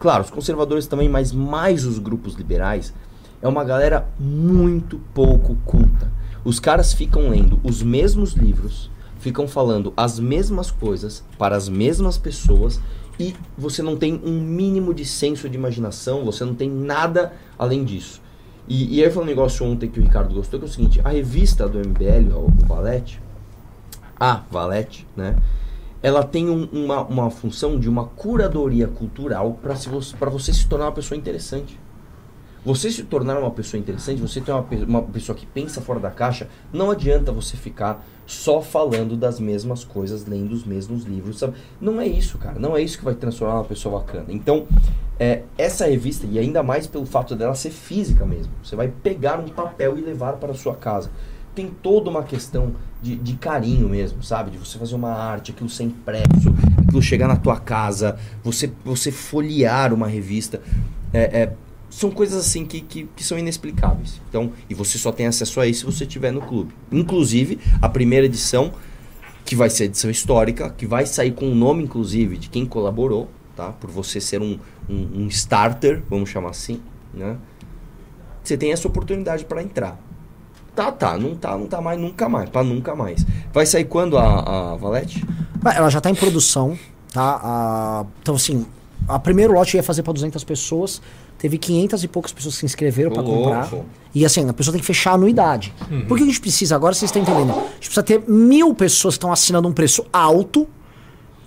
claro, 0.00 0.24
os 0.24 0.30
conservadores 0.30 0.86
também, 0.86 1.06
mas 1.06 1.32
mais 1.32 1.84
os 1.84 1.98
grupos 1.98 2.32
liberais, 2.32 2.94
é 3.42 3.46
uma 3.46 3.62
galera 3.62 4.08
muito 4.18 4.98
pouco 5.12 5.54
culta. 5.66 6.10
Os 6.42 6.58
caras 6.58 6.94
ficam 6.94 7.28
lendo 7.28 7.60
os 7.62 7.82
mesmos 7.82 8.32
livros, 8.32 8.90
ficam 9.18 9.46
falando 9.46 9.92
as 9.98 10.18
mesmas 10.18 10.70
coisas 10.70 11.22
para 11.36 11.56
as 11.56 11.68
mesmas 11.68 12.16
pessoas 12.16 12.80
e 13.20 13.34
você 13.58 13.82
não 13.82 13.98
tem 13.98 14.18
um 14.24 14.40
mínimo 14.40 14.94
de 14.94 15.04
senso 15.04 15.46
de 15.46 15.58
imaginação, 15.58 16.24
você 16.24 16.42
não 16.42 16.54
tem 16.54 16.70
nada 16.70 17.34
além 17.58 17.84
disso. 17.84 18.23
E, 18.66 18.96
e 18.98 19.04
aí 19.04 19.10
foi 19.10 19.22
um 19.22 19.26
negócio 19.26 19.64
ontem 19.66 19.88
que 19.88 20.00
o 20.00 20.02
Ricardo 20.02 20.34
gostou, 20.34 20.58
que 20.58 20.66
é 20.66 20.68
o 20.68 20.72
seguinte, 20.72 21.00
a 21.04 21.10
revista 21.10 21.68
do 21.68 21.78
MBL, 21.78 22.32
o 22.34 22.48
Valete, 22.66 23.20
a 24.18 24.42
Valete, 24.50 25.06
né? 25.16 25.36
Ela 26.02 26.22
tem 26.22 26.48
um- 26.48 26.68
uma, 26.72 27.02
uma 27.02 27.30
função 27.30 27.78
de 27.78 27.88
uma 27.88 28.04
curadoria 28.04 28.86
cultural 28.86 29.58
para 29.62 29.74
você, 29.74 30.16
você 30.16 30.52
se 30.52 30.66
tornar 30.66 30.86
uma 30.86 30.92
pessoa 30.92 31.16
interessante. 31.18 31.78
Você 32.64 32.90
se 32.90 33.02
tornar 33.04 33.38
uma 33.38 33.50
pessoa 33.50 33.78
interessante, 33.78 34.20
você 34.20 34.40
ter 34.40 34.50
uma, 34.52 34.66
uma 34.86 35.02
pessoa 35.02 35.36
que 35.36 35.44
pensa 35.44 35.82
fora 35.82 36.00
da 36.00 36.10
caixa, 36.10 36.48
não 36.72 36.90
adianta 36.90 37.30
você 37.30 37.56
ficar 37.58 38.02
só 38.26 38.60
falando 38.60 39.16
das 39.16 39.38
mesmas 39.38 39.84
coisas, 39.84 40.26
lendo 40.26 40.52
os 40.52 40.64
mesmos 40.64 41.04
livros, 41.04 41.38
sabe? 41.38 41.54
Não 41.80 42.00
é 42.00 42.06
isso, 42.06 42.38
cara. 42.38 42.58
Não 42.58 42.76
é 42.76 42.82
isso 42.82 42.98
que 42.98 43.04
vai 43.04 43.14
transformar 43.14 43.56
uma 43.56 43.64
pessoa 43.64 43.98
bacana. 44.00 44.26
Então, 44.28 44.66
é, 45.18 45.42
essa 45.56 45.86
revista, 45.86 46.26
e 46.26 46.38
ainda 46.38 46.62
mais 46.62 46.86
pelo 46.86 47.06
fato 47.06 47.36
dela 47.36 47.54
ser 47.54 47.70
física 47.70 48.24
mesmo, 48.24 48.52
você 48.62 48.74
vai 48.74 48.88
pegar 48.88 49.38
um 49.38 49.48
papel 49.48 49.98
e 49.98 50.00
levar 50.00 50.34
para 50.34 50.52
a 50.52 50.54
sua 50.54 50.74
casa. 50.74 51.10
Tem 51.54 51.68
toda 51.68 52.10
uma 52.10 52.24
questão 52.24 52.72
de, 53.00 53.14
de 53.14 53.34
carinho 53.34 53.88
mesmo, 53.88 54.22
sabe? 54.22 54.50
De 54.50 54.58
você 54.58 54.76
fazer 54.76 54.94
uma 54.94 55.12
arte, 55.12 55.52
aquilo 55.52 55.68
ser 55.68 55.84
impresso, 55.84 56.52
aquilo 56.78 57.02
chegar 57.02 57.28
na 57.28 57.36
tua 57.36 57.60
casa, 57.60 58.18
você, 58.42 58.72
você 58.84 59.12
folhear 59.12 59.92
uma 59.92 60.08
revista. 60.08 60.60
É, 61.12 61.42
é, 61.42 61.52
são 61.96 62.10
coisas 62.10 62.44
assim 62.44 62.64
que, 62.66 62.80
que, 62.80 63.04
que 63.14 63.22
são 63.22 63.38
inexplicáveis. 63.38 64.20
Então, 64.28 64.52
e 64.68 64.74
você 64.74 64.98
só 64.98 65.12
tem 65.12 65.26
acesso 65.26 65.60
a 65.60 65.66
isso 65.66 65.80
se 65.90 65.98
você 65.98 66.04
estiver 66.04 66.32
no 66.32 66.40
clube. 66.42 66.74
Inclusive, 66.90 67.58
a 67.80 67.88
primeira 67.88 68.26
edição, 68.26 68.72
que 69.44 69.54
vai 69.54 69.70
ser 69.70 69.84
edição 69.84 70.10
histórica, 70.10 70.70
que 70.70 70.86
vai 70.86 71.06
sair 71.06 71.30
com 71.32 71.50
o 71.50 71.54
nome, 71.54 71.84
inclusive, 71.84 72.36
de 72.36 72.48
quem 72.48 72.66
colaborou, 72.66 73.28
tá? 73.54 73.70
Por 73.72 73.90
você 73.90 74.20
ser 74.20 74.42
um, 74.42 74.58
um, 74.88 75.22
um 75.22 75.26
starter, 75.28 76.02
vamos 76.10 76.30
chamar 76.30 76.50
assim, 76.50 76.80
né? 77.12 77.36
Você 78.42 78.56
tem 78.56 78.72
essa 78.72 78.86
oportunidade 78.88 79.44
para 79.44 79.62
entrar. 79.62 79.98
Tá, 80.74 80.90
tá, 80.90 81.16
não 81.16 81.36
tá, 81.36 81.56
não 81.56 81.66
tá 81.66 81.80
mais, 81.80 81.98
nunca 82.00 82.28
mais, 82.28 82.50
para 82.50 82.64
nunca 82.64 82.94
mais. 82.96 83.24
Vai 83.52 83.64
sair 83.64 83.84
quando 83.84 84.18
a, 84.18 84.72
a 84.72 84.76
Valete? 84.76 85.24
Ela 85.64 85.88
já 85.88 86.00
tá 86.00 86.10
em 86.10 86.14
produção, 86.14 86.76
tá? 87.12 87.40
A- 87.42 88.04
então, 88.20 88.34
assim, 88.34 88.66
a 89.06 89.18
primeiro 89.18 89.52
lote 89.54 89.76
ia 89.76 89.82
fazer 89.82 90.02
pra 90.02 90.12
200 90.12 90.42
pessoas. 90.42 91.00
Teve 91.44 91.58
500 91.58 92.02
e 92.02 92.08
poucas 92.08 92.32
pessoas 92.32 92.54
que 92.54 92.60
se 92.60 92.64
inscreveram 92.64 93.10
Ô, 93.10 93.12
pra 93.12 93.22
comprar. 93.22 93.70
E 94.14 94.24
assim, 94.24 94.48
a 94.48 94.52
pessoa 94.54 94.72
tem 94.72 94.80
que 94.80 94.86
fechar 94.86 95.10
a 95.10 95.14
anuidade. 95.16 95.74
Por 96.08 96.16
que 96.16 96.24
a 96.24 96.26
gente 96.26 96.40
precisa? 96.40 96.74
Agora 96.74 96.94
vocês 96.94 97.10
estão 97.10 97.20
entendendo. 97.20 97.50
A 97.50 97.74
gente 97.74 97.80
precisa 97.80 98.02
ter 98.02 98.24
mil 98.26 98.74
pessoas 98.74 99.12
que 99.12 99.18
estão 99.18 99.30
assinando 99.30 99.68
um 99.68 99.72
preço 99.74 100.06
alto 100.10 100.66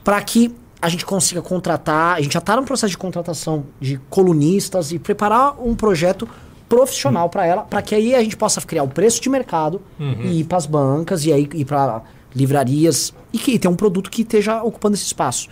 para 0.03 0.21
que 0.21 0.53
a 0.79 0.87
gente 0.87 1.03
consiga 1.03 1.41
contratar. 1.41 2.15
A 2.15 2.21
gente 2.21 2.31
já 2.31 2.39
tá 2.39 2.55
no 2.55 2.61
processo 2.61 2.91
de 2.91 2.97
contratação 2.99 3.63
de 3.81 3.99
colunistas 4.07 4.91
e 4.91 4.99
preparar 4.99 5.59
um 5.59 5.73
projeto 5.73 6.29
profissional 6.69 7.27
para 7.27 7.47
ela, 7.47 7.63
para 7.63 7.81
que 7.81 7.95
aí 7.95 8.13
a 8.13 8.21
gente 8.21 8.37
possa 8.37 8.61
criar 8.61 8.83
o 8.83 8.87
preço 8.87 9.19
de 9.19 9.31
mercado 9.31 9.81
e 9.99 10.41
ir 10.41 10.43
para 10.43 10.59
as 10.59 10.67
bancas 10.67 11.25
e 11.25 11.33
aí 11.33 11.49
ir 11.55 11.65
para 11.65 12.03
livrarias 12.35 13.15
e 13.33 13.39
que 13.39 13.57
tenha 13.57 13.71
um 13.71 13.75
produto 13.75 14.11
que 14.11 14.21
esteja 14.21 14.61
ocupando 14.61 14.93
esse 14.93 15.05
espaço. 15.05 15.49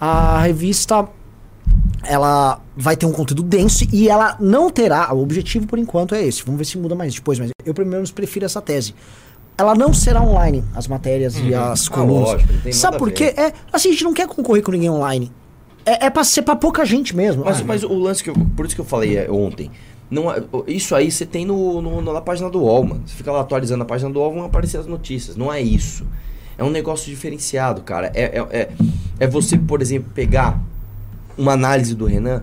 A 0.00 0.40
revista 0.40 1.08
ela 2.06 2.60
vai 2.76 2.96
ter 2.96 3.06
um 3.06 3.12
conteúdo 3.12 3.42
denso 3.42 3.84
e 3.92 4.08
ela 4.08 4.36
não 4.40 4.70
terá, 4.70 5.12
o 5.14 5.22
objetivo 5.22 5.66
por 5.66 5.78
enquanto 5.78 6.14
é 6.14 6.22
esse. 6.24 6.42
Vamos 6.44 6.58
ver 6.58 6.64
se 6.64 6.78
muda 6.78 6.94
mais 6.94 7.14
depois, 7.14 7.38
mas 7.38 7.50
eu 7.64 7.74
pelo 7.74 7.88
menos 7.88 8.10
prefiro 8.10 8.44
essa 8.44 8.60
tese. 8.60 8.94
ela 9.56 9.74
não 9.74 9.92
será 9.94 10.20
online, 10.20 10.64
as 10.74 10.88
matérias 10.88 11.36
e 11.38 11.54
as 11.54 11.86
Ah, 11.86 11.90
colunas. 11.94 12.28
lógico, 12.30 12.52
nada 12.54 12.72
Sabe 12.72 12.98
por 12.98 13.12
quê? 13.12 13.32
É, 13.36 13.52
assim, 13.72 13.88
a 13.90 13.92
gente 13.92 14.02
não 14.04 14.12
quer 14.12 14.26
concorrer 14.26 14.62
com 14.64 14.72
ninguém 14.72 14.90
online. 14.90 15.30
É, 15.86 16.06
é 16.06 16.10
pra 16.10 16.24
ser 16.24 16.42
pra 16.42 16.56
pouca 16.56 16.84
gente 16.84 17.14
mesmo. 17.14 17.44
Mas, 17.44 17.60
Ah, 17.60 17.64
mas 17.64 17.84
o 17.84 17.94
lance 17.94 18.24
que 18.24 18.30
eu, 18.30 18.34
Por 18.56 18.66
isso 18.66 18.74
que 18.74 18.80
eu 18.80 18.84
falei 18.84 19.16
é, 19.16 19.30
ontem. 19.30 19.70
Não, 20.10 20.30
é- 20.30 20.42
isso 20.66 20.94
aí 20.94 21.10
você 21.10 21.24
tem 21.24 21.46
no, 21.46 21.80
no- 21.80 22.00
na 22.12 22.20
página 22.20 22.50
do 22.50 22.60
UOL, 22.62 22.84
mano. 22.84 23.02
Você 23.06 23.14
fica 23.14 23.30
lá 23.30 23.40
atualizando 23.42 23.82
a 23.82 23.86
página 23.86 24.10
do 24.10 24.18
UOL, 24.18 24.34
vão 24.34 24.44
aparecer 24.44 24.78
as 24.78 24.86
notícias. 24.86 25.36
Não 25.36 25.52
é 25.52 25.60
isso. 25.60 26.04
É 26.58 26.64
um 26.64 26.70
negócio 26.70 27.08
diferenciado, 27.10 27.82
cara. 27.82 28.10
É, 28.14 28.22
é, 28.38 28.46
é, 28.50 28.68
é 29.20 29.26
você, 29.28 29.56
por 29.56 29.80
exemplo, 29.82 30.10
pegar 30.14 30.60
uma 31.36 31.52
análise 31.52 31.94
do 31.94 32.04
Renan 32.06 32.42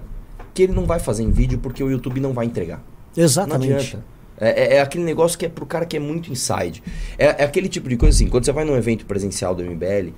que 0.53 0.63
ele 0.63 0.73
não 0.73 0.85
vai 0.85 0.99
fazer 0.99 1.23
em 1.23 1.31
vídeo 1.31 1.59
porque 1.59 1.83
o 1.83 1.89
YouTube 1.89 2.19
não 2.19 2.33
vai 2.33 2.45
entregar. 2.45 2.83
Exatamente. 3.15 3.97
É, 4.37 4.49
é- 4.49 4.75
é 4.77 4.81
aquele 4.81 5.03
negócio 5.03 5.37
que 5.37 5.45
é 5.45 5.49
pro 5.49 5.65
cara 5.65 5.85
que 5.85 5.95
é 5.95 5.99
muito 5.99 6.31
inside. 6.31 6.81
É, 7.17 7.25
é 7.25 7.43
aquele 7.43 7.69
tipo 7.69 7.87
de 7.87 7.95
coisa 7.95 8.15
assim, 8.15 8.27
quando 8.27 8.43
você 8.45 8.51
vai 8.51 8.65
num 8.65 8.75
evento 8.75 9.05
presencial 9.05 9.53
do 9.55 9.63
MBL 9.63 10.09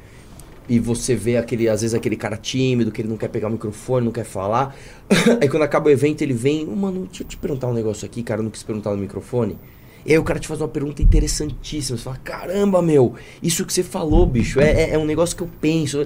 e 0.70 0.80
você 0.80 1.14
vê 1.14 1.36
aquele, 1.38 1.68
às 1.68 1.82
vezes, 1.82 1.94
aquele 1.94 2.16
cara 2.16 2.38
tímido, 2.38 2.92
que 2.92 3.02
ele 3.02 3.10
não 3.10 3.18
quer 3.18 3.28
pegar 3.28 3.48
o 3.48 3.52
microfone, 3.52 4.06
não 4.06 4.12
quer 4.14 4.24
falar. 4.24 4.76
Aí 5.42 5.48
quando 5.50 5.64
acaba 5.64 5.88
o 5.88 5.92
evento, 5.92 6.22
ele 6.22 6.34
vem, 6.34 6.66
"Ô, 6.68 6.76
mano, 6.76 7.06
deixa 7.06 7.24
eu 7.24 7.28
te 7.28 7.36
perguntar 7.38 7.68
um 7.68 7.74
negócio 7.74 8.06
aqui, 8.06 8.24
cara, 8.24 8.40
eu 8.40 8.44
não 8.44 8.52
quis 8.52 8.64
perguntar 8.64 8.92
no 8.92 8.98
microfone. 8.98 9.58
E 10.06 10.12
aí 10.12 10.18
o 10.20 10.24
cara 10.24 10.38
te 10.38 10.50
faz 10.50 10.60
uma 10.60 10.68
pergunta 10.68 11.02
interessantíssima. 11.02 11.98
Você 11.98 12.04
fala, 12.04 12.18
caramba, 12.24 12.82
meu, 12.82 13.14
isso 13.42 13.64
que 13.66 13.72
você 13.72 13.84
falou, 13.84 14.26
bicho, 14.26 14.60
é, 14.60 14.70
é, 14.72 14.90
é 14.96 14.98
um 14.98 15.06
negócio 15.06 15.36
que 15.36 15.44
eu 15.44 15.50
penso. 15.62 16.06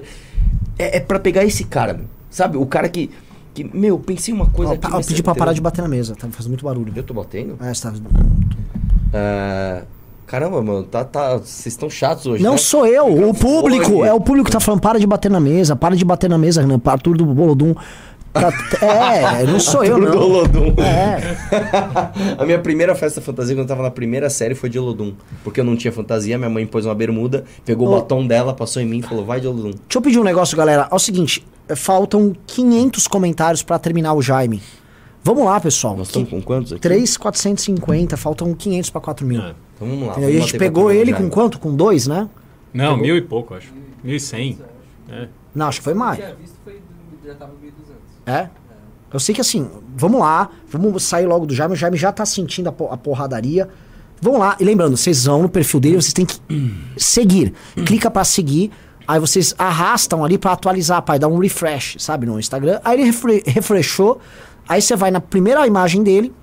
É, 0.78 0.98
é 0.98 1.00
para 1.00 1.18
pegar 1.18 1.44
esse 1.44 1.64
cara, 1.64 1.94
meu. 1.94 2.04
Sabe? 2.30 2.56
O 2.56 2.66
cara 2.66 2.88
que. 2.88 3.10
que 3.54 3.64
meu, 3.64 3.98
pensei 3.98 4.32
uma 4.32 4.46
coisa 4.46 4.72
Ó, 4.72 4.98
eu 4.98 5.04
pedi 5.04 5.22
pra 5.22 5.34
parar 5.34 5.52
de 5.52 5.60
bater 5.60 5.82
na 5.82 5.88
mesa, 5.88 6.14
tá 6.14 6.28
fazendo 6.30 6.50
muito 6.50 6.64
barulho. 6.64 6.92
Eu 6.94 7.02
tô 7.02 7.14
batendo? 7.14 7.56
É, 7.60 7.72
você 7.72 7.82
tá... 7.82 7.94
É, 9.12 9.82
Caramba, 10.28 10.62
mano, 10.62 10.82
tá, 10.82 11.04
tá, 11.04 11.38
vocês 11.38 11.68
estão 11.68 11.88
chatos 11.88 12.26
hoje, 12.26 12.42
Não 12.42 12.52
né? 12.52 12.58
sou 12.58 12.86
eu, 12.86 13.06
o 13.06 13.32
público. 13.32 13.78
Microfone. 13.78 14.08
É 14.08 14.12
o 14.12 14.20
público 14.20 14.44
que 14.44 14.52
tá 14.52 14.60
falando, 14.60 14.82
para 14.82 15.00
de 15.00 15.06
bater 15.06 15.30
na 15.30 15.40
mesa, 15.40 15.74
para 15.74 15.96
de 15.96 16.04
bater 16.04 16.28
na 16.28 16.36
mesa, 16.36 16.60
Renan. 16.60 16.78
Arthur 16.84 17.16
do 17.16 17.24
Bolodum. 17.24 17.74
É, 18.80 19.44
não 19.44 19.60
sou 19.60 19.84
eu, 19.84 19.96
Arthur 19.96 20.10
do 20.10 20.16
não. 20.16 20.22
Olodum. 20.22 20.74
É. 20.82 21.36
a 22.38 22.44
minha 22.44 22.58
primeira 22.58 22.94
festa 22.94 23.20
fantasia 23.20 23.54
quando 23.54 23.62
eu 23.62 23.68
tava 23.68 23.82
na 23.82 23.90
primeira 23.90 24.30
série 24.30 24.54
foi 24.54 24.68
de 24.68 24.78
Olodum. 24.78 25.14
Porque 25.42 25.60
eu 25.60 25.64
não 25.64 25.76
tinha 25.76 25.92
fantasia, 25.92 26.38
minha 26.38 26.50
mãe 26.50 26.66
pôs 26.66 26.86
uma 26.86 26.94
bermuda, 26.94 27.44
pegou 27.64 27.88
o 27.88 27.92
Ô. 27.92 28.00
batom 28.00 28.26
dela, 28.26 28.54
passou 28.54 28.80
em 28.82 28.86
mim 28.86 28.98
e 28.98 29.02
falou, 29.02 29.24
vai 29.24 29.40
de 29.40 29.46
Olodum. 29.46 29.70
Deixa 29.70 29.96
eu 29.96 30.02
pedir 30.02 30.18
um 30.18 30.24
negócio, 30.24 30.56
galera. 30.56 30.88
É 30.90 30.94
o 30.94 30.98
seguinte, 30.98 31.46
é, 31.68 31.74
faltam 31.74 32.34
500 32.46 33.06
comentários 33.06 33.62
pra 33.62 33.78
terminar 33.78 34.14
o 34.14 34.22
Jaime. 34.22 34.62
Vamos 35.22 35.44
lá, 35.44 35.60
pessoal. 35.60 35.96
Nós 35.96 36.08
estamos 36.08 36.30
com 36.30 36.40
quantos 36.40 36.72
aqui? 36.72 36.80
3,450, 36.80 38.16
faltam 38.16 38.54
500 38.54 38.90
pra 38.90 39.00
4 39.00 39.26
mil. 39.26 39.40
Ah. 39.40 39.54
Então 39.74 39.88
vamos 39.88 40.06
lá. 40.06 40.12
Entendeu? 40.12 40.30
E 40.30 40.32
a 40.32 40.36
vamos 40.36 40.50
gente 40.50 40.58
pegou 40.58 40.90
ele 40.90 41.12
com 41.12 41.28
quanto? 41.28 41.58
Com 41.58 41.74
dois, 41.74 42.06
né? 42.06 42.28
Não, 42.72 42.96
mil 42.96 43.16
e 43.16 43.22
pouco, 43.22 43.54
acho. 43.54 43.72
Mil 44.02 44.16
e 44.16 44.20
cem. 44.20 44.58
É. 45.08 45.28
Não, 45.54 45.66
acho 45.66 45.80
que 45.80 45.84
foi 45.84 45.94
mais. 45.94 46.18
tinha 46.18 46.34
visto 46.34 46.56
foi 46.64 46.80
já 47.28 47.34
tava 47.34 47.52
1.200. 47.52 47.87
É? 48.28 48.50
Eu 49.10 49.18
sei 49.18 49.34
que 49.34 49.40
assim, 49.40 49.70
vamos 49.96 50.20
lá, 50.20 50.50
vamos 50.68 51.02
sair 51.02 51.24
logo 51.24 51.46
do 51.46 51.54
Jaime. 51.54 51.72
O 51.72 51.76
Jaime 51.76 51.96
já 51.96 52.12
tá 52.12 52.26
sentindo 52.26 52.68
a, 52.68 52.94
a 52.94 52.96
porradaria. 52.96 53.68
Vamos 54.20 54.40
lá, 54.40 54.56
e 54.60 54.64
lembrando, 54.64 54.96
vocês 54.96 55.24
vão 55.24 55.42
no 55.42 55.48
perfil 55.48 55.80
dele, 55.80 55.96
vocês 55.96 56.12
têm 56.12 56.26
que 56.26 56.38
seguir. 56.96 57.54
Clica 57.86 58.10
pra 58.10 58.24
seguir, 58.24 58.70
aí 59.06 59.18
vocês 59.18 59.54
arrastam 59.56 60.24
ali 60.24 60.36
pra 60.36 60.52
atualizar, 60.52 61.00
pai, 61.02 61.18
dá 61.18 61.28
um 61.28 61.38
refresh, 61.38 61.96
sabe, 62.00 62.26
no 62.26 62.38
Instagram. 62.38 62.80
Aí 62.84 63.00
ele 63.00 63.04
refre 63.04 63.42
refreshou, 63.46 64.20
aí 64.68 64.82
você 64.82 64.94
vai 64.96 65.10
na 65.10 65.20
primeira 65.20 65.66
imagem 65.66 66.02
dele, 66.02 66.34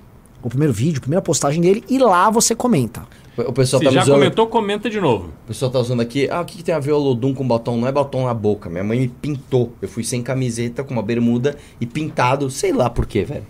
o 0.42 0.50
primeiro 0.50 0.74
vídeo, 0.74 1.02
primeira 1.02 1.22
postagem 1.22 1.62
dele, 1.62 1.84
e 1.90 2.00
lá 2.00 2.30
você 2.30 2.56
comenta. 2.56 3.04
O 3.38 3.52
pessoal 3.52 3.80
Se 3.80 3.86
tá 3.86 3.92
já 3.92 4.04
usando... 4.04 4.16
comentou, 4.16 4.48
comenta 4.48 4.90
de 4.90 5.00
novo. 5.02 5.28
O 5.44 5.48
pessoal 5.48 5.70
tá 5.70 5.80
usando 5.80 6.02
aqui, 6.02 6.30
ah, 6.30 6.42
o 6.42 6.46
que, 6.46 6.58
que 6.58 6.64
tem 6.64 6.74
a 6.74 6.80
ver 6.80 6.94
o 6.94 6.96
Olodum 6.98 7.34
com 7.34 7.46
batom? 7.46 7.78
Não 7.78 7.88
é 7.88 7.92
batom 7.92 8.26
na 8.26 8.34
boca. 8.34 8.70
Minha 8.70 8.84
mãe 8.84 9.00
me 9.00 9.08
pintou. 9.10 9.74
Eu 9.82 9.90
fui 9.90 10.04
sem 10.04 10.22
camiseta, 10.24 10.84
com 10.84 10.94
uma 10.94 11.04
bermuda 11.04 11.58
e 11.80 11.86
pintado, 11.86 12.50
sei 12.50 12.72
lá 12.72 12.90
por 12.90 13.06
quê, 13.06 13.26
velho. 13.26 13.46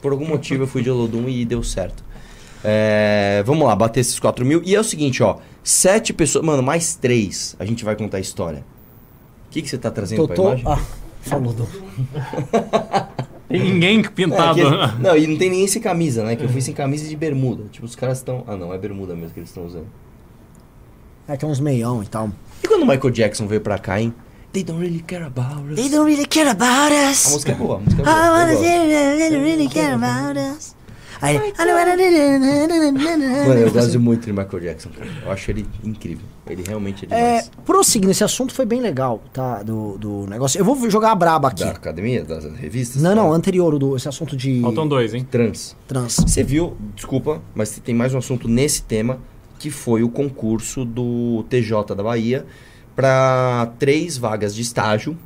Por 0.00 0.12
algum 0.12 0.26
motivo 0.26 0.62
eu 0.62 0.66
fui 0.66 0.82
de 0.82 0.90
Olodum 0.90 1.28
e 1.28 1.44
deu 1.44 1.62
certo. 1.62 2.02
É, 2.64 3.42
vamos 3.46 3.66
lá, 3.66 3.76
bater 3.76 4.00
esses 4.00 4.18
4 4.18 4.44
mil. 4.44 4.62
E 4.64 4.74
é 4.74 4.80
o 4.80 4.84
seguinte, 4.84 5.22
ó. 5.22 5.36
Sete 5.62 6.12
pessoas. 6.12 6.44
Mano, 6.44 6.62
mais 6.62 6.94
três. 6.94 7.54
A 7.58 7.64
gente 7.64 7.84
vai 7.84 7.94
contar 7.94 8.16
a 8.16 8.20
história. 8.20 8.64
O 9.48 9.50
que, 9.50 9.62
que 9.62 9.68
você 9.68 9.78
tá 9.78 9.90
trazendo 9.90 10.26
pra 10.26 10.36
Totô, 10.36 10.48
imagem? 10.48 10.64
ah, 10.66 10.80
falou. 11.20 11.54
Tem 13.48 13.60
ninguém 13.62 14.00
É, 14.00 14.08
pintado. 14.08 14.58
que- 14.60 14.98
não, 15.02 15.16
e 15.16 15.26
não 15.26 15.36
tem 15.38 15.50
nem 15.50 15.66
sem 15.68 15.80
camisa, 15.80 16.24
né? 16.24 16.34
Que 16.36 16.44
eu 16.44 16.48
fui 16.48 16.60
sem 16.60 16.74
camisa 16.74 17.04
e 17.04 17.08
de 17.08 17.16
bermuda. 17.16 17.64
Tipo, 17.70 17.86
os 17.86 17.94
caras 17.94 18.18
estão. 18.18 18.44
Ah, 18.46 18.56
não, 18.56 18.72
é 18.74 18.78
bermuda 18.78 19.14
mesmo 19.14 19.32
que 19.32 19.40
eles 19.40 19.50
estão 19.50 19.64
usando. 19.64 19.86
É, 21.28 21.36
tem 21.36 21.48
uns 21.48 21.58
meião 21.60 22.02
e 22.02 22.06
tal. 22.06 22.30
E 22.62 22.68
quando 22.68 22.82
o 22.82 22.86
Michael 22.86 23.10
Jackson 23.10 23.46
veio 23.46 23.60
pra 23.60 23.78
cá, 23.78 24.00
hein? 24.00 24.14
They 24.52 24.62
don't 24.62 24.80
really 24.80 25.00
care 25.02 25.24
about 25.24 25.68
us. 25.70 25.76
They 25.76 25.88
don't 25.90 26.06
really 26.08 26.26
care 26.26 26.48
about 26.48 26.92
A 26.94 27.10
us. 27.10 27.30
música 27.32 27.52
é 27.52 27.54
boa, 27.56 27.76
a 27.76 27.80
música 27.80 28.02
é 28.02 28.04
boa. 28.04 28.16
I 28.16 28.30
wanna 28.30 28.56
they 29.18 29.30
don't 29.30 29.44
really 29.44 29.68
care 29.68 29.92
about 29.94 30.38
us. 30.38 30.75
Aí, 31.20 31.38
Mano, 33.46 33.60
eu 33.60 33.70
gosto 33.72 33.98
muito 34.00 34.26
de 34.26 34.32
Michael 34.32 34.60
Jackson, 34.60 34.90
cara. 34.90 35.10
Eu 35.24 35.30
acho 35.32 35.50
ele 35.50 35.66
incrível. 35.84 36.24
Ele 36.48 36.62
realmente 36.66 37.06
é 37.10 37.14
É, 37.14 37.26
demais. 37.40 37.50
prosseguindo, 37.64 38.10
esse 38.10 38.22
assunto 38.24 38.52
foi 38.54 38.64
bem 38.66 38.80
legal, 38.80 39.22
tá? 39.32 39.62
Do, 39.62 39.96
do 39.98 40.26
negócio. 40.26 40.58
Eu 40.58 40.64
vou 40.64 40.88
jogar 40.90 41.12
a 41.12 41.14
braba 41.14 41.48
aqui. 41.48 41.64
Da 41.64 41.70
academia, 41.70 42.24
das 42.24 42.44
revistas? 42.56 43.02
Não, 43.02 43.14
não, 43.14 43.32
Ah, 43.32 43.36
anterior, 43.36 43.72
o 43.74 43.78
do, 43.78 43.96
esse 43.96 44.08
assunto 44.08 44.36
de 44.36 44.60
Faltam 44.60 44.86
dois, 44.86 45.14
hein? 45.14 45.26
Trans. 45.30 45.76
trans. 45.86 46.16
Você 46.26 46.42
viu, 46.42 46.76
desculpa, 46.94 47.40
mas 47.54 47.70
tem 47.84 47.94
mais 47.94 48.14
um 48.14 48.18
assunto 48.18 48.46
nesse 48.48 48.82
tema, 48.82 49.18
que 49.58 49.70
foi 49.70 50.02
o 50.02 50.08
concurso 50.08 50.84
do 50.84 51.44
TJ 51.48 51.94
da 51.96 52.02
Bahia 52.02 52.44
para 52.94 53.72
três 53.78 54.16
vagas 54.16 54.54
de 54.54 54.62
estágio, 54.62 55.16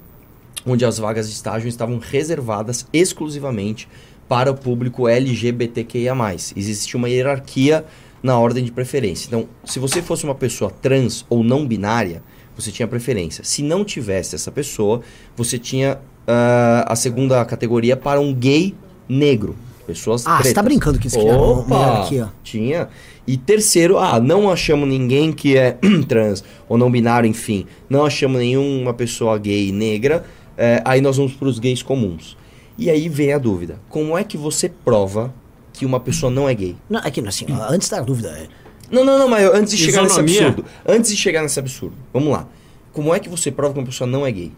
onde 0.66 0.84
as 0.84 0.98
vagas 0.98 1.28
de 1.28 1.34
estágio 1.34 1.68
estavam 1.68 1.98
reservadas 1.98 2.86
exclusivamente 2.92 3.88
para 4.30 4.48
o 4.48 4.54
público 4.54 5.08
LGBTQIA+. 5.08 6.14
Existia 6.54 6.96
uma 6.96 7.08
hierarquia 7.08 7.84
na 8.22 8.38
ordem 8.38 8.62
de 8.62 8.70
preferência. 8.70 9.26
Então, 9.26 9.48
se 9.64 9.80
você 9.80 10.00
fosse 10.00 10.22
uma 10.22 10.36
pessoa 10.36 10.70
trans 10.70 11.26
ou 11.28 11.42
não 11.42 11.66
binária, 11.66 12.22
você 12.56 12.70
tinha 12.70 12.86
preferência. 12.86 13.42
Se 13.42 13.60
não 13.60 13.84
tivesse 13.84 14.36
essa 14.36 14.52
pessoa, 14.52 15.00
você 15.36 15.58
tinha 15.58 15.98
ah, 16.28 16.84
a 16.86 16.94
segunda 16.94 17.44
categoria 17.44 17.96
para 17.96 18.20
um 18.20 18.32
gay 18.32 18.72
negro. 19.08 19.56
Pessoas 19.84 20.24
Ah, 20.24 20.40
você 20.40 20.52
tá 20.52 20.62
brincando 20.62 21.00
que 21.00 21.08
isso 21.08 21.18
aqui 21.18 21.26
é 21.26 21.32
uma 21.32 21.58
Opa! 21.62 21.74
hierarquia. 21.74 22.28
Tinha. 22.44 22.88
E 23.26 23.36
terceiro, 23.36 23.98
ah, 23.98 24.20
não 24.20 24.48
achamos 24.48 24.88
ninguém 24.88 25.32
que 25.32 25.56
é 25.56 25.76
trans 26.06 26.44
ou 26.68 26.78
não 26.78 26.88
binário, 26.88 27.28
enfim. 27.28 27.66
Não 27.88 28.04
achamos 28.06 28.38
nenhuma 28.38 28.94
pessoa 28.94 29.36
gay 29.38 29.72
negra. 29.72 30.24
é, 30.56 30.80
aí 30.84 31.00
nós 31.00 31.16
vamos 31.16 31.32
para 31.32 31.48
os 31.48 31.58
gays 31.58 31.82
comuns. 31.82 32.38
E 32.80 32.88
aí 32.88 33.10
vem 33.10 33.34
a 33.34 33.38
dúvida: 33.38 33.78
como 33.90 34.16
é 34.16 34.24
que 34.24 34.38
você 34.38 34.66
prova 34.68 35.32
que 35.70 35.84
uma 35.84 36.00
pessoa 36.00 36.32
não 36.32 36.48
é 36.48 36.54
gay? 36.54 36.76
Não, 36.88 37.00
é 37.00 37.10
que 37.10 37.20
assim, 37.20 37.44
antes 37.68 37.90
da 37.90 38.00
dúvida, 38.00 38.30
é. 38.30 38.48
Não, 38.90 39.04
não, 39.04 39.18
não, 39.18 39.28
mas 39.28 39.44
antes 39.52 39.76
de 39.76 39.84
chegar 39.84 40.02
nesse 40.02 40.14
Isonomia? 40.14 40.46
absurdo. 40.46 40.64
Antes 40.88 41.10
de 41.10 41.16
chegar 41.16 41.42
nesse 41.42 41.58
absurdo, 41.60 41.94
vamos 42.12 42.32
lá. 42.32 42.48
Como 42.92 43.14
é 43.14 43.20
que 43.20 43.28
você 43.28 43.52
prova 43.52 43.74
que 43.74 43.78
uma 43.78 43.86
pessoa 43.86 44.08
não 44.08 44.26
é 44.26 44.32
gay? 44.32 44.50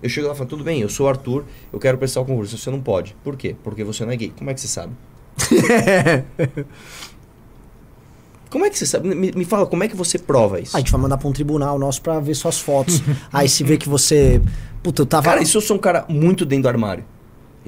Eu 0.00 0.08
chego 0.10 0.28
lá 0.28 0.34
e 0.34 0.36
falo, 0.36 0.48
tudo 0.48 0.62
bem, 0.62 0.80
eu 0.80 0.88
sou 0.88 1.06
o 1.06 1.08
Arthur, 1.08 1.44
eu 1.72 1.80
quero 1.80 1.98
prestar 1.98 2.20
o 2.20 2.24
concurso. 2.24 2.56
Você 2.56 2.70
não 2.70 2.80
pode. 2.80 3.16
Por 3.24 3.34
quê? 3.36 3.56
Porque 3.64 3.82
você 3.82 4.04
não 4.04 4.12
é 4.12 4.16
gay. 4.16 4.32
Como 4.36 4.48
é 4.50 4.54
que 4.54 4.60
você 4.60 4.68
sabe? 4.68 4.92
como 8.48 8.64
é 8.64 8.70
que 8.70 8.78
você 8.78 8.86
sabe? 8.86 9.12
Me, 9.12 9.32
me 9.32 9.44
fala, 9.44 9.66
como 9.66 9.82
é 9.82 9.88
que 9.88 9.96
você 9.96 10.18
prova 10.18 10.60
isso? 10.60 10.76
A 10.76 10.80
gente 10.80 10.92
vai 10.92 11.00
mandar 11.00 11.16
pra 11.16 11.26
um 11.26 11.32
tribunal 11.32 11.80
nosso 11.80 12.00
pra 12.00 12.20
ver 12.20 12.34
suas 12.34 12.60
fotos. 12.60 13.02
Aí 13.32 13.48
se 13.48 13.64
vê 13.64 13.76
que 13.76 13.88
você. 13.88 14.40
Puta, 14.82 15.02
eu 15.02 15.06
tava. 15.06 15.24
Cara, 15.24 15.42
isso 15.42 15.56
eu 15.56 15.62
sou 15.62 15.76
um 15.76 15.80
cara 15.80 16.04
muito 16.08 16.46
dentro 16.46 16.64
do 16.64 16.68
armário. 16.68 17.04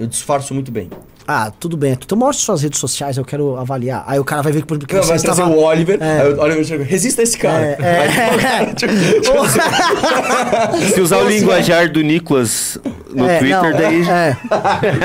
Eu 0.00 0.06
disfarço 0.06 0.54
muito 0.54 0.72
bem. 0.72 0.88
Ah, 1.32 1.52
tudo 1.60 1.76
bem. 1.76 1.94
Tu 1.94 2.16
mostra 2.16 2.44
suas 2.44 2.62
redes 2.62 2.80
sociais, 2.80 3.16
eu 3.16 3.24
quero 3.24 3.56
avaliar. 3.56 4.02
Aí 4.04 4.18
o 4.18 4.24
cara 4.24 4.42
vai 4.42 4.50
ver 4.50 4.62
que, 4.62 4.66
porque 4.66 4.96
Não, 4.96 5.00
você 5.02 5.10
vai 5.10 5.18
trazer 5.20 5.42
estava... 5.42 5.56
o 5.56 5.62
Oliver, 5.64 5.96
É. 6.02 6.22
aí 6.22 6.32
o 6.32 6.40
Oliver 6.40 6.64
chega, 6.64 6.82
resista 6.82 7.22
a 7.22 7.24
esse 7.24 7.38
cara. 7.38 7.64
É, 7.64 7.76
é. 7.80 8.56
Aí, 8.58 8.74
tipo, 8.74 9.38
assim, 9.38 10.88
Se 10.92 11.00
usar 11.00 11.18
o 11.18 11.28
linguajar 11.28 11.88
do 11.88 12.00
Nicolas 12.02 12.78
no 13.14 13.28
É, 13.28 13.38
Twitter, 13.38 13.62
não, 13.62 13.72
daí. 13.72 14.02
É. 14.08 14.36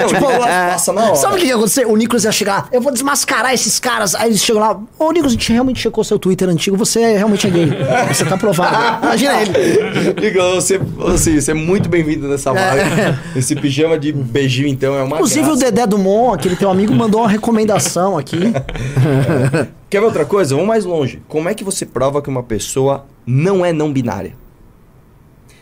não, 0.01 0.07
tipo, 0.07 0.25
lá, 0.25 0.69
passa 0.71 0.93
na 0.93 1.03
hora. 1.05 1.15
Sabe 1.15 1.35
o 1.35 1.37
que 1.37 1.45
ia 1.45 1.55
acontecer? 1.55 1.85
O 1.85 1.95
Nicolas 1.95 2.23
ia 2.23 2.31
chegar, 2.31 2.69
eu 2.71 2.81
vou 2.81 2.91
desmascarar 2.91 3.53
esses 3.53 3.79
caras. 3.79 4.15
Aí 4.15 4.29
eles 4.29 4.43
chegam 4.43 4.61
lá, 4.61 4.79
ô 4.97 5.11
Nicolas, 5.11 5.31
a 5.31 5.35
gente 5.35 5.51
realmente 5.53 5.79
checou 5.79 6.03
seu 6.03 6.17
Twitter 6.17 6.49
antigo, 6.49 6.75
você 6.75 7.01
é 7.01 7.17
realmente 7.17 7.45
é 7.45 7.49
gay. 7.51 7.69
Você 8.07 8.25
tá 8.25 8.35
provado. 8.35 9.05
Imagina 9.05 9.33
ele. 9.41 10.27
Igor, 10.27 10.55
você, 10.55 10.81
assim, 11.13 11.39
você 11.39 11.51
é 11.51 11.53
muito 11.53 11.87
bem-vindo 11.87 12.27
nessa 12.27 12.51
vaga. 12.51 13.19
Esse 13.35 13.55
pijama 13.55 13.99
de 13.99 14.11
beijinho, 14.11 14.67
então, 14.69 14.95
é 14.97 15.03
uma 15.03 15.17
Inclusive 15.17 15.41
o 15.41 15.55
graça. 15.55 15.65
Dedé 15.65 15.85
Dumont, 16.15 16.35
aquele 16.35 16.55
teu 16.55 16.69
amigo, 16.69 16.93
mandou 16.93 17.21
uma 17.21 17.29
recomendação 17.29 18.17
aqui. 18.17 18.37
Quer 19.89 19.99
ver 19.99 20.05
outra 20.05 20.25
coisa? 20.25 20.55
Vamos 20.55 20.67
mais 20.67 20.85
longe. 20.85 21.21
Como 21.27 21.49
é 21.49 21.53
que 21.53 21.63
você 21.63 21.85
prova 21.85 22.21
que 22.21 22.29
uma 22.29 22.43
pessoa 22.43 23.05
não 23.25 23.65
é 23.65 23.73
não 23.73 23.91
binária? 23.91 24.35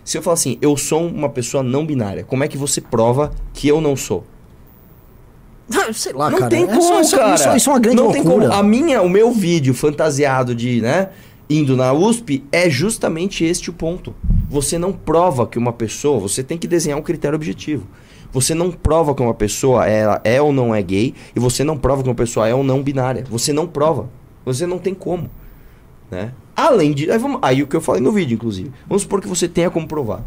Se 0.03 0.17
eu 0.17 0.21
falar 0.21 0.35
assim, 0.35 0.57
eu 0.61 0.75
sou 0.77 1.07
uma 1.07 1.29
pessoa 1.29 1.63
não 1.63 1.85
binária, 1.85 2.23
como 2.23 2.43
é 2.43 2.47
que 2.47 2.57
você 2.57 2.81
prova 2.81 3.31
que 3.53 3.67
eu 3.67 3.79
não 3.81 3.95
sou? 3.95 4.25
Sei 5.93 6.13
lá, 6.13 6.29
não 6.29 6.39
cara. 6.39 6.49
tem 6.49 6.63
É 6.63 6.67
como, 6.67 6.81
só- 6.81 7.01
isso, 7.01 7.15
cara. 7.15 7.35
Isso, 7.35 7.55
isso 7.55 7.69
é 7.69 7.73
uma 7.73 7.79
grande 7.79 7.97
não 7.97 8.07
loucura. 8.11 8.53
A 8.53 8.61
minha, 8.61 9.01
o 9.01 9.09
meu 9.09 9.31
vídeo 9.31 9.73
fantasiado 9.73 10.53
de, 10.53 10.81
né? 10.81 11.09
indo 11.49 11.75
na 11.75 11.93
USP 11.93 12.43
é 12.51 12.69
justamente 12.69 13.43
este 13.43 13.69
o 13.69 13.73
ponto. 13.73 14.13
Você 14.49 14.77
não 14.77 14.91
prova 14.91 15.47
que 15.47 15.57
uma 15.57 15.71
pessoa, 15.73 16.19
você 16.19 16.43
tem 16.43 16.57
que 16.57 16.67
desenhar 16.67 16.97
um 16.97 17.01
critério 17.01 17.35
objetivo. 17.35 17.87
Você 18.33 18.53
não 18.55 18.71
prova 18.71 19.13
que 19.15 19.21
uma 19.21 19.33
pessoa 19.33 19.85
ela 19.87 20.19
é 20.23 20.41
ou 20.41 20.51
não 20.51 20.73
é 20.75 20.81
gay 20.81 21.13
e 21.35 21.39
você 21.39 21.63
não 21.63 21.77
prova 21.77 22.01
que 22.03 22.09
uma 22.09 22.15
pessoa 22.15 22.47
é 22.47 22.53
ou 22.53 22.63
não 22.63 22.81
binária. 22.83 23.23
Você 23.29 23.53
não 23.53 23.65
prova. 23.67 24.09
Você 24.45 24.65
não 24.67 24.77
tem 24.79 24.93
como, 24.93 25.29
né? 26.11 26.31
Além 26.55 26.91
de 26.93 27.09
aí, 27.09 27.17
vamos- 27.17 27.39
aí 27.41 27.63
o 27.63 27.67
que 27.67 27.75
eu 27.75 27.81
falei 27.81 28.01
no 28.01 28.11
vídeo 28.11 28.35
inclusive. 28.35 28.71
Vamos 28.87 29.03
supor 29.03 29.21
que 29.21 29.27
você 29.27 29.47
tenha 29.47 29.69
como 29.69 29.87
provar. 29.87 30.21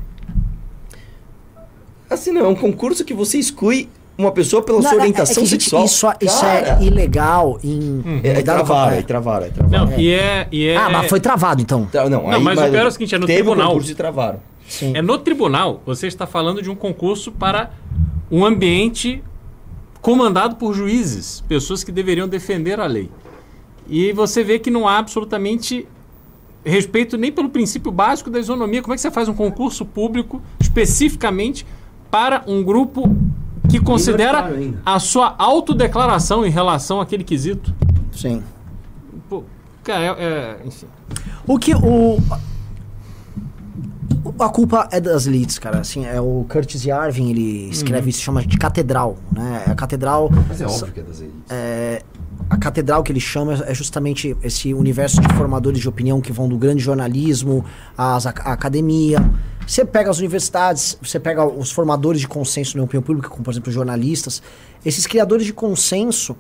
Assim 2.09 2.30
não, 2.32 2.46
é 2.46 2.48
um 2.48 2.54
concurso 2.54 3.04
que 3.04 3.12
você 3.12 3.38
exclui 3.38 3.88
uma 4.16 4.30
pessoa 4.32 4.62
pela 4.62 4.78
Não, 4.80 4.84
sua 4.84 4.92
é- 4.92 4.96
é 4.96 5.00
orientação 5.00 5.42
que, 5.42 5.48
gente, 5.50 5.62
sexual. 5.64 5.84
Isso, 5.84 6.07
isso 6.20 6.40
Cara, 6.40 6.78
é 6.80 6.84
ilegal 6.84 7.59
em. 7.62 8.02
é, 8.22 8.28
é 8.38 8.42
travaram, 8.42 8.94
é. 8.94 8.98
é 8.98 9.02
travaram, 9.02 9.46
é 9.46 9.50
travaram. 9.50 9.86
Não, 9.90 9.98
e 9.98 10.11
é. 10.11 10.48
E 10.50 10.66
é 10.68 10.76
Ah, 10.76 10.88
mas 10.88 11.09
foi 11.09 11.20
travado 11.20 11.61
então. 11.61 11.84
Tra- 11.86 12.09
Não, 12.09 12.22
Não, 12.22 12.30
aí, 12.30 12.42
mas 12.42 12.59
o 12.59 12.62
pior 12.70 12.84
é 12.84 12.86
o 12.86 12.90
seguinte, 12.90 13.14
é 13.14 13.18
no 13.18 13.26
teve 13.26 13.38
tribunal. 13.42 13.66
o 13.66 13.70
concurso 13.72 13.90
e 13.90 13.94
travaram. 13.94 14.40
Sim. 14.68 14.92
É 14.96 15.02
no 15.02 15.16
tribunal, 15.18 15.82
você 15.86 16.06
está 16.06 16.26
falando 16.26 16.60
de 16.60 16.70
um 16.70 16.74
concurso 16.74 17.30
para 17.32 17.70
um 18.30 18.44
ambiente 18.44 19.22
comandado 20.00 20.56
por 20.56 20.74
juízes, 20.74 21.42
pessoas 21.48 21.82
que 21.82 21.92
deveriam 21.92 22.28
defender 22.28 22.78
a 22.80 22.86
lei. 22.86 23.10
E 23.88 24.12
você 24.12 24.42
vê 24.42 24.58
que 24.58 24.70
não 24.70 24.86
há 24.88 24.98
absolutamente 24.98 25.86
respeito 26.64 27.16
nem 27.16 27.30
pelo 27.30 27.48
princípio 27.48 27.92
básico 27.92 28.28
da 28.28 28.38
isonomia. 28.40 28.82
Como 28.82 28.92
é 28.92 28.96
que 28.96 29.00
você 29.00 29.10
faz 29.10 29.28
um 29.28 29.34
concurso 29.34 29.84
público 29.84 30.42
especificamente 30.60 31.64
para 32.10 32.42
um 32.46 32.62
grupo 32.62 33.16
que 33.68 33.80
considera 33.80 34.52
a 34.84 34.98
sua 34.98 35.34
autodeclaração 35.38 36.44
em 36.44 36.50
relação 36.50 37.00
àquele 37.00 37.22
quesito? 37.22 37.72
Sim. 38.12 38.42
Pô, 39.28 39.44
cara, 39.84 40.04
é, 40.04 40.08
é- 40.08 40.56
enfim. 40.66 40.86
O 41.46 41.58
que 41.58 41.74
o. 41.74 42.18
A 44.39 44.49
culpa 44.51 44.89
é 44.93 45.01
das 45.01 45.26
elites, 45.26 45.59
cara. 45.59 45.78
Assim, 45.80 46.05
é 46.05 46.20
o 46.20 46.45
Curtis 46.49 46.84
Yarvin, 46.84 47.30
ele 47.30 47.70
escreve 47.70 48.11
isso, 48.11 48.20
chama 48.20 48.45
de 48.45 48.59
catedral, 48.59 49.16
né? 49.32 49.64
A 49.66 49.74
catedral. 49.74 50.30
Mas 50.49 50.61
é 50.61 50.66
óbvio 50.66 50.93
que 50.93 51.01
é 51.01 51.03
das 51.03 51.20
elites. 51.20 51.41
é, 51.49 52.03
a 52.49 52.57
catedral 52.57 53.03
que 53.03 53.11
ele 53.11 53.20
chama 53.20 53.55
é 53.66 53.74
justamente 53.74 54.37
esse 54.43 54.72
universo 54.72 55.20
de 55.20 55.28
formadores 55.34 55.80
de 55.80 55.89
opinião 55.89 56.20
que 56.20 56.32
vão 56.32 56.49
do 56.49 56.57
grande 56.57 56.82
jornalismo 56.82 57.64
às, 57.97 58.26
à 58.26 58.30
academia. 58.30 59.18
Você 59.66 59.84
pega 59.84 60.11
as 60.11 60.18
universidades, 60.18 60.97
você 61.03 61.18
pega 61.18 61.45
os 61.45 61.72
formadores 61.72 62.20
de 62.20 62.28
consenso 62.28 62.76
na 62.76 62.84
opinião 62.84 63.03
pública, 63.03 63.28
como 63.28 63.43
por 63.43 63.51
exemplo 63.51 63.72
jornalistas. 63.72 64.43
Esses 64.84 65.07
criadores 65.07 65.45
de 65.45 65.53
consenso, 65.53 66.37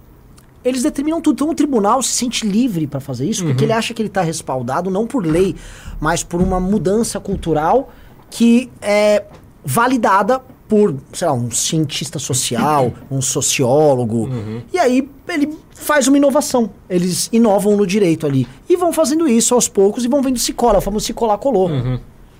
eles 0.66 0.82
determinam 0.82 1.20
tudo. 1.20 1.34
Então 1.34 1.50
o 1.50 1.54
tribunal 1.54 2.02
se 2.02 2.10
sente 2.10 2.46
livre 2.46 2.86
para 2.86 3.00
fazer 3.00 3.28
isso, 3.28 3.44
porque 3.44 3.64
ele 3.64 3.72
acha 3.72 3.94
que 3.94 4.02
ele 4.02 4.08
está 4.08 4.22
respaldado 4.22 4.90
não 4.90 5.06
por 5.06 5.24
lei, 5.24 5.54
mas 6.00 6.22
por 6.22 6.40
uma 6.40 6.58
mudança 6.58 7.20
cultural 7.20 7.90
que 8.30 8.70
é 8.82 9.24
validada 9.64 10.40
por, 10.68 10.96
sei 11.12 11.28
lá, 11.28 11.32
um 11.32 11.50
cientista 11.50 12.18
social, 12.18 12.92
um 13.10 13.22
sociólogo. 13.22 14.28
E 14.72 14.78
aí 14.78 15.08
ele 15.28 15.56
faz 15.70 16.08
uma 16.08 16.16
inovação. 16.16 16.70
Eles 16.90 17.28
inovam 17.32 17.76
no 17.76 17.86
direito 17.86 18.26
ali. 18.26 18.48
E 18.68 18.76
vão 18.76 18.92
fazendo 18.92 19.28
isso 19.28 19.54
aos 19.54 19.68
poucos 19.68 20.04
e 20.04 20.08
vão 20.08 20.22
vendo 20.22 20.38
se 20.38 20.52
cola. 20.52 20.78
O 20.78 20.80
famoso 20.80 21.06
se 21.06 21.14
colar, 21.14 21.38
colou. 21.38 21.70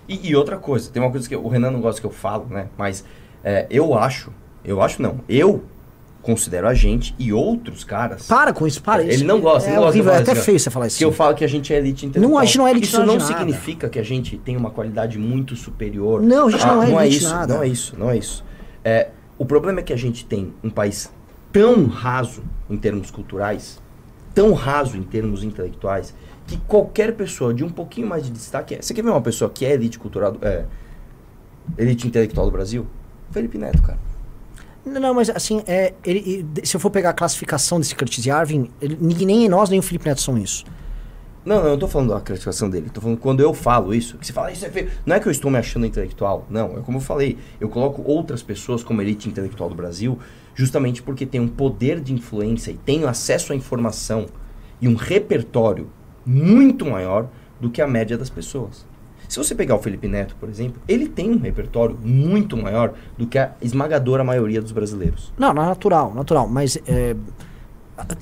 E, 0.09 0.31
e 0.31 0.37
outra 0.37 0.57
coisa, 0.57 0.91
tem 0.91 1.01
uma 1.03 1.11
coisa 1.11 1.29
que 1.29 1.37
o 1.37 1.49
Renan 1.49 1.71
não 1.71 1.81
gosta 1.81 2.01
que 2.01 2.07
eu 2.07 2.13
falo, 2.13 2.47
né? 2.51 2.67
Mas 2.77 3.05
é, 3.45 3.67
eu 3.71 3.97
acho, 3.97 4.33
eu 4.65 4.83
acho 4.83 5.01
não, 5.01 5.21
eu 5.29 5.63
considero 6.27 6.67
a 6.67 6.75
gente 6.75 7.15
e 7.21 7.33
outros 7.33 7.85
caras. 7.85 8.27
Para 8.27 8.53
com 8.53 8.67
isso, 8.67 8.83
para. 8.83 9.01
Ele 9.01 9.15
isso 9.15 9.25
não 9.25 9.41
gosta, 9.41 9.69
É 9.69 9.71
ele 9.71 9.77
não 9.77 9.85
gosta 9.85 9.99
horrível, 9.99 10.13
de 10.13 10.19
é 10.19 10.23
até 10.23 10.35
feio 10.35 10.59
você 10.59 10.69
falar 10.69 10.89
isso. 10.89 10.99
Que 10.99 11.05
eu 11.05 11.13
falo 11.13 11.37
que 11.37 11.45
a 11.45 11.49
gente 11.49 11.73
é 11.73 11.79
elite 11.79 12.05
intelectual. 12.05 12.33
Não, 12.33 12.39
a 12.39 12.45
gente 12.45 12.59
não 12.59 12.67
é 12.67 12.71
elite 12.73 12.87
Isso 12.89 13.05
não 13.05 13.21
significa 13.21 13.89
que 13.89 13.99
a 14.01 14.03
gente 14.03 14.37
tem 14.37 14.57
uma 14.57 14.71
qualidade 14.71 15.19
muito 15.19 15.55
superior. 15.55 16.21
Não, 16.21 16.49
a 16.49 16.51
gente 16.51 16.67
não 16.67 16.83
é 16.83 16.91
não 16.91 17.01
é 17.01 17.07
elite 17.07 17.23
isso, 17.23 17.33
nada. 17.33 17.55
Não 17.55 17.63
é 17.63 17.69
isso, 17.69 17.97
não 17.97 18.11
é 18.11 18.19
isso. 18.19 18.45
É, 18.85 19.11
o 19.39 19.47
problema 19.47 19.79
é 19.79 19.83
que 19.85 19.93
a 19.93 19.97
gente 19.97 20.27
tem 20.27 20.53
um 20.65 20.71
país 20.71 21.13
tão 21.53 21.87
raso 21.87 22.43
em 22.69 22.77
termos 22.77 23.13
culturais, 23.13 23.81
tão 24.35 24.53
raso 24.53 24.97
em 24.97 25.05
termos 25.05 25.45
intelectuais, 25.45 26.13
que 26.45 26.57
qualquer 26.57 27.15
pessoa 27.15 27.55
de 27.55 27.63
um 27.63 27.69
pouquinho 27.69 28.09
mais 28.09 28.25
de 28.25 28.31
destaque... 28.31 28.75
É. 28.75 28.83
Você 28.83 28.93
quer 28.93 29.03
ver 29.03 29.11
uma 29.11 29.23
pessoa 29.23 29.49
que 29.49 29.65
é 29.65 29.73
elite 29.73 29.97
cultural, 29.97 30.37
é, 30.43 30.65
elite 31.79 32.05
intelectual 32.05 32.47
do 32.47 32.53
Brasil? 32.53 32.85
Felipe 33.31 33.59
Neto, 33.59 33.83
cara. 33.83 34.06
Não, 34.87 35.13
mas 35.13 35.29
assim, 35.29 35.65
é, 35.67 35.95
ele, 36.05 36.47
se 36.63 36.77
eu 36.77 36.81
for 36.81 36.91
pegar 36.91 37.11
a 37.11 37.13
classificação 37.13 37.81
desse 37.81 37.95
Curtis 37.97 38.25
Yarvin, 38.25 38.71
ele, 38.81 38.97
nem 39.01 39.49
nós, 39.49 39.69
nem 39.69 39.81
o 39.81 39.83
Felipe 39.83 40.07
Neto 40.07 40.21
são 40.21 40.39
isso. 40.39 40.65
Não, 41.45 41.63
não, 41.63 41.71
eu 41.71 41.79
tô 41.79 41.89
falando 41.89 42.15
da 42.15 42.21
classificação 42.21 42.71
dele. 42.71 42.89
Tô 42.91 43.01
falando 43.01 43.19
quando 43.19 43.41
eu 43.41 43.53
falo 43.53 43.93
isso, 43.93 44.17
que 44.17 44.25
você 44.25 44.33
fala, 44.33 44.53
isso 44.53 44.65
é 44.65 44.71
feio. 44.71 44.91
Não 45.05 45.17
é 45.17 45.21
que 45.21 45.27
eu 45.27 45.33
estou 45.33 45.51
me 45.51 45.59
achando 45.59 45.87
intelectual. 45.87 46.47
Não, 46.49 46.79
é 46.79 46.81
como 46.83 46.99
eu 46.99 47.03
falei. 47.03 47.37
Eu 47.61 47.69
coloco 47.69 48.01
outras 48.05 48.43
pessoas 48.43 48.85
como 48.85 49.03
elite 49.03 49.29
intelectual 49.29 49.69
do 49.69 49.75
Brasil, 49.75 50.19
justamente 50.55 51.03
porque 51.03 51.27
tem 51.27 51.41
um 51.41 51.49
poder 51.49 52.01
de 52.01 52.13
influência 52.13 52.71
e 52.71 52.77
tem 52.77 53.05
acesso 53.05 53.53
à 53.53 53.57
informação 53.57 54.27
e 54.81 54.87
um 54.87 54.95
repertório 54.95 55.91
muito 56.25 56.87
maior 56.87 57.29
do 57.61 57.71
que 57.71 57.83
a 57.83 57.87
média 57.89 58.17
das 58.17 58.31
pessoas. 58.31 58.87
Se 59.29 59.39
você 59.39 59.55
pegar 59.55 59.75
o 59.75 59.79
Felipe 59.79 60.07
Neto, 60.09 60.37
por 60.39 60.49
exemplo, 60.49 60.81
ele 60.87 61.09
tem 61.09 61.31
um 61.31 61.39
repertório 61.39 61.99
muito 62.03 62.57
maior 62.57 62.95
do 63.19 63.27
que 63.27 63.39
a 63.39 63.53
esmagadora 63.61 64.23
maioria 64.23 64.61
dos 64.63 64.73
brasileiros. 64.73 65.33
Não, 65.39 65.53
não, 65.53 65.65
natural, 65.65 66.15
natural, 66.15 66.47
mas 66.49 66.79
é, 66.87 67.17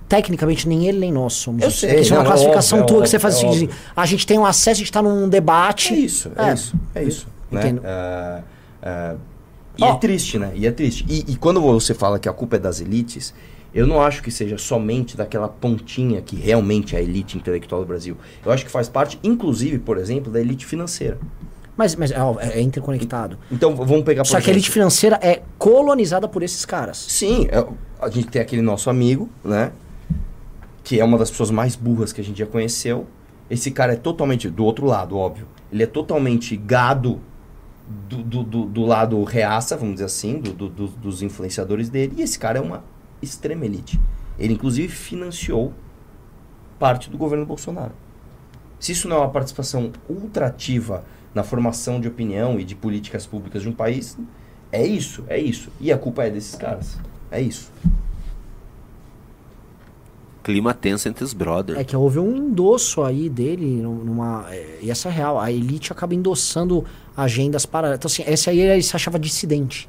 tecnicamente 0.08 0.68
nem 0.68 0.86
ele 0.86 0.98
nem 0.98 1.12
nós 1.12 1.34
somos. 1.34 1.62
Eu 1.62 1.70
sei, 1.70 1.90
É 1.90 2.00
isso 2.00 2.14
é 2.14 2.18
uma 2.18 2.24
é 2.24 2.26
classificação 2.26 2.78
óbvio, 2.80 2.94
é 2.94 2.96
tua 2.96 3.02
que 3.04 3.10
você 3.10 3.18
faz 3.18 3.34
é 3.34 3.38
assim, 3.38 3.46
óbvio. 3.48 3.70
a 3.96 4.06
gente 4.06 4.26
tem 4.26 4.38
um 4.38 4.46
acesso, 4.46 4.78
a 4.80 4.84
gente 4.84 4.92
tá 4.92 5.02
num 5.02 5.28
debate. 5.28 5.92
É 5.92 5.96
isso, 5.98 6.30
é, 6.36 6.50
É. 6.50 6.54
isso, 6.54 6.76
é 6.94 7.04
isso. 7.04 7.26
Né? 7.50 7.60
Entendo. 7.60 7.82
Ah, 7.84 8.42
ah, 8.82 9.14
e 9.76 9.82
Ó. 9.82 9.92
é 9.94 9.96
triste, 9.98 10.38
né? 10.38 10.52
E 10.54 10.66
é 10.66 10.70
triste. 10.70 11.04
E, 11.08 11.32
e 11.32 11.36
quando 11.36 11.60
você 11.60 11.94
fala 11.94 12.18
que 12.18 12.28
a 12.28 12.32
culpa 12.32 12.56
é 12.56 12.58
das 12.60 12.80
elites, 12.80 13.34
eu 13.74 13.86
não 13.86 14.00
acho 14.00 14.22
que 14.22 14.30
seja 14.30 14.56
somente 14.56 15.16
daquela 15.16 15.48
pontinha 15.48 16.22
que 16.22 16.36
realmente 16.36 16.94
é 16.94 16.98
a 17.00 17.02
elite 17.02 17.36
intelectual 17.36 17.80
do 17.82 17.86
Brasil. 17.86 18.16
Eu 18.44 18.52
acho 18.52 18.64
que 18.64 18.70
faz 18.70 18.88
parte, 18.88 19.18
inclusive, 19.24 19.78
por 19.78 19.98
exemplo, 19.98 20.30
da 20.32 20.40
elite 20.40 20.64
financeira. 20.64 21.18
Mas, 21.76 21.96
mas 21.96 22.12
é, 22.12 22.16
é 22.52 22.60
interconectado. 22.60 23.36
Então, 23.50 23.74
vamos 23.74 24.04
pegar 24.04 24.22
por 24.22 24.28
Só 24.28 24.40
que 24.40 24.48
a 24.48 24.52
elite 24.52 24.70
financeira 24.70 25.18
é 25.20 25.42
colonizada 25.58 26.28
por 26.28 26.42
esses 26.44 26.64
caras. 26.64 26.98
Sim, 27.08 27.48
é- 27.50 27.66
a 28.00 28.08
gente 28.08 28.28
tem 28.28 28.40
aquele 28.40 28.62
nosso 28.62 28.88
amigo, 28.88 29.28
né? 29.44 29.72
Que 30.84 31.00
é 31.00 31.04
uma 31.04 31.18
das 31.18 31.30
pessoas 31.30 31.50
mais 31.50 31.74
burras 31.74 32.12
que 32.12 32.20
a 32.20 32.24
gente 32.24 32.38
já 32.38 32.46
conheceu. 32.46 33.06
Esse 33.50 33.70
cara 33.72 33.94
é 33.94 33.96
totalmente, 33.96 34.48
do 34.48 34.64
outro 34.64 34.86
lado, 34.86 35.16
óbvio. 35.18 35.46
Ele 35.72 35.82
é 35.82 35.86
totalmente 35.86 36.56
gado 36.56 37.20
do, 38.08 38.18
do, 38.22 38.42
do- 38.44 38.64
do 38.66 38.84
lado 38.84 39.22
reaça, 39.24 39.76
vamos 39.76 39.94
dizer 39.94 40.06
assim, 40.06 40.38
do- 40.38 40.52
do- 40.52 40.68
dos 40.88 41.22
influenciadores 41.22 41.88
dele. 41.88 42.14
E 42.18 42.22
esse 42.22 42.38
cara 42.38 42.58
é 42.58 42.62
uma 42.62 42.84
extrema 43.24 43.64
elite. 43.64 44.00
Ele, 44.38 44.52
inclusive, 44.54 44.88
financiou 44.92 45.72
parte 46.78 47.08
do 47.10 47.16
governo 47.18 47.46
Bolsonaro. 47.46 47.92
Se 48.78 48.92
isso 48.92 49.08
não 49.08 49.16
é 49.16 49.20
uma 49.20 49.30
participação 49.30 49.90
ultra 50.08 50.46
ativa 50.46 51.04
na 51.34 51.42
formação 51.42 52.00
de 52.00 52.06
opinião 52.08 52.60
e 52.60 52.64
de 52.64 52.74
políticas 52.74 53.26
públicas 53.26 53.62
de 53.62 53.68
um 53.68 53.72
país, 53.72 54.16
é 54.70 54.84
isso, 54.86 55.24
é 55.28 55.38
isso. 55.38 55.70
E 55.80 55.90
a 55.92 55.98
culpa 55.98 56.24
é 56.24 56.30
desses 56.30 56.54
caras. 56.54 56.98
É 57.30 57.40
isso. 57.40 57.70
Clima 60.42 60.74
tenso 60.74 61.08
entre 61.08 61.24
os 61.24 61.32
brothers. 61.32 61.78
É 61.78 61.84
que 61.84 61.96
houve 61.96 62.18
um 62.18 62.36
endosso 62.36 63.02
aí 63.02 63.30
dele 63.30 63.64
num- 63.80 64.04
numa. 64.04 64.44
é, 64.50 64.78
e 64.82 64.90
essa 64.90 65.08
é 65.08 65.12
real. 65.12 65.40
A 65.40 65.50
elite 65.50 65.90
acaba 65.90 66.14
endossando 66.14 66.84
agendas 67.16 67.64
paralelas. 67.64 67.98
Então, 67.98 68.10
assim, 68.10 68.30
esse 68.30 68.50
aí 68.50 68.60
ele 68.60 68.82
se 68.82 68.94
achava 68.94 69.18
dissidente. 69.18 69.88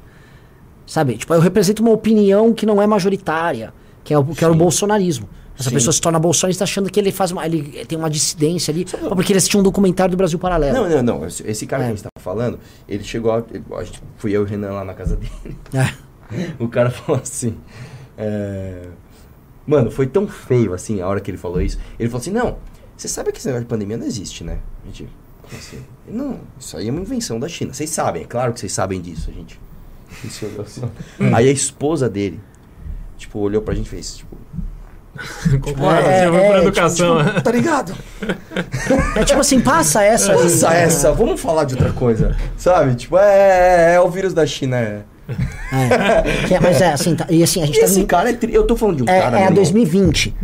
Sabe? 0.86 1.16
Tipo, 1.16 1.34
eu 1.34 1.40
represento 1.40 1.82
uma 1.82 1.92
opinião 1.92 2.52
que 2.52 2.64
não 2.64 2.80
é 2.80 2.86
majoritária, 2.86 3.72
que, 4.04 4.14
é 4.14 4.18
o, 4.18 4.24
que 4.24 4.44
era 4.44 4.52
o 4.52 4.56
bolsonarismo. 4.56 5.28
Essa 5.58 5.70
Sim. 5.70 5.74
pessoa 5.74 5.92
se 5.92 6.00
torna 6.00 6.18
bolsonarista 6.18 6.64
achando 6.64 6.90
que 6.90 7.00
ele 7.00 7.10
faz 7.10 7.32
uma, 7.32 7.44
ele 7.46 7.84
tem 7.86 7.98
uma 7.98 8.10
dissidência 8.10 8.70
ali, 8.72 8.86
só 8.86 9.14
porque 9.14 9.32
ele 9.32 9.38
assistiu 9.38 9.58
um 9.60 9.62
documentário 9.62 10.10
do 10.10 10.16
Brasil 10.16 10.38
Paralelo. 10.38 10.76
Não, 10.76 10.88
não, 10.88 11.02
não. 11.02 11.26
Esse, 11.26 11.42
esse 11.48 11.66
cara 11.66 11.82
É. 11.82 11.86
que 11.86 11.92
a 11.92 11.96
gente 11.96 12.04
tá 12.04 12.10
falando, 12.20 12.60
ele 12.86 13.02
chegou. 13.02 13.32
A, 13.32 13.84
gente, 13.84 14.02
fui 14.18 14.32
eu 14.32 14.42
e 14.42 14.44
o 14.44 14.46
Renan 14.46 14.72
lá 14.72 14.84
na 14.84 14.92
casa 14.94 15.16
dele. 15.16 15.32
É. 15.74 16.06
O 16.58 16.68
cara 16.68 16.90
falou 16.90 17.22
assim. 17.22 17.56
é, 18.18 18.82
Mano, 19.66 19.90
foi 19.90 20.06
tão 20.06 20.26
feio 20.28 20.74
assim 20.74 21.00
a 21.00 21.06
hora 21.08 21.20
que 21.20 21.30
ele 21.30 21.38
falou 21.38 21.60
isso. 21.60 21.78
Ele 21.98 22.08
falou 22.08 22.20
assim: 22.20 22.30
Não, 22.32 22.58
você 22.96 23.08
sabe 23.08 23.32
que 23.32 23.38
esse 23.38 23.46
negócio 23.46 23.64
de 23.64 23.68
pandemia 23.68 23.96
não 23.96 24.06
existe, 24.06 24.42
né? 24.44 24.58
A 24.82 24.86
gente. 24.86 25.08
como 25.42 25.56
assim? 25.56 25.78
Não, 26.08 26.40
isso 26.58 26.76
aí 26.76 26.88
é 26.88 26.90
uma 26.90 27.00
invenção 27.00 27.38
da 27.38 27.48
China. 27.48 27.72
Vocês 27.72 27.90
sabem, 27.90 28.22
é 28.22 28.26
claro 28.26 28.52
que 28.52 28.60
vocês 28.60 28.72
sabem 28.72 29.00
disso, 29.00 29.32
gente. 29.32 29.58
Isso 30.24 30.46
assim. 30.60 30.82
Aí 31.34 31.48
a 31.48 31.52
esposa 31.52 32.08
dele, 32.08 32.40
tipo, 33.16 33.38
olhou 33.38 33.62
pra 33.62 33.74
gente 33.74 33.86
e 33.86 33.90
fez, 33.90 34.16
tipo, 34.16 34.36
Concordo, 35.62 35.86
É, 36.08 36.26
você 36.26 36.30
foi 36.30 36.36
é, 36.38 36.46
pra 36.48 36.54
tipo, 36.56 36.68
educação. 36.68 37.22
né? 37.22 37.40
tá 37.40 37.50
ligado? 37.50 37.94
É 39.16 39.24
tipo 39.24 39.40
assim, 39.40 39.60
passa 39.60 40.02
essa. 40.02 40.32
aí. 40.32 40.44
Essa, 40.46 40.74
essa, 40.74 41.12
vamos 41.12 41.40
falar 41.40 41.64
de 41.64 41.74
outra 41.74 41.90
coisa. 41.92 42.36
Sabe? 42.56 42.94
Tipo, 42.96 43.16
é, 43.16 43.92
é, 43.92 43.94
é 43.94 44.00
o 44.00 44.10
vírus 44.10 44.34
da 44.34 44.46
China. 44.46 44.76
É. 44.76 45.02
É. 45.72 46.54
É- 46.54 46.60
mas 46.60 46.80
é 46.80 46.92
assim, 46.92 47.16
tá- 47.16 47.26
e 47.30 47.42
assim, 47.42 47.62
a 47.62 47.66
gente 47.66 47.76
E 47.76 47.80
tá 47.80 47.86
esse 47.86 48.00
em- 48.00 48.06
cara 48.06 48.30
é. 48.30 48.32
tri- 48.34 48.54
Eu 48.54 48.64
tô 48.66 48.76
falando 48.76 48.98
de 48.98 49.02
um 49.04 49.06
é, 49.08 49.20
cara. 49.22 49.36
é 49.38 49.40
irmão. 49.42 49.54
2020. 49.54 50.34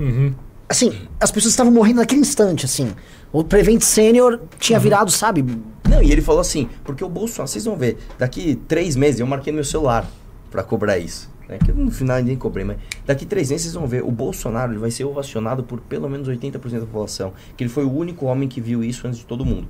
assim, 0.68 0.92
as 1.20 1.30
pessoas 1.30 1.52
estavam 1.52 1.72
morrendo 1.72 1.96
naquele 1.96 2.22
instante, 2.22 2.64
assim. 2.64 2.92
O 3.30 3.44
Prevent 3.44 3.82
Senior 3.82 4.40
tinha 4.58 4.78
virado, 4.78 5.10
sabe? 5.10 5.44
Não, 5.88 6.02
e 6.02 6.10
ele 6.10 6.22
falou 6.22 6.40
assim, 6.40 6.68
porque 6.84 7.04
o 7.04 7.08
Bolsonaro, 7.08 7.48
vocês 7.50 7.64
vão 7.64 7.76
ver, 7.76 7.98
daqui 8.18 8.56
três 8.68 8.96
meses 8.96 9.20
eu 9.20 9.26
marquei 9.26 9.52
no 9.52 9.56
meu 9.56 9.64
celular 9.64 10.08
pra 10.50 10.62
cobrar 10.62 10.98
isso. 10.98 11.30
Né? 11.48 11.58
Que 11.58 11.72
no 11.72 11.90
final 11.90 12.22
nem 12.22 12.36
cobrei, 12.36 12.64
mas 12.64 12.78
daqui 13.04 13.26
três 13.26 13.50
meses 13.50 13.64
vocês 13.64 13.74
vão 13.74 13.86
ver, 13.86 14.02
o 14.02 14.10
Bolsonaro 14.10 14.72
ele 14.72 14.78
vai 14.78 14.90
ser 14.90 15.04
ovacionado 15.04 15.62
por 15.62 15.80
pelo 15.80 16.08
menos 16.08 16.28
80% 16.28 16.72
da 16.72 16.80
população. 16.80 17.32
Que 17.56 17.64
ele 17.64 17.70
foi 17.70 17.84
o 17.84 17.92
único 17.92 18.26
homem 18.26 18.48
que 18.48 18.60
viu 18.60 18.82
isso 18.82 19.06
antes 19.06 19.18
de 19.18 19.26
todo 19.26 19.44
mundo. 19.44 19.68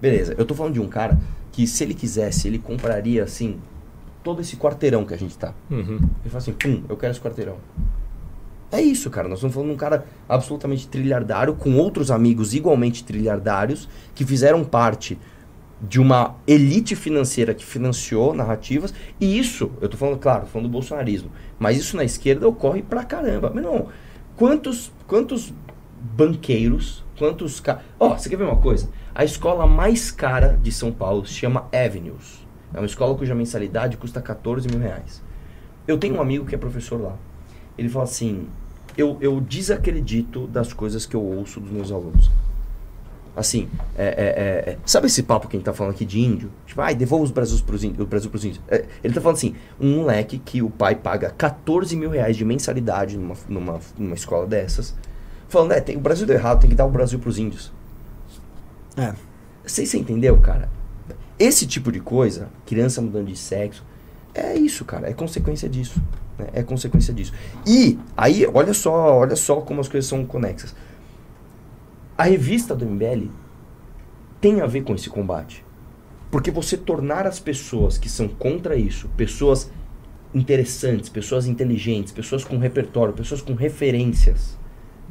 Beleza, 0.00 0.34
eu 0.38 0.44
tô 0.44 0.54
falando 0.54 0.74
de 0.74 0.80
um 0.80 0.88
cara 0.88 1.18
que 1.52 1.66
se 1.66 1.82
ele 1.82 1.94
quisesse, 1.94 2.48
ele 2.48 2.58
compraria 2.58 3.24
assim, 3.24 3.58
todo 4.22 4.40
esse 4.40 4.56
quarteirão 4.56 5.04
que 5.04 5.14
a 5.14 5.16
gente 5.16 5.36
tá. 5.38 5.54
Uhum. 5.70 5.96
Ele 5.96 6.28
fala 6.30 6.38
assim, 6.38 6.52
pum, 6.52 6.82
eu 6.88 6.96
quero 6.96 7.12
esse 7.12 7.20
quarteirão. 7.20 7.56
É 8.70 8.80
isso, 8.80 9.10
cara. 9.10 9.28
Nós 9.28 9.38
estamos 9.38 9.54
falando 9.54 9.68
de 9.70 9.74
um 9.74 9.78
cara 9.78 10.06
absolutamente 10.28 10.88
trilhardário, 10.88 11.54
com 11.54 11.76
outros 11.76 12.10
amigos 12.10 12.54
igualmente 12.54 13.04
trilhardários, 13.04 13.88
que 14.14 14.24
fizeram 14.24 14.64
parte 14.64 15.18
de 15.80 16.00
uma 16.00 16.36
elite 16.46 16.96
financeira 16.96 17.54
que 17.54 17.64
financiou 17.64 18.34
narrativas. 18.34 18.92
E 19.20 19.38
isso, 19.38 19.70
eu 19.80 19.88
tô 19.88 19.96
falando, 19.96 20.18
claro, 20.18 20.46
falando 20.46 20.68
do 20.68 20.72
bolsonarismo, 20.72 21.30
mas 21.58 21.78
isso 21.78 21.96
na 21.96 22.04
esquerda 22.04 22.48
ocorre 22.48 22.82
pra 22.82 23.04
caramba. 23.04 23.50
Meu 23.50 23.64
irmão, 23.64 23.88
quantos, 24.36 24.92
quantos 25.06 25.52
banqueiros, 26.00 27.04
quantos... 27.18 27.60
Ca... 27.60 27.80
Ó, 28.00 28.16
você 28.16 28.28
quer 28.28 28.36
ver 28.36 28.44
uma 28.44 28.56
coisa? 28.56 28.88
A 29.14 29.24
escola 29.24 29.66
mais 29.66 30.10
cara 30.10 30.58
de 30.62 30.72
São 30.72 30.92
Paulo 30.92 31.24
se 31.26 31.34
chama 31.34 31.68
Avenues. 31.72 32.46
É 32.74 32.78
uma 32.78 32.86
escola 32.86 33.14
cuja 33.16 33.34
mensalidade 33.34 33.96
custa 33.96 34.20
14 34.20 34.68
mil 34.68 34.80
reais. 34.80 35.22
Eu 35.86 35.98
tenho 35.98 36.16
um 36.16 36.20
amigo 36.20 36.44
que 36.44 36.54
é 36.54 36.58
professor 36.58 37.00
lá. 37.00 37.16
Ele 37.78 37.88
fala 37.88 38.04
assim: 38.04 38.46
eu, 38.96 39.18
eu 39.20 39.40
desacredito 39.40 40.46
das 40.46 40.72
coisas 40.72 41.04
que 41.04 41.14
eu 41.14 41.22
ouço 41.22 41.60
dos 41.60 41.70
meus 41.70 41.92
alunos. 41.92 42.30
Assim, 43.36 43.68
é, 43.98 44.06
é, 44.06 44.08
é, 44.08 44.72
é- 44.72 44.78
sabe 44.86 45.08
esse 45.08 45.22
papo 45.22 45.46
que 45.46 45.56
a 45.56 45.58
gente 45.58 45.66
tá 45.66 45.74
falando 45.74 45.92
aqui 45.92 46.06
de 46.06 46.18
índio? 46.18 46.50
Tipo, 46.64 46.80
ai, 46.80 46.94
devolva 46.94 47.24
os 47.24 47.30
Brasil 47.30 47.58
pros 47.66 47.84
índios. 47.84 48.00
O 48.00 48.06
Brasil 48.06 48.30
pros 48.30 48.46
índios. 48.46 48.62
É, 48.66 48.86
ele 49.04 49.12
tá 49.12 49.20
falando 49.20 49.36
assim: 49.36 49.54
um 49.78 49.96
moleque 49.96 50.38
que 50.38 50.62
o 50.62 50.70
pai 50.70 50.94
paga 50.94 51.28
14 51.30 51.94
mil 51.96 52.08
reais 52.08 52.34
de 52.34 52.44
mensalidade 52.46 53.18
numa, 53.18 53.34
numa, 53.46 53.80
numa 53.98 54.14
escola 54.14 54.46
dessas, 54.46 54.94
falando, 55.48 55.72
é, 55.72 55.80
tem, 55.80 55.96
o 55.98 56.00
Brasil 56.00 56.26
deu 56.26 56.36
errado, 56.36 56.60
tem 56.60 56.70
que 56.70 56.76
dar 56.76 56.86
o 56.86 56.90
Brasil 56.90 57.18
pros 57.18 57.38
índios. 57.38 57.70
É. 58.96 59.12
Você 59.66 59.98
entendeu, 59.98 60.38
cara? 60.40 60.70
Esse 61.38 61.66
tipo 61.66 61.92
de 61.92 62.00
coisa, 62.00 62.48
criança 62.64 63.02
mudando 63.02 63.26
de 63.26 63.36
sexo, 63.36 63.84
é 64.40 64.56
isso, 64.56 64.84
cara. 64.84 65.08
É 65.08 65.12
consequência 65.12 65.68
disso. 65.68 66.00
né? 66.38 66.46
É 66.52 66.62
consequência 66.62 67.12
disso. 67.12 67.32
E 67.66 67.98
aí, 68.16 68.46
olha 68.52 68.74
só, 68.74 69.18
olha 69.18 69.36
só 69.36 69.60
como 69.60 69.80
as 69.80 69.88
coisas 69.88 70.08
são 70.08 70.24
conexas. 70.24 70.74
A 72.16 72.24
revista 72.24 72.74
do 72.74 72.86
MBL 72.86 73.28
tem 74.40 74.60
a 74.60 74.66
ver 74.66 74.82
com 74.82 74.94
esse 74.94 75.10
combate. 75.10 75.64
Porque 76.30 76.50
você 76.50 76.76
tornar 76.76 77.26
as 77.26 77.38
pessoas 77.38 77.98
que 77.98 78.08
são 78.08 78.28
contra 78.28 78.76
isso, 78.76 79.08
pessoas 79.16 79.70
interessantes, 80.34 81.08
pessoas 81.08 81.46
inteligentes, 81.46 82.12
pessoas 82.12 82.44
com 82.44 82.58
repertório, 82.58 83.14
pessoas 83.14 83.40
com 83.40 83.54
referências, 83.54 84.58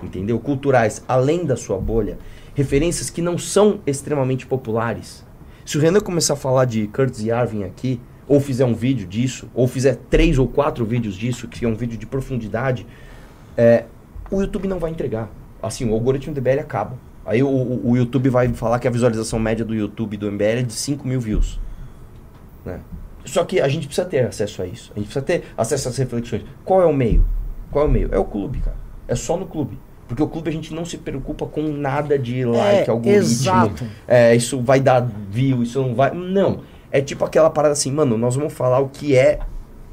entendeu? 0.04 0.40
Culturais, 0.40 1.04
além 1.08 1.46
da 1.46 1.56
sua 1.56 1.80
bolha, 1.80 2.20
referências 2.54 3.10
que 3.10 3.22
não 3.22 3.38
são 3.38 3.80
extremamente 3.88 4.46
populares. 4.46 5.26
Se 5.66 5.78
o 5.78 5.82
Renan 5.82 6.02
começar 6.02 6.34
a 6.34 6.38
falar 6.38 6.66
de 6.66 6.88
Curtis 6.88 7.24
Yarvin 7.24 7.64
aqui, 7.64 8.00
ou 8.28 8.40
fizer 8.40 8.66
um 8.66 8.74
vídeo 8.74 9.06
disso, 9.08 9.48
ou 9.54 9.68
fizer 9.68 9.96
três 10.10 10.38
ou 10.40 10.48
quatro 10.48 10.84
vídeos 10.86 11.16
disso, 11.16 11.48
que 11.48 11.64
é 11.66 11.68
um 11.68 11.76
vídeo 11.76 11.98
de 11.98 12.06
profundidade, 12.06 12.86
é, 13.58 13.86
o 14.32 14.42
YouTube 14.42 14.68
não 14.68 14.80
vai 14.80 14.92
entregar. 14.92 15.30
Assim, 15.62 15.90
o 15.90 15.94
algoritmo 15.94 16.34
do 16.34 16.42
MBL 16.42 16.60
acaba. 16.60 16.94
Aí 17.26 17.42
o, 17.42 17.48
o- 17.48 17.92
o 17.92 17.98
YouTube 17.98 18.30
vai 18.30 18.48
falar 18.50 18.80
que 18.80 18.88
a 18.88 18.92
visualização 18.92 19.40
média 19.40 19.64
do 19.66 19.74
YouTube 19.74 20.18
do 20.18 20.32
MBL 20.32 20.44
é 20.60 20.62
de 20.64 20.74
5 20.74 21.08
mil 21.08 21.20
views. 21.20 21.60
né? 22.66 22.80
Só 23.24 23.44
que 23.44 23.60
a 23.60 23.68
gente 23.68 23.88
precisa 23.88 24.08
ter 24.08 24.20
acesso 24.26 24.62
a 24.62 24.68
isso. 24.68 24.92
A 24.96 25.00
gente 25.00 25.06
precisa 25.08 25.26
ter 25.26 25.44
acesso 25.58 25.88
essas 25.88 25.98
reflexões. 25.98 26.44
Qual 26.64 26.82
é 26.82 26.86
o 26.86 26.94
meio? 26.94 27.26
Qual 27.72 27.86
é 27.86 27.88
o 27.88 27.92
meio? 27.92 28.10
É 28.12 28.18
o 28.20 28.26
clube, 28.26 28.60
cara. 28.60 28.76
É 29.08 29.16
só 29.16 29.36
no 29.38 29.48
clube. 29.48 29.78
Porque 30.08 30.22
o 30.22 30.28
clube 30.28 30.50
a 30.50 30.54
gente 30.54 30.72
não 30.72 30.86
se 30.86 30.98
preocupa 30.98 31.48
com 31.48 31.64
nada 31.64 32.20
de 32.20 32.46
like, 32.46 32.88
É, 32.88 32.92
algoritmo. 32.92 33.12
exato. 33.24 33.86
É, 34.08 34.36
isso 34.36 34.62
vai 34.62 34.80
dar 34.80 35.00
view, 35.32 35.64
isso 35.64 35.82
não 35.82 35.96
vai. 35.96 36.12
Não. 36.14 36.62
É 36.96 37.02
tipo 37.02 37.26
aquela 37.26 37.50
parada 37.50 37.74
assim, 37.74 37.92
mano, 37.92 38.18
nós 38.18 38.38
vamos 38.38 38.54
falar 38.54 38.80
o 38.80 38.88
que 38.88 39.18
é 39.18 39.40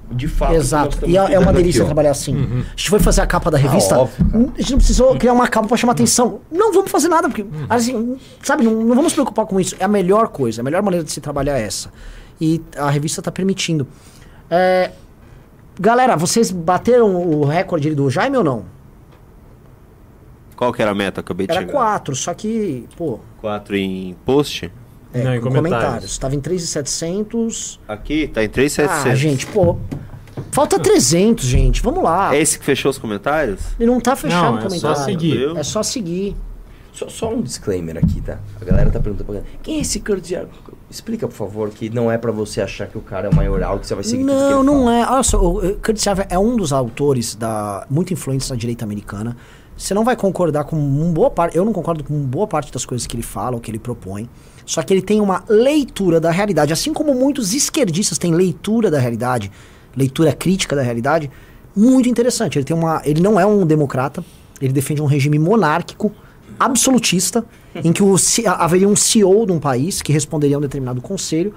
de 0.09 0.29
fato. 0.29 0.55
Exato. 0.55 1.05
E 1.05 1.17
é, 1.17 1.37
uma 1.37 1.53
delícia 1.53 1.81
aqui, 1.81 1.87
trabalhar 1.87 2.13
assim. 2.13 2.37
Uhum. 2.37 2.61
A 2.61 2.77
gente 2.77 2.91
foi 2.91 3.01
fazer 3.01 3.23
a 3.23 3.27
capa 3.27 3.51
da 3.51 3.59
revista. 3.59 3.99
óbvio, 3.99 4.25
cara. 4.25 4.45
a 4.57 4.61
gente 4.61 4.71
não 4.71 4.79
precisou 4.79 5.17
criar 5.17 5.33
uma 5.33 5.49
capa 5.49 5.67
pra 5.67 5.77
chamar 5.77 5.95
atenção. 5.95 6.43
Não 6.49 6.73
vamos 6.73 6.93
fazer 6.93 7.09
nada, 7.09 7.29
porque, 7.29 7.45
assim, 7.69 8.17
sabe, 8.41 8.63
não, 8.63 8.73
não 8.73 8.91
vamos 8.91 9.05
nos 9.05 9.13
preocupar 9.15 9.47
com 9.47 9.59
isso. 9.59 9.75
É 9.81 9.85
a 9.85 9.89
melhor 9.89 10.29
coisa, 10.29 10.61
a 10.61 10.65
melhor 10.65 10.81
maneira 10.81 11.05
de 11.05 11.11
se 11.11 11.21
trabalhar 11.21 11.59
é 11.59 11.63
essa. 11.63 11.93
E 12.41 12.63
a 12.77 12.89
revista 12.89 13.21
tá 13.21 13.33
permitindo. 13.33 13.85
É, 14.49 14.93
galera, 15.81 16.15
vocês 16.17 16.53
bateram 16.53 17.17
o 17.17 17.45
recorde 17.45 17.93
do 17.97 18.09
Jaime 18.11 18.37
ou 18.37 18.45
não? 18.45 18.65
Qual 20.55 20.73
que 20.73 20.81
era 20.81 20.93
a 20.93 20.95
meta? 20.95 21.21
Acabei 21.21 21.49
de 21.49 21.53
Era 21.53 21.63
chegar. 21.63 21.73
quatro, 21.73 22.15
só 22.15 22.33
que, 22.33 22.87
pô, 22.97 23.19
Quatro 23.41 23.75
em 23.77 24.15
post? 24.25 24.71
É, 25.13 25.23
Não, 25.23 25.35
em 25.35 25.41
com 25.41 25.51
comentários. 25.51 26.17
Tava 26.19 26.35
em 26.35 26.41
3,700. 26.41 27.81
Aqui 27.87 28.29
tá 28.29 28.43
em 28.45 28.49
3,700. 28.49 29.07
Ah, 29.11 29.15
gente, 29.15 29.47
pô. 29.47 29.77
Falta 30.51 30.79
300, 30.79 31.45
gente. 31.45 31.83
Vamos 31.83 32.03
lá. 32.03 32.35
É 32.35 32.41
esse 32.41 32.59
que 32.59 32.65
fechou 32.65 32.91
os 32.91 32.99
comentários? 32.99 33.61
Ele 33.79 33.91
não 33.91 34.01
tá 34.01 34.15
fechado 34.17 34.43
Não, 34.45 34.55
o 34.55 34.59
é 34.59 34.61
só 34.63 34.69
comentário. 34.69 35.05
seguir. 35.05 35.57
É 35.57 35.63
só 35.63 35.83
seguir. 35.83 36.37
Só, 36.93 37.09
só 37.09 37.33
um 37.33 37.41
disclaimer 37.41 37.97
aqui, 37.97 38.21
tá? 38.21 38.39
A 38.61 38.65
galera 38.65 38.91
tá 38.91 39.01
perguntando 39.01 39.25
pra 39.25 39.35
galera, 39.37 39.51
quem 39.63 39.79
é 39.79 39.81
esse 39.81 40.03
Yarvin? 40.07 40.51
Explica, 40.91 41.27
por 41.27 41.35
favor, 41.35 41.71
que 41.71 41.89
não 41.89 42.13
é 42.13 42.19
pra 42.19 42.31
você 42.31 42.61
achar 42.61 42.87
que 42.87 42.99
o 42.99 43.01
cara 43.01 43.29
é 43.29 43.35
maioral, 43.35 43.79
que 43.79 43.87
você 43.87 43.95
vai 43.95 44.05
seguir 44.05 44.25
tudo 44.27 44.35
que 44.35 44.41
Não, 44.43 44.59
ele 44.61 44.67
não 44.67 44.79
fala. 44.85 44.95
é. 44.99 45.07
Olha 45.11 45.23
só, 45.23 45.41
o 45.43 45.63
Yarvin 45.63 46.25
é 46.29 46.39
um 46.39 46.55
dos 46.55 46.71
autores 46.71 47.35
da 47.35 47.87
muito 47.89 48.13
influentes 48.13 48.51
na 48.51 48.57
direita 48.57 48.85
americana. 48.85 49.35
Você 49.75 49.95
não 49.95 50.05
vai 50.05 50.15
concordar 50.17 50.65
com 50.65 50.77
um 50.77 51.11
boa 51.15 51.31
parte. 51.31 51.57
Eu 51.57 51.65
não 51.65 51.73
concordo 51.73 52.05
com 52.05 52.15
boa 52.27 52.47
parte 52.47 52.71
das 52.71 52.85
coisas 52.85 53.07
que 53.07 53.17
ele 53.17 53.23
fala, 53.23 53.55
ou 53.57 53.61
que 53.61 53.71
ele 53.71 53.79
propõe. 53.79 54.29
Só 54.65 54.83
que 54.83 54.93
ele 54.95 55.03
tem 55.03 55.21
uma 55.21 55.45
leitura 55.49 56.21
da 56.21 56.31
realidade, 56.31 56.73
assim 56.73 56.93
como 56.93 57.15
muitos 57.15 57.53
esquerdistas 57.55 58.19
têm 58.19 58.33
leitura 58.35 58.91
da 58.91 58.99
realidade, 58.99 59.51
leitura 59.97 60.33
crítica 60.33 60.75
da 60.77 60.83
realidade, 60.83 61.31
muito 61.77 62.09
interessante. 62.09 62.59
Ele 62.59 62.65
tem 62.65 62.77
uma, 62.77 63.03
ele 63.05 63.21
não 63.21 63.39
é 63.41 63.45
um 63.47 63.67
democrata. 63.67 64.25
Ele 64.61 64.73
defende 64.73 65.03
um 65.03 65.07
regime 65.07 65.39
monárquico, 65.39 66.13
absolutista, 66.59 67.45
em 67.83 67.93
que 67.93 68.03
o, 68.03 68.15
haveria 68.59 68.89
um 68.89 68.97
CEO 68.97 69.47
de 69.47 69.53
um 69.53 69.59
país 69.59 70.01
que 70.01 70.13
responderia 70.13 70.57
a 70.57 70.59
um 70.59 70.63
determinado 70.63 71.01
conselho. 71.01 71.53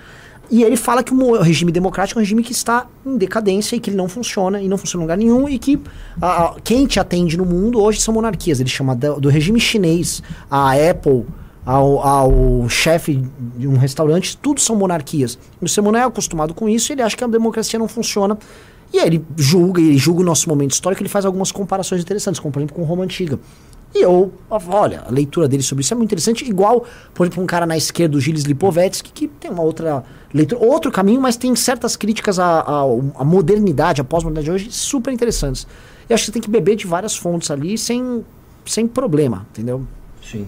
E 0.50 0.62
ele 0.64 0.76
fala 0.78 1.04
que 1.04 1.12
o 1.14 1.42
regime 1.42 1.72
democrático 1.72 2.20
é 2.20 2.22
um 2.22 2.24
regime 2.24 2.44
que 2.44 2.52
está 2.52 2.86
em 3.04 3.18
decadência 3.18 3.76
e 3.76 3.80
que 3.80 3.90
ele 3.90 3.98
não 3.98 4.08
funciona 4.08 4.62
e 4.62 4.68
não 4.68 4.78
funciona 4.78 5.02
em 5.02 5.06
lugar 5.06 5.18
nenhum 5.18 5.50
e 5.50 5.58
que 5.58 5.80
a- 6.22 6.28
a- 6.46 6.56
quem 6.64 6.86
te 6.86 7.00
atende 7.00 7.36
no 7.36 7.44
mundo 7.46 7.82
hoje 7.82 8.00
são 8.00 8.14
monarquias. 8.14 8.60
Ele 8.60 8.70
chama 8.70 8.96
do, 8.96 9.20
do 9.20 9.28
regime 9.30 9.60
chinês, 9.60 10.22
a 10.50 10.74
Apple, 10.74 11.26
ao, 11.66 12.00
ao 12.00 12.70
chefe 12.70 13.24
de 13.58 13.68
um 13.68 13.78
restaurante, 13.78 14.38
tudo 14.38 14.62
são 14.62 14.76
monarquias. 14.76 15.38
O 15.60 15.68
ser 15.68 15.84
é 15.96 16.04
acostumado 16.04 16.54
com 16.54 16.70
isso 16.70 16.94
ele 16.94 17.02
acha 17.02 17.18
que 17.18 17.24
a 17.24 17.28
democracia 17.28 17.80
não 17.80 17.88
funciona. 17.88 18.38
E 18.94 19.00
aí 19.00 19.08
ele 19.08 19.26
julga, 19.36 19.82
ele 19.82 19.98
julga 19.98 20.22
o 20.22 20.24
nosso 20.24 20.48
momento 20.48 20.72
histórico, 20.72 21.02
ele 21.02 21.10
faz 21.10 21.26
algumas 21.26 21.52
comparações 21.52 22.02
interessantes, 22.02 22.40
como 22.40 22.52
por 22.52 22.60
exemplo 22.60 22.76
com 22.76 22.84
Roma 22.84 23.04
Antiga. 23.04 23.40
E 23.94 24.02
eu, 24.02 24.32
olha, 24.50 25.04
a 25.08 25.12
leitura 25.12 25.48
dele 25.48 25.64
sobre 25.64 25.82
isso 25.82 25.94
é 25.94 25.96
muito 25.96 26.10
interessante, 26.10 26.44
igual, 26.48 26.86
por 27.14 27.26
exemplo, 27.26 27.42
um 27.42 27.46
cara 27.46 27.66
na 27.66 27.78
esquerda, 27.78 28.18
o 28.18 28.20
Gilles 28.20 28.44
Lipovetsky, 28.44 29.10
que 29.12 29.28
tem 29.28 29.50
uma 29.50 29.64
outra 29.64 30.04
leitura, 30.34 30.62
outro 30.66 30.92
caminho, 30.92 31.22
mas 31.22 31.38
tem 31.38 31.56
certas 31.56 31.96
críticas 31.96 32.38
à, 32.38 32.60
à, 32.60 32.82
à 33.16 33.24
modernidade, 33.24 34.02
à 34.02 34.04
pós-modernidade 34.04 34.46
de 34.46 34.52
hoje, 34.52 34.72
super 34.72 35.14
interessantes. 35.14 35.66
Eu 36.10 36.14
acho 36.14 36.24
que 36.24 36.26
você 36.26 36.32
tem 36.34 36.42
que 36.42 36.50
beber 36.50 36.76
de 36.76 36.86
várias 36.86 37.16
fontes 37.16 37.50
ali 37.50 37.78
sem, 37.78 38.24
sem 38.66 38.86
problema, 38.86 39.48
entendeu? 39.52 39.86
Sim. 40.22 40.46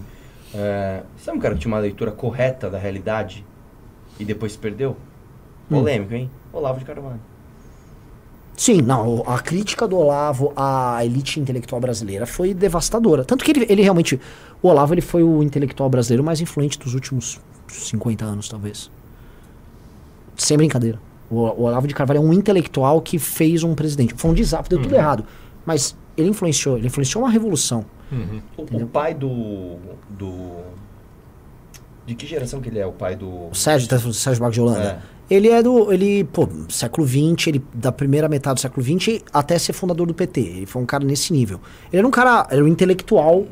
É, 0.60 1.02
sabe 1.16 1.38
um 1.38 1.40
cara 1.40 1.54
que 1.54 1.60
tinha 1.60 1.72
uma 1.72 1.78
leitura 1.78 2.10
correta 2.10 2.68
da 2.68 2.78
realidade 2.78 3.44
e 4.18 4.24
depois 4.24 4.52
se 4.52 4.58
perdeu? 4.58 4.96
Polêmico, 5.68 6.14
hein? 6.14 6.28
Olavo 6.52 6.80
de 6.80 6.84
Carvalho. 6.84 7.20
Sim, 8.56 8.82
não, 8.82 9.22
a 9.24 9.38
crítica 9.38 9.86
do 9.86 9.96
Olavo 9.96 10.52
à 10.56 10.98
elite 11.04 11.38
intelectual 11.38 11.80
brasileira 11.80 12.26
foi 12.26 12.52
devastadora. 12.52 13.24
Tanto 13.24 13.44
que 13.44 13.52
ele, 13.52 13.66
ele 13.68 13.82
realmente, 13.82 14.20
o 14.60 14.66
Olavo 14.66 14.94
ele 14.94 15.00
foi 15.00 15.22
o 15.22 15.44
intelectual 15.44 15.88
brasileiro 15.88 16.24
mais 16.24 16.40
influente 16.40 16.76
dos 16.76 16.92
últimos 16.92 17.40
50 17.68 18.24
anos, 18.24 18.48
talvez. 18.48 18.90
Sem 20.36 20.56
brincadeira. 20.56 20.98
O, 21.30 21.36
o 21.36 21.62
Olavo 21.62 21.86
de 21.86 21.94
Carvalho 21.94 22.18
é 22.18 22.20
um 22.20 22.32
intelectual 22.32 23.00
que 23.00 23.16
fez 23.16 23.62
um 23.62 23.76
presidente. 23.76 24.14
Foi 24.16 24.32
um 24.32 24.34
desastre, 24.34 24.70
deu 24.70 24.82
tudo 24.82 24.94
errado. 24.96 25.24
Mas 25.64 25.96
ele 26.16 26.28
influenciou, 26.28 26.76
ele 26.76 26.88
influenciou 26.88 27.22
uma 27.22 27.30
revolução. 27.30 27.84
Uhum. 28.10 28.40
O, 28.56 28.62
o 28.82 28.86
pai 28.86 29.14
do. 29.14 29.76
do. 30.08 30.52
De 32.06 32.14
que 32.14 32.26
geração 32.26 32.60
que 32.60 32.68
ele 32.68 32.78
é? 32.78 32.86
O 32.86 32.92
pai 32.92 33.14
do. 33.16 33.48
O 33.50 33.54
Sérgio, 33.54 33.88
tá 33.88 33.98
Sérgio 33.98 34.40
Marcos 34.42 34.54
de 34.54 34.60
Holanda. 34.60 35.02
Ele 35.30 35.48
é 35.50 35.62
do. 35.62 35.92
Ele, 35.92 36.24
pô, 36.24 36.48
século 36.70 37.06
XX, 37.06 37.48
ele, 37.48 37.64
da 37.74 37.92
primeira 37.92 38.28
metade 38.28 38.54
do 38.54 38.60
século 38.60 38.82
XX 38.82 39.22
até 39.32 39.58
ser 39.58 39.74
fundador 39.74 40.06
do 40.06 40.14
PT. 40.14 40.40
Ele 40.40 40.66
foi 40.66 40.80
um 40.80 40.86
cara 40.86 41.04
nesse 41.04 41.32
nível. 41.32 41.60
Ele 41.92 41.98
era 41.98 42.06
um 42.06 42.10
cara, 42.10 42.46
era 42.50 42.64
um 42.64 42.68
intelectual 42.68 43.44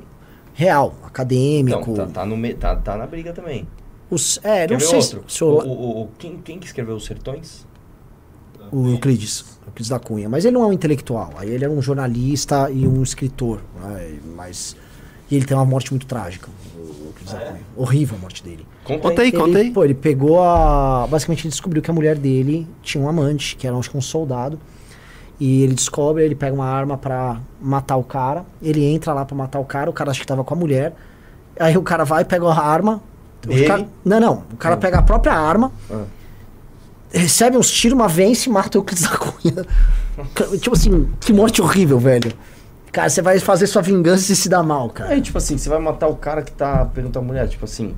real, 0.54 0.94
acadêmico. 1.04 1.92
Então, 1.92 2.06
tá, 2.06 2.12
tá, 2.20 2.26
no 2.26 2.54
tá, 2.54 2.76
tá 2.76 2.96
na 2.96 3.06
briga 3.06 3.32
também. 3.34 3.68
Os, 4.08 4.38
é, 4.42 4.66
Quer 4.66 4.72
não 4.74 4.80
sei 4.80 5.02
se. 5.02 5.18
se 5.28 5.44
o, 5.44 5.48
o- 5.48 6.02
o- 6.04 6.08
quem, 6.18 6.38
quem 6.38 6.58
que 6.58 6.64
escreveu 6.66 6.96
Os 6.96 7.04
Sertões? 7.04 7.66
O 8.72 8.88
Euclides. 8.88 9.44
Euclides 9.66 9.88
da 9.88 9.98
Cunha. 9.98 10.28
Mas 10.28 10.44
ele 10.44 10.54
não 10.54 10.62
é 10.62 10.66
um 10.66 10.72
intelectual. 10.72 11.32
Aí 11.38 11.50
ele 11.50 11.64
era 11.64 11.72
um 11.72 11.80
jornalista 11.82 12.70
e 12.70 12.86
um 12.86 13.02
escritor. 13.02 13.60
né, 13.80 14.14
Mas. 14.36 14.76
E 15.30 15.34
ele 15.34 15.44
tem 15.44 15.56
uma 15.56 15.64
morte 15.66 15.90
muito 15.92 16.06
trágica. 16.06 16.48
O 16.76 17.06
Euclides 17.08 17.32
da 17.32 17.40
Cunha. 17.40 17.60
Horrível 17.76 18.16
a 18.16 18.20
morte 18.20 18.42
dele. 18.44 18.66
Conta 18.84 19.22
aí, 19.22 19.32
conta 19.32 19.58
aí. 19.58 19.70
Pô, 19.72 19.84
ele 19.84 19.94
pegou 19.94 20.42
a. 20.42 21.06
Basicamente, 21.10 21.42
ele 21.44 21.50
descobriu 21.50 21.82
que 21.82 21.90
a 21.90 21.94
mulher 21.94 22.16
dele 22.16 22.66
tinha 22.82 23.02
um 23.02 23.08
amante, 23.08 23.56
que 23.56 23.66
era 23.66 23.76
acho 23.76 23.90
que 23.90 23.96
um 23.96 24.00
soldado. 24.00 24.58
E 25.38 25.62
ele 25.62 25.74
descobre, 25.74 26.24
ele 26.24 26.34
pega 26.34 26.54
uma 26.54 26.64
arma 26.64 26.96
pra 26.96 27.40
matar 27.60 27.96
o 27.96 28.04
cara. 28.04 28.44
Ele 28.62 28.84
entra 28.84 29.12
lá 29.12 29.24
pra 29.24 29.36
matar 29.36 29.58
o 29.58 29.64
cara, 29.64 29.90
o 29.90 29.92
cara 29.92 30.10
acha 30.10 30.20
que 30.20 30.26
tava 30.26 30.42
com 30.44 30.54
a 30.54 30.56
mulher. 30.56 30.94
Aí 31.58 31.76
o 31.76 31.82
cara 31.82 32.04
vai, 32.04 32.24
pega 32.24 32.46
a 32.48 32.58
arma. 32.58 33.02
cara- 33.66 33.86
não, 34.04 34.18
não. 34.20 34.44
O 34.52 34.56
cara 34.56 34.76
pega 34.76 34.98
a 34.98 35.02
própria 35.02 35.34
arma, 35.34 35.70
Ah. 35.90 36.04
Recebe 37.18 37.56
uns 37.56 37.70
tiros, 37.70 37.96
uma 37.98 38.08
vence 38.08 38.48
e 38.48 38.52
mata 38.52 38.78
o 38.78 38.80
Euclides 38.80 39.04
da 39.04 39.16
Cunha. 39.18 39.66
tipo 40.60 40.74
assim, 40.74 41.08
que 41.20 41.32
morte 41.32 41.60
horrível, 41.62 41.98
velho. 41.98 42.32
Cara, 42.92 43.08
você 43.10 43.20
vai 43.20 43.38
fazer 43.38 43.66
sua 43.66 43.82
vingança 43.82 44.32
e 44.32 44.36
se 44.36 44.48
dá 44.48 44.62
mal, 44.62 44.88
cara. 44.90 45.10
Aí, 45.10 45.20
tipo 45.20 45.36
assim, 45.36 45.58
você 45.58 45.68
vai 45.68 45.78
matar 45.78 46.08
o 46.08 46.16
cara 46.16 46.42
que 46.42 46.52
tá 46.52 46.84
perguntando 46.86 47.24
à 47.24 47.28
mulher, 47.28 47.48
tipo 47.48 47.64
assim. 47.64 47.94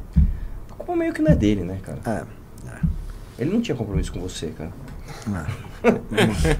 A 0.71 0.75
culpa 0.75 0.97
meio 0.97 1.13
que 1.13 1.23
não 1.23 1.31
é 1.31 1.37
dele, 1.37 1.63
né, 1.63 1.79
cara? 1.83 1.99
É. 2.07 2.39
Ele 3.39 3.53
não 3.53 3.61
tinha 3.61 3.77
compromisso 3.77 4.13
com 4.13 4.21
você, 4.21 4.49
cara. 4.49 4.73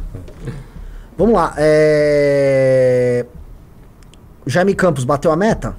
Vamos 1.19 1.35
lá. 1.35 1.53
É... 1.57 3.27
Jaime 4.47 4.75
Campos 4.75 5.05
bateu 5.05 5.33
a 5.33 5.37
meta? 5.37 5.75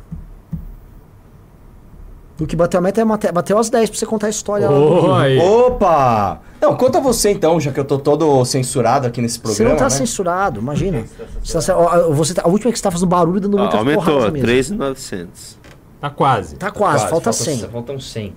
O 2.39 2.47
que 2.47 2.55
bateu 2.55 2.77
a 2.79 2.81
meta 2.81 3.01
é 3.01 3.03
mate- 3.03 3.31
bateu 3.31 3.57
as 3.57 3.69
10 3.69 3.89
pra 3.89 3.99
você 3.99 4.05
contar 4.05 4.27
a 4.27 4.29
história. 4.29 4.69
lá 4.69 4.77
do 4.77 4.99
Rio. 5.01 5.11
Oi. 5.11 5.37
Opa! 5.39 6.39
Não, 6.61 6.75
conta 6.75 6.99
você 7.01 7.31
então, 7.31 7.59
já 7.59 7.71
que 7.71 7.79
eu 7.79 7.85
tô 7.85 7.97
todo 7.99 8.43
censurado 8.45 9.07
aqui 9.07 9.21
nesse 9.21 9.37
Você 9.39 9.41
programa. 9.43 9.69
não 9.71 9.77
tá 9.77 9.83
né? 9.85 9.89
censurado, 9.89 10.59
imagina. 10.59 11.03
Você 11.43 11.53
tá, 11.53 11.75
você 12.09 12.33
tá- 12.33 12.41
a 12.43 12.47
última 12.47 12.69
é 12.69 12.71
que 12.71 12.77
você 12.79 12.83
tá 12.83 12.91
fazendo 12.91 13.07
barulho 13.09 13.39
dando 13.41 13.57
muita 13.57 13.75
Ó, 13.75 13.79
aumentou, 13.79 14.03
porrada 14.03 14.31
mesmo. 14.31 14.45
3,900. 14.47 15.57
Tá 15.99 16.09
quase. 16.09 16.55
Tá 16.55 16.71
quase, 16.71 17.07
falta 17.09 17.31
100. 17.33 17.59
Faltam 17.69 17.99
100. 17.99 18.33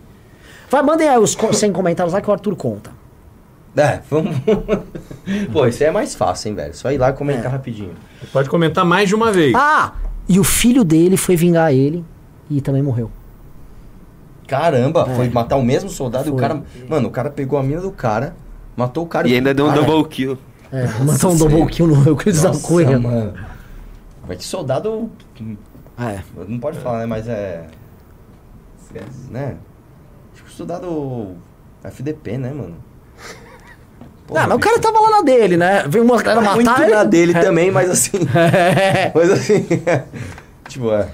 Vai, 0.68 0.82
mandem 0.82 1.08
aí 1.08 1.18
os 1.18 1.34
co- 1.36 1.52
100 1.52 1.72
comentários 1.72 2.12
lá 2.12 2.20
que 2.20 2.28
o 2.28 2.32
Arthur 2.32 2.56
conta. 2.56 2.90
É, 3.76 4.00
vamos. 4.10 4.36
Pô, 5.52 5.66
isso 5.66 5.82
aí 5.82 5.88
é 5.88 5.92
mais 5.92 6.14
fácil, 6.14 6.48
hein, 6.50 6.54
velho? 6.56 6.74
Só 6.74 6.90
ir 6.90 6.98
lá 6.98 7.10
e 7.10 7.12
comentar 7.12 7.46
É. 7.46 7.48
rapidinho. 7.48 7.92
Pode 8.32 8.48
comentar 8.50 8.84
mais 8.84 9.08
de 9.08 9.14
uma 9.14 9.30
vez. 9.32 9.54
Ah! 9.54 9.92
E 10.28 10.38
o 10.40 10.44
filho 10.44 10.84
dele 10.84 11.16
foi 11.16 11.36
vingar 11.36 11.72
ele 11.72 12.04
e 12.50 12.60
também 12.60 12.82
morreu. 12.82 13.10
Caramba, 14.46 15.06
foi 15.16 15.28
matar 15.30 15.56
o 15.56 15.62
mesmo 15.62 15.88
soldado 15.88 16.26
e 16.28 16.30
o 16.30 16.32
Foi. 16.32 16.40
cara. 16.42 16.62
Mano, 16.88 17.08
o 17.08 17.10
cara 17.10 17.30
pegou 17.30 17.58
a 17.58 17.62
mina 17.62 17.80
do 17.80 17.90
cara, 17.90 18.34
matou 18.76 19.04
o 19.04 19.06
cara 19.06 19.26
E 19.28 19.34
ainda 19.34 19.54
deu 19.54 19.66
um 19.66 19.68
Cara, 19.70 19.82
double 19.82 20.08
kill. 20.08 20.36
É, 20.70 20.86
matou 21.04 21.32
um 21.32 21.36
double 21.36 21.66
kill 21.66 21.86
no 21.86 22.06
Euclides 22.06 22.42
da 22.42 22.50
Cunha. 22.50 22.98
mano. 22.98 23.34
Mas 24.26 24.38
que 24.38 24.44
soldado. 24.44 25.10
É. 25.98 26.20
Não 26.48 26.58
pode 26.58 26.78
falar, 26.78 27.00
né? 27.00 27.06
Mas 27.06 27.28
é. 27.28 27.66
Né? 29.30 29.56
Tipo, 30.34 30.50
soldado 30.50 31.36
FDP, 31.82 32.36
né, 32.38 32.52
mano? 32.52 32.76
Ah, 34.34 34.46
mas 34.46 34.56
o 34.56 34.60
cara 34.60 34.78
tava 34.78 34.98
lá 35.00 35.10
na 35.10 35.22
dele, 35.22 35.56
né? 35.58 35.84
Veio 35.86 36.04
uma 36.04 36.22
galera 36.22 36.46
Tá 36.46 36.54
muito 36.54 36.66
matar 36.70 36.88
na 36.88 37.00
ele. 37.00 37.08
dele 37.10 37.34
também, 37.34 37.70
mas 37.70 37.90
assim. 37.90 38.18
mas 39.14 39.30
assim. 39.30 39.66
tipo, 40.68 40.90
é. 40.92 41.08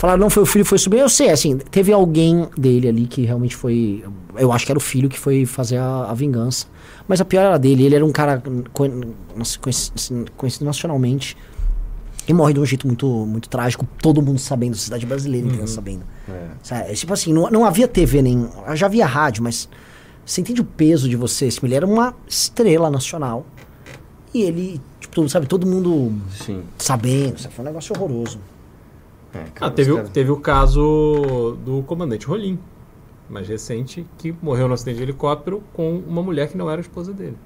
Falaram, 0.00 0.18
não 0.18 0.30
foi 0.30 0.42
o 0.42 0.46
filho, 0.46 0.64
foi 0.64 0.76
o 0.76 0.78
sobrinho. 0.78 1.04
Eu 1.04 1.10
sei, 1.10 1.28
assim, 1.28 1.58
teve 1.58 1.92
alguém 1.92 2.48
dele 2.56 2.88
ali 2.88 3.06
que 3.06 3.20
realmente 3.26 3.54
foi. 3.54 4.02
Eu 4.34 4.50
acho 4.50 4.64
que 4.64 4.72
era 4.72 4.78
o 4.78 4.80
filho 4.80 5.10
que 5.10 5.18
foi 5.18 5.44
fazer 5.44 5.76
a, 5.76 6.06
a 6.10 6.14
vingança. 6.14 6.66
Mas 7.06 7.20
a 7.20 7.24
pior 7.26 7.42
era 7.42 7.58
dele. 7.58 7.84
Ele 7.84 7.96
era 7.96 8.06
um 8.06 8.10
cara 8.10 8.42
conhe- 8.72 9.08
nossa, 9.36 9.58
conheci- 9.58 9.92
assim, 9.94 10.24
conhecido 10.38 10.64
nacionalmente. 10.64 11.36
E 12.26 12.32
morre 12.32 12.54
de 12.54 12.60
um 12.60 12.64
jeito 12.64 12.86
muito, 12.86 13.06
muito 13.26 13.50
trágico. 13.50 13.86
Todo 14.00 14.22
mundo 14.22 14.38
sabendo, 14.38 14.74
sociedade 14.74 15.04
brasileira 15.04 15.46
inteira 15.46 15.66
sabendo. 15.66 16.02
É. 16.26 16.46
Sabe? 16.62 16.90
É 16.92 16.94
tipo 16.94 17.12
assim, 17.12 17.34
não, 17.34 17.50
não 17.50 17.66
havia 17.66 17.86
TV 17.86 18.22
nem. 18.22 18.48
Já 18.76 18.86
havia 18.86 19.04
rádio, 19.04 19.42
mas 19.42 19.68
você 20.24 20.40
entende 20.40 20.62
o 20.62 20.64
peso 20.64 21.10
de 21.10 21.16
você. 21.16 21.44
Esse 21.44 21.62
ele 21.62 21.74
era 21.74 21.86
uma 21.86 22.14
estrela 22.26 22.88
nacional. 22.88 23.44
E 24.32 24.40
ele, 24.44 24.80
tipo, 24.98 25.28
sabe, 25.28 25.46
todo 25.46 25.66
mundo 25.66 26.10
Sim. 26.46 26.62
sabendo. 26.78 27.38
Sabe? 27.38 27.54
Foi 27.54 27.62
um 27.62 27.68
negócio 27.68 27.94
horroroso. 27.94 28.38
É, 29.34 29.44
Ah, 29.60 29.70
teve, 29.70 29.92
o, 29.92 30.08
teve 30.08 30.30
o 30.30 30.36
caso 30.36 31.56
do 31.64 31.82
comandante 31.86 32.26
Rolim, 32.26 32.58
mais 33.28 33.46
recente, 33.48 34.04
que 34.18 34.34
morreu 34.42 34.66
no 34.66 34.74
acidente 34.74 34.96
de 34.98 35.02
helicóptero 35.04 35.62
com 35.72 36.02
uma 36.06 36.22
mulher 36.22 36.48
que 36.48 36.56
não 36.56 36.68
era 36.70 36.80
a 36.80 36.82
esposa 36.82 37.12
dele. 37.12 37.36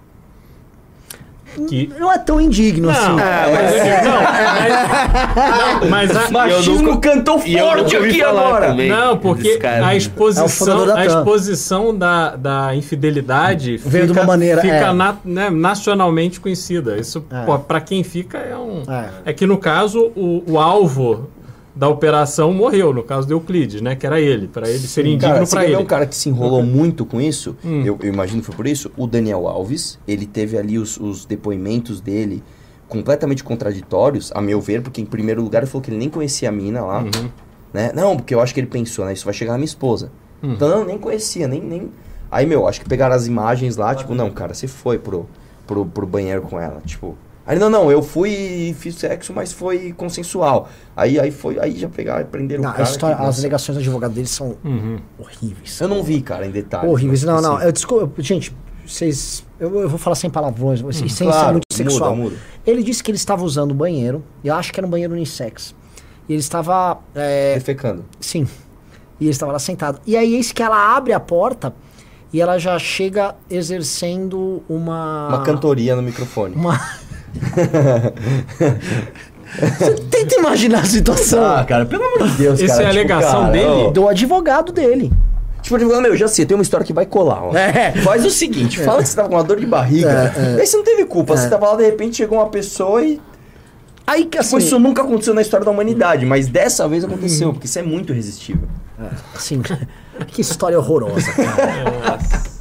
Que... 1.69 1.87
Não 2.01 2.11
é 2.13 2.19
tão 2.19 2.41
indigno 2.41 2.91
assim. 2.91 3.07
Não, 3.11 3.15
mas 3.17 3.73
eu 3.77 3.85
digo, 3.85 4.05
não, 4.11 4.23
mas, 4.25 5.81
não, 5.83 5.91
mas 5.91 6.17
a- 6.17 6.31
Machismo 6.31 7.01
cantou 7.01 7.41
E 7.47 7.55
eu 7.57 7.67
forte 7.67 7.83
nunca 7.85 7.97
ouvi 7.99 8.11
aqui 8.11 8.21
falar 8.23 8.41
agora. 8.49 8.67
também 8.69 8.89
Não, 8.91 9.19
porque 9.19 9.57
cara. 9.59 9.87
a 9.87 9.93
É 9.93 9.95
o 9.95 9.99
exposição, 9.99 10.87
da 10.87 10.97
a 10.97 11.07
exposição 11.07 11.97
da, 11.97 12.35
da 12.35 12.75
infidelidade 12.75 13.77
Veio 13.77 14.09
fica, 14.09 14.21
uma 14.21 14.27
maneira, 14.27 14.61
fica 14.63 14.75
é. 14.75 14.93
na- 14.93 15.17
né, 15.25 15.49
nacionalmente 15.51 16.41
conhecida. 16.41 16.97
Isso, 16.99 17.25
É. 17.31 17.45
pô, 17.45 17.57
pra 17.57 17.81
quem 17.81 18.03
fica, 18.03 18.39
é 18.39 18.57
um. 18.57 18.83
É. 18.91 19.11
É. 19.27 19.33
que 19.33 19.47
no 19.47 19.57
caso, 19.59 20.11
o, 20.17 20.43
o 20.49 20.59
alvo 20.59 21.29
da 21.77 21.89
operação 21.89 22.53
morreu, 22.53 22.93
no 22.93 23.03
caso 23.03 23.27
do 23.27 23.33
Euclides, 23.35 23.81
né? 23.81 23.97
Que 23.97 24.07
era 24.07 24.21
ele, 24.21 24.47
para 24.47 24.69
ele 24.69 24.79
ser 24.79 25.05
indigno 25.07 25.45
ver 25.45 25.65
ele. 25.65 25.77
um 25.77 25.85
cara 25.85 26.07
que 26.07 26.15
se 26.15 26.29
enrolou 26.29 26.63
muito 26.63 27.05
com 27.05 27.21
isso? 27.21 27.57
Hum. 27.65 27.83
Eu, 27.85 27.99
eu 28.01 28.13
imagino 28.13 28.41
que 28.41 28.47
foi 28.47 28.55
por 28.55 28.67
isso. 28.67 28.91
O 28.97 29.07
Daniel 29.07 29.49
Alves, 29.49 29.99
ele 30.07 30.25
teve 30.27 30.57
ali 30.57 30.79
os, 30.79 30.97
os 30.99 31.25
depoimentos 31.25 32.01
dele 32.01 32.43
completamente 32.89 33.43
contraditórios, 33.43 34.31
a 34.35 34.41
meu 34.41 34.61
ver, 34.61 34.83
porque 34.83 35.01
em 35.01 35.07
primeiro 35.07 35.43
lugar 35.43 35.63
ele 35.63 35.67
falou 35.71 35.83
que 35.83 35.91
ele 35.91 35.99
nem 35.99 36.09
conhecia 36.09 36.49
a 36.49 36.53
mina 36.53 36.83
lá, 36.85 37.01
Uhum. 37.03 37.29
né? 37.73 37.91
Não, 37.95 38.17
porque 38.17 38.35
eu 38.35 38.41
acho 38.41 38.55
que 38.55 38.61
ele 38.61 38.69
pensou, 38.69 39.05
né? 39.05 39.13
Isso 39.13 39.25
vai 39.25 39.35
chegar 39.35 39.53
na 39.53 39.59
minha 39.59 39.65
esposa. 39.65 40.13
Hum. 40.43 40.53
Então, 40.53 40.69
não, 40.69 40.85
nem 40.85 40.97
conhecia, 40.99 41.49
nem, 41.49 41.61
nem... 41.61 41.91
Aí, 42.31 42.47
meu, 42.47 42.69
acho 42.69 42.81
que 42.81 42.89
pegaram 42.89 43.15
as 43.17 43.27
imagens 43.27 43.77
lá, 43.77 43.95
tipo, 43.95 44.15
não, 44.15 44.31
cara, 44.31 44.55
você 44.55 44.69
foi 44.69 44.99
pro, 44.99 45.27
pro, 45.67 45.85
pro 45.87 46.07
banheiro 46.07 46.43
com 46.43 46.61
ela, 46.61 46.81
tipo... 46.85 47.17
Aí, 47.47 47.59
não, 47.59 47.69
não, 47.69 47.91
eu 47.93 48.03
fui 48.03 48.31
e 48.31 48.75
fiz 48.75 48.95
sexo, 48.95 49.33
mas 49.35 49.53
foi 49.53 49.93
consensual. 49.93 50.69
Aí, 50.97 51.21
aí 51.21 51.31
foi, 51.31 51.59
aí 51.61 51.79
já 51.79 51.89
pegaram 51.91 52.23
e 52.23 52.25
prenderam 52.25 52.63
Não, 52.63 52.71
o 52.71 52.73
a 52.73 52.77
cara. 52.77 52.89
história- 52.89 53.17
que, 53.17 53.23
as 53.23 53.39
alegações 53.39 53.77
do 53.77 53.81
advogado 53.81 54.13
dele 54.15 54.27
são 54.27 54.57
Uhum. 54.65 54.99
horríveis. 55.19 55.79
Eu 55.81 55.89
não 55.89 56.03
vi, 56.03 56.23
cara, 56.23 56.47
em 56.47 56.51
detalhes. 56.51 56.91
Horríveis. 56.91 57.23
Não, 57.23 57.41
não. 57.43 57.57
assim, 57.57 57.67
Eu 57.67 57.73
desculpa. 57.73 58.23
Gente, 58.23 58.57
vocês. 58.87 59.45
Eu, 59.61 59.81
eu 59.83 59.89
vou 59.91 59.99
falar 59.99 60.17
sem 60.17 60.31
palavrões, 60.31 60.81
mas 60.81 60.97
sem 60.97 61.09
ser 61.09 61.25
claro, 61.25 61.53
muito 61.53 61.65
sexual. 61.71 62.17
muda, 62.17 62.31
muda. 62.31 62.43
Ele 62.67 62.83
disse 62.83 63.03
que 63.03 63.11
ele 63.11 63.17
estava 63.17 63.45
usando 63.45 63.73
o 63.73 63.75
banheiro. 63.75 64.25
E 64.43 64.49
eu 64.49 64.55
acho 64.55 64.73
que 64.73 64.81
era 64.81 64.87
um 64.87 64.91
banheiro 64.91 65.13
unissex. 65.13 65.75
E 66.29 66.33
ele 66.33 66.41
estava. 66.41 66.99
é, 67.15 67.55
Defecando. 67.55 68.05
Sim. 68.21 68.47
E 69.21 69.25
ele 69.25 69.31
estava 69.31 69.53
lá 69.53 69.59
sentado. 69.59 70.01
E 70.07 70.17
aí, 70.17 70.35
eis 70.35 70.51
que 70.51 70.63
ela 70.63 70.97
abre 70.97 71.13
a 71.13 71.21
porta 71.21 71.75
e 72.33 72.41
ela 72.41 72.59
já 72.59 72.79
chega 72.79 73.35
exercendo 73.51 74.63
uma. 74.69 75.29
Uma 75.29 75.43
cantoria 75.43 75.95
no 75.95 76.03
microfone. 76.03 76.55
Uma. 76.55 76.81
Você 79.79 79.93
tenta 80.11 80.35
imaginar 80.37 80.81
a 80.81 80.85
situação 80.85 81.45
Ah, 81.45 81.65
cara, 81.65 81.87
pelo 81.87 82.03
amor 82.05 82.29
de 82.29 82.37
Deus, 82.37 82.61
Essa 82.61 82.75
cara. 82.79 82.85
é 82.85 82.87
a 82.87 82.91
tipo, 82.91 82.99
alegação 83.13 83.41
cara, 83.43 83.53
dele? 83.53 83.67
ó, 83.67 83.91
do 83.91 84.09
advogado 84.09 84.73
dele. 84.73 85.13
Tipo, 85.63 85.77
ele 85.77 85.87
falou, 85.87 86.03
meu, 86.03 86.17
já 86.17 86.29
sei, 86.29 86.45
tem 86.45 86.57
uma 86.57 86.63
história 86.63 86.85
que 86.85 86.93
vai 86.93 87.07
colar, 87.07 87.43
ó. 87.45 87.57
É. 87.57 87.93
Faz 88.03 88.25
o 88.25 88.31
seguinte, 88.31 88.79
fala 88.81 89.03
que 89.03 89.09
você 89.09 89.17
tava 89.17 89.29
com 89.29 89.35
uma 89.37 89.45
dor 89.45 89.59
de 89.61 89.67
barriga. 89.67 90.33
É, 90.37 90.57
é. 90.57 90.61
Aí 90.61 90.67
você 90.67 90.77
não 90.77 90.85
teve 90.85 91.05
culpa, 91.07 91.37
você 91.37 91.47
É. 91.47 91.49
tava 91.49 91.71
lá, 91.71 91.77
de 91.77 91.85
repente 91.85 92.17
chegou 92.17 92.39
uma 92.39 92.49
pessoa 92.51 93.03
e... 93.03 93.21
Aí 94.07 94.25
que 94.27 94.39
Tipo, 94.39 94.57
assim. 94.57 94.59
isso 94.59 94.79
nunca 94.79 95.01
aconteceu 95.03 95.33
na 95.33 95.41
história 95.41 95.65
da 95.65 95.71
humanidade, 95.71 96.27
mas 96.27 96.47
dessa 96.49 96.87
vez 96.87 97.03
aconteceu, 97.05 97.47
Uhum. 97.49 97.55
porque 97.55 97.67
isso 97.67 97.79
é 97.79 97.83
muito 97.83 98.13
irresistível. 98.13 98.69
assim 99.35 99.63
que 100.29 100.41
história 100.43 100.79
horrorosa, 100.79 101.33
cara. 101.33 101.63
É 101.63 102.54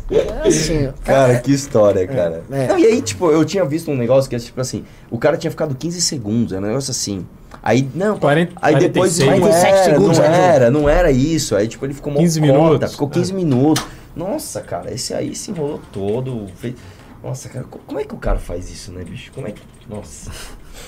assim, 0.45 0.91
Cara, 1.03 1.39
que 1.39 1.51
história, 1.51 2.05
cara. 2.07 2.43
é. 2.51 2.67
Não, 2.67 2.77
e 2.77 2.85
aí, 2.85 3.01
tipo, 3.01 3.29
eu 3.31 3.43
tinha 3.45 3.63
visto 3.65 3.89
um 3.89 3.95
negócio 3.95 4.29
que 4.29 4.35
é 4.35 4.39
tipo 4.39 4.59
assim, 4.59 4.83
o 5.09 5.17
cara 5.17 5.37
tinha 5.37 5.49
ficado 5.51 5.73
15 5.75 6.01
segundos, 6.01 6.53
era 6.53 6.61
um 6.61 6.67
negócio 6.67 6.91
assim. 6.91 7.25
Aí, 7.61 7.87
não, 7.95 8.17
40, 8.17 8.53
aí 8.61 8.75
depois 8.77 9.17
46. 9.17 9.29
não 9.31 9.39
47 9.39 9.73
era, 9.73 9.83
segundos, 9.83 10.17
não 10.19 10.25
né? 10.29 10.55
era, 10.55 10.71
não 10.71 10.89
era 10.89 11.11
isso. 11.11 11.55
Aí, 11.55 11.67
tipo, 11.67 11.85
ele 11.85 11.93
ficou 11.93 12.13
15 12.13 12.41
mocota, 12.41 12.59
minutos. 12.63 12.91
ficou 12.91 13.09
15 13.09 13.33
minutos. 13.33 13.85
Nossa, 14.15 14.61
cara, 14.61 14.93
esse 14.93 15.13
aí 15.13 15.33
se 15.33 15.51
enrolou 15.51 15.79
todo. 15.91 16.47
Fez... 16.57 16.75
Nossa, 17.23 17.47
cara, 17.47 17.65
co- 17.69 17.79
como 17.87 17.99
é 17.99 18.03
que 18.03 18.13
o 18.13 18.17
cara 18.17 18.37
faz 18.37 18.69
isso, 18.69 18.91
né, 18.91 19.03
bicho? 19.03 19.31
Como 19.33 19.47
é 19.47 19.51
que. 19.51 19.61
Nossa. 19.89 20.29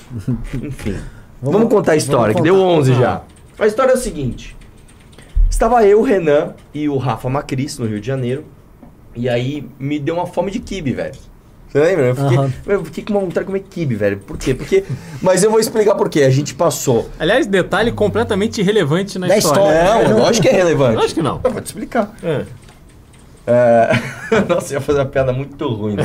Enfim. 0.62 0.98
Vamos, 1.42 1.70
contar 1.70 1.94
a 1.94 1.96
história, 1.96 2.34
vamos 2.34 2.36
que 2.36 2.44
deu 2.44 2.56
contar. 2.56 2.80
11 2.80 2.94
já. 2.96 3.22
A 3.58 3.68
história 3.68 3.92
é 3.92 3.96
o 3.96 4.00
seguinte: 4.00 4.56
estava 5.50 5.86
eu, 5.86 6.00
o 6.02 6.04
Renan 6.04 6.54
e 6.74 6.90
o 6.90 6.98
Rafa 6.98 7.30
Macris 7.30 7.78
no 7.78 7.86
Rio 7.86 8.02
de 8.02 8.08
Janeiro. 8.08 8.44
E 9.16 9.30
aí 9.30 9.66
me 9.80 9.98
deu 10.00 10.16
uma 10.16 10.26
fome 10.28 10.52
de 10.52 10.60
kibe, 10.60 10.92
velho. 10.92 11.16
Você 11.70 11.80
lembra? 11.80 12.06
Eu 12.08 12.16
fiquei, 12.16 12.38
Aham. 12.38 12.54
eu 12.68 12.86
fiquei 12.86 13.04
com 13.04 13.12
uma 13.14 13.20
vontade 13.22 13.40
de 13.42 13.46
comer 13.48 13.66
kibe, 13.70 13.96
velho. 13.96 14.18
Por 14.20 14.38
quê? 14.38 14.54
Porque. 14.54 14.84
Mas 15.22 15.44
eu 15.44 15.52
vou 15.52 15.60
explicar 15.60 15.96
por 15.96 16.10
quê. 16.10 16.24
A 16.24 16.30
gente 16.30 16.54
passou. 16.56 17.10
Aliás, 17.20 17.46
detalhe 17.48 17.92
completamente 17.92 18.62
irrelevante 18.62 19.20
na 19.20 19.28
Da 19.28 19.38
história. 19.38 19.82
história. 19.84 20.10
Não, 20.10 20.20
lógico 20.20 20.44
que 20.48 20.54
é 20.54 20.58
relevante. 20.58 21.04
Acho 21.04 21.14
que 21.14 21.22
não. 21.22 21.42
Eu 21.44 21.52
vou 21.52 21.62
te 21.62 21.66
explicar. 21.66 22.14
É. 22.24 22.46
É... 23.48 23.90
Nossa, 24.48 24.74
ia 24.74 24.82
fazer 24.82 25.00
uma 25.00 25.06
piada 25.06 25.32
muito 25.34 25.68
ruim. 25.68 25.96
Né? 25.96 26.04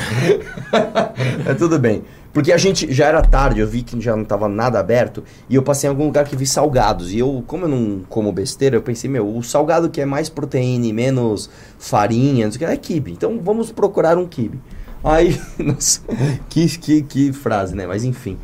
Mas 1.47 1.57
tudo 1.57 1.79
bem. 1.79 2.03
Porque 2.33 2.53
a 2.53 2.57
gente 2.57 2.93
já 2.93 3.07
era 3.07 3.23
tarde, 3.23 3.61
eu 3.61 3.67
vi 3.67 3.83
que 3.83 4.01
já 4.01 4.15
não 4.15 4.25
tava 4.25 4.49
nada 4.49 4.79
aberto. 4.79 5.25
E 5.49 5.55
eu 5.55 5.63
passei 5.63 5.89
em 5.89 5.91
algum 5.91 6.07
lugar 6.07 6.25
que 6.25 6.37
vi 6.37 6.47
salgados. 6.47 7.13
E 7.13 7.19
eu, 7.19 7.43
como 7.47 7.65
eu 7.65 7.69
não 7.69 8.03
como 8.09 8.33
besteira, 8.33 8.77
eu 8.77 8.83
pensei, 8.83 9.11
meu, 9.11 9.37
o 9.37 9.43
salgado 9.43 9.91
que 9.91 10.01
é 10.01 10.07
mais 10.07 10.29
proteína 10.29 10.87
e 10.87 10.93
menos 10.93 11.51
farinha, 11.79 12.45
não 12.47 12.53
sei 12.53 12.65
o 12.65 12.69
que, 12.69 12.73
é 12.73 12.77
kibe. 12.77 13.13
Então 13.13 13.41
vamos 13.43 13.73
procurar 13.73 14.17
um 14.17 14.27
kibe. 14.27 14.61
Aí, 15.03 15.41
nossa, 15.59 16.03
que, 16.49 16.67
que, 16.79 17.03
que 17.03 17.33
frase, 17.33 17.75
né? 17.75 17.87
Mas 17.87 18.05
enfim. 18.05 18.39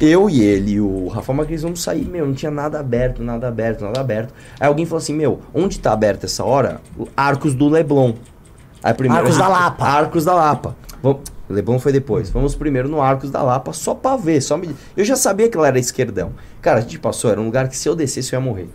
Eu 0.00 0.28
e 0.28 0.42
ele 0.42 0.72
e 0.72 0.80
o 0.80 1.06
Rafa 1.06 1.32
Macris 1.32 1.62
vamos 1.62 1.80
sair, 1.80 2.04
meu, 2.04 2.26
não 2.26 2.34
tinha 2.34 2.50
nada 2.50 2.80
aberto, 2.80 3.22
nada 3.22 3.46
aberto, 3.46 3.84
nada 3.84 4.00
aberto. 4.00 4.34
Aí 4.58 4.66
alguém 4.66 4.84
falou 4.84 4.98
assim, 4.98 5.14
meu, 5.14 5.40
onde 5.54 5.78
tá 5.78 5.92
aberto 5.92 6.24
essa 6.24 6.44
hora? 6.44 6.80
Arcos 7.16 7.54
do 7.54 7.68
Leblon. 7.68 8.14
Aí 8.82 8.92
primeiro 8.94 9.24
Arcos 9.24 9.38
da 9.38 9.46
Lapa. 9.46 9.84
Arcos 9.86 10.24
da 10.24 10.34
Lapa. 10.34 10.76
Vamos, 11.00 11.20
Leblon 11.52 11.78
foi 11.78 11.92
depois. 11.92 12.30
Vamos 12.30 12.54
primeiro 12.54 12.88
no 12.88 13.00
Arcos 13.00 13.30
da 13.30 13.42
Lapa 13.42 13.72
só 13.72 13.94
pra 13.94 14.16
ver, 14.16 14.40
só 14.40 14.56
me... 14.56 14.70
Eu 14.96 15.04
já 15.04 15.16
sabia 15.16 15.48
que 15.48 15.56
lá 15.56 15.68
era 15.68 15.78
esquerdão. 15.78 16.32
Cara, 16.60 16.78
a 16.78 16.80
gente 16.82 16.98
passou, 16.98 17.30
era 17.30 17.40
um 17.40 17.44
lugar 17.44 17.68
que 17.68 17.76
se 17.76 17.88
eu 17.88 17.94
descesse 17.94 18.32
eu 18.34 18.40
ia 18.40 18.44
morrer. 18.44 18.68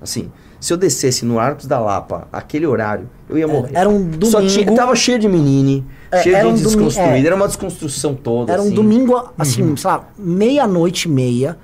Assim, 0.00 0.30
se 0.60 0.72
eu 0.72 0.76
descesse 0.76 1.24
no 1.24 1.38
Arcos 1.38 1.66
da 1.66 1.78
Lapa, 1.78 2.28
aquele 2.32 2.66
horário, 2.66 3.08
eu 3.28 3.38
ia 3.38 3.48
morrer. 3.48 3.70
Era 3.74 3.88
um 3.88 4.10
Só 4.24 4.38
domingo. 4.40 4.52
tinha, 4.52 4.74
tava 4.74 4.94
cheio 4.94 5.18
de 5.18 5.28
menine, 5.28 5.84
É, 6.10 6.22
cheio 6.22 6.34
de 6.36 6.40
um 6.42 6.48
domingo- 6.50 6.64
desconstruída, 6.68 7.16
é. 7.16 7.26
era 7.26 7.34
uma 7.36 7.46
desconstrução 7.46 8.14
toda. 8.14 8.52
Era 8.52 8.60
um 8.62 8.66
assim. 8.66 8.74
domingo, 8.74 9.30
assim, 9.38 9.76
sei 9.76 9.90
lá, 9.90 10.04
meia-noite 10.18 11.08
e 11.08 11.10
meia. 11.10 11.56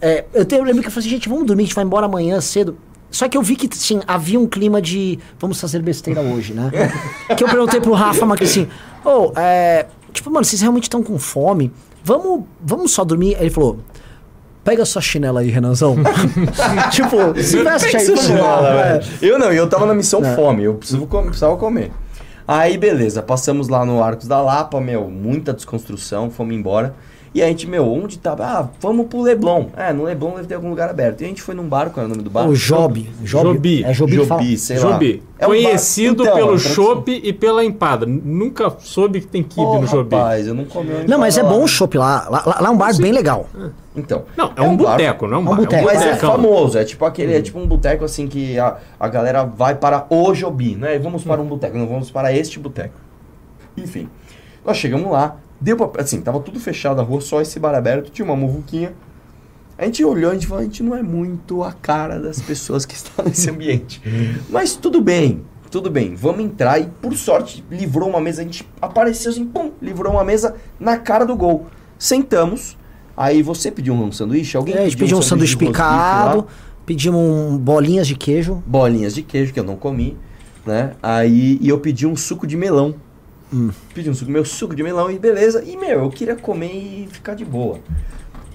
É, 0.00 0.24
eu, 0.34 0.44
te- 0.44 0.54
eu 0.56 0.64
lembro 0.64 0.82
que 0.82 0.88
eu 0.88 0.92
falei 0.92 1.06
assim, 1.06 1.14
gente, 1.16 1.28
vamos 1.28 1.46
dormir, 1.46 1.62
a 1.62 1.66
gente 1.66 1.74
vai 1.74 1.84
embora 1.84 2.06
amanhã 2.06 2.40
cedo. 2.40 2.76
Só 3.10 3.28
que 3.28 3.38
eu 3.38 3.42
vi 3.42 3.54
que, 3.54 3.68
assim, 3.72 4.00
havia 4.08 4.40
um 4.40 4.46
clima 4.46 4.82
de 4.82 5.20
vamos 5.38 5.60
fazer 5.60 5.80
besteira 5.80 6.20
hoje, 6.20 6.52
né? 6.52 6.68
que 7.36 7.44
eu 7.44 7.48
perguntei 7.48 7.80
pro 7.80 7.92
Rafa, 7.92 8.26
mas 8.26 8.40
assim, 8.42 8.66
ô, 9.04 9.32
é, 9.36 9.86
tipo, 10.14 10.30
mano, 10.30 10.44
vocês 10.44 10.62
realmente 10.62 10.84
estão 10.84 11.02
com 11.02 11.18
fome? 11.18 11.70
Vamos, 12.02 12.44
vamos 12.60 12.92
só 12.92 13.04
dormir? 13.04 13.34
Aí 13.36 13.42
ele 13.42 13.50
falou, 13.50 13.78
pega 14.62 14.84
sua 14.84 15.02
chinela 15.02 15.40
aí, 15.40 15.50
Renanzão. 15.50 15.96
tipo, 16.90 17.42
se 17.42 17.62
veste 17.62 17.96
aí, 17.96 18.16
chinela, 18.16 18.68
é. 18.68 18.98
velho. 18.98 19.12
Eu 19.20 19.38
não, 19.38 19.52
eu 19.52 19.68
tava 19.68 19.84
na 19.84 19.94
missão 19.94 20.24
É. 20.24 20.34
fome, 20.34 20.64
eu 20.64 20.74
preciso 20.74 21.06
comer, 21.06 21.26
precisava 21.26 21.56
comer. 21.56 21.92
Aí, 22.46 22.76
beleza, 22.76 23.22
passamos 23.22 23.68
lá 23.68 23.84
no 23.84 24.02
Arcos 24.02 24.28
da 24.28 24.40
Lapa, 24.40 24.80
meu, 24.80 25.08
muita 25.10 25.52
desconstrução, 25.52 26.30
fomos 26.30 26.54
embora. 26.54 26.94
E 27.34 27.42
a 27.42 27.48
gente, 27.48 27.66
meu, 27.66 27.84
onde 27.92 28.16
tá? 28.16 28.36
Ah, 28.38 28.68
vamos 28.80 29.08
pro 29.08 29.20
Leblon. 29.20 29.66
É, 29.76 29.92
no 29.92 30.04
Leblon 30.04 30.36
deve 30.36 30.46
ter 30.46 30.54
algum 30.54 30.70
lugar 30.70 30.88
aberto. 30.88 31.20
E 31.22 31.24
a 31.24 31.26
gente 31.26 31.42
foi 31.42 31.52
num 31.52 31.66
bar, 31.68 31.90
qual 31.90 32.04
é 32.04 32.06
o 32.06 32.08
nome 32.08 32.22
do 32.22 32.30
bar? 32.30 32.48
O 32.48 32.54
Job. 32.54 33.10
Jobi. 33.24 33.82
É 33.84 33.92
fala. 33.92 34.08
Jobi, 34.08 34.56
sei 34.56 34.78
lá. 34.78 34.92
Jobi. 34.92 35.22
É 35.36 35.44
um 35.44 35.50
Conhecido 35.50 36.22
Então, 36.22 36.34
pelo 36.36 36.46
tradução- 36.50 36.72
chopp 36.74 37.10
e 37.24 37.32
pela 37.32 37.64
empada. 37.64 38.06
Nunca 38.06 38.70
soube 38.78 39.20
que 39.20 39.26
tem 39.26 39.42
kibe 39.42 39.60
Ô, 39.62 39.80
no 39.80 39.86
Jobi. 39.88 40.14
rapaz, 40.14 40.46
eu 40.46 40.54
não 40.54 40.64
comi 40.64 40.90
uma 40.92 41.02
Não, 41.08 41.18
mas 41.18 41.36
é 41.36 41.40
empada 41.40 41.52
bom 41.54 41.58
lá. 41.58 41.64
o 41.64 41.68
chopp 41.68 41.98
lá. 41.98 42.28
Lá, 42.30 42.42
lá- 42.46 42.58
lá 42.60 42.68
é 42.68 42.70
um 42.70 42.76
bar 42.76 42.96
bem 42.96 43.10
legal. 43.10 43.48
Então. 43.96 44.22
Não, 44.36 44.52
é, 44.54 44.62
um 44.62 44.76
bar- 44.76 44.92
boteco, 44.92 45.26
não 45.26 45.34
é 45.34 45.38
um 45.38 45.40
É 45.40 45.42
um 45.42 45.48
bar. 45.50 45.56
boteco. 45.56 45.84
Mas 45.86 46.02
é 46.02 46.14
famoso, 46.14 46.78
é 46.78 46.84
tipo 46.84 47.04
aquele, 47.04 47.34
é 47.34 47.42
tipo 47.42 47.58
um 47.58 47.66
boteco 47.66 48.04
assim 48.04 48.28
que 48.28 48.56
a, 48.60 48.76
a 48.98 49.08
galera 49.08 49.42
vai 49.44 49.74
para 49.74 50.06
o 50.08 50.32
Jobi, 50.32 50.76
né? 50.76 51.00
Vamos 51.00 51.24
para 51.24 51.40
um 51.42 51.46
boteco, 51.46 51.76
não 51.76 51.88
vamos 51.88 52.12
para 52.12 52.32
este 52.32 52.60
boteco. 52.60 52.94
Enfim, 53.76 54.08
nós 54.64 54.76
chegamos 54.76 55.10
lá, 55.10 55.36
deu 55.60 55.76
pra, 55.76 56.02
assim, 56.02 56.20
tava 56.20 56.40
tudo 56.40 56.58
fechado 56.60 57.00
a 57.00 57.04
rua, 57.04 57.20
só 57.20 57.40
esse 57.40 57.58
bar 57.58 57.74
aberto, 57.74 58.10
tinha 58.10 58.24
uma 58.24 58.36
muvuquinha. 58.36 58.92
A 59.76 59.84
gente 59.86 60.04
olhou, 60.04 60.30
a 60.30 60.34
gente 60.34 60.46
falou, 60.46 60.60
a 60.62 60.64
gente 60.64 60.82
não 60.82 60.94
é 60.96 61.02
muito 61.02 61.64
a 61.64 61.72
cara 61.72 62.18
das 62.20 62.40
pessoas 62.40 62.86
que 62.86 62.94
estão 62.96 63.24
nesse 63.24 63.50
ambiente. 63.50 64.00
Mas 64.48 64.76
tudo 64.76 65.00
bem, 65.00 65.42
tudo 65.70 65.90
bem, 65.90 66.14
vamos 66.14 66.44
entrar 66.44 66.78
e 66.78 66.86
por 66.86 67.14
sorte 67.16 67.64
livrou 67.70 68.08
uma 68.08 68.20
mesa, 68.20 68.42
a 68.42 68.44
gente 68.44 68.64
apareceu 68.80 69.32
assim, 69.32 69.44
pum, 69.44 69.72
livrou 69.82 70.12
uma 70.12 70.22
mesa 70.22 70.54
na 70.78 70.96
cara 70.96 71.24
do 71.24 71.34
gol. 71.34 71.66
Sentamos, 71.98 72.76
aí 73.16 73.42
você 73.42 73.70
pediu 73.70 73.94
um 73.94 74.12
sanduíche, 74.12 74.56
alguém 74.56 74.74
É, 74.76 74.80
a 74.80 74.84
gente 74.84 74.96
pediu 74.96 75.18
um 75.18 75.22
sanduíche 75.22 75.56
de 75.56 75.64
rosbife 75.64 75.82
lá? 75.82 76.28
picado, 76.28 76.46
pedimos 76.86 77.20
um, 77.20 77.58
bolinhas 77.58 78.06
de 78.06 78.14
queijo. 78.14 78.62
bolinhas 78.64 79.14
de 79.14 79.22
queijo 79.22 79.52
que 79.52 79.58
eu 79.58 79.64
não 79.64 79.74
comi, 79.76 80.16
né? 80.64 80.92
Aí 81.02 81.58
e 81.60 81.68
eu 81.68 81.80
pedi 81.80 82.06
um 82.06 82.14
suco 82.16 82.46
de 82.46 82.56
melão. 82.56 82.94
Pedi 83.94 84.10
um 84.10 84.14
suco, 84.14 84.30
meu 84.30 84.44
suco 84.44 84.74
de 84.74 84.82
melão 84.82 85.10
e 85.10 85.18
beleza. 85.18 85.62
E 85.64 85.76
meu, 85.76 86.04
eu 86.04 86.10
queria 86.10 86.36
comer 86.36 86.72
e 86.72 87.08
ficar 87.10 87.34
de 87.34 87.44
boa. 87.44 87.78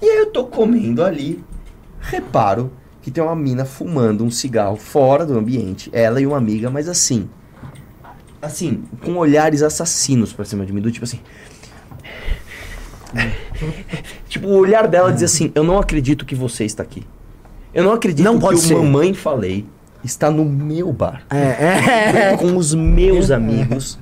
E 0.02 0.06
aí 0.08 0.18
eu 0.18 0.26
tô 0.26 0.44
comendo 0.46 1.04
ali, 1.04 1.42
reparo 2.00 2.72
que 3.02 3.10
tem 3.10 3.22
uma 3.22 3.36
mina 3.36 3.64
fumando 3.64 4.24
um 4.24 4.30
cigarro 4.30 4.76
fora 4.76 5.24
do 5.24 5.38
ambiente, 5.38 5.88
ela 5.92 6.20
e 6.20 6.26
uma 6.26 6.36
amiga, 6.36 6.68
mas 6.70 6.88
assim, 6.88 7.28
assim, 8.42 8.82
com 9.02 9.16
olhares 9.16 9.62
assassinos 9.62 10.32
pra 10.32 10.44
cima 10.44 10.66
de 10.66 10.72
mim, 10.72 10.80
do 10.80 10.90
tipo 10.90 11.04
assim. 11.04 11.20
tipo, 14.28 14.46
o 14.46 14.56
olhar 14.56 14.86
dela 14.86 15.12
dizia 15.12 15.26
assim: 15.26 15.50
Eu 15.54 15.64
não 15.64 15.78
acredito 15.78 16.24
que 16.24 16.34
você 16.34 16.64
está 16.64 16.82
aqui. 16.82 17.06
Eu 17.72 17.84
não 17.84 17.92
acredito 17.92 18.24
Não 18.24 18.34
que 18.34 18.40
pode 18.40 18.60
ser. 18.60 18.74
mamãe 18.74 19.14
falei 19.14 19.64
está 20.04 20.30
no 20.30 20.44
meu 20.44 20.92
bar. 20.92 21.22
É, 21.30 22.32
é. 22.32 22.36
Com 22.36 22.56
os 22.56 22.74
meus 22.74 23.30
amigos, 23.30 23.98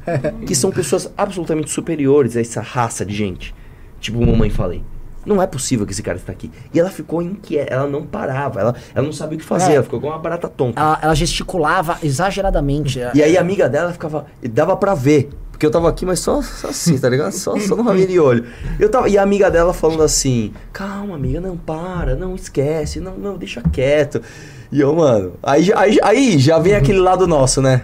que 0.46 0.54
são 0.54 0.70
pessoas 0.70 1.10
absolutamente 1.16 1.70
superiores 1.70 2.36
a 2.36 2.40
essa 2.40 2.60
raça 2.60 3.04
de 3.04 3.14
gente. 3.14 3.54
Tipo, 4.00 4.24
mamãe 4.24 4.50
falei. 4.50 4.82
Não 5.26 5.42
é 5.42 5.46
possível 5.46 5.84
que 5.84 5.92
esse 5.92 6.02
cara 6.02 6.16
está 6.16 6.32
aqui. 6.32 6.50
E 6.72 6.80
ela 6.80 6.88
ficou 6.90 7.20
inquieta, 7.20 7.74
ela 7.74 7.86
não 7.86 8.02
parava, 8.02 8.60
ela, 8.60 8.74
ela 8.94 9.04
não 9.04 9.12
sabia 9.12 9.36
o 9.36 9.38
que 9.40 9.44
fazer, 9.44 9.72
É. 9.72 9.74
ela 9.74 9.82
ficou 9.84 10.00
com 10.00 10.06
uma 10.06 10.18
barata 10.18 10.48
tonta. 10.48 10.80
Ela, 10.80 10.98
ela 11.02 11.14
gesticulava 11.14 11.98
exageradamente. 12.02 12.98
E 13.14 13.22
aí 13.22 13.36
a 13.36 13.40
amiga 13.40 13.68
dela 13.68 13.92
ficava. 13.92 14.26
Dava 14.50 14.76
pra 14.76 14.94
ver. 14.94 15.28
Porque 15.50 15.66
eu 15.66 15.72
tava 15.72 15.88
aqui, 15.88 16.06
mas 16.06 16.20
só, 16.20 16.40
só 16.40 16.68
assim, 16.68 16.96
tá 16.96 17.08
ligado? 17.08 17.32
Só, 17.32 17.58
só 17.58 17.74
no 17.74 17.82
raminho 17.82 18.06
de 18.06 18.20
olho. 18.20 18.46
Eu 18.78 18.88
tava, 18.88 19.08
e 19.08 19.18
a 19.18 19.22
amiga 19.22 19.50
dela 19.50 19.74
falando 19.74 20.04
assim: 20.04 20.52
calma, 20.72 21.16
amiga, 21.16 21.40
não 21.40 21.56
para, 21.56 22.14
não 22.14 22.36
esquece, 22.36 23.00
não, 23.00 23.14
não, 23.18 23.36
deixa 23.36 23.60
quieto. 23.60 24.22
E 24.70 24.80
eu, 24.80 24.94
mano, 24.94 25.32
aí, 25.42 25.62
já- 25.62 25.78
aí, 25.78 25.98
aí 26.02 26.38
já 26.38 26.58
vem 26.58 26.74
aquele 26.74 26.98
lado 26.98 27.26
nosso, 27.26 27.62
né? 27.62 27.82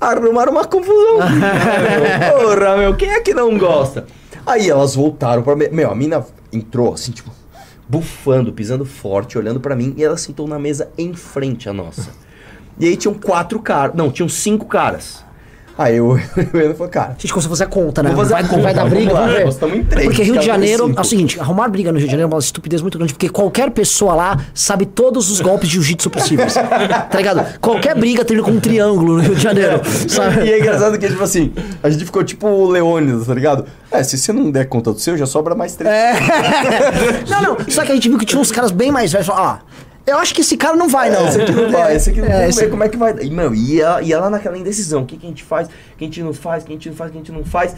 Arrumaram 0.00 0.52
uma 0.52 0.64
confusão. 0.64 1.18
meu. 1.18 1.28
Porra, 2.56 2.76
meu, 2.76 2.94
quem 2.96 3.10
é 3.10 3.20
que 3.20 3.34
não 3.34 3.56
gosta? 3.58 4.06
Aí 4.46 4.68
elas 4.70 4.94
voltaram 4.94 5.42
pra. 5.42 5.56
me- 5.56 5.68
Meu, 5.68 5.90
a 5.90 5.94
mina 5.94 6.24
entrou 6.52 6.92
assim, 6.94 7.12
tipo, 7.12 7.30
bufando, 7.88 8.52
pisando 8.52 8.84
forte, 8.84 9.36
olhando 9.38 9.60
pra 9.60 9.74
mim, 9.76 9.94
e 9.96 10.04
ela 10.04 10.16
sentou 10.16 10.46
na 10.46 10.58
mesa 10.58 10.88
em 10.96 11.12
frente 11.14 11.68
à 11.68 11.72
nossa. 11.72 12.10
E 12.78 12.86
aí 12.86 12.96
tinham 12.96 13.14
quatro 13.14 13.58
caras. 13.60 13.94
Não, 13.96 14.10
tinham 14.10 14.28
cinco 14.28 14.66
caras. 14.66 15.24
Aí 15.78 15.96
eu, 15.96 16.18
eu 16.36 16.74
falei, 16.74 16.90
cara. 16.90 17.16
Gente, 17.18 17.32
como 17.32 17.42
se 17.42 17.48
fosse 17.48 17.62
a 17.62 17.66
conta, 17.66 18.02
né? 18.02 18.10
Vai, 18.10 18.42
conta, 18.44 18.62
vai 18.62 18.74
dar 18.74 18.88
briga, 18.88 19.12
vamos 19.12 19.32
ver. 19.34 19.44
nós 19.44 19.54
estamos 19.54 19.76
em 19.76 19.84
três, 19.84 20.06
Porque 20.06 20.22
Rio 20.22 20.38
de 20.38 20.46
Janeiro, 20.46 20.94
é 20.96 21.00
o 21.00 21.04
seguinte, 21.04 21.38
arrumar 21.38 21.68
briga 21.68 21.92
no 21.92 21.98
Rio 21.98 22.06
de 22.06 22.12
Janeiro 22.12 22.32
é 22.32 22.34
uma 22.34 22.40
estupidez 22.40 22.80
muito 22.80 22.96
grande, 22.96 23.12
porque 23.12 23.28
qualquer 23.28 23.70
pessoa 23.70 24.14
lá 24.14 24.40
sabe 24.54 24.86
todos 24.86 25.30
os 25.30 25.40
golpes 25.40 25.68
de 25.68 25.74
jiu-jitsu 25.74 26.08
possíveis. 26.08 26.54
tá 26.54 27.08
ligado? 27.14 27.58
Qualquer 27.60 27.94
briga 27.94 28.24
termina 28.24 28.46
com 28.46 28.54
um 28.54 28.60
triângulo 28.60 29.16
no 29.16 29.20
Rio 29.20 29.34
de 29.34 29.42
Janeiro, 29.42 29.82
sabe? 30.08 30.46
E 30.46 30.52
é 30.52 30.58
engraçado 30.58 30.98
que, 30.98 31.06
tipo 31.08 31.22
assim, 31.22 31.52
a 31.82 31.90
gente 31.90 32.06
ficou 32.06 32.24
tipo 32.24 32.48
o 32.48 32.70
Leônidas, 32.70 33.26
tá 33.26 33.34
ligado? 33.34 33.66
É, 33.90 34.02
se 34.02 34.16
você 34.16 34.32
não 34.32 34.50
der 34.50 34.66
conta 34.66 34.92
do 34.92 34.98
seu, 34.98 35.16
já 35.16 35.26
sobra 35.26 35.54
mais 35.54 35.76
três. 35.76 35.92
Não, 37.28 37.42
não, 37.42 37.56
só 37.68 37.84
que 37.84 37.92
a 37.92 37.94
gente 37.94 38.08
viu 38.08 38.18
que 38.18 38.26
tinha 38.26 38.40
uns 38.40 38.50
caras 38.50 38.70
bem 38.70 38.90
mais 38.90 39.12
velhos, 39.12 39.28
ah, 39.30 39.60
eu 40.06 40.18
acho 40.18 40.34
que 40.34 40.40
esse 40.40 40.56
cara 40.56 40.76
não 40.76 40.88
vai, 40.88 41.10
não. 41.10 41.26
Esse 41.28 41.40
aqui 41.42 41.52
não 41.52 41.70
vai, 41.70 41.96
esse 41.96 42.10
aqui 42.10 42.20
não 42.20 42.28
É, 42.28 42.32
vamos 42.32 42.48
esse- 42.50 42.60
ver 42.64 42.70
como 42.70 42.84
é 42.84 42.88
que 42.88 42.96
vai. 42.96 43.14
E, 43.22 43.30
meu, 43.30 43.54
ia, 43.54 44.00
ia 44.02 44.18
lá 44.20 44.30
naquela 44.30 44.56
indecisão. 44.56 45.02
O 45.02 45.06
que, 45.06 45.16
que 45.16 45.26
a 45.26 45.28
gente 45.28 45.42
faz, 45.44 45.68
o 45.68 45.70
que 45.98 46.04
a 46.04 46.06
gente 46.06 46.22
não 46.22 46.32
faz, 46.32 46.62
o 46.62 46.66
que 46.66 46.72
a 46.72 46.74
gente 46.76 46.88
não 46.88 46.96
faz, 46.96 47.10
o 47.10 47.12
que 47.12 47.18
a 47.18 47.20
gente 47.20 47.32
não 47.32 47.44
faz. 47.44 47.76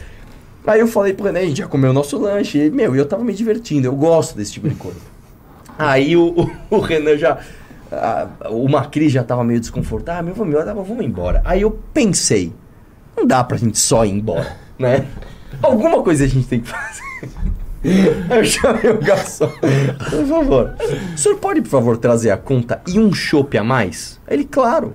Aí 0.67 0.81
eu 0.81 0.87
falei 0.89 1.15
pro 1.15 1.25
René, 1.27 1.41
a 1.41 1.47
gente 1.47 1.59
já 1.59 1.67
comeu 1.67 1.91
o 1.91 1.95
nosso 1.95 2.19
lanche. 2.19 2.59
E, 2.67 2.71
meu, 2.71 2.95
eu 2.95 3.07
tava 3.07 3.25
me 3.25 3.33
divertindo, 3.33 3.87
eu 3.87 3.95
gosto 3.97 4.37
desse 4.37 4.53
tipo 4.53 4.69
de 4.69 4.75
coisa. 4.75 4.99
Aí 5.79 6.17
o, 6.17 6.29
o, 6.71 6.77
o 6.77 6.79
Renan 6.81 7.17
já. 7.17 7.39
a- 7.91 8.27
o 8.51 8.69
Macri 8.69 9.09
já 9.09 9.23
tava 9.25 9.43
meio 9.45 9.61
desconfortável. 9.61 10.25
Meu, 10.25 10.35
vamos, 10.35 10.53
embora, 10.55 10.75
vamos 10.75 11.05
embora. 11.05 11.41
Aí 11.45 11.63
eu 11.63 11.71
pensei, 11.95 12.53
não 13.17 13.27
dá 13.27 13.43
pra 13.43 13.57
gente 13.57 13.79
só 13.79 14.05
ir 14.05 14.11
embora, 14.11 14.57
né? 14.79 15.07
Alguma 15.63 16.03
coisa 16.03 16.25
a 16.25 16.29
gente 16.29 16.47
tem 16.47 16.61
que 16.61 16.69
fazer. 16.69 17.03
Eu 18.31 18.45
chamei 18.45 18.91
o 18.91 18.99
garçom. 18.99 19.51
Por 20.11 20.27
favor. 20.27 20.75
O 21.15 21.19
senhor 21.19 21.39
pode, 21.39 21.61
por 21.63 21.69
favor, 21.69 21.97
trazer 21.97 22.31
a 22.31 22.37
conta 22.37 22.83
e 22.87 22.99
um 22.99 23.13
chopp 23.13 23.57
a 23.57 23.65
mais? 23.65 24.19
Ele, 24.29 24.45
claro. 24.45 24.95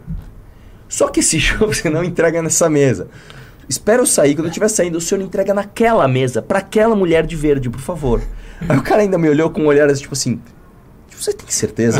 Só 0.87 1.07
que 1.07 1.21
esse 1.21 1.39
chopp 1.41 1.75
você 1.75 1.89
não 1.89 2.03
entrega 2.03 2.41
nessa 2.41 2.69
mesa. 2.69 3.07
Espera 3.67 4.01
eu 4.01 4.05
sair, 4.05 4.35
quando 4.35 4.45
eu 4.45 4.49
estiver 4.49 4.67
saindo, 4.67 4.97
o 4.97 5.01
senhor 5.01 5.21
entrega 5.21 5.53
naquela 5.53 6.07
mesa, 6.07 6.41
pra 6.41 6.59
aquela 6.59 6.95
mulher 6.95 7.25
de 7.25 7.35
verde, 7.35 7.69
por 7.69 7.79
favor. 7.79 8.21
Aí 8.67 8.77
o 8.77 8.83
cara 8.83 9.01
ainda 9.01 9.17
me 9.17 9.29
olhou 9.29 9.49
com 9.49 9.61
um 9.61 9.67
olhar 9.67 9.91
tipo 9.95 10.13
assim. 10.13 10.39
Você 11.09 11.31
tem 11.31 11.47
certeza? 11.47 11.99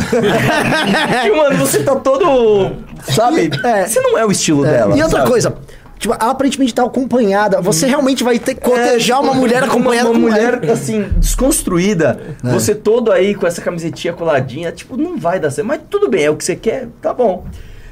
e, 1.26 1.32
mano, 1.36 1.58
você 1.58 1.82
tá 1.82 1.96
todo. 1.96 2.76
Sabe? 3.10 3.50
É. 3.64 3.88
Você 3.88 4.02
não 4.02 4.18
é 4.18 4.26
o 4.26 4.32
estilo 4.32 4.64
dela. 4.64 4.98
E 4.98 5.02
outra 5.02 5.20
sabe? 5.20 5.30
coisa, 5.30 5.56
Tipo, 6.04 6.16
ela 6.20 6.32
aparentemente 6.32 6.74
tá 6.76 6.84
acompanhada. 6.84 7.62
Você 7.62 7.86
realmente 7.88 8.24
vai 8.26 8.38
ter 8.38 8.56
que 8.56 8.62
cotejar 8.62 9.22
uma 9.22 9.34
mulher 9.34 9.64
acompanhada 9.64 10.10
uma, 10.10 10.20
uma 10.20 10.30
mulher 10.30 10.60
ela. 10.62 10.74
assim, 10.74 11.04
desconstruída. 11.18 12.36
É. 12.44 12.52
Você 12.52 12.76
todo 12.76 13.10
aí 13.12 13.34
com 13.34 13.48
essa 13.48 13.62
camisetinha 13.62 14.14
coladinha, 14.14 14.72
tipo, 14.72 14.98
não 14.98 15.18
vai 15.18 15.40
dar 15.40 15.50
certo. 15.50 15.66
Mas 15.68 15.80
tudo 15.90 16.10
bem, 16.10 16.26
é 16.26 16.30
o 16.30 16.36
que 16.36 16.44
você 16.44 16.56
quer, 16.58 16.90
tá 17.02 17.14
bom. 17.14 17.46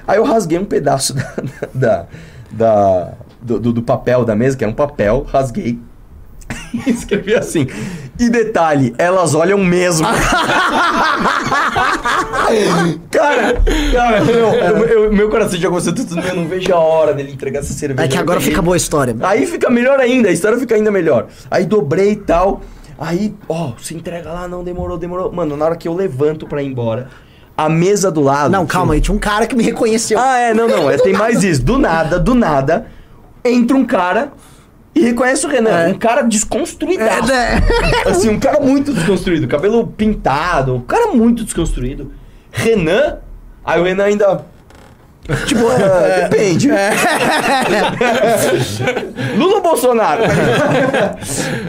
Aí 0.05 0.17
eu 0.17 0.23
rasguei 0.25 0.59
um 0.59 0.65
pedaço 0.65 1.13
da, 1.15 1.33
da, 1.73 2.05
da- 2.51 3.13
do, 3.41 3.59
do- 3.59 3.73
do 3.73 3.81
papel 3.81 4.25
da 4.25 4.35
mesa, 4.35 4.57
que 4.57 4.63
era 4.63 4.71
um 4.71 4.75
papel, 4.75 5.25
rasguei. 5.31 5.79
Escrevi 6.87 7.35
assim. 7.35 7.67
E 8.19 8.29
detalhe, 8.29 8.93
elas 8.97 9.33
olham 9.33 9.57
mesmo. 9.57 10.05
cara, 13.11 13.61
cara, 13.91 14.21
meu, 14.23 14.35
eu- 14.35 14.85
eu- 15.05 15.13
meu 15.13 15.29
coração 15.29 15.57
já 15.59 15.69
gostou 15.69 15.93
tudo, 15.93 16.19
eu 16.19 16.35
não 16.35 16.47
vejo 16.47 16.73
a 16.73 16.79
hora 16.79 17.13
dele 17.13 17.31
entregar 17.31 17.59
essa 17.59 17.73
cerveja. 17.73 18.05
É 18.05 18.07
que 18.07 18.17
agora 18.17 18.39
fica 18.39 18.61
boa 18.61 18.75
a 18.75 18.77
história. 18.77 19.15
Aí 19.21 19.45
fica 19.45 19.69
melhor 19.69 19.99
ainda, 19.99 20.29
a 20.29 20.31
história 20.31 20.57
fica 20.57 20.75
ainda 20.75 20.91
melhor. 20.91 21.27
Aí 21.49 21.65
dobrei 21.65 22.11
e 22.11 22.15
tal. 22.15 22.61
Aí, 22.99 23.33
ó, 23.49 23.71
se 23.81 23.95
entrega 23.95 24.31
lá, 24.31 24.47
não 24.47 24.63
demorou, 24.63 24.97
demorou. 24.97 25.31
Mano, 25.31 25.57
na 25.57 25.65
hora 25.65 25.75
que 25.75 25.87
eu 25.87 25.93
levanto 25.93 26.45
pra 26.45 26.61
ir 26.61 26.67
embora, 26.67 27.07
a 27.57 27.67
mesa 27.67 28.11
do 28.11 28.21
lado. 28.21 28.51
Não, 28.51 28.65
calma 28.65 28.93
aí, 28.93 29.01
tinha 29.01 29.15
um 29.15 29.19
cara 29.19 29.47
que 29.47 29.55
me 29.55 29.63
reconheceu. 29.63 30.19
Ah, 30.19 30.37
é, 30.37 30.53
não, 30.53 30.67
não. 30.67 30.89
É, 30.91 30.97
tem 30.97 31.13
mais 31.13 31.43
isso. 31.43 31.63
Do 31.63 31.79
nada, 31.79 32.19
do 32.19 32.35
nada, 32.35 32.85
entra 33.43 33.75
um 33.75 33.83
cara 33.85 34.31
e 34.93 35.01
reconhece 35.01 35.45
o 35.45 35.49
Renan. 35.49 35.89
Um 35.89 35.97
cara 35.97 36.21
desconstruído. 36.21 37.03
É, 37.03 37.21
né? 37.21 37.61
Assim, 38.05 38.29
um 38.29 38.39
cara 38.39 38.59
muito 38.59 38.93
desconstruído. 38.93 39.47
Cabelo 39.47 39.87
pintado. 39.87 40.75
Um 40.75 40.81
cara 40.81 41.13
muito 41.13 41.43
desconstruído. 41.43 42.11
Renan. 42.51 43.17
Aí 43.63 43.79
o 43.79 43.83
Renan 43.83 44.03
ainda. 44.03 44.45
Tipo, 45.45 45.71
é, 45.71 46.27
depende. 46.27 46.69
Bolsonaro? 49.71 50.21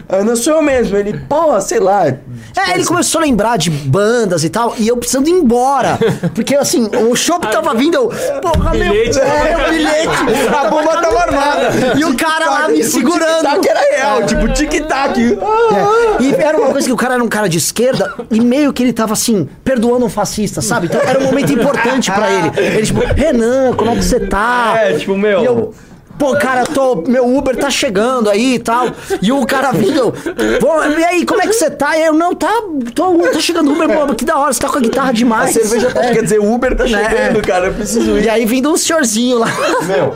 eu 0.09 0.25
não 0.25 0.35
sou 0.35 0.55
eu 0.55 0.61
mesmo. 0.61 0.97
Ele, 0.97 1.17
porra, 1.27 1.61
sei 1.61 1.79
lá. 1.79 2.05
É, 2.07 2.73
ele 2.75 2.85
começou 2.85 3.19
a 3.19 3.23
lembrar 3.23 3.57
de 3.57 3.69
bandas 3.69 4.43
e 4.43 4.49
tal, 4.49 4.75
e 4.77 4.87
eu 4.87 4.95
precisando 4.97 5.27
ir 5.27 5.31
embora. 5.31 5.97
Porque 6.35 6.55
assim, 6.55 6.89
o 7.09 7.15
shopping 7.15 7.47
tava 7.49 7.73
vindo, 7.73 7.95
eu. 7.95 8.11
Porra, 8.41 8.71
meu. 8.73 8.91
Bilhete. 8.91 9.19
É, 9.19 9.57
o 9.57 9.71
bilhete. 9.71 10.55
A 10.55 10.69
bomba 10.69 10.97
tava 11.01 11.19
armada. 11.19 11.69
E 11.97 12.05
o 12.05 12.15
cara 12.15 12.49
lá 12.49 12.67
me 12.69 12.81
O 12.81 12.83
segurando. 12.83 13.49
tic-tac 13.49 13.67
era 13.67 13.97
real, 13.97 14.25
tipo, 14.25 14.47
tic-tac. 14.49 15.19
É, 15.19 16.23
E 16.23 16.35
era 16.35 16.57
uma 16.57 16.71
coisa 16.71 16.87
que 16.87 16.93
o 16.93 16.97
cara 16.97 17.15
era 17.15 17.23
um 17.23 17.27
cara 17.27 17.49
de 17.49 17.57
esquerda 17.57 18.13
e 18.29 18.39
meio 18.39 18.71
que 18.73 18.83
ele 18.83 18.93
tava 18.93 19.13
assim, 19.13 19.47
perdoando 19.63 20.05
um 20.05 20.09
fascista, 20.09 20.61
sabe? 20.61 20.87
Então 20.87 21.01
era 21.01 21.19
um 21.19 21.23
momento 21.23 21.51
importante 21.51 22.11
pra 22.11 22.29
ele. 22.31 22.51
Ele, 22.57 22.85
tipo, 22.85 22.99
Renan, 22.99 23.73
como 23.75 23.91
é 23.91 23.95
que 23.95 24.03
você 24.03 24.19
tá? 24.19 24.73
É, 24.77 24.93
tipo, 24.93 25.17
meu. 25.17 25.73
Pô, 26.17 26.35
cara, 26.37 26.63
tô, 26.63 27.03
meu 27.07 27.25
Uber 27.35 27.55
tá 27.57 27.69
chegando 27.69 28.29
aí 28.29 28.55
e 28.55 28.59
tal. 28.59 28.87
E 29.21 29.31
o 29.31 29.45
cara 29.45 29.71
vindo, 29.71 30.13
pô, 30.59 30.83
e 30.97 31.03
aí, 31.03 31.25
como 31.25 31.41
é 31.41 31.47
que 31.47 31.53
você 31.53 31.69
tá? 31.71 31.97
E 31.97 32.05
eu, 32.05 32.13
não, 32.13 32.33
tá, 32.35 32.51
tô, 32.93 33.17
tá 33.17 33.39
chegando 33.39 33.71
Uber, 33.73 33.89
pô, 33.89 34.13
que 34.13 34.23
da 34.23 34.37
hora, 34.37 34.53
você 34.53 34.59
tá 34.59 34.69
com 34.69 34.77
a 34.77 34.81
guitarra 34.81 35.09
A 35.09 35.13
demais. 35.13 35.51
cerveja 35.53 35.91
tá, 35.91 36.05
É. 36.05 36.13
quer 36.13 36.23
dizer, 36.23 36.39
o 36.39 36.53
Uber 36.53 36.75
tá 36.77 36.85
chegando, 36.87 37.41
cara, 37.41 37.65
eu 37.67 37.73
preciso 37.73 38.17
ir. 38.17 38.25
E 38.25 38.29
aí 38.29 38.45
vindo 38.45 38.71
um 38.71 38.77
senhorzinho 38.77 39.39
lá. 39.39 39.47
Meu, 39.87 40.15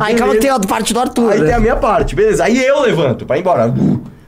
Aí 0.00 0.14
calma 0.14 0.34
que 0.34 0.40
tem 0.40 0.50
a 0.50 0.58
parte 0.58 0.92
do 0.92 1.00
Arthur. 1.00 1.30
aí 1.32 1.38
né? 1.40 1.46
tem 1.46 1.54
a 1.54 1.60
minha 1.60 1.76
parte, 1.76 2.14
beleza. 2.14 2.44
Aí 2.44 2.62
eu 2.64 2.80
levanto 2.80 3.24
pra 3.24 3.36
ir 3.36 3.40
embora. 3.40 3.72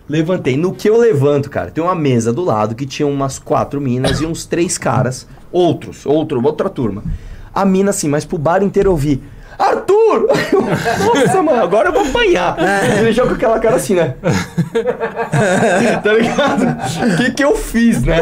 Levantei. 0.08 0.56
No 0.56 0.72
que 0.72 0.88
eu 0.88 0.96
levanto, 0.98 1.48
cara, 1.50 1.70
tem 1.70 1.82
uma 1.82 1.94
mesa 1.94 2.32
do 2.32 2.44
lado 2.44 2.74
que 2.74 2.86
tinha 2.86 3.06
umas 3.06 3.38
quatro 3.38 3.80
minas 3.80 4.20
e 4.20 4.26
uns 4.26 4.44
três 4.44 4.76
caras, 4.78 5.26
outros, 5.50 6.04
outro, 6.06 6.40
outra 6.44 6.68
turma. 6.68 7.02
A 7.54 7.64
mina 7.64 7.90
assim, 7.90 8.08
mas 8.08 8.24
pro 8.24 8.38
bar 8.38 8.62
inteiro 8.62 8.90
eu 8.90 8.96
vi. 8.96 9.22
Arthur! 9.62 10.28
Eu, 10.52 10.60
Nossa, 11.06 11.42
mano, 11.42 11.62
agora 11.62 11.88
eu 11.88 11.92
vou 11.92 12.02
apanhar. 12.02 12.56
Ele 12.98 13.12
joga 13.12 13.30
com 13.30 13.34
aquela 13.36 13.58
cara 13.58 13.76
assim, 13.76 13.94
né? 13.94 14.14
tá 16.02 16.12
ligado? 16.12 17.12
O 17.12 17.16
que 17.16 17.30
que 17.32 17.44
eu 17.44 17.56
fiz, 17.56 18.02
né? 18.02 18.20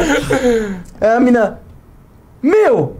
Aí 1.01 1.11
a 1.17 1.21
mina, 1.21 1.61
meu, 2.43 2.97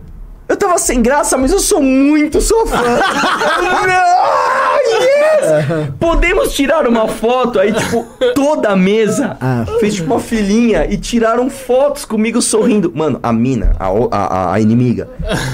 eu 0.49 0.57
tava 0.57 0.79
sem 0.79 1.01
graça, 1.03 1.37
mas 1.37 1.53
eu 1.53 1.61
sou 1.61 1.83
muito 1.83 2.41
sua 2.41 2.67
fã. 2.67 2.79
yes! 4.91 5.91
Podemos 5.99 6.53
tirar 6.55 6.87
uma 6.87 7.09
foto? 7.09 7.59
Aí, 7.59 7.73
tipo, 7.73 8.05
toda 8.35 8.71
a 8.71 8.77
mesa 8.77 9.37
Ah. 9.41 9.65
fez 9.81 9.95
tipo 9.95 10.07
uma 10.13 10.21
filhinha 10.21 10.87
e 10.91 10.97
tiraram 10.97 11.49
fotos 11.51 12.05
comigo 12.05 12.41
sorrindo. 12.43 12.93
Mano, 12.95 13.19
a 13.23 13.33
mina, 13.33 13.75
a, 13.79 13.89
a, 14.11 14.53
a- 14.55 14.61
inimiga, 14.61 15.09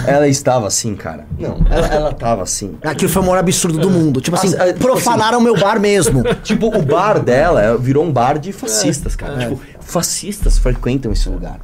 ela 0.06 0.26
estava 0.28 0.66
assim, 0.66 0.94
cara. 0.94 1.26
Não, 1.38 1.56
ela, 1.70 1.86
ela 1.86 2.12
tava 2.12 2.42
assim. 2.42 2.76
Aquilo 2.82 3.10
foi 3.10 3.22
o 3.22 3.24
maior 3.26 3.38
absurdo 3.38 3.78
do 3.78 3.90
mundo. 3.90 4.20
Tipo 4.20 4.36
assim, 4.36 4.54
Ah, 4.56 4.64
ah, 4.64 4.66
tipo 4.72 4.80
profanaram 4.80 5.38
o 5.38 5.42
meu 5.42 5.56
bar 5.58 5.80
mesmo. 5.80 6.22
Tipo, 6.42 6.68
o 6.76 6.82
bar 6.82 7.18
dela 7.20 7.62
é, 7.62 7.76
virou 7.76 8.04
um 8.04 8.12
bar 8.12 8.38
de 8.38 8.52
fascistas, 8.52 9.16
cara. 9.16 9.38
Tipo, 9.38 9.60
fascistas 9.80 10.58
frequentam 10.58 11.10
esse 11.12 11.28
lugar. 11.28 11.58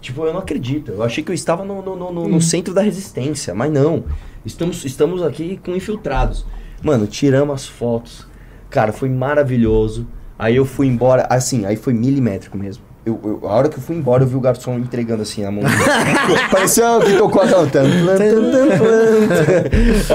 Tipo, 0.00 0.24
eu 0.26 0.32
não 0.32 0.40
acredito. 0.40 0.92
Eu 0.92 1.02
achei 1.02 1.22
que 1.24 1.30
eu 1.30 1.34
estava 1.34 1.64
no, 1.64 1.80
no, 1.82 1.96
no- 1.96 2.12
no- 2.12 2.28
no 2.28 2.40
centro 2.40 2.72
da 2.74 2.82
resistência, 2.82 3.54
mas 3.54 3.72
não. 3.72 4.04
Estamos, 4.44 4.84
estamos 4.84 5.22
aqui 5.22 5.58
com 5.64 5.74
infiltrados. 5.74 6.44
Mano, 6.82 7.06
tiramos 7.06 7.54
as 7.54 7.66
fotos. 7.66 8.26
Cara, 8.70 8.92
foi 8.92 9.08
maravilhoso. 9.08 10.06
Aí 10.38 10.56
eu 10.56 10.64
fui 10.66 10.86
embora, 10.86 11.26
assim, 11.30 11.64
aí 11.64 11.76
foi 11.76 11.92
milimétrico 11.94 12.58
mesmo. 12.58 12.84
Eu, 13.06 13.20
eu- 13.24 13.48
a 13.48 13.54
hora 13.54 13.68
que 13.68 13.78
eu 13.78 13.82
fui 13.82 13.94
embora, 13.96 14.24
eu 14.24 14.26
vi 14.26 14.34
o 14.34 14.40
garçom 14.40 14.76
entregando 14.78 15.22
assim 15.22 15.44
a 15.44 15.50
mão. 15.50 15.62
Parecia 16.50 16.84
que 17.04 17.16
tocou 17.16 17.40
a. 17.42 17.46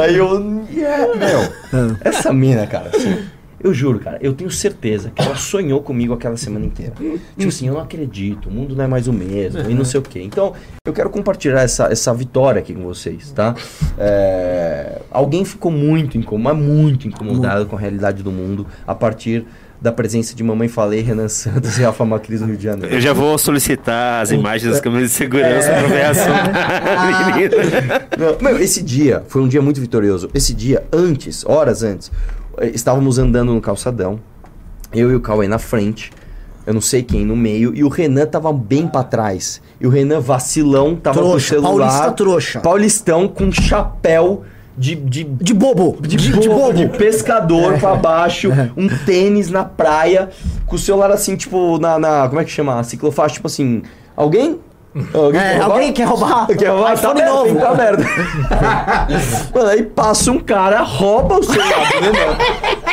Aí 0.01 0.17
eu. 0.17 0.65
yeah, 0.71 1.07
meu, 1.15 1.97
essa 2.01 2.33
mina, 2.33 2.67
cara, 2.67 2.89
assim, 2.93 3.17
eu 3.63 3.73
juro, 3.73 3.99
cara, 3.99 4.17
eu 4.21 4.33
tenho 4.33 4.49
certeza 4.49 5.11
que 5.11 5.21
ela 5.21 5.35
sonhou 5.35 5.81
comigo 5.81 6.13
aquela 6.13 6.37
semana 6.37 6.65
inteira. 6.65 6.93
Tipo 7.37 7.47
assim, 7.47 7.67
eu 7.67 7.73
não 7.73 7.81
acredito, 7.81 8.49
o 8.49 8.51
mundo 8.51 8.75
não 8.75 8.83
é 8.83 8.87
mais 8.87 9.07
o 9.07 9.13
mesmo 9.13 9.69
e 9.69 9.73
não 9.73 9.85
sei 9.85 9.99
o 9.99 10.03
quê. 10.03 10.21
Então, 10.21 10.53
eu 10.85 10.93
quero 10.93 11.09
compartilhar 11.09 11.61
essa, 11.61 11.85
essa 11.91 12.13
vitória 12.13 12.59
aqui 12.59 12.73
com 12.73 12.83
vocês, 12.83 13.31
tá? 13.31 13.55
É, 13.97 15.01
alguém 15.11 15.45
ficou 15.45 15.71
muito 15.71 16.17
incomodado, 16.17 16.59
muito 16.61 17.07
incomodado 17.07 17.65
com 17.65 17.75
a 17.75 17.79
realidade 17.79 18.23
do 18.23 18.31
mundo 18.31 18.65
a 18.85 18.95
partir 18.95 19.45
da 19.81 19.91
presença 19.91 20.35
de 20.35 20.43
Mamãe 20.43 20.67
Falei, 20.67 21.01
Renan 21.01 21.27
Santos 21.27 21.77
e 21.79 21.81
Rafa 21.81 22.05
Macris 22.05 22.41
no 22.41 22.47
Rio 22.47 22.57
de 22.57 22.63
Janeiro. 22.63 22.93
Eu 22.93 23.01
já 23.01 23.13
vou 23.13 23.35
solicitar 23.37 24.21
as 24.21 24.29
imagens 24.29 24.71
das 24.71 24.79
câmeras 24.79 25.09
de 25.09 25.15
segurança 25.15 25.71
pra 25.71 25.87
ver 25.87 26.01
a 26.03 26.09
ação. 26.11 26.33
Menina. 27.33 28.07
Não, 28.17 28.37
meu, 28.41 28.59
esse 28.59 28.83
dia 28.83 29.23
foi 29.27 29.41
um 29.41 29.47
dia 29.47 29.61
muito 29.61 29.81
vitorioso. 29.81 30.29
Esse 30.35 30.53
dia, 30.53 30.83
antes, 30.93 31.43
horas 31.47 31.81
antes, 31.81 32.11
estávamos 32.73 33.17
andando 33.17 33.53
no 33.53 33.61
calçadão. 33.61 34.19
Eu 34.93 35.11
e 35.11 35.15
o 35.15 35.21
Cauê 35.21 35.47
na 35.47 35.59
frente. 35.59 36.11
Eu 36.65 36.73
não 36.73 36.81
sei 36.81 37.01
quem 37.01 37.25
no 37.25 37.35
meio. 37.35 37.73
E 37.75 37.83
o 37.83 37.89
Renan 37.89 38.25
tava 38.25 38.51
bem 38.53 38.87
pra 38.87 39.03
trás. 39.03 39.61
E 39.79 39.87
o 39.87 39.89
Renan 39.89 40.19
vacilão 40.19 40.95
tava 40.95 41.19
Trouxa, 41.19 41.55
com 41.55 41.61
o 41.61 41.63
celular. 41.65 41.87
paulista 41.89 42.11
trouxa. 42.11 42.59
Paulistão 42.59 43.27
com 43.27 43.51
chapéu 43.51 44.43
de, 44.77 44.95
de, 44.95 45.23
De 45.23 45.53
bobo. 45.53 45.97
De, 46.01 46.15
de, 46.15 46.31
de, 46.39 46.47
bobo. 46.49 46.73
de 46.73 46.87
pescador 46.89 47.79
pra 47.79 47.95
baixo, 47.95 48.49
um 48.77 48.87
tênis 49.05 49.49
na 49.49 49.63
praia, 49.65 50.29
com 50.65 50.75
o 50.75 50.79
celular 50.79 51.09
assim, 51.11 51.35
tipo, 51.35 51.77
na. 51.79 51.97
na- 51.97 52.27
como 52.29 52.39
é 52.39 52.45
que 52.45 52.51
chama? 52.51 52.79
A 52.79 52.83
ciclofaixa, 52.83 53.35
tipo 53.35 53.47
assim. 53.47 53.81
Alguém? 54.15 54.59
Alguém 55.13 55.39
É, 55.39 55.43
quer 55.43 55.57
roubar? 55.59 55.71
alguém 55.73 55.93
quer 55.93 56.03
roubar? 56.03 56.47
Quer 56.47 56.67
roubar? 56.69 56.87
Tá 56.87 56.93
iPhone 56.95 57.21
aberto, 57.21 57.33
novo. 57.33 57.59
tá 57.59 57.69
aberto. 57.69 58.03
Mano, 59.55 59.69
aí 59.69 59.83
passa 59.83 60.31
um 60.31 60.39
cara, 60.39 60.81
rouba 60.81 61.39
o 61.39 61.43
celular 61.43 61.91
do 61.93 61.99
Renan. 62.01 62.37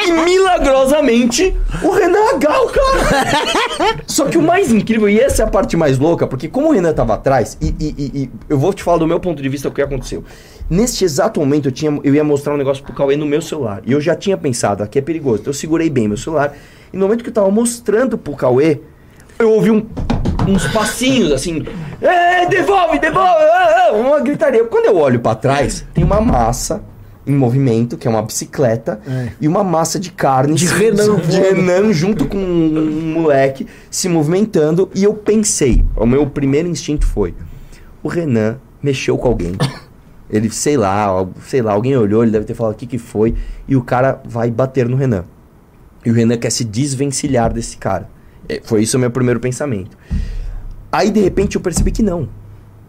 E 0.07 0.13
milagrosamente 0.25 1.57
o 1.83 1.91
Renan 1.91 2.35
agarra 2.35 2.61
o 2.63 2.69
cara. 2.69 3.99
Só 4.07 4.27
que 4.27 4.39
o 4.39 4.43
mais 4.43 4.71
incrível, 4.73 5.09
e 5.09 5.19
essa 5.19 5.43
é 5.43 5.45
a 5.47 5.49
parte 5.49 5.77
mais 5.77 5.99
louca, 5.99 6.27
porque 6.27 6.47
como 6.49 6.69
o 6.69 6.73
Renan 6.73 6.93
tava 6.93 7.15
atrás, 7.15 7.59
e, 7.61 7.75
e- 7.81 7.95
e- 7.99 8.23
e 8.25 8.31
eu 8.49 8.59
vou 8.59 8.73
te 8.73 8.83
falar 8.83 8.99
do 8.99 9.07
meu 9.07 9.19
ponto 9.19 9.43
de 9.43 9.49
vista 9.49 9.69
o 9.69 9.73
que 9.73 9.83
aconteceu. 9.83 10.23
Neste 10.71 11.05
exato 11.05 11.41
momento 11.41 11.67
eu, 11.69 11.73
tinha, 11.73 11.99
eu 12.05 12.15
ia 12.15 12.23
mostrar 12.23 12.55
um 12.55 12.57
negócio 12.59 12.85
pro 12.85 12.93
Cauê 12.95 13.17
no 13.17 13.27
meu 13.27 13.41
celular. 13.43 13.81
E 13.87 13.93
eu 13.93 14.01
já 14.01 14.15
tinha 14.15 14.37
pensado, 14.37 14.83
aqui 14.83 14.99
é 14.99 15.03
perigoso. 15.03 15.41
Então 15.41 15.51
eu 15.51 15.55
segurei 15.55 15.89
bem 15.91 16.07
meu 16.07 16.17
celular. 16.17 16.53
E 16.93 16.97
no 16.97 17.07
momento 17.07 17.23
que 17.25 17.31
eu 17.31 17.35
tava 17.35 17.51
mostrando 17.51 18.17
pro 18.19 18.35
Cauê, 18.35 18.81
eu 19.39 19.51
ouvi 19.53 19.71
um- 19.71 19.87
uns 20.47 20.67
passinhos 20.69 21.33
assim. 21.33 21.65
É, 22.01 22.47
devolve, 22.47 22.99
devolve! 22.99 23.29
ah, 23.29 23.89
ah", 23.91 23.93
uma 23.93 24.21
gritaria. 24.21 24.65
Quando 24.65 24.87
eu 24.87 24.97
olho 24.97 25.21
pra 25.21 25.35
trás, 25.35 25.85
tem 25.95 26.05
uma 26.05 26.21
massa 26.21 26.83
em 27.27 27.35
movimento, 27.35 27.97
que 27.99 28.07
é 28.07 28.11
uma 28.11 28.23
bicicleta, 28.23 29.01
e 29.41 29.47
uma 29.47 29.63
massa 29.63 29.99
de 30.01 30.11
carne 30.11 30.55
De 30.55 30.67
Renan 30.67 31.17
de. 31.17 31.39
Renan 31.39 31.93
junto 31.93 32.27
com 32.27 32.39
um 32.39 33.13
moleque 33.21 33.67
se 33.91 34.09
movimentando. 34.09 34.89
E 34.95 35.05
eu 35.05 35.13
pensei, 35.13 35.85
o 35.97 36.07
meu 36.07 36.27
primeiro 36.27 36.69
instinto 36.69 37.07
foi: 37.07 37.35
o 38.03 38.09
Renan 38.09 38.57
mexeu 38.83 39.19
com 39.19 39.29
alguém. 39.29 39.53
Ele, 40.31 40.51
sei 40.51 40.77
lá, 40.77 41.27
sei 41.47 41.63
lá, 41.63 41.73
alguém 41.73 41.97
olhou, 41.97 42.23
ele 42.23 42.31
deve 42.33 42.45
ter 42.45 42.53
falado 42.55 42.75
o 42.75 42.77
que, 42.77 42.87
que 42.87 42.99
foi, 42.99 43.35
e 43.67 43.75
o 43.77 43.83
cara 43.83 44.21
vai 44.27 44.51
bater 44.51 44.87
no 44.89 44.97
Renan. 44.97 45.25
E 46.05 46.11
o 46.11 46.15
Renan 46.15 46.37
quer 46.37 46.51
se 46.51 46.65
desvencilhar 46.65 47.53
desse 47.53 47.77
cara. 47.79 48.09
É, 48.49 48.61
Foi 48.65 48.83
isso 48.83 48.97
o 48.97 49.01
meu 49.01 49.11
primeiro 49.11 49.41
pensamento. 49.41 49.97
Aí, 50.91 51.11
de 51.11 51.21
repente, 51.21 51.57
eu 51.57 51.61
percebi 51.61 51.91
que 51.91 52.03
não. 52.03 52.29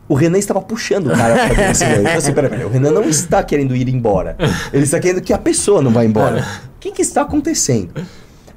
o 0.08 0.14
Renan 0.16 0.38
estava 0.38 0.62
puxando 0.62 1.08
o 1.08 1.16
cara 1.16 1.34
pra 1.36 1.48
dentro. 1.54 1.76
Falei 1.76 2.14
assim, 2.16 2.34
peraí, 2.34 2.50
peraí, 2.50 2.66
o 2.66 2.70
Renan 2.70 2.92
não 2.92 3.04
está 3.04 3.44
querendo 3.44 3.76
ir 3.76 3.88
embora. 3.90 4.36
Ele 4.74 4.84
está 4.84 5.00
querendo 5.00 5.22
que 5.22 5.34
a 5.34 5.38
pessoa 5.38 5.82
não 5.82 5.92
vá 5.92 6.04
embora. 6.04 6.42
O 6.76 6.80
que 6.80 6.92
que 6.92 7.02
está 7.02 7.22
acontecendo? 7.24 7.92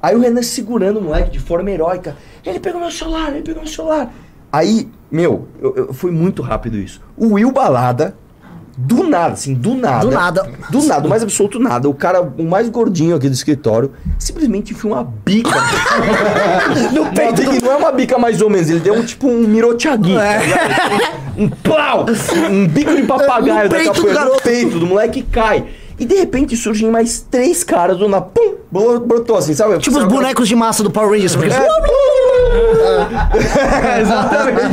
Aí 0.01 0.15
o 0.15 0.19
Renan 0.19 0.41
segurando 0.41 0.99
o 0.99 1.01
moleque 1.01 1.31
de 1.31 1.39
forma 1.39 1.69
heróica. 1.69 2.15
Ele 2.45 2.59
pegou 2.59 2.79
meu 2.81 2.91
celular, 2.91 3.31
ele 3.33 3.41
pegou 3.43 3.61
meu 3.63 3.71
celular. 3.71 4.11
Aí, 4.51 4.89
meu, 5.11 5.47
eu, 5.61 5.75
eu- 5.75 5.93
foi 5.93 6.11
muito 6.11 6.41
rápido 6.41 6.77
isso. 6.77 7.01
O 7.17 7.33
Will 7.33 7.51
Balada, 7.51 8.15
do 8.75 9.03
nada, 9.03 9.33
assim, 9.33 9.53
do 9.53 9.75
nada. 9.75 10.05
Do 10.05 10.11
nada. 10.11 10.49
Do 10.69 10.81
nada, 10.83 11.05
o 11.05 11.09
mais 11.09 11.21
absoluto 11.21 11.59
nada. 11.59 11.87
O 11.87 11.93
cara, 11.93 12.21
o 12.21 12.43
mais 12.43 12.67
gordinho 12.69 13.15
aqui 13.15 13.29
do 13.29 13.33
escritório, 13.35 13.91
simplesmente 14.17 14.73
enfia 14.73 14.91
uma 14.91 15.03
bica 15.03 15.49
no 16.91 17.05
peito. 17.11 17.41
Bica, 17.41 17.65
não 17.65 17.71
é 17.71 17.75
uma 17.77 17.91
bica 17.91 18.17
mais 18.17 18.41
ou 18.41 18.49
menos, 18.49 18.69
ele 18.69 18.79
deu 18.79 18.95
um 18.95 19.03
tipo 19.03 19.27
um 19.27 19.47
mirotiaguinho. 19.47 20.19
ligado? 20.19 21.23
Um 21.37 21.49
plau! 21.49 22.05
Um 22.49 22.67
bico 22.67 22.95
de 22.95 23.03
papagaio 23.03 23.69
da 23.69 23.83
capoeira, 23.83 24.25
no 24.25 24.41
peito 24.41 24.79
do 24.79 24.85
moleque 24.87 25.21
cai. 25.23 25.65
E 25.99 26.05
de 26.05 26.15
repente 26.15 26.57
surgem 26.57 26.89
mais 26.89 27.19
três 27.29 27.63
caras 27.63 27.97
do 27.99 28.09
nada. 28.09 28.25
Pum! 28.25 28.55
bro- 28.71 28.99
Brotou 29.01 29.37
assim, 29.37 29.53
sabe? 29.53 29.77
Tipo 29.77 29.97
os 29.97 30.01
Sabe? 30.03 30.13
bonecos 30.13 30.47
de 30.47 30.55
massa 30.55 30.81
do 30.83 30.89
Power 30.89 31.11
Rangers. 31.11 31.35
porque 31.35 31.49
eles- 31.53 31.67
Exatamente 34.01 34.65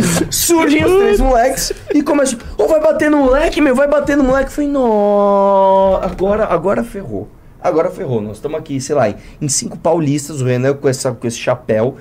isso. 0.00 0.26
Surgem 0.30 0.84
os 0.84 0.92
três 0.98 1.20
moleques 1.20 1.72
e 1.94 2.02
começam. 2.02 2.38
Ô, 2.56 2.66
vai 2.66 2.80
bater 2.80 3.10
no 3.10 3.18
moleque, 3.18 3.60
meu, 3.60 3.74
vai 3.74 3.88
bater 3.88 4.16
no 4.16 4.24
moleque. 4.24 4.46
Eu 4.50 4.54
falei, 4.54 4.70
nó, 4.70 5.98
agora, 6.02 6.44
agora 6.46 6.82
ferrou. 6.84 7.28
Agora 7.62 7.90
ferrou. 7.90 8.20
Nós 8.20 8.36
estamos 8.36 8.58
aqui, 8.58 8.80
sei 8.80 8.94
lá, 8.94 9.08
em- 9.40 9.48
cinco 9.48 9.76
paulistas, 9.78 10.40
o 10.40 10.44
Renan 10.44 10.74
com, 10.74 10.88
essa, 10.88 11.10
com 11.12 11.26
esse 11.26 11.38
chapéu. 11.38 11.96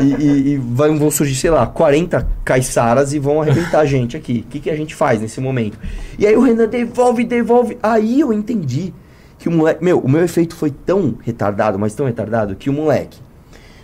E, 0.00 0.04
e- 0.14 0.48
e 0.52 0.56
vão 0.56 1.10
surgir, 1.10 1.34
sei 1.34 1.50
lá, 1.50 1.66
40 1.66 2.26
caiçaras 2.44 3.12
e 3.12 3.18
vão 3.18 3.42
arrebentar 3.42 3.80
a 3.80 3.84
gente 3.84 4.16
aqui. 4.16 4.44
O 4.46 4.50
que, 4.50 4.60
que 4.60 4.70
a 4.70 4.76
gente 4.76 4.94
faz 4.94 5.20
nesse 5.20 5.40
momento? 5.40 5.78
E 6.18 6.26
aí 6.26 6.34
o 6.36 6.40
Renan 6.40 6.66
devolve, 6.68 7.24
devolve. 7.24 7.76
Aí 7.82 8.20
eu 8.20 8.32
entendi 8.32 8.94
que 9.38 9.48
o 9.48 9.52
moleque. 9.52 9.84
Meu, 9.84 9.98
o 9.98 10.08
meu 10.08 10.22
efeito 10.22 10.54
foi 10.56 10.70
tão 10.70 11.16
retardado, 11.22 11.78
mas 11.78 11.92
tão 11.94 12.06
retardado, 12.06 12.54
que 12.54 12.70
o 12.70 12.72
moleque. 12.72 13.18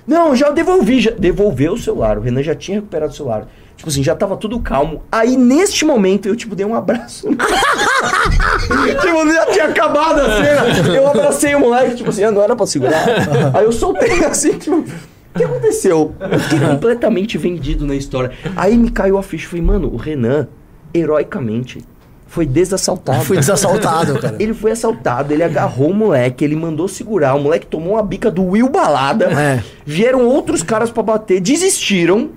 Não, 0.07 0.37
já 0.37 0.51
devolvi, 0.51 1.01
já 1.01 1.11
devolveu 1.11 1.73
o 1.73 1.79
celular. 1.79 2.19
O 2.19 2.21
Renan 2.21 2.43
já 2.43 2.55
tinha 2.55 2.77
recuperado 2.77 3.13
o 3.13 3.17
celular. 3.17 3.49
Tipo 3.77 3.91
assim, 3.91 4.03
já 4.03 4.15
tava 4.15 4.37
tudo 4.37 4.59
calmo. 4.61 5.03
Aí, 5.13 5.37
neste 5.37 5.85
momento, 5.85 6.27
eu, 6.27 6.37
tipo, 6.37 6.55
dei 6.55 6.65
um 6.65 6.75
abraço. 6.75 7.29
tipo, 9.01 9.33
já 9.33 9.47
tinha 9.47 9.65
acabado 9.67 10.21
a 10.21 10.37
cena. 10.37 10.97
Eu 10.97 11.09
abracei 11.09 11.55
o 11.55 11.61
moleque, 11.61 11.97
tipo 11.97 12.09
assim, 12.09 12.25
ah, 12.25 12.31
não 12.31 12.43
era 12.43 12.57
pra 12.57 12.67
segurar. 12.67 13.05
Aí 13.53 13.65
eu 13.65 13.73
soltei 13.73 14.23
assim, 14.25 14.57
tipo, 14.59 14.79
o 14.79 14.85
que 15.37 15.45
aconteceu? 15.45 16.15
Eu 16.19 16.39
fiquei 16.39 16.61
completamente 16.61 17.37
vendido 17.37 17.87
na 17.87 17.95
história. 17.95 18.31
Aí 18.57 18.79
me 18.79 18.91
caiu 18.91 19.19
a 19.19 19.23
ficha. 19.23 19.49
Falei, 19.49 19.65
mano, 19.65 19.93
o 19.93 19.97
Renan, 19.97 20.49
heroicamente, 20.95 21.85
foi 22.37 22.45
desassaltado. 22.45 23.25
Fui 23.25 23.39
desassaltado, 23.39 24.19
cara. 24.21 24.37
Ele 24.39 24.53
foi 24.53 24.73
assaltado, 24.73 25.33
ele 25.33 25.43
agarrou 25.43 25.91
o 25.91 25.95
moleque, 25.95 26.45
ele 26.45 26.55
mandou 26.55 26.87
segurar, 26.87 27.35
o 27.35 27.41
moleque 27.41 27.67
tomou 27.67 27.95
uma 27.95 28.03
bica 28.03 28.31
do 28.31 28.45
Will 28.45 28.69
Balada. 28.69 29.25
É. 29.33 29.63
Vieram 29.87 30.27
outros 30.27 30.63
caras 30.63 30.91
pra 30.91 31.03
bater, 31.03 31.41
desistiram, 31.41 32.29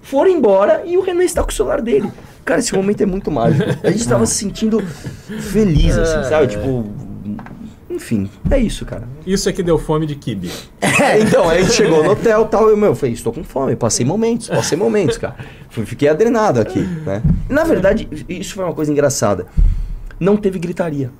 foram 0.00 0.30
embora 0.30 0.84
e 0.86 0.96
o 0.96 1.02
Renan 1.02 1.24
está 1.24 1.42
com 1.42 1.50
o 1.50 1.52
celular 1.52 1.80
dele. 1.80 2.08
Cara, 2.44 2.60
esse 2.60 2.72
momento 2.72 3.02
é 3.02 3.06
muito 3.06 3.32
mágico. 3.32 3.64
A 3.82 3.90
gente 3.90 4.06
tava 4.06 4.26
se 4.26 4.34
sentindo 4.34 4.80
feliz, 5.50 5.98
assim, 5.98 6.28
sabe? 6.28 6.46
Tipo. 6.46 6.86
Enfim, 7.92 8.30
é 8.50 8.58
isso, 8.58 8.86
cara. 8.86 9.06
Isso 9.26 9.48
aqui 9.48 9.62
deu 9.62 9.78
fome 9.78 10.06
de 10.06 10.14
kibe. 10.14 10.50
É, 11.02 11.18
então, 11.18 11.48
aí 11.48 11.58
a 11.58 11.62
gente 11.62 11.72
chegou 11.72 12.04
no 12.04 12.10
hotel 12.10 12.42
e 12.42 12.48
tal, 12.48 12.68
eu, 12.68 12.76
meu, 12.76 12.94
falei, 12.94 13.14
estou 13.14 13.32
com 13.32 13.42
fome, 13.42 13.74
passei 13.74 14.06
momentos, 14.06 14.48
passei 14.48 14.78
momentos, 14.78 15.16
cara. 15.16 15.34
Fiquei 15.68 16.06
adrenado 16.06 16.60
aqui, 16.60 16.78
né? 16.78 17.22
Na 17.48 17.64
verdade, 17.64 18.06
isso 18.28 18.54
foi 18.54 18.62
uma 18.62 18.74
coisa 18.74 18.92
engraçada. 18.92 19.46
Não 20.20 20.36
teve 20.36 20.60
gritaria. 20.60 21.10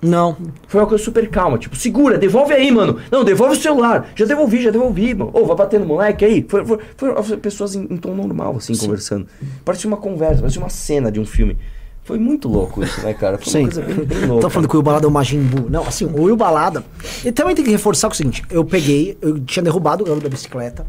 Não. 0.00 0.36
Foi 0.66 0.80
uma 0.80 0.86
coisa 0.86 1.02
super 1.02 1.28
calma, 1.28 1.58
tipo, 1.58 1.76
segura, 1.76 2.16
devolve 2.16 2.54
aí, 2.54 2.72
mano. 2.72 2.98
Não, 3.10 3.22
devolve 3.22 3.56
o 3.56 3.60
celular. 3.60 4.10
Já 4.16 4.24
devolvi, 4.24 4.62
já 4.62 4.70
devolvi, 4.70 5.14
mano. 5.14 5.30
Ô, 5.34 5.44
vai 5.44 5.56
bater 5.56 5.78
no 5.78 5.86
moleque 5.86 6.24
aí. 6.24 6.46
Foi, 6.48 6.64
foi, 6.64 6.78
foram 6.96 7.22
pessoas 7.38 7.74
em, 7.74 7.82
em 7.82 7.96
tom 7.96 8.14
normal, 8.14 8.56
assim, 8.56 8.74
conversando. 8.76 9.26
Parecia 9.64 9.88
uma 9.88 9.96
conversa, 9.96 10.40
parecia 10.40 10.60
uma 10.60 10.70
cena 10.70 11.10
de 11.10 11.20
um 11.20 11.26
filme. 11.26 11.58
Foi 12.04 12.18
muito 12.18 12.48
louco 12.48 12.82
isso, 12.82 13.00
né, 13.02 13.14
cara? 13.14 13.38
Foi 13.38 13.52
Sim. 13.52 13.58
uma 13.60 13.70
coisa 13.72 13.82
bem, 13.82 14.04
bem 14.04 14.26
louca. 14.26 14.42
Tô 14.42 14.50
falando 14.50 14.68
que 14.68 14.76
o 14.76 14.82
Balada 14.82 15.06
é 15.06 15.08
o 15.08 15.10
Majin 15.12 15.40
Buu. 15.40 15.70
Não, 15.70 15.86
assim, 15.86 16.04
o 16.04 16.22
Will 16.24 16.36
Balada. 16.36 16.84
E 17.24 17.30
também 17.30 17.54
tem 17.54 17.64
que 17.64 17.70
reforçar 17.70 18.08
o 18.08 18.14
seguinte: 18.14 18.42
eu 18.50 18.64
peguei, 18.64 19.16
eu 19.22 19.38
tinha 19.38 19.62
derrubado 19.62 20.02
o 20.02 20.06
garoto 20.06 20.24
da 20.24 20.28
bicicleta. 20.28 20.84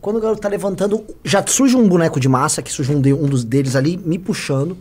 Quando 0.00 0.16
o 0.16 0.20
garoto 0.20 0.40
tá 0.40 0.48
levantando, 0.48 1.04
já 1.22 1.44
surge 1.46 1.76
um 1.76 1.86
boneco 1.88 2.18
de 2.18 2.28
massa, 2.28 2.62
que 2.62 2.72
surge 2.72 2.94
um, 2.94 3.00
de- 3.00 3.12
um 3.12 3.26
dos 3.26 3.44
deles 3.44 3.76
ali, 3.76 3.96
me 3.98 4.18
puxando. 4.18 4.76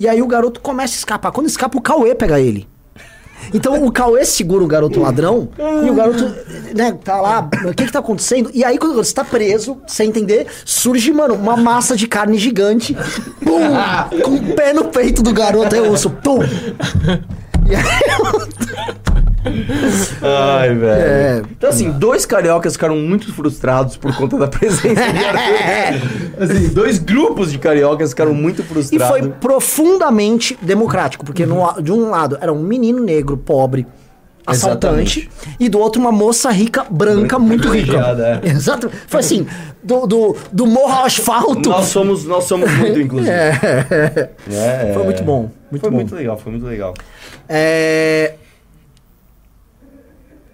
E 0.00 0.08
aí 0.08 0.20
o 0.22 0.26
garoto 0.26 0.60
começa 0.60 0.94
a 0.94 0.96
escapar. 0.98 1.32
Quando 1.32 1.46
escapa, 1.46 1.76
o 1.78 1.80
Cauê 1.82 2.14
pega 2.14 2.40
ele. 2.40 2.66
Então 3.52 3.84
o 3.84 3.92
Cauê 3.92 4.24
segura 4.24 4.64
o 4.64 4.66
garoto 4.66 5.00
ladrão 5.00 5.48
e 5.84 5.90
o 5.90 5.94
garoto, 5.94 6.24
né, 6.74 6.96
tá 7.04 7.20
lá, 7.20 7.48
o 7.66 7.74
que 7.74 7.86
que 7.86 7.92
tá 7.92 7.98
acontecendo? 7.98 8.50
E 8.54 8.64
aí 8.64 8.78
quando 8.78 8.92
garoto 8.92 9.08
está 9.08 9.24
preso, 9.24 9.78
sem 9.86 10.08
entender, 10.08 10.46
surge, 10.64 11.12
mano, 11.12 11.34
uma 11.34 11.56
massa 11.56 11.96
de 11.96 12.06
carne 12.06 12.38
gigante, 12.38 12.96
pum, 13.44 14.20
com 14.22 14.34
o 14.34 14.54
pé 14.54 14.72
no 14.72 14.84
peito 14.84 15.22
do 15.22 15.32
garoto, 15.32 15.74
eu 15.74 15.90
ouço, 15.90 16.10
pum. 16.10 16.38
E 17.66 17.74
aí, 17.74 17.82
Ai, 20.22 20.74
velho. 20.74 21.02
É. 21.02 21.42
Então, 21.50 21.70
assim, 21.70 21.90
dois 21.90 22.24
cariocas 22.26 22.74
ficaram 22.74 22.96
muito 22.96 23.32
frustrados 23.32 23.96
por 23.96 24.14
conta 24.16 24.36
da 24.38 24.48
presença 24.48 24.84
de 24.90 24.98
Arthur. 25.24 26.42
Assim, 26.42 26.68
dois 26.68 26.98
grupos 26.98 27.50
de 27.52 27.58
cariocas 27.58 28.10
ficaram 28.10 28.34
muito 28.34 28.62
E 28.62 28.64
frustrados. 28.64 29.08
foi 29.08 29.28
profundamente 29.30 30.58
democrático, 30.62 31.24
porque 31.24 31.44
no- 31.46 31.80
de 31.82 31.92
um 31.92 32.10
lado 32.10 32.38
era 32.40 32.52
um 32.52 32.60
menino 32.62 33.02
negro 33.02 33.36
pobre, 33.36 33.86
assaltante, 34.46 35.30
e 35.58 35.68
do 35.70 35.78
outro 35.78 36.00
uma 36.00 36.12
moça 36.12 36.50
rica, 36.50 36.84
branca, 36.90 37.38
muito 37.38 37.68
rica. 37.70 37.86
privilegiada, 37.92 38.40
é. 38.44 38.48
Exato. 38.50 38.90
Foi 39.06 39.20
assim, 39.20 39.46
do, 39.82 40.06
do, 40.06 40.36
do 40.52 40.66
morro 40.66 40.92
ao 40.92 41.04
asfalto. 41.06 41.68
Nós 41.70 41.86
somos, 41.86 42.24
nós 42.26 42.44
somos 42.44 42.70
muito 42.76 43.00
inclusivos. 43.00 43.30
É. 43.34 44.30
É, 44.52 44.90
Foi 44.92 45.02
muito 45.04 45.22
bom, 45.22 45.50
muito 45.70 45.80
foi 45.80 45.90
bom. 45.90 45.96
muito 45.96 46.14
legal, 46.14 46.36
foi 46.36 46.52
muito 46.52 46.66
legal. 46.66 46.92
É... 47.48 48.34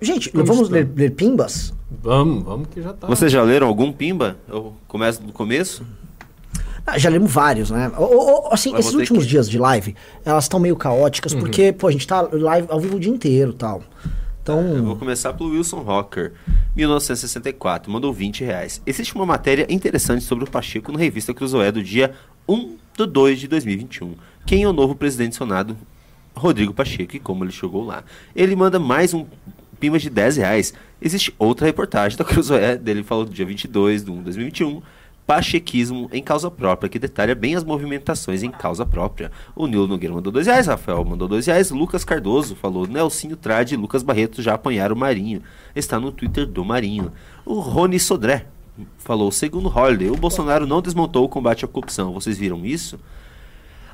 Gente, 0.00 0.30
Como 0.30 0.44
vamos 0.44 0.68
ler, 0.70 0.88
ler 0.94 1.10
pimbas? 1.10 1.74
Vamos, 2.02 2.42
vamos 2.44 2.68
que 2.68 2.80
já 2.80 2.92
tá. 2.92 3.06
Vocês 3.06 3.30
já 3.30 3.42
leram 3.42 3.66
algum 3.66 3.92
Pimba? 3.92 4.36
Eu 4.48 4.74
começo 4.88 5.22
do 5.22 5.32
começo? 5.32 5.84
Ah, 6.86 6.96
já 6.98 7.10
lemos 7.10 7.30
vários, 7.30 7.70
né? 7.70 7.90
O- 7.98 8.02
o- 8.04 8.48
o- 8.48 8.54
assim, 8.54 8.70
Mas 8.72 8.80
esses 8.86 8.94
últimos 8.94 9.24
que- 9.24 9.30
dias 9.30 9.48
de 9.50 9.58
live, 9.58 9.94
elas 10.24 10.44
estão 10.44 10.58
meio 10.58 10.74
caóticas, 10.76 11.32
Uhum. 11.34 11.40
porque, 11.40 11.72
pô, 11.72 11.88
a 11.88 11.92
gente 11.92 12.06
tá 12.06 12.22
live 12.32 12.66
ao 12.70 12.80
vivo 12.80 12.96
o 12.96 13.00
dia 13.00 13.12
inteiro 13.12 13.50
e 13.50 13.54
tal. 13.54 13.82
Então. 14.42 14.60
Eu 14.76 14.84
vou 14.84 14.96
começar 14.96 15.34
pelo 15.34 15.50
Wilson 15.50 15.80
Rocker, 15.80 16.32
1964, 16.74 17.92
mandou 17.92 18.12
20 18.12 18.42
reais. 18.42 18.80
Existe 18.86 19.14
uma 19.14 19.26
matéria 19.26 19.66
interessante 19.68 20.24
sobre 20.24 20.44
o 20.44 20.50
Pacheco 20.50 20.90
na 20.90 20.98
revista 20.98 21.34
Cruzoé 21.34 21.70
do 21.70 21.82
dia 21.82 22.12
1 22.48 22.76
de 22.96 23.06
2 23.06 23.38
de 23.38 23.46
2021. 23.46 24.14
Quem 24.46 24.62
é 24.62 24.68
o 24.68 24.72
novo 24.72 24.94
presidente 24.94 25.32
do 25.32 25.36
Senado? 25.36 25.76
Rodrigo 26.34 26.72
Pacheco, 26.72 27.14
e 27.16 27.20
como 27.20 27.44
ele 27.44 27.52
chegou 27.52 27.84
lá. 27.84 28.02
Ele 28.34 28.56
manda 28.56 28.78
mais 28.78 29.12
um 29.12 29.26
pima 29.80 29.98
de 29.98 30.10
10 30.10 30.36
reais. 30.36 30.74
Existe 31.00 31.34
outra 31.38 31.66
reportagem 31.66 32.16
da 32.16 32.24
Cruzoé, 32.24 32.76
dele 32.76 33.02
falou 33.02 33.24
do 33.24 33.32
dia 33.32 33.46
22 33.46 34.04
de 34.04 34.10
1 34.10 34.18
de 34.18 34.22
2021. 34.24 34.82
Pachequismo 35.26 36.10
em 36.12 36.22
causa 36.22 36.50
própria, 36.50 36.88
que 36.88 36.98
detalha 36.98 37.34
bem 37.34 37.54
as 37.54 37.64
movimentações 37.64 38.42
em 38.42 38.50
causa 38.50 38.84
própria. 38.84 39.30
O 39.54 39.66
Nilo 39.66 39.86
Nogueira 39.86 40.14
mandou 40.14 40.32
dois 40.32 40.46
reais, 40.46 40.66
Rafael 40.66 41.04
mandou 41.04 41.28
dois 41.28 41.46
reais, 41.46 41.70
Lucas 41.70 42.04
Cardoso 42.04 42.56
falou, 42.56 42.86
Nelsinho 42.86 43.36
Trade 43.36 43.74
e 43.74 43.76
Lucas 43.76 44.02
Barreto 44.02 44.42
já 44.42 44.54
apanharam 44.54 44.94
o 44.94 44.98
Marinho. 44.98 45.40
Está 45.74 46.00
no 46.00 46.10
Twitter 46.10 46.46
do 46.46 46.64
Marinho. 46.64 47.12
O 47.46 47.60
Rony 47.60 48.00
Sodré 48.00 48.46
falou, 48.98 49.30
segundo 49.30 49.68
Holiday, 49.68 50.10
o 50.10 50.16
Bolsonaro 50.16 50.66
não 50.66 50.82
desmontou 50.82 51.24
o 51.24 51.28
combate 51.28 51.64
à 51.64 51.68
corrupção. 51.68 52.12
Vocês 52.12 52.36
viram 52.36 52.66
isso? 52.66 52.98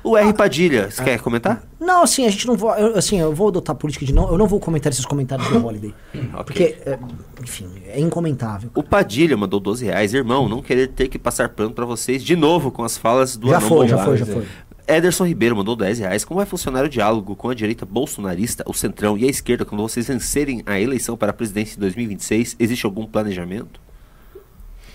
O 0.09 0.17
R. 0.17 0.33
Padilha, 0.33 0.89
você 0.89 1.03
quer 1.03 1.19
comentar? 1.19 1.63
Não, 1.79 2.03
assim, 2.03 2.25
a 2.25 2.29
gente 2.29 2.47
não 2.47 2.55
vai. 2.55 2.81
eu- 2.81 2.95
assim, 2.97 3.19
eu 3.19 3.33
vou 3.33 3.49
adotar 3.49 3.75
a 3.75 3.77
política 3.79 4.05
de 4.05 4.13
não. 4.13 4.29
Eu 4.31 4.37
não 4.37 4.47
vou 4.47 4.59
comentar 4.59 4.91
esses 4.91 5.05
comentários 5.05 5.47
do 5.49 5.65
Holiday. 5.65 5.93
Ok. 6.33 6.43
Porque, 6.45 6.63
é, 6.85 6.97
enfim, 7.43 7.69
é 7.87 7.99
incomentável. 7.99 8.69
O 8.75 8.81
Padilha 8.83 9.35
mandou 9.37 9.59
12 9.59 9.85
reais. 9.85 10.13
Irmão, 10.13 10.47
não 10.47 10.61
querer 10.61 10.87
ter 10.87 11.07
que 11.07 11.19
passar 11.19 11.49
pano 11.49 11.71
pra 11.71 11.85
vocês 11.85 12.23
de 12.23 12.35
novo 12.35 12.71
com 12.71 12.83
as 12.83 12.97
falas 12.97 13.35
do 13.37 13.49
Já 13.49 13.59
foi, 13.59 13.87
já 13.87 13.97
foi, 14.03 14.17
já 14.17 14.25
foi. 14.25 14.45
Ederson 14.87 15.25
Ribeiro 15.25 15.55
mandou 15.55 15.75
10 15.75 15.99
reais. 15.99 16.23
Como 16.23 16.37
vai 16.37 16.45
funcionar 16.45 16.85
o 16.85 16.89
diálogo 16.89 17.35
com 17.35 17.49
a 17.49 17.53
direita 17.53 17.85
bolsonarista, 17.85 18.63
o 18.65 18.73
centrão 18.73 19.17
e 19.17 19.25
a 19.25 19.29
esquerda 19.29 19.65
quando 19.65 19.81
vocês 19.81 20.07
vencerem 20.07 20.63
a 20.65 20.79
eleição 20.79 21.17
para 21.17 21.31
a 21.31 21.33
presidência 21.33 21.75
em 21.75 21.79
2026? 21.81 22.55
Existe 22.57 22.85
algum 22.85 23.05
planejamento? 23.05 23.81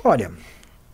Olha, 0.02 0.30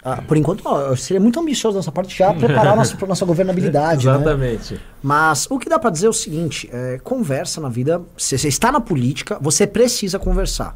ah, 0.04 0.22
por 0.22 0.36
enquanto, 0.36 0.62
ó, 0.64 0.94
seria 0.94 1.20
muito 1.20 1.38
ambicioso 1.40 1.74
da 1.74 1.78
nossa 1.78 1.90
parte 1.92 2.16
já 2.16 2.32
preparar 2.32 2.76
nossa, 2.76 2.96
nossa 3.06 3.24
governabilidade. 3.24 4.06
né? 4.06 4.14
Exatamente. 4.14 4.80
Mas 5.02 5.46
o 5.50 5.58
que 5.58 5.68
dá 5.68 5.78
pra 5.78 5.90
dizer 5.90 6.06
é 6.06 6.10
o 6.10 6.12
seguinte: 6.12 6.68
é, 6.72 6.98
conversa 7.02 7.60
na 7.60 7.68
vida. 7.68 8.00
Se 8.16 8.38
você 8.38 8.48
está 8.48 8.70
na 8.70 8.80
política, 8.80 9.38
você 9.40 9.66
precisa 9.66 10.18
conversar. 10.18 10.72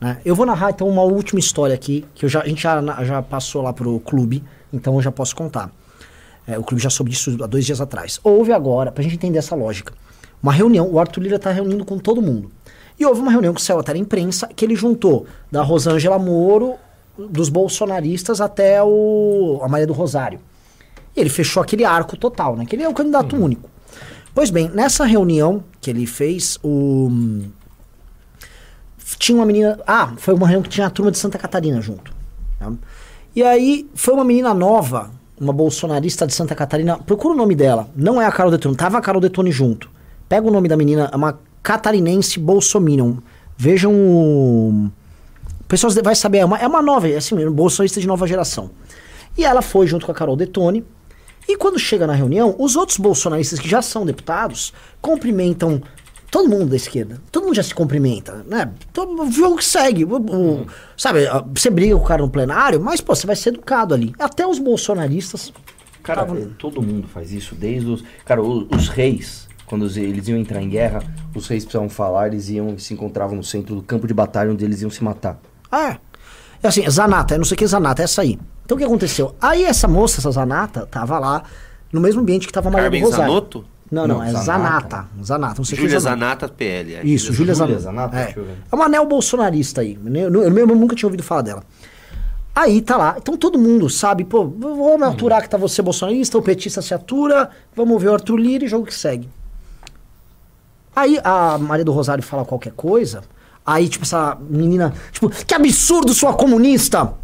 né? 0.00 0.18
Eu 0.24 0.34
vou 0.34 0.46
narrar 0.46 0.70
então 0.70 0.88
uma 0.88 1.02
última 1.02 1.38
história 1.38 1.74
aqui, 1.74 2.04
que 2.14 2.26
já, 2.28 2.40
a 2.42 2.46
gente 2.48 2.62
já, 2.62 2.80
já 3.04 3.22
passou 3.22 3.62
lá 3.62 3.72
pro 3.72 4.00
clube, 4.00 4.42
Então 4.72 4.94
eu 4.96 5.02
já 5.02 5.12
posso 5.12 5.36
contar. 5.36 5.70
É, 6.46 6.58
o 6.58 6.62
clube 6.62 6.82
já 6.82 6.88
soube 6.88 7.10
disso 7.10 7.36
há 7.42 7.46
dois 7.46 7.66
dias 7.66 7.80
atrás. 7.80 8.18
Houve 8.24 8.52
agora, 8.52 8.90
pra 8.90 9.02
gente 9.02 9.14
entender 9.16 9.38
essa 9.38 9.54
lógica, 9.54 9.92
uma 10.42 10.52
reunião, 10.52 10.88
o 10.90 10.98
Arthur 10.98 11.20
Lira 11.20 11.38
tá 11.38 11.50
reunindo 11.50 11.84
com 11.84 11.98
todo 11.98 12.22
mundo. 12.22 12.50
E 12.98 13.04
houve 13.04 13.20
uma 13.20 13.30
reunião 13.30 13.52
que 13.52 13.60
saiu 13.60 13.78
até 13.78 13.92
na 13.92 13.98
imprensa, 13.98 14.48
que 14.56 14.64
ele 14.64 14.74
juntou 14.74 15.26
da 15.52 15.62
Rosângela 15.62 16.18
Moro, 16.18 16.74
dos 17.18 17.48
bolsonaristas 17.48 18.40
até 18.40 18.82
o, 18.82 19.58
a 19.62 19.68
Maria 19.68 19.86
do 19.86 19.92
Rosário. 19.92 20.40
E 21.16 21.20
ele 21.20 21.28
fechou 21.28 21.62
aquele 21.62 21.84
arco 21.84 22.16
total, 22.16 22.56
né? 22.56 22.64
Que 22.64 22.76
ele 22.76 22.84
é 22.84 22.88
o 22.88 22.94
candidato 22.94 23.34
único. 23.36 23.68
Pois 24.34 24.50
bem, 24.50 24.68
nessa 24.68 25.04
reunião 25.04 25.64
que 25.80 25.90
ele 25.90 26.06
fez, 26.06 26.58
o. 26.62 27.10
Tinha 29.18 29.36
uma 29.36 29.46
menina. 29.46 29.80
Ah, 29.86 30.12
foi 30.16 30.34
uma 30.34 30.46
reunião 30.46 30.62
que 30.62 30.68
tinha 30.68 30.86
a 30.86 30.90
turma 30.90 31.10
de 31.10 31.18
Santa 31.18 31.38
Catarina 31.38 31.80
junto. 31.80 32.12
tá? 32.58 32.72
E 33.34 33.42
aí 33.42 33.88
foi 33.94 34.14
uma 34.14 34.24
menina 34.24 34.54
nova, 34.54 35.10
uma 35.40 35.52
bolsonarista 35.52 36.26
de 36.26 36.34
Santa 36.34 36.54
Catarina. 36.54 36.98
Procura 36.98 37.34
o 37.34 37.36
nome 37.36 37.56
dela. 37.56 37.88
Não 37.96 38.22
é 38.22 38.26
a 38.26 38.30
Carol 38.30 38.52
Detone, 38.52 38.76
tava 38.76 38.98
a 38.98 39.00
Carol 39.00 39.20
Detone 39.20 39.50
junto. 39.50 39.90
Pega 40.28 40.46
o 40.46 40.50
nome 40.52 40.68
da 40.68 40.76
menina, 40.76 41.10
é 41.12 41.16
uma 41.16 41.38
catarinense 41.62 42.38
bolsominion. 42.38 43.16
Vejam 43.56 43.92
o. 43.92 44.70
O 44.74 44.90
pessoal 45.68 45.92
vai 46.02 46.14
saber, 46.14 46.38
é 46.38 46.44
uma, 46.44 46.58
é 46.58 46.66
uma 46.66 46.82
nova, 46.82 47.08
é 47.08 47.16
assim 47.16 47.34
mesmo, 47.34 47.52
bolsonarista 47.52 48.00
de 48.00 48.06
nova 48.06 48.26
geração. 48.26 48.70
E 49.36 49.44
ela 49.44 49.62
foi 49.62 49.86
junto 49.86 50.06
com 50.06 50.12
a 50.12 50.14
Carol 50.14 50.36
Detone. 50.36 50.84
E 51.46 51.56
quando 51.56 51.78
chega 51.78 52.06
na 52.06 52.12
reunião, 52.14 52.54
os 52.58 52.76
outros 52.76 52.98
bolsonaristas 52.98 53.58
que 53.58 53.68
já 53.68 53.80
são 53.80 54.04
deputados 54.04 54.72
cumprimentam 55.00 55.80
todo 56.30 56.48
mundo 56.48 56.66
da 56.66 56.76
esquerda. 56.76 57.20
Todo 57.32 57.44
mundo 57.44 57.54
já 57.54 57.62
se 57.62 57.74
cumprimenta, 57.74 58.44
né? 58.46 58.70
Todo 58.92 59.22
o 59.22 59.32
jogo 59.32 59.56
que 59.56 59.64
segue. 59.64 60.04
O- 60.04 60.16
o- 60.16 60.66
Sabe, 60.96 61.20
você 61.54 61.70
briga 61.70 61.96
com 61.96 62.02
o 62.02 62.06
cara 62.06 62.22
no 62.22 62.28
plenário, 62.28 62.78
mas, 62.80 63.00
pô, 63.00 63.14
você 63.14 63.26
vai 63.26 63.34
ser 63.36 63.50
educado 63.50 63.94
ali. 63.94 64.12
Até 64.18 64.46
os 64.46 64.58
bolsonaristas. 64.58 65.52
Cara, 66.02 66.24
Tava- 66.26 66.40
todo 66.58 66.82
mundo 66.82 67.08
faz 67.08 67.32
isso, 67.32 67.54
desde 67.54 67.88
os. 67.90 68.04
Cara, 68.26 68.42
o- 68.42 68.66
os, 68.74 68.88
reis, 68.88 69.48
quando 69.66 69.82
os- 69.82 69.96
eles 69.96 70.28
iam 70.28 70.38
entrar 70.38 70.60
em 70.62 70.68
guerra, 70.68 71.02
os 71.34 71.46
reis 71.48 71.64
precisavam 71.64 71.88
falar, 71.88 72.26
eles 72.28 72.48
iam 72.50 72.78
se 72.78 72.92
encontravam 72.92 73.36
no 73.36 73.44
centro 73.44 73.74
do 73.76 73.82
campo 73.82 74.06
de 74.06 74.12
batalha 74.12 74.50
onde 74.50 74.64
eles 74.64 74.82
iam 74.82 74.90
se 74.90 75.02
matar. 75.02 75.40
Ah, 75.70 75.90
é. 75.92 75.98
É 76.62 76.68
assim, 76.68 76.88
Zanata, 76.90 77.34
é 77.34 77.38
não 77.38 77.44
sei 77.44 77.54
o 77.54 77.58
que 77.58 77.66
Zanata, 77.66 78.02
é 78.02 78.04
essa 78.04 78.22
aí. 78.22 78.38
Então 78.64 78.76
o 78.76 78.78
que 78.78 78.84
aconteceu? 78.84 79.34
Aí 79.40 79.64
essa 79.64 79.86
moça, 79.86 80.20
essa 80.20 80.30
Zanata, 80.30 80.86
tava 80.86 81.18
lá 81.18 81.42
no 81.92 82.00
mesmo 82.00 82.20
ambiente 82.20 82.46
que 82.46 82.52
tava 82.52 82.68
a 82.68 82.72
Maria 82.72 82.84
Carmen 82.86 83.02
do 83.02 83.06
Rosário. 83.06 83.26
Zanotto? 83.32 83.64
Não, 83.90 84.06
não, 84.06 84.16
Não, 84.18 84.24
é 84.24 84.30
Zanata. 84.32 84.44
Zanata. 84.44 85.08
Zanata, 85.24 85.54
não 85.58 85.64
sei 85.64 85.74
o 85.74 85.76
que 85.76 85.82
Júlia 85.86 86.00
Zanata. 86.00 86.40
Zanata, 86.42 86.48
PL. 86.48 86.94
é. 86.96 87.06
Isso, 87.06 87.32
Júlia 87.32 87.54
Júlia 87.54 87.78
Zanata. 87.78 88.16
Zanata, 88.16 88.40
É. 88.40 88.44
é 88.70 88.74
uma 88.74 88.88
neo-bolsonarista 88.88 89.80
aí. 89.80 89.98
Eu, 90.04 90.42
eu 90.42 90.50
mesmo 90.50 90.74
nunca 90.74 90.94
tinha 90.94 91.06
ouvido 91.06 91.22
falar 91.22 91.42
dela. 91.42 91.62
Aí 92.54 92.82
tá 92.82 92.96
lá. 92.96 93.14
Então 93.16 93.36
todo 93.36 93.58
mundo 93.58 93.88
sabe, 93.88 94.24
pô, 94.24 94.44
vou 94.44 94.98
me 94.98 95.04
aturar 95.04 95.40
que 95.40 95.48
tá 95.48 95.56
você 95.56 95.80
bolsonarista, 95.80 96.36
o 96.36 96.42
petista 96.42 96.82
se 96.82 96.92
atura, 96.92 97.48
vamos 97.74 98.02
ver 98.02 98.08
o 98.08 98.14
Arthur 98.14 98.36
Lira 98.36 98.64
e 98.64 98.68
jogo 98.68 98.84
que 98.84 98.94
segue. 98.94 99.28
Aí 100.94 101.18
a 101.22 101.56
Maria 101.56 101.84
do 101.84 101.92
Rosário 101.92 102.22
fala 102.22 102.44
qualquer 102.44 102.72
coisa, 102.72 103.22
aí 103.68 103.88
tipo 103.88 104.04
essa 104.04 104.36
menina, 104.40 104.94
tipo, 105.12 105.28
que 105.28 105.54
absurdo 105.54 106.14
sua 106.14 106.32
comunista! 106.32 107.14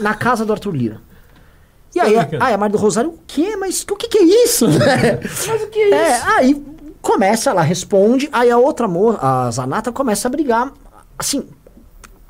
Na 0.00 0.14
casa 0.14 0.44
do 0.44 0.52
Arthur 0.52 0.74
Lira. 0.74 1.00
E 1.94 2.00
aí, 2.00 2.18
a, 2.18 2.28
aí 2.40 2.54
a 2.54 2.58
Maria 2.58 2.76
do 2.76 2.78
Rosário, 2.78 3.10
o 3.10 3.18
quê? 3.26 3.56
Mas 3.56 3.82
o 3.82 3.96
que 3.96 4.08
que 4.08 4.18
é 4.18 4.44
isso? 4.44 4.66
Mas 4.68 5.62
o 5.62 5.66
que 5.68 5.78
é 5.78 6.16
isso? 6.16 6.26
aí 6.26 6.66
começa, 7.00 7.50
ela 7.50 7.62
responde, 7.62 8.28
aí 8.32 8.50
a 8.50 8.58
outra 8.58 8.86
moça, 8.86 9.18
a 9.20 9.50
Zanata, 9.50 9.90
começa 9.92 10.28
a 10.28 10.30
brigar, 10.30 10.72
assim, 11.18 11.48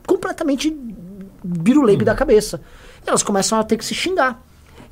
completamente 0.07 0.75
biruleibe 1.43 2.05
da 2.05 2.15
cabeça. 2.15 2.61
E 3.05 3.09
elas 3.09 3.23
começam 3.23 3.59
a 3.59 3.65
ter 3.65 3.77
que 3.77 3.85
se 3.85 3.95
xingar. 3.95 4.41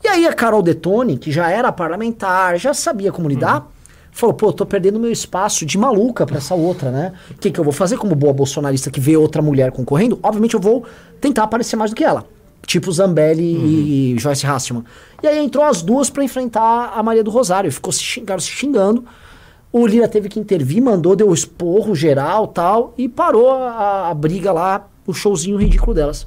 E 0.02 0.08
aí 0.08 0.26
a 0.26 0.32
Carol 0.32 0.62
Detone, 0.62 1.18
que 1.18 1.30
já 1.30 1.50
era 1.50 1.70
parlamentar, 1.70 2.58
já 2.58 2.74
sabia 2.74 3.12
como 3.12 3.28
lidar, 3.28 3.66
falou, 4.12 4.34
pô, 4.34 4.52
tô 4.52 4.66
perdendo 4.66 4.98
meu 4.98 5.10
espaço 5.10 5.64
de 5.64 5.78
maluca 5.78 6.26
pra 6.26 6.38
essa 6.38 6.54
outra, 6.54 6.90
né? 6.90 7.12
O 7.30 7.34
que, 7.34 7.50
que 7.50 7.58
eu 7.58 7.64
vou 7.64 7.72
fazer 7.72 7.96
como 7.96 8.14
boa 8.14 8.32
bolsonarista 8.32 8.90
que 8.90 9.00
vê 9.00 9.16
outra 9.16 9.40
mulher 9.40 9.72
concorrendo? 9.72 10.18
Obviamente 10.22 10.54
eu 10.54 10.60
vou 10.60 10.84
tentar 11.20 11.44
aparecer 11.44 11.76
mais 11.76 11.90
do 11.90 11.96
que 11.96 12.04
ela. 12.04 12.26
Tipo 12.66 12.92
Zambelli 12.92 14.12
e 14.12 14.18
Joyce 14.18 14.46
Hasselman. 14.46 14.84
E 15.22 15.26
aí 15.26 15.38
entrou 15.38 15.64
as 15.64 15.82
duas 15.82 16.10
pra 16.10 16.22
enfrentar 16.22 16.92
a 16.94 17.02
Maria 17.02 17.24
do 17.24 17.30
Rosário. 17.30 17.72
Ficou 17.72 17.92
se 17.92 18.02
xingando, 18.02 18.42
se 18.42 18.50
xingando. 18.50 19.04
O 19.72 19.86
Lira 19.86 20.08
teve 20.08 20.28
que 20.28 20.40
intervir, 20.40 20.82
mandou, 20.82 21.14
deu 21.14 21.32
esporro 21.32 21.94
geral 21.94 22.48
tal, 22.48 22.92
e 22.98 23.08
parou 23.08 23.50
a, 23.50 24.08
a 24.10 24.14
briga 24.14 24.50
lá, 24.52 24.88
o 25.06 25.14
showzinho 25.14 25.56
ridículo 25.56 25.94
delas. 25.94 26.26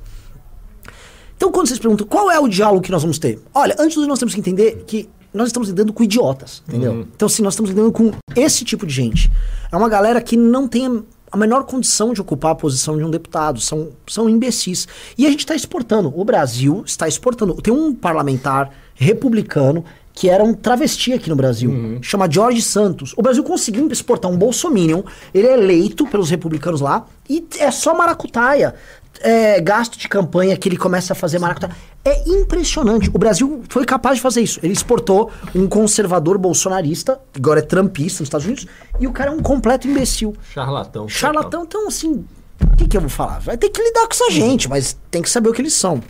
Então, 1.36 1.52
quando 1.52 1.68
vocês 1.68 1.80
perguntam 1.80 2.08
qual 2.08 2.32
é 2.32 2.40
o 2.40 2.48
diálogo 2.48 2.82
que 2.82 2.92
nós 2.92 3.02
vamos 3.02 3.20
ter? 3.20 3.38
Olha, 3.54 3.76
antes 3.78 4.00
de 4.02 4.08
nós 4.08 4.18
temos 4.18 4.34
que 4.34 4.40
entender 4.40 4.86
que 4.88 5.10
nós 5.34 5.48
estamos 5.50 5.70
lidando 5.70 5.92
com 5.94 6.04
idiotas, 6.04 6.62
entendeu? 6.68 7.08
Então, 7.16 7.26
assim, 7.26 7.42
nós 7.42 7.54
estamos 7.54 7.70
lidando 7.72 7.92
com 7.92 8.12
esse 8.36 8.64
tipo 8.64 8.86
de 8.86 8.94
gente. 8.94 9.32
É 9.72 9.76
uma 9.78 9.90
galera 9.90 10.22
que 10.22 10.38
não 10.38 10.68
tem 10.68 11.04
a- 11.32 11.38
menor 11.38 11.64
condição 11.64 12.14
de 12.14 12.22
ocupar 12.22 12.52
a 12.52 12.56
posição 12.56 12.96
de 12.98 13.04
um 13.04 13.10
deputado. 13.10 13.60
São, 13.60 13.90
são 14.08 14.30
imbecis. 14.30 14.88
E 15.18 15.26
a 15.26 15.30
gente 15.32 15.40
está 15.40 15.56
exportando. 15.56 16.14
O 16.16 16.24
Brasil 16.24 16.84
está 16.86 17.08
exportando. 17.08 17.56
Tem 17.62 17.74
um 17.74 17.94
parlamentar 17.96 18.70
republicano 18.94 19.84
que 20.16 20.30
era 20.30 20.44
um 20.44 20.54
travesti 20.54 21.12
aqui 21.12 21.28
no 21.28 21.36
Brasil, 21.36 21.98
chama 22.04 22.30
Jorge 22.30 22.62
Santos. 22.62 23.16
O 23.18 23.22
Brasil 23.24 23.44
conseguiu 23.44 23.88
exportar 23.92 24.30
um 24.30 24.38
bolsominion, 24.38 25.02
ele 25.34 25.48
é 25.48 25.54
eleito 25.56 26.06
pelos 26.06 26.30
republicanos 26.30 26.82
lá, 26.82 27.08
e 27.28 27.44
é 27.58 27.72
só 27.72 27.98
maracutaia. 27.98 28.76
É, 29.24 29.62
gasto 29.62 29.98
de 29.98 30.08
campanha 30.10 30.58
que 30.58 30.68
ele 30.68 30.78
começa 30.78 31.14
a 31.14 31.16
fazer 31.16 31.40
maracutaia. 31.40 31.74
É 32.04 32.30
impressionante. 32.30 33.10
O 33.14 33.18
Brasil 33.18 33.64
foi 33.70 33.86
capaz 33.86 34.18
de 34.18 34.22
fazer 34.22 34.42
isso. 34.42 34.60
Ele 34.62 34.74
exportou 34.74 35.32
um 35.56 35.66
conservador 35.66 36.38
bolsonarista, 36.38 37.20
agora 37.34 37.62
é 37.62 37.64
trumpista 37.64 38.22
nos 38.22 38.28
Estados 38.28 38.46
Unidos, 38.46 38.68
e 39.00 39.08
o 39.08 39.14
cara 39.14 39.32
é 39.32 39.34
um 39.34 39.42
completo 39.42 39.88
imbecil. 39.88 40.36
Charlatão. 40.54 41.08
Charlatão, 41.08 41.64
então 41.64 41.88
assim, 41.88 42.26
o 42.62 42.76
que, 42.76 42.88
que 42.88 42.98
eu 42.98 43.02
vou 43.02 43.10
falar? 43.10 43.40
Vai 43.40 43.58
ter 43.58 43.70
que 43.70 43.82
lidar 43.82 44.08
com 44.08 44.14
essa 44.14 44.30
gente, 44.30 44.68
mas 44.68 44.98
tem 45.10 45.22
que 45.22 45.30
saber 45.30 45.50
o 45.50 45.54
que 45.54 45.62
eles 45.62 45.74
são. 45.74 46.02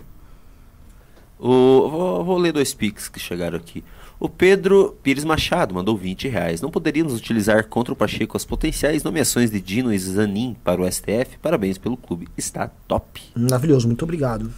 O, 1.39 1.89
vou, 1.89 2.23
vou 2.23 2.37
ler 2.37 2.51
dois 2.51 2.73
pics 2.73 3.07
que 3.07 3.19
chegaram 3.19 3.57
aqui. 3.57 3.83
O 4.23 4.29
Pedro 4.29 4.97
Pires 5.03 5.25
Machado 5.25 5.75
mandou 5.75 5.97
20 5.97 6.29
reais. 6.29 6.61
Não 6.61 6.71
poderíamos 6.71 7.13
utilizar 7.13 7.67
contra 7.67 7.91
o 7.91 7.95
Pacheco 7.97 8.37
as 8.37 8.45
potenciais 8.45 9.03
nomeações 9.03 9.51
de 9.51 9.59
Dino 9.59 9.93
e 9.93 9.99
Zanin 9.99 10.55
para 10.63 10.81
o 10.81 10.89
STF? 10.89 11.37
Parabéns 11.41 11.77
pelo 11.77 11.97
clube. 11.97 12.29
Está 12.37 12.71
top. 12.87 13.21
Maravilhoso, 13.35 13.85
muito 13.85 14.03
obrigado. 14.03 14.49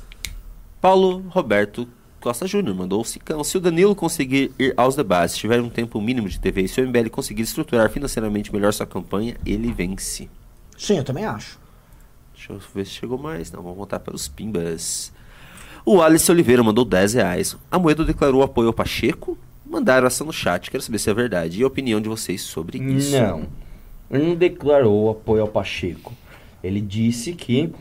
Paulo 0.79 1.25
Roberto 1.29 1.87
Costa 2.21 2.45
Júnior 2.45 2.75
mandou 2.75 3.01
o 3.01 3.03
Cicão. 3.03 3.43
Se 3.43 3.57
o 3.57 3.59
Danilo 3.59 3.95
conseguir 3.95 4.51
ir 4.59 4.71
aos 4.77 4.95
debates, 4.95 5.35
tiver 5.35 5.59
um 5.59 5.69
tempo 5.69 5.99
mínimo 5.99 6.29
de 6.29 6.39
TV 6.39 6.61
e 6.61 6.67
se 6.67 6.79
o 6.79 6.87
MBL 6.87 7.09
conseguir 7.09 7.41
estruturar 7.41 7.89
financeiramente 7.89 8.53
melhor 8.53 8.71
sua 8.71 8.85
campanha, 8.85 9.35
ele 9.43 9.73
vence. 9.73 10.29
Sim, 10.77 10.99
eu 10.99 11.03
também 11.03 11.25
acho. 11.25 11.59
Deixa 12.35 12.53
eu 12.53 12.61
ver 12.71 12.85
se 12.85 12.91
chegou 12.91 13.17
mais. 13.17 13.51
Não, 13.51 13.63
vamos 13.63 13.77
voltar 13.77 13.99
para 13.99 14.15
os 14.15 14.27
pimbas. 14.27 15.11
O 15.83 16.03
Alice 16.03 16.31
Oliveira 16.31 16.61
mandou 16.61 16.85
10 16.85 17.15
reais. 17.15 17.57
A 17.71 17.79
Moedo 17.79 18.05
declarou 18.05 18.43
apoio 18.43 18.67
ao 18.67 18.73
Pacheco? 18.73 19.35
Mandaram 19.76 20.07
essa 20.07 20.23
no 20.23 20.31
chat. 20.31 20.72
Quero 20.72 20.81
saber 20.81 20.99
se 20.99 21.10
é 21.10 21.14
verdade. 21.14 21.60
E 21.60 21.64
a 21.64 21.68
opinião 21.68 21.99
de 21.99 22.07
vocês 22.07 22.41
sobre 22.41 22.77
isso. 22.77 23.11
Não. 23.19 23.43
Ele 24.10 24.27
não 24.27 24.35
declarou 24.35 25.10
apoio 25.10 25.41
ao 25.41 25.49
Pacheco. 25.49 26.14
Ele 26.64 26.80
disse 26.80 27.34
que 27.34 27.73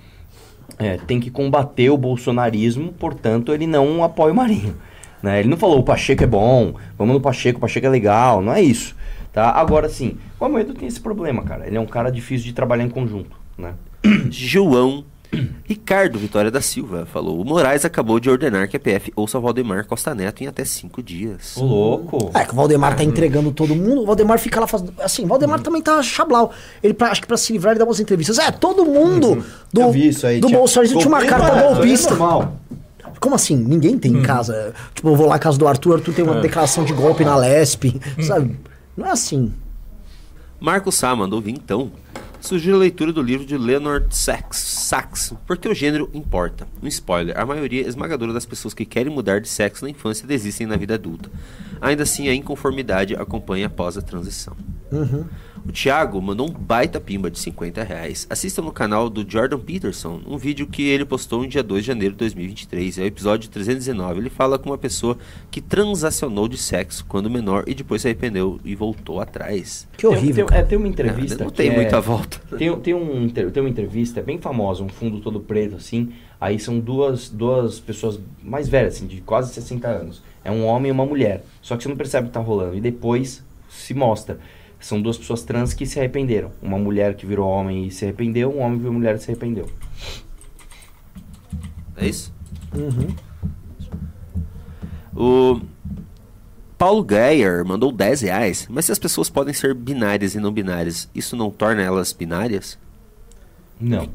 é, 0.77 0.97
tem 0.97 1.21
que 1.21 1.31
combater 1.31 1.91
o 1.91 1.97
bolsonarismo, 1.97 2.93
portanto, 2.93 3.53
ele 3.53 3.65
não 3.65 4.03
apoia 4.03 4.33
o 4.33 4.37
Marinho. 4.37 4.77
Né? 5.23 5.39
Ele 5.39 5.49
não 5.49 5.57
falou 5.57 5.79
o 5.79 5.85
Pacheco 5.85 6.25
é 6.25 6.27
bom, 6.27 6.75
vamos 6.99 7.15
no 7.15 7.21
Pacheco, 7.21 7.59
o 7.59 7.61
Pacheco 7.61 7.87
é 7.87 7.91
legal, 7.91 8.43
não 8.43 8.53
é 8.53 8.61
isso. 8.61 8.97
Tá? 9.33 9.51
Agora 9.51 9.89
sim, 9.89 10.19
o 10.41 10.45
Amoedo 10.45 10.75
tem 10.75 10.89
esse 10.89 11.01
problema, 11.01 11.45
cara. 11.45 11.65
Ele 11.65 11.77
é 11.77 11.81
um 11.81 11.87
cara 11.87 12.11
difícil 12.11 12.47
de 12.47 12.53
trabalhar 12.53 12.83
em 12.83 12.91
conjunto. 12.91 13.37
Né? 13.57 13.73
João 14.31 15.05
Ricardo 15.65 16.19
Vitória 16.19 16.51
da 16.51 16.61
Silva 16.61 17.07
falou: 17.13 17.41
O 17.41 17.45
Moraes 17.45 17.85
acabou 17.85 18.19
de 18.21 18.29
ordenar 18.31 18.69
que 18.69 18.77
a 18.77 18.81
PF 18.81 19.13
ouça 19.17 19.39
Valdemar 19.41 19.87
Costa 19.87 20.15
Neto 20.15 20.43
em 20.43 20.47
até 20.47 20.65
5 20.65 21.03
dias. 21.03 21.57
Ô, 21.57 21.65
louco. 21.65 22.31
É 22.35 22.45
que 22.45 22.53
o 22.53 22.57
Valdemar 22.57 22.97
tá 22.97 23.05
entregando 23.05 23.53
todo 23.53 23.75
mundo. 23.75 24.03
O 24.03 24.07
Valdemar 24.07 24.39
fica 24.39 24.61
lá 24.61 24.67
fazendo. 24.67 24.93
Assim, 25.01 25.25
o 25.25 25.27
Valdemar 25.27 25.61
também 25.61 25.81
tá 25.83 26.03
chablau. 26.03 26.53
Ele, 26.83 26.95
pra- 26.95 27.11
acho 27.11 27.21
que 27.21 27.27
pra 27.27 27.37
se 27.37 27.53
livrar, 27.53 27.73
ele 27.73 27.79
dá 27.79 27.85
umas 27.85 28.01
entrevistas. 28.01 28.39
É, 28.39 28.51
todo 28.51 28.85
mundo 28.85 29.45
do, 29.73 29.81
Eu 29.81 29.91
vi 29.93 30.09
isso 30.09 30.27
aí. 30.27 30.41
do 30.41 30.47
tinha- 30.47 30.59
Bolsonaro 30.59 30.93
tinha 30.99 31.09
uma 31.09 31.25
carta 31.25 31.49
é, 31.49 31.59
é 31.59 31.75
golpista. 31.75 32.11
normal. 32.11 32.57
Como 33.21 33.35
assim? 33.35 33.57
Ninguém 33.57 33.99
tem 33.99 34.13
em 34.13 34.23
casa. 34.23 34.75
Tipo, 34.95 35.09
eu 35.09 35.17
vou 35.17 35.27
lá 35.27 35.35
na 35.35 35.39
casa 35.39 35.57
do 35.59 35.67
Arthur, 35.67 35.91
o 35.91 35.95
Arthur 35.95 36.13
tem 36.15 36.25
uma 36.25 36.41
declaração 36.41 36.85
de 36.85 36.93
golpe 36.93 37.25
na 37.25 37.35
Lesp. 37.37 37.85
Sabe? 38.21 38.59
Não 38.97 39.07
é 39.07 39.11
assim. 39.13 39.53
Marco 40.61 40.91
Sá 40.93 41.15
mandou 41.17 41.41
vintão. 41.41 41.91
Sugiro 42.45 42.77
a 42.77 42.81
leitura 42.81 43.11
do 43.11 43.23
livro 43.23 43.47
de 43.47 43.57
Leonard 43.57 44.15
Sachs, 44.15 45.33
Porque 45.47 45.67
o 45.67 45.75
Gênero 45.75 46.11
Importa. 46.13 46.69
Um 46.83 46.87
spoiler, 46.87 47.41
a 47.41 47.47
maioria 47.47 47.89
esmagadora 47.89 48.35
das 48.35 48.45
pessoas 48.45 48.75
que 48.75 48.85
querem 48.85 49.11
mudar 49.11 49.41
de 49.41 49.49
sexo 49.49 49.83
na 49.83 49.91
infância 49.91 50.29
desistem 50.29 50.67
na 50.67 50.77
vida 50.77 50.93
adulta. 50.93 51.31
Ainda 51.81 52.03
assim, 52.03 52.29
a 52.29 52.35
inconformidade 52.35 53.15
acompanha 53.15 53.69
após 53.69 53.97
a 53.97 54.03
transição. 54.03 54.55
O 55.67 55.73
Thiago 55.73 56.21
mandou 56.21 56.47
um 56.47 56.53
baita 56.53 57.01
pimba 57.01 57.31
de 57.31 57.39
50 57.39 57.83
reais. 57.83 58.27
Assista 58.29 58.61
no 58.61 58.71
canal 58.71 59.09
do 59.09 59.25
Jordan 59.29 59.59
Peterson, 59.59 60.21
um 60.27 60.37
vídeo 60.37 60.67
que 60.67 60.83
ele 60.83 61.07
postou 61.07 61.41
no 61.41 61.49
dia 61.49 61.63
2 61.63 61.83
de 61.83 61.87
janeiro 61.87 62.13
de 62.13 62.19
2023. 62.19 62.99
É 62.99 63.03
o 63.03 63.07
episódio 63.07 63.49
319. 63.49 64.21
Ele 64.21 64.29
fala 64.29 64.59
com 64.59 64.69
uma 64.71 64.77
pessoa 64.77 65.17
que 65.51 65.63
transacionou 65.63 66.49
de 66.49 66.59
sexo 66.59 67.07
quando 67.09 67.31
menor 67.31 67.65
e 67.67 67.75
depois 67.75 68.03
se 68.03 68.09
arrependeu 68.09 68.61
e 68.63 68.75
voltou 68.75 69.21
atrás. 69.21 69.89
Que 69.97 70.07
horrível. 70.07 70.45
Tem, 70.47 70.55
tem- 70.55 70.65
é, 70.65 70.69
tem 70.69 70.79
uma 70.79 70.89
entrevista. 70.89 71.43
não 71.45 71.51
que 71.51 71.57
tem 71.57 71.71
é- 71.71 71.75
muita 71.75 71.99
volta. 71.99 72.39
Tem, 72.59 72.79
tem, 72.81 72.93
um, 72.95 73.29
tem 73.31 73.63
uma 73.63 73.69
entrevista 73.71 74.21
bem 74.21 74.39
famosa, 74.39 74.83
um 74.83 74.89
fundo 74.91 75.19
todo 75.21 75.41
preto, 75.41 75.77
assim. 75.77 76.13
Aí 76.39 76.59
são 76.59 76.79
duas, 76.79 77.31
duas 77.31 77.81
pessoas 77.81 78.21
mais 78.43 78.69
velhas, 78.69 78.97
assim, 78.97 79.07
de 79.07 79.23
quase 79.23 79.55
60 79.55 79.89
anos. 79.89 80.23
É 80.45 80.51
um 80.51 80.67
homem 80.67 80.91
e 80.91 80.93
uma 80.93 81.07
mulher. 81.07 81.43
Só 81.63 81.75
que 81.75 81.83
você 81.83 81.89
não 81.89 81.97
percebe 81.97 82.27
o 82.27 82.29
que 82.29 82.35
tá 82.35 82.41
rolando. 82.41 82.77
E 82.77 82.83
depois 82.83 83.43
se 83.71 83.95
mostra. 83.95 84.39
São 84.85 85.01
duas 85.01 85.17
pessoas 85.17 85.43
trans 85.43 85.73
que 85.73 85.87
se 85.87 85.99
arrependeram. 85.99 86.53
Uma 86.61 86.77
mulher 86.77 87.17
que 87.17 87.25
virou 87.25 87.49
homem 87.49 87.87
e 87.87 87.91
se 87.91 88.05
arrependeu, 88.05 88.55
um 88.55 88.61
homem 88.61 88.73
que 88.73 88.81
virou 88.81 88.93
mulher 88.93 89.15
e 89.15 89.19
se 89.19 89.31
arrependeu. 89.31 89.67
É 91.97 92.07
isso? 92.07 92.31
Uhum. 92.75 93.17
O 95.17 95.63
Paulo 96.77 97.07
Geyer 97.09 97.65
mandou 97.65 97.91
10 97.91 98.21
reais. 98.21 98.67
Mas 98.69 98.85
se 98.85 98.93
as 98.93 98.99
pessoas 98.99 99.31
podem 99.31 99.55
ser 99.55 99.73
binárias 99.75 100.35
e 100.35 100.39
não 100.39 100.53
binárias, 100.53 101.09
isso 101.15 101.35
não 101.35 101.51
torna 101.51 101.81
elas 101.81 102.13
binárias? 102.13 102.79
Não. 103.81 104.11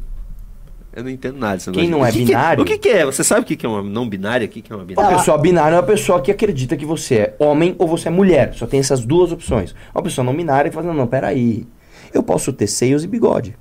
Eu 0.91 1.03
não 1.03 1.09
entendo 1.09 1.37
nada 1.37 1.61
Quem 1.71 1.87
não 1.89 2.05
é 2.05 2.11
que 2.11 2.25
binário- 2.25 2.63
O 2.63 2.65
que, 2.65 2.77
que 2.77 2.89
é? 2.89 3.05
Você 3.05 3.23
sabe 3.23 3.41
o 3.41 3.45
que 3.45 3.55
que 3.55 3.65
é 3.65 3.69
uma 3.69 3.81
não 3.83 4.09
binária? 4.09 4.45
O 4.45 4.49
que, 4.49 4.61
que 4.61 4.71
é 4.71 4.75
uma 4.75 4.81
Uma 4.81 4.87
binária? 4.87 5.17
pessoa 5.17 5.37
binária 5.37 5.75
é 5.75 5.77
uma 5.79 5.85
pessoa 5.85 6.19
que 6.21 6.31
acredita 6.31 6.75
que 6.75 6.85
você 6.85 7.15
é 7.15 7.35
homem 7.39 7.75
ou 7.77 7.87
você 7.87 8.07
é 8.07 8.11
mulher. 8.11 8.53
Só 8.55 8.65
tem 8.65 8.79
essas 8.79 9.05
duas 9.05 9.31
opções. 9.31 9.75
Uma 9.93 10.01
pessoa 10.01 10.25
não 10.25 10.35
binária 10.35 10.69
que 10.69 10.75
fala, 10.75 10.87
não, 10.87 10.93
não, 10.93 11.07
peraí. 11.07 11.65
Eu 12.13 12.23
posso 12.23 12.51
ter 12.51 12.65
seios 12.67 13.03
e 13.03 13.07
bigode. 13.07 13.55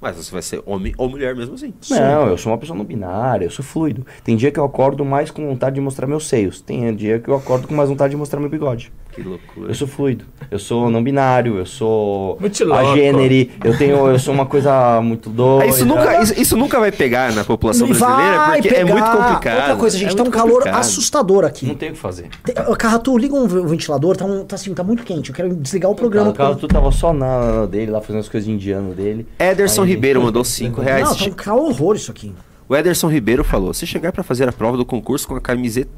Mas 0.00 0.16
você 0.16 0.30
vai 0.32 0.40
ser 0.42 0.62
homem 0.64 0.94
ou 0.96 1.08
mulher 1.10 1.34
mesmo 1.36 1.54
assim. 1.54 1.74
Não, 1.90 2.26
eu 2.28 2.38
sou 2.38 2.50
uma 2.52 2.58
pessoa 2.58 2.76
não 2.76 2.84
binária, 2.84 3.44
eu 3.44 3.50
sou 3.50 3.64
fluido. 3.64 4.06
Tem 4.24 4.34
dia 4.36 4.50
que 4.50 4.58
eu 4.58 4.64
acordo 4.64 5.04
mais 5.04 5.30
com 5.30 5.46
vontade 5.46 5.74
de 5.74 5.80
mostrar 5.80 6.06
meus 6.06 6.26
seios. 6.26 6.60
Tem 6.60 6.94
dia 6.94 7.18
que 7.18 7.28
eu 7.28 7.34
acordo 7.34 7.68
com 7.68 7.74
mais 7.74 7.88
vontade 7.88 8.12
de 8.12 8.16
mostrar 8.16 8.40
meu 8.40 8.48
bigode. 8.48 8.90
Que 9.12 9.22
loucura. 9.22 9.68
Eu 9.70 9.74
sou 9.74 9.88
fluido. 9.88 10.24
Eu 10.50 10.58
sou 10.58 10.88
não 10.88 11.02
binário, 11.02 11.58
eu 11.58 11.66
sou 11.66 12.38
Muito 12.40 12.72
agênere, 12.72 13.50
eu 13.64 13.76
tenho, 13.76 14.06
eu 14.08 14.18
sou 14.18 14.32
uma 14.32 14.46
coisa 14.46 15.00
muito 15.02 15.28
doida. 15.28 15.64
Ah, 15.64 15.66
isso, 15.66 15.84
nunca, 15.84 16.22
isso, 16.22 16.40
isso 16.40 16.56
nunca 16.56 16.78
vai 16.78 16.92
pegar 16.92 17.32
na 17.34 17.44
população 17.44 17.88
Não 17.88 17.96
brasileira 17.96 18.36
vai 18.38 18.62
porque 18.62 18.68
é 18.74 18.84
pegar. 18.84 18.92
muito 18.92 19.10
complicado. 19.10 19.56
Outra 19.58 19.76
coisa, 19.76 19.98
gente, 19.98 20.12
é 20.12 20.14
tá 20.16 20.22
um 20.22 20.26
muito 20.26 20.34
calor 20.34 20.52
complicado. 20.58 20.80
assustador 20.80 21.42
Não 21.42 21.48
aqui. 21.48 21.74
tem 21.74 21.90
o 21.90 21.92
que 21.92 21.98
fazer. 21.98 22.28
Ô, 22.68 22.76
Carratu, 22.76 23.18
liga 23.18 23.34
um 23.34 23.46
v- 23.48 23.66
ventilador, 23.66 24.16
tá, 24.16 24.24
um- 24.24 24.44
tá 24.44 24.54
assim, 24.56 24.72
tá 24.72 24.84
muito 24.84 25.02
quente. 25.02 25.30
Eu 25.30 25.34
quero 25.36 25.54
desligar 25.56 25.90
o 25.90 25.94
programa. 25.94 26.30
O 26.30 26.34
cara, 26.34 26.54
tu 26.54 26.68
tava 26.68 26.90
só 26.92 27.12
na, 27.12 27.52
na 27.52 27.66
dele, 27.66 27.90
lá 27.90 28.00
fazendo 28.00 28.20
as 28.20 28.28
coisas 28.28 28.46
de 28.46 28.54
indiano 28.54 28.94
dele. 28.94 29.26
Ederson 29.38 29.82
Aí- 29.82 29.89
Ribeiro 29.94 30.22
mandou 30.22 30.44
5 30.44 30.80
reais. 30.80 31.08
Não, 31.08 31.16
tá 31.16 31.24
um 31.24 31.32
calor 31.32 31.70
horror 31.70 31.96
isso 31.96 32.10
aqui. 32.10 32.32
O 32.68 32.76
Ederson 32.76 33.08
Ribeiro 33.08 33.42
falou: 33.42 33.74
se 33.74 33.86
chegar 33.86 34.12
pra 34.12 34.22
fazer 34.22 34.48
a 34.48 34.52
prova 34.52 34.76
do 34.76 34.84
concurso 34.84 35.26
com 35.26 35.34
a 35.34 35.40
camiseta 35.40 35.90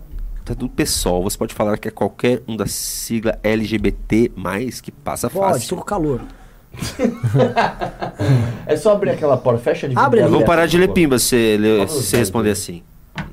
do 0.57 0.69
PSOL, 0.69 1.23
você 1.23 1.37
pode 1.37 1.55
falar 1.55 1.77
que 1.79 1.89
é 1.89 1.91
qualquer 1.91 2.43
um 2.49 2.57
da 2.57 2.67
sigla 2.67 3.39
LGBT, 3.43 4.33
que 4.83 4.91
passa 4.91 5.29
Pode, 5.29 5.47
tô 5.47 5.53
fácil. 5.53 5.77
com 5.77 5.83
calor. 5.83 6.21
É 8.67 8.77
só 8.77 8.93
abrir 8.93 9.11
aquela 9.11 9.37
porta, 9.37 9.61
fecha 9.61 9.89
de 9.89 9.99
Abre. 9.99 10.23
Vamos 10.23 10.45
parar 10.45 10.67
de 10.67 10.79
ler 10.79 10.89
pimba. 10.89 11.19
se, 11.19 11.59
se 11.89 11.95
você 11.95 12.17
responder 12.17 12.51
assim. 12.51 12.83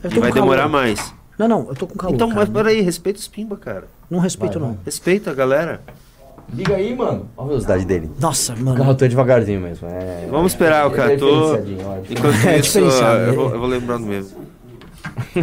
E 0.04 0.08
vai 0.08 0.12
com 0.12 0.20
calor. 0.20 0.34
demorar 0.34 0.68
mais. 0.68 1.14
Não, 1.38 1.48
não, 1.48 1.70
eu 1.70 1.76
tô 1.76 1.88
com 1.88 1.96
calor. 1.96 2.16
então, 2.16 2.28
cara. 2.28 2.42
mas 2.42 2.50
peraí, 2.50 2.82
respeita 2.82 3.20
os 3.20 3.28
pimba, 3.28 3.56
cara. 3.56 3.88
Não 4.10 4.20
respeito, 4.20 4.60
Vai, 4.60 4.70
não. 4.70 4.78
Respeita 4.84 5.32
a 5.32 5.34
galera. 5.34 5.82
Liga 6.54 6.76
aí, 6.76 6.96
mano. 6.96 7.30
Olha 7.38 7.46
a 7.46 7.48
velocidade 7.50 7.86
dele. 7.86 8.10
Nossa, 8.20 8.54
O 8.54 8.60
mano. 8.60 8.78
carro 8.78 8.98
é 9.00 9.08
devagarzinho 9.08 9.62
mesmo. 9.62 9.88
É, 9.88 10.28
Vamos 10.30 10.52
esperar 10.54 10.88
o 10.88 10.92
ele 10.94 11.02
é 11.02 11.06
ó, 11.86 11.96
é 11.96 12.02
Enquanto 12.10 12.36
É 12.48 12.58
isso, 12.58 12.80
diferenciado, 12.80 13.20
eu 13.22 13.34
vou, 13.36 13.50
né? 13.50 13.56
eu 13.56 13.60
vou 13.60 13.70
lembrando 13.70 14.06
mesmo. 14.06 14.38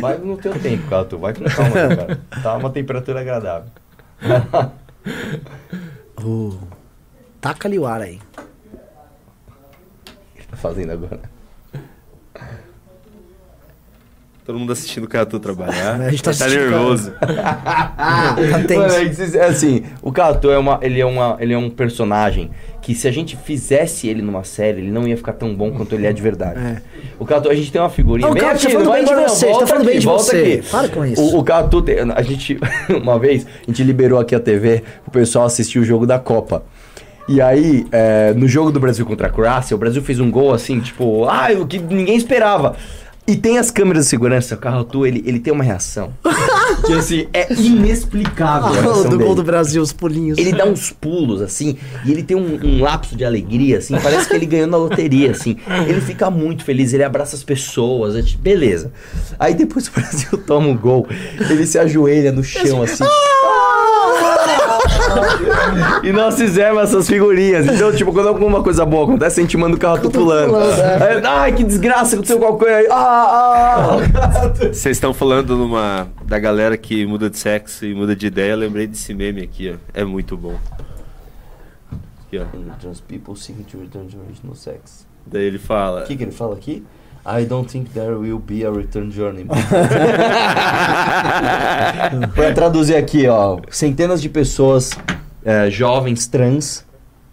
Vai 0.00 0.18
no 0.18 0.36
teu 0.36 0.58
tempo, 0.58 0.88
Catu. 0.88 1.18
Vai 1.18 1.32
com 1.34 1.44
calma, 1.44 1.96
cara. 1.96 2.20
Tá 2.42 2.56
uma 2.56 2.70
temperatura 2.70 3.20
agradável. 3.20 3.70
Uh, 6.24 6.56
taca 7.38 7.68
ali 7.68 7.78
o 7.78 7.86
ar 7.86 8.00
aí. 8.00 8.16
O 8.16 8.20
que 10.40 10.46
tá 10.48 10.56
fazendo 10.56 10.92
agora? 10.92 11.20
Todo 14.44 14.58
mundo 14.58 14.72
assistindo 14.72 15.04
o 15.04 15.08
Catu 15.08 15.40
trabalhar. 15.40 15.98
A 16.02 16.10
gente 16.10 16.22
tá 16.22 16.32
tá 16.32 16.46
nervoso. 16.46 17.12
Tá 17.24 18.62
tenso. 18.66 19.38
é 19.38 19.38
é 19.38 19.44
assim, 19.46 19.84
o 20.02 20.12
Catu 20.12 20.50
é, 20.50 20.58
uma, 20.58 20.78
ele, 20.82 21.00
é 21.00 21.06
uma, 21.06 21.36
ele 21.40 21.54
é 21.54 21.58
um 21.58 21.70
personagem 21.70 22.50
que 22.82 22.94
se 22.94 23.08
a 23.08 23.10
gente 23.10 23.36
fizesse 23.36 24.06
ele 24.08 24.20
numa 24.20 24.44
série, 24.44 24.80
ele 24.82 24.90
não 24.90 25.08
ia 25.08 25.16
ficar 25.16 25.32
tão 25.32 25.54
bom 25.54 25.70
quanto 25.70 25.94
ele 25.94 26.06
é 26.06 26.12
de 26.12 26.20
verdade. 26.20 26.58
É. 26.58 26.82
O 27.18 27.24
Catu, 27.24 27.48
a 27.48 27.54
gente 27.54 27.72
tem 27.72 27.80
uma 27.80 27.88
figurinha. 27.88 28.26
Não, 28.26 28.34
Vem 28.34 28.42
cara, 28.42 28.54
aqui, 28.54 28.66
tá 28.66 28.72
falando 28.72 28.92
bem 28.92 29.04
de 29.04 29.14
você, 29.14 29.46
tá 29.46 29.52
volta 29.52 29.66
falando 29.66 29.82
aqui, 29.82 29.90
bem 29.90 30.00
de 30.00 30.06
você. 30.06 30.36
aqui. 30.36 30.70
Para 30.70 30.88
com 30.88 31.04
isso. 31.06 31.22
O, 31.22 31.38
o 31.38 31.44
Catu, 31.44 31.84
a 32.14 32.22
gente, 32.22 32.58
uma 33.02 33.18
vez, 33.18 33.46
a 33.46 33.70
gente 33.70 33.82
liberou 33.82 34.18
aqui 34.18 34.34
a 34.34 34.40
TV, 34.40 34.82
o 35.06 35.10
pessoal 35.10 35.46
assistiu 35.46 35.80
o 35.80 35.84
jogo 35.84 36.06
da 36.06 36.18
Copa. 36.18 36.64
E 37.26 37.40
aí, 37.40 37.86
é, 37.90 38.34
no 38.34 38.46
jogo 38.46 38.70
do 38.70 38.78
Brasil 38.78 39.06
contra 39.06 39.28
a 39.28 39.30
Croácia, 39.30 39.74
o 39.74 39.78
Brasil 39.78 40.02
fez 40.02 40.20
um 40.20 40.30
gol 40.30 40.52
assim, 40.52 40.80
tipo, 40.80 41.24
ah, 41.24 41.48
o 41.58 41.66
que 41.66 41.78
ninguém 41.78 42.16
esperava. 42.16 42.76
E 43.26 43.36
tem 43.36 43.56
as 43.58 43.70
câmeras 43.70 44.04
de 44.04 44.10
segurança, 44.10 44.54
o 44.54 44.58
Carrotu, 44.58 45.06
ele, 45.06 45.22
ele 45.26 45.40
tem 45.40 45.50
uma 45.50 45.64
reação 45.64 46.12
que, 46.84 46.92
assim, 46.92 47.26
é 47.32 47.50
inexplicável. 47.54 48.68
a 48.68 48.70
Ah, 48.78 48.82
reação 48.82 49.08
do 49.08 49.18
gol 49.18 49.34
do 49.34 49.42
Brasil, 49.42 49.80
os 49.80 49.94
pulinhos. 49.94 50.36
Ele 50.36 50.52
dá 50.52 50.66
uns 50.66 50.90
pulos, 50.90 51.40
assim, 51.40 51.78
e 52.04 52.10
ele 52.10 52.22
tem 52.22 52.36
um, 52.36 52.60
um 52.62 52.82
lapso 52.82 53.16
de 53.16 53.24
alegria, 53.24 53.78
assim, 53.78 53.96
parece 53.98 54.28
que 54.28 54.34
ele 54.34 54.44
ganhou 54.44 54.66
na 54.66 54.76
loteria, 54.76 55.30
assim. 55.30 55.56
Ele 55.88 56.02
fica 56.02 56.28
muito 56.30 56.64
feliz, 56.64 56.92
ele 56.92 57.02
abraça 57.02 57.34
as 57.34 57.42
pessoas, 57.42 58.22
tipo, 58.26 58.42
beleza. 58.42 58.92
Aí 59.38 59.54
depois 59.54 59.88
o 59.88 59.92
Brasil 59.92 60.36
toma 60.46 60.68
um 60.68 60.76
gol, 60.76 61.08
ele 61.48 61.66
se 61.66 61.78
ajoelha 61.78 62.30
no 62.30 62.44
chão, 62.44 62.82
assim. 62.82 63.04
E 66.02 66.12
nós 66.12 66.36
fizemos 66.36 66.82
essas 66.82 67.08
figurinhas. 67.08 67.66
Então, 67.66 67.92
tipo, 67.92 68.12
quando 68.12 68.28
alguma 68.28 68.62
coisa 68.62 68.84
boa 68.84 69.04
acontece, 69.04 69.40
a 69.40 69.42
gente 69.42 69.56
manda 69.56 69.76
o 69.76 69.78
carro 69.78 70.10
pulando, 70.10 70.56
é. 70.56 71.22
Ai, 71.24 71.52
que 71.52 71.64
desgraça, 71.64 72.14
aconteceu 72.14 72.38
qualquer 72.38 72.64
coisa 72.64 72.76
aí. 72.76 72.86
Ah, 72.90 73.98
ah. 73.98 74.48
Vocês 74.72 74.96
estão 74.96 75.14
falando 75.14 75.56
numa, 75.56 76.08
da 76.24 76.38
galera 76.38 76.76
que 76.76 77.06
muda 77.06 77.28
de 77.30 77.38
sexo 77.38 77.84
e 77.84 77.94
muda 77.94 78.14
de 78.14 78.26
ideia. 78.26 78.52
Eu 78.52 78.58
lembrei 78.58 78.86
desse 78.86 79.14
meme 79.14 79.42
aqui, 79.42 79.72
ó. 79.74 79.76
É 79.92 80.04
muito 80.04 80.36
bom. 80.36 80.56
Aqui, 82.26 82.38
ó. 82.38 82.44
Trans 82.80 83.00
people 83.00 83.34
to 83.34 83.78
return 83.78 84.08
to 84.08 84.18
original 84.26 84.54
sex. 84.54 85.06
Daí 85.26 85.44
ele 85.44 85.58
fala. 85.58 86.02
O 86.02 86.06
que, 86.06 86.16
que 86.16 86.22
ele 86.22 86.32
fala 86.32 86.54
aqui? 86.54 86.84
I 87.26 87.44
don't 87.44 87.66
think 87.70 87.92
there 87.94 88.16
will 88.16 88.38
be 88.38 88.64
a 88.64 88.70
return 88.70 89.10
journey. 89.10 89.46
pra 92.34 92.52
traduzir 92.52 92.96
aqui, 92.96 93.26
ó, 93.26 93.58
centenas 93.70 94.20
de 94.20 94.28
pessoas 94.28 94.90
é, 95.44 95.70
jovens 95.70 96.26
trans 96.26 96.84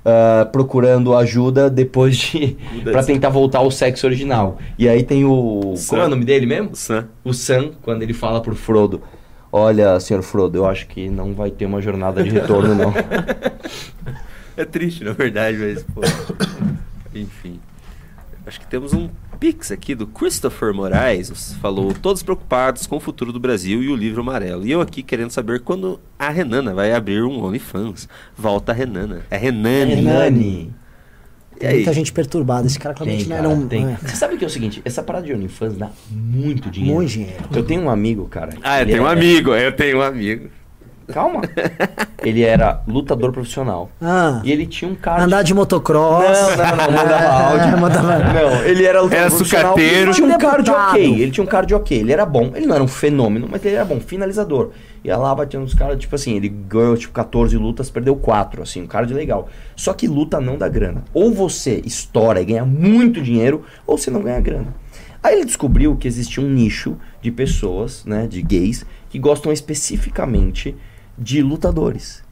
ah, 0.04 0.48
procurando 0.52 1.16
ajuda 1.16 1.70
depois 1.70 2.18
de 2.18 2.58
para 2.84 3.04
tentar 3.04 3.30
voltar 3.30 3.60
ao 3.60 3.70
sexo 3.70 4.08
original. 4.08 4.58
E 4.78 4.90
aí 4.90 5.04
tem 5.04 5.24
o 5.26 5.76
Sam. 5.76 5.90
como 5.90 6.02
é 6.02 6.06
o 6.06 6.10
nome 6.10 6.26
dele 6.26 6.46
mesmo? 6.48 6.72
O 6.72 6.76
Sam. 6.76 7.08
O 7.24 7.34
Sam 7.34 7.72
quando 7.84 8.02
ele 8.02 8.14
fala 8.14 8.42
pro 8.42 8.56
Frodo. 8.56 9.02
Olha, 9.52 10.00
senhor 10.00 10.24
Frodo, 10.24 10.58
eu 10.58 10.66
acho 10.66 10.88
que 10.88 11.10
não 11.10 11.34
vai 11.34 11.52
ter 11.52 11.66
uma 11.66 11.82
jornada 11.82 12.24
de 12.24 12.30
retorno, 12.30 12.74
não. 12.74 12.94
É 14.58 14.66
triste, 14.66 15.04
na 15.06 15.14
verdade, 15.14 15.58
mas, 15.58 15.82
pô. 15.82 16.02
Enfim. 17.16 17.58
Acho 18.46 18.60
que 18.60 18.68
temos 18.68 18.94
um 18.94 19.10
pix 19.42 19.72
aqui 19.72 19.96
do 19.96 20.06
Christopher 20.06 20.72
Moraes. 20.72 21.54
Falou: 21.60 21.94
Todos 21.94 22.22
preocupados 22.22 22.86
com 22.86 22.98
o 22.98 23.00
futuro 23.00 23.34
do 23.34 23.40
Brasil 23.40 23.82
e 23.82 23.90
o 23.90 23.96
livro 23.96 24.22
amarelo. 24.22 24.66
E 24.66 24.72
eu 24.72 24.80
aqui 24.80 25.02
querendo 25.02 25.32
saber 25.32 25.62
quando 25.62 26.00
a 26.20 26.30
Renana 26.30 26.74
vai 26.76 26.94
abrir 26.94 27.24
um 27.24 27.44
OnlyFans. 27.44 28.08
Volta 28.38 28.72
a 28.72 28.76
Renana. 28.76 29.24
É 29.32 29.38
Renane. 29.38 29.96
Renani. 29.96 30.74
E 31.56 31.60
Tem 31.60 31.70
aí? 31.70 31.76
muita 31.78 31.94
gente 31.94 32.14
perturbada. 32.14 32.66
Esse 32.68 32.78
cara 32.80 32.94
Tem, 32.94 33.04
claramente 33.06 33.30
não 33.30 33.36
cara, 33.38 33.50
era 33.50 33.58
um. 33.58 33.68
tem. 33.68 33.86
é, 33.92 33.98
Você 33.98 34.16
sabe 34.16 34.38
que 34.38 34.44
é 34.44 34.48
o 34.48 34.50
seguinte, 34.50 34.80
essa 34.86 35.02
parada 35.02 35.26
de 35.26 35.34
OnlyFans 35.34 35.76
dá 35.76 35.90
muito 36.10 36.70
dinheiro. 36.70 36.96
muito 36.96 37.10
dinheiro. 37.12 37.44
Eu 37.54 37.64
tenho 37.64 37.82
um 37.82 37.90
amigo, 37.90 38.28
cara. 38.28 38.54
Ah, 38.64 38.82
eu 38.82 38.86
tenho 38.86 39.04
um 39.04 39.08
é- 39.08 39.12
amigo. 39.12 39.54
Eu 39.56 39.72
tenho 39.76 39.98
um 39.98 40.02
amigo. 40.02 40.50
Calma. 41.08 41.42
ele 42.24 42.42
era 42.44 42.82
lutador 42.88 43.32
profissional. 43.32 43.90
Ah, 44.02 44.42
E 44.44 44.52
ele 44.52 44.66
tinha 44.66 44.90
um 44.90 44.96
cara. 44.96 45.24
andar 45.24 45.44
de 45.44 45.54
motocross. 45.54 46.24
Não, 46.24 46.58
não, 46.58 46.78
não, 46.78 46.92
mandava 46.92 47.26
áudio. 47.34 47.68
É, 47.68 47.76
mandava- 47.80 48.18
Não, 48.34 48.64
ele 48.64 48.86
era 48.86 49.02
lutador 49.02 49.22
Era 49.26 49.30
profissional. 49.30 49.74
sucateiro. 49.74 50.02
Ele 50.10 50.14
tinha 50.14 50.28
um 50.28 50.38
card 50.38 50.64
Deputado. 50.64 50.90
ok. 50.92 51.22
Ele 51.22 51.32
tinha 51.32 51.44
um 51.44 51.48
card 51.48 51.74
ok. 51.76 51.98
Ele 52.00 52.12
era 52.14 52.26
bom. 52.26 52.52
Ele 52.56 52.66
não 52.66 52.76
era 52.76 52.84
um 52.84 52.88
fenômeno, 52.88 53.48
mas 53.52 53.64
ele 53.66 53.76
era 53.76 53.86
bom. 53.86 54.00
Finalizador. 54.00 54.72
Ia 55.04 55.18
lá, 55.18 55.34
batia 55.34 55.60
nos 55.60 55.74
caras, 55.74 55.98
tipo 55.98 56.14
assim, 56.14 56.36
ele 56.36 56.48
ganhou 56.48 56.96
tipo 56.96 57.12
14 57.12 57.58
lutas, 57.58 57.90
perdeu 57.90 58.16
4, 58.16 58.62
assim, 58.62 58.84
um 58.84 58.88
card 58.88 59.12
legal. 59.14 59.50
Só 59.76 59.94
que 59.94 60.08
luta 60.08 60.40
não 60.40 60.58
dá 60.58 60.70
grana. 60.70 61.04
Ou 61.14 61.34
você 61.34 61.82
estoura 61.84 62.40
e 62.40 62.46
ganha 62.46 62.64
muito 62.64 63.20
dinheiro, 63.20 63.66
ou 63.88 63.98
você 63.98 64.12
não 64.12 64.22
ganha 64.22 64.40
grana. 64.40 64.68
Aí 65.24 65.36
ele 65.36 65.46
descobriu 65.46 65.96
que 65.96 66.08
existia 66.08 66.44
um 66.44 66.48
nicho 66.50 66.98
de 67.22 67.32
pessoas, 67.32 68.04
né, 68.06 68.28
de 68.28 68.42
gays, 68.44 68.86
que 69.10 69.18
gostam 69.20 69.52
especificamente 69.52 70.76
de 71.22 71.42
lutadores. 71.42 72.24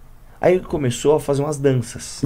Aí 0.42 0.56
ele 0.56 0.64
começou 0.64 1.16
a 1.16 1.20
fazer 1.20 1.42
umas 1.42 1.58
danças. 1.58 2.22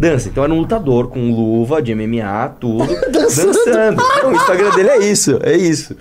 Dança. 0.00 0.28
Então 0.28 0.42
era 0.42 0.52
um 0.52 0.58
lutador 0.58 1.08
com 1.08 1.30
luva 1.30 1.80
de 1.80 1.94
MMA, 1.94 2.56
tudo, 2.58 2.88
dançando. 3.12 4.02
Não, 4.22 4.30
o 4.30 4.34
Instagram 4.34 4.74
dele 4.74 4.88
é 4.88 4.98
isso, 4.98 5.38
é 5.42 5.56
isso. 5.56 5.96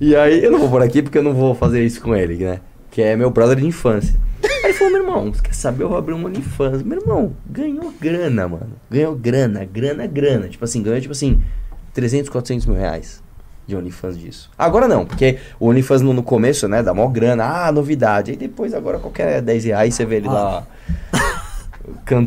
E 0.00 0.14
aí, 0.14 0.44
eu 0.44 0.52
não 0.52 0.60
vou 0.60 0.70
por 0.70 0.82
aqui 0.82 1.02
porque 1.02 1.18
eu 1.18 1.22
não 1.22 1.34
vou 1.34 1.54
fazer 1.54 1.84
isso 1.84 2.00
com 2.00 2.14
ele, 2.14 2.36
né? 2.36 2.60
Que 2.90 3.02
é 3.02 3.16
meu 3.16 3.30
brother 3.30 3.56
de 3.56 3.66
infância. 3.66 4.14
Aí 4.44 4.70
ele 4.70 4.72
falou, 4.74 4.92
meu 4.92 5.02
irmão, 5.02 5.32
você 5.32 5.42
quer 5.42 5.54
saber? 5.54 5.84
Eu 5.84 5.88
vou 5.88 5.98
abrir 5.98 6.14
um 6.14 6.24
OnlyFans. 6.24 6.82
Meu 6.82 7.00
irmão, 7.00 7.32
ganhou 7.46 7.92
grana, 8.00 8.46
mano. 8.46 8.72
Ganhou 8.90 9.14
grana, 9.14 9.64
grana, 9.64 10.06
grana. 10.06 10.48
Tipo 10.48 10.64
assim, 10.64 10.82
ganhou 10.82 11.00
tipo 11.00 11.12
assim, 11.12 11.42
300, 11.92 12.30
400 12.30 12.66
mil 12.66 12.76
reais 12.76 13.22
de 13.66 13.76
OnlyFans 13.76 14.18
disso. 14.18 14.50
Agora 14.58 14.88
não, 14.88 15.06
porque 15.06 15.38
o 15.58 15.68
OnlyFans 15.68 16.02
no, 16.02 16.12
no 16.12 16.22
começo, 16.22 16.66
né, 16.68 16.82
dá 16.82 16.92
mó 16.92 17.06
grana, 17.08 17.44
ah, 17.66 17.72
novidade. 17.72 18.32
Aí 18.32 18.36
depois, 18.36 18.74
agora 18.74 18.98
qualquer 18.98 19.40
10 19.40 19.64
reais 19.66 19.94
você 19.94 20.04
vê 20.04 20.16
ele 20.16 20.28
lá. 20.28 20.64
Can... 22.04 22.26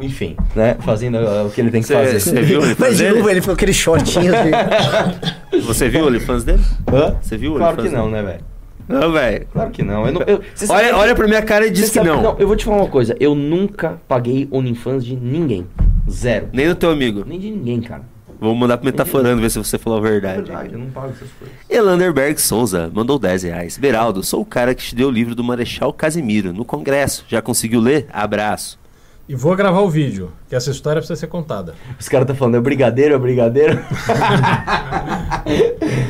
Enfim, 0.00 0.36
né? 0.56 0.76
Fazendo 0.80 1.18
uh, 1.18 1.46
o 1.46 1.50
que 1.50 1.60
ele 1.60 1.70
tem 1.70 1.80
que 1.80 1.86
Você 1.86 1.94
fazer. 1.94 2.20
você 2.20 2.42
viu 2.42 2.60
o 2.60 2.62
OnlyFans 2.64 2.78
Mas 2.88 2.96
de 2.96 3.04
dele? 3.04 3.16
novo 3.18 3.30
ele 3.30 3.40
ficou 3.40 3.54
aquele 3.54 3.72
shortinho 3.72 4.32
assim. 4.34 5.62
Você 5.66 5.88
viu 5.88 6.04
o 6.04 6.06
OnlyFans 6.08 6.44
dele? 6.44 6.62
Hã? 6.92 7.16
Você 7.22 7.36
viu 7.36 7.54
o 7.54 7.56
Claro 7.58 7.76
que 7.76 7.88
não, 7.88 8.10
dele? 8.10 8.12
né, 8.16 8.22
velho? 8.22 8.44
Não, 8.88 9.12
velho. 9.12 9.46
Claro 9.52 9.70
que 9.70 9.82
não. 9.82 10.06
Eu 10.06 10.12
não 10.12 10.20
eu- 10.22 10.42
Olha, 10.70 10.88
que- 10.88 10.94
olha 10.94 11.14
pra 11.14 11.28
minha 11.28 11.42
cara 11.42 11.66
e 11.66 11.70
diz 11.70 11.88
que 11.88 11.94
sabe- 11.94 12.08
não. 12.08 12.36
Eu 12.38 12.46
vou 12.48 12.56
te 12.56 12.64
falar 12.64 12.78
uma 12.78 12.88
coisa. 12.88 13.14
Eu 13.20 13.34
nunca 13.34 14.00
paguei 14.08 14.48
OnlyFans 14.50 15.04
de 15.04 15.14
ninguém. 15.14 15.66
Zero. 16.10 16.48
Nem 16.52 16.66
do 16.68 16.74
teu 16.74 16.90
amigo. 16.90 17.22
Nem 17.26 17.38
de 17.38 17.50
ninguém, 17.50 17.80
cara. 17.80 18.02
Vou 18.42 18.54
mandar 18.56 18.76
pro 18.76 18.86
Metaforando 18.86 19.40
ver 19.40 19.50
se 19.50 19.58
você 19.58 19.78
falou 19.78 20.02
a 20.02 20.06
É 20.06 20.10
verdade. 20.10 20.42
verdade, 20.42 20.72
eu 20.72 20.78
não 20.80 20.90
pago 20.90 21.10
essas 21.10 21.28
coisas. 21.38 21.56
Elanderberg 21.70 22.40
Souza 22.40 22.90
mandou 22.92 23.16
10 23.18 23.44
reais. 23.44 23.78
Beraldo, 23.78 24.22
sou 24.24 24.40
o 24.40 24.44
cara 24.44 24.74
que 24.74 24.82
te 24.82 24.96
deu 24.96 25.06
o 25.08 25.12
livro 25.12 25.34
do 25.36 25.44
Marechal 25.44 25.92
Casimiro 25.92 26.52
no 26.52 26.64
Congresso. 26.64 27.24
Já 27.28 27.40
conseguiu 27.40 27.80
ler? 27.80 28.06
Abraço. 28.12 28.80
E 29.28 29.36
vou 29.36 29.54
gravar 29.54 29.80
o 29.80 29.88
vídeo, 29.88 30.32
que 30.48 30.56
essa 30.56 30.70
história 30.72 31.00
precisa 31.00 31.18
ser 31.20 31.28
contada. 31.28 31.74
Os 31.98 32.08
caras 32.08 32.26
tá 32.26 32.34
falando, 32.34 32.56
é 32.56 32.60
brigadeiro, 32.60 33.14
é 33.14 33.18
brigadeiro. 33.18 33.78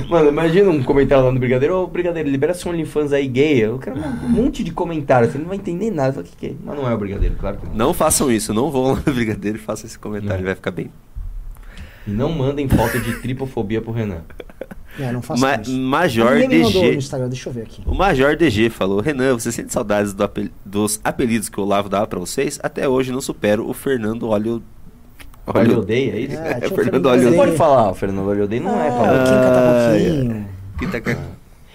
Mano, 0.09 0.29
imagina 0.31 0.71
um 0.71 0.83
comentário 0.83 1.25
lá 1.25 1.31
no 1.31 1.39
brigadeiro, 1.39 1.77
ô 1.77 1.87
brigadeiro, 1.87 2.29
libera 2.29 2.55
seu 2.55 2.73
OnlyFans 2.73 3.13
aí 3.13 3.29
gay. 3.29 3.69
O 3.69 3.79
cara, 3.79 3.97
um 4.25 4.29
monte 4.29 4.65
de 4.65 4.73
comentário, 4.73 5.31
você 5.31 5.37
não 5.39 5.47
vai 5.47 5.57
entender 5.59 5.91
nada. 5.91 6.15
Fala, 6.15 6.25
o 6.25 6.29
que, 6.29 6.37
que 6.37 6.47
é? 6.47 6.55
Mas 6.65 6.77
não 6.77 6.89
é 6.89 6.95
o 6.95 6.99
brigadeiro, 6.99 7.37
claro 7.39 7.59
que 7.59 7.67
não. 7.67 7.75
Não 7.75 7.95
façam 7.95 8.33
isso, 8.33 8.53
não 8.55 8.71
vão 8.71 8.95
lá 8.95 9.03
no 9.07 9.13
Brigadeiro 9.13 9.59
e 9.59 9.61
façam 9.61 9.87
esse 9.87 9.99
comentário, 9.99 10.39
Não. 10.39 10.47
vai 10.47 10.55
ficar 10.55 10.71
bem. 10.71 10.91
E 12.07 12.11
não 12.11 12.31
mandem 12.33 12.69
foto 12.69 12.99
de 13.01 13.21
tripofobia 13.21 13.81
pro 13.81 13.93
Renan. 13.93 14.23
É, 14.99 15.11
não 15.11 15.23
faço 15.23 15.41
Ma 15.41 15.55
isso. 15.57 15.73
Major 15.73 16.33
Ninguém 16.33 16.49
me 16.49 16.59
mandou 16.65 16.83
no 16.83 16.89
DG. 16.89 16.99
Instagram, 16.99 17.29
deixa 17.29 17.49
eu 17.49 17.53
ver 17.53 17.63
aqui. 17.63 17.83
O 17.87 17.95
Major 17.95 18.37
DG 18.37 18.69
falou: 18.69 19.01
Renan, 19.01 19.35
você 19.35 19.51
sente 19.51 19.73
saudades 19.73 20.13
do 20.13 20.23
apel- 20.23 20.49
dos 20.67 21.01
apelidos 21.03 21.49
que 21.49 21.59
o 21.59 21.63
Olavo 21.63 21.89
dava 21.89 22.07
pra 22.07 22.19
vocês? 22.19 22.61
Até 22.63 22.87
hoje 22.89 23.11
não 23.13 23.21
supero 23.21 23.67
o 23.69 23.73
Fernando 23.73 24.29
Olho. 24.29 24.63
Olha, 25.47 25.79
odeia, 25.79 26.13
é 26.13 26.21
isso? 26.21 26.37
É, 26.37 26.55
tinha 26.61 26.73
o 26.73 26.75
Fernando 26.75 27.07
Olho. 27.07 27.21
Você 27.23 27.29
Olho. 27.29 27.37
pode 27.37 27.57
falar, 27.57 27.91
o 27.91 27.95
Fernando 27.95 28.29
Olho 28.29 28.45
odeia, 28.45 28.61
não 28.63 28.81
é, 28.81 28.89
Ah, 28.89 28.93
cata 28.93 29.09
Ah, 29.11 29.91
pouquinho. 29.91 30.47
Que 30.79 30.87
tá 30.89 31.01
ca- 31.01 31.19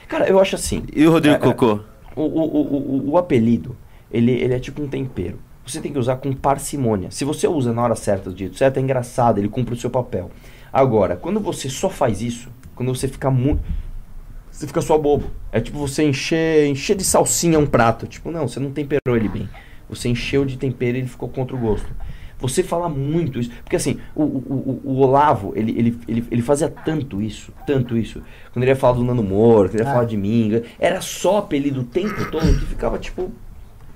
Cara, 0.07 0.27
eu 0.29 0.39
acho 0.39 0.55
assim. 0.55 0.83
E 0.95 1.05
o 1.05 1.11
Rodrigo 1.11 1.35
É, 1.35 1.37
é. 1.37 1.41
Cocô? 1.41 1.79
O, 2.15 2.21
o, 2.21 2.43
o, 2.45 2.61
o, 3.07 3.09
o 3.11 3.17
apelido, 3.17 3.75
ele, 4.11 4.31
ele 4.31 4.53
é 4.53 4.59
tipo 4.59 4.81
um 4.81 4.87
tempero. 4.87 5.37
Você 5.67 5.81
tem 5.81 5.91
que 5.91 5.99
usar 5.99 6.15
com 6.17 6.31
parcimônia. 6.33 7.11
Se 7.11 7.25
você 7.25 7.47
usa 7.47 7.73
na 7.73 7.83
hora 7.83 7.95
certa, 7.95 8.31
do 8.31 8.37
jeito 8.37 8.55
certo, 8.57 8.77
é 8.77 8.81
engraçado, 8.81 9.37
ele 9.37 9.49
cumpre 9.49 9.73
o 9.73 9.77
seu 9.77 9.89
papel. 9.89 10.31
Agora, 10.71 11.15
quando 11.15 11.39
você 11.39 11.69
só 11.69 11.89
faz 11.89 12.21
isso, 12.21 12.49
quando 12.75 12.93
você 12.95 13.07
fica 13.07 13.29
muito. 13.29 13.61
Você 14.51 14.65
fica 14.65 14.81
só 14.81 14.97
bobo. 14.97 15.25
É 15.51 15.59
tipo 15.59 15.77
você 15.77 16.03
encher, 16.03 16.67
encher 16.67 16.95
de 16.95 17.03
salsinha 17.03 17.59
um 17.59 17.65
prato. 17.67 18.07
Tipo, 18.07 18.31
não, 18.31 18.47
você 18.47 18.59
não 18.59 18.71
temperou 18.71 19.15
ele 19.15 19.27
bem. 19.29 19.49
Você 19.89 20.09
encheu 20.09 20.43
de 20.45 20.57
tempero 20.57 20.97
e 20.97 21.01
ele 21.01 21.07
ficou 21.07 21.29
contra 21.29 21.55
o 21.55 21.59
gosto. 21.59 21.87
Você 22.39 22.61
fala 22.63 22.87
muito 22.87 23.39
isso. 23.39 23.51
Porque 23.63 23.75
assim, 23.75 23.99
o, 24.15 24.23
o, 24.23 24.81
o, 24.85 24.91
o 24.91 24.97
Olavo, 24.99 25.53
ele, 25.55 25.71
ele, 25.77 25.99
ele, 26.07 26.27
ele 26.29 26.41
fazia 26.41 26.69
tanto 26.69 27.21
isso, 27.21 27.51
tanto 27.65 27.97
isso. 27.97 28.21
Quando 28.53 28.63
ele 28.63 28.71
ia 28.71 28.75
falar 28.75 28.93
do 28.97 29.03
Nando 29.03 29.23
Moro, 29.23 29.69
quando 29.69 29.75
ele 29.75 29.83
ia 29.83 29.89
Ah. 29.89 29.93
falar 29.93 30.05
de 30.05 30.17
mim, 30.17 30.61
era 30.79 31.01
só 31.01 31.37
apelido 31.37 31.81
o 31.81 31.83
tempo 31.83 32.29
todo 32.31 32.45
que 32.59 32.65
ficava 32.65 32.97
tipo. 32.97 33.31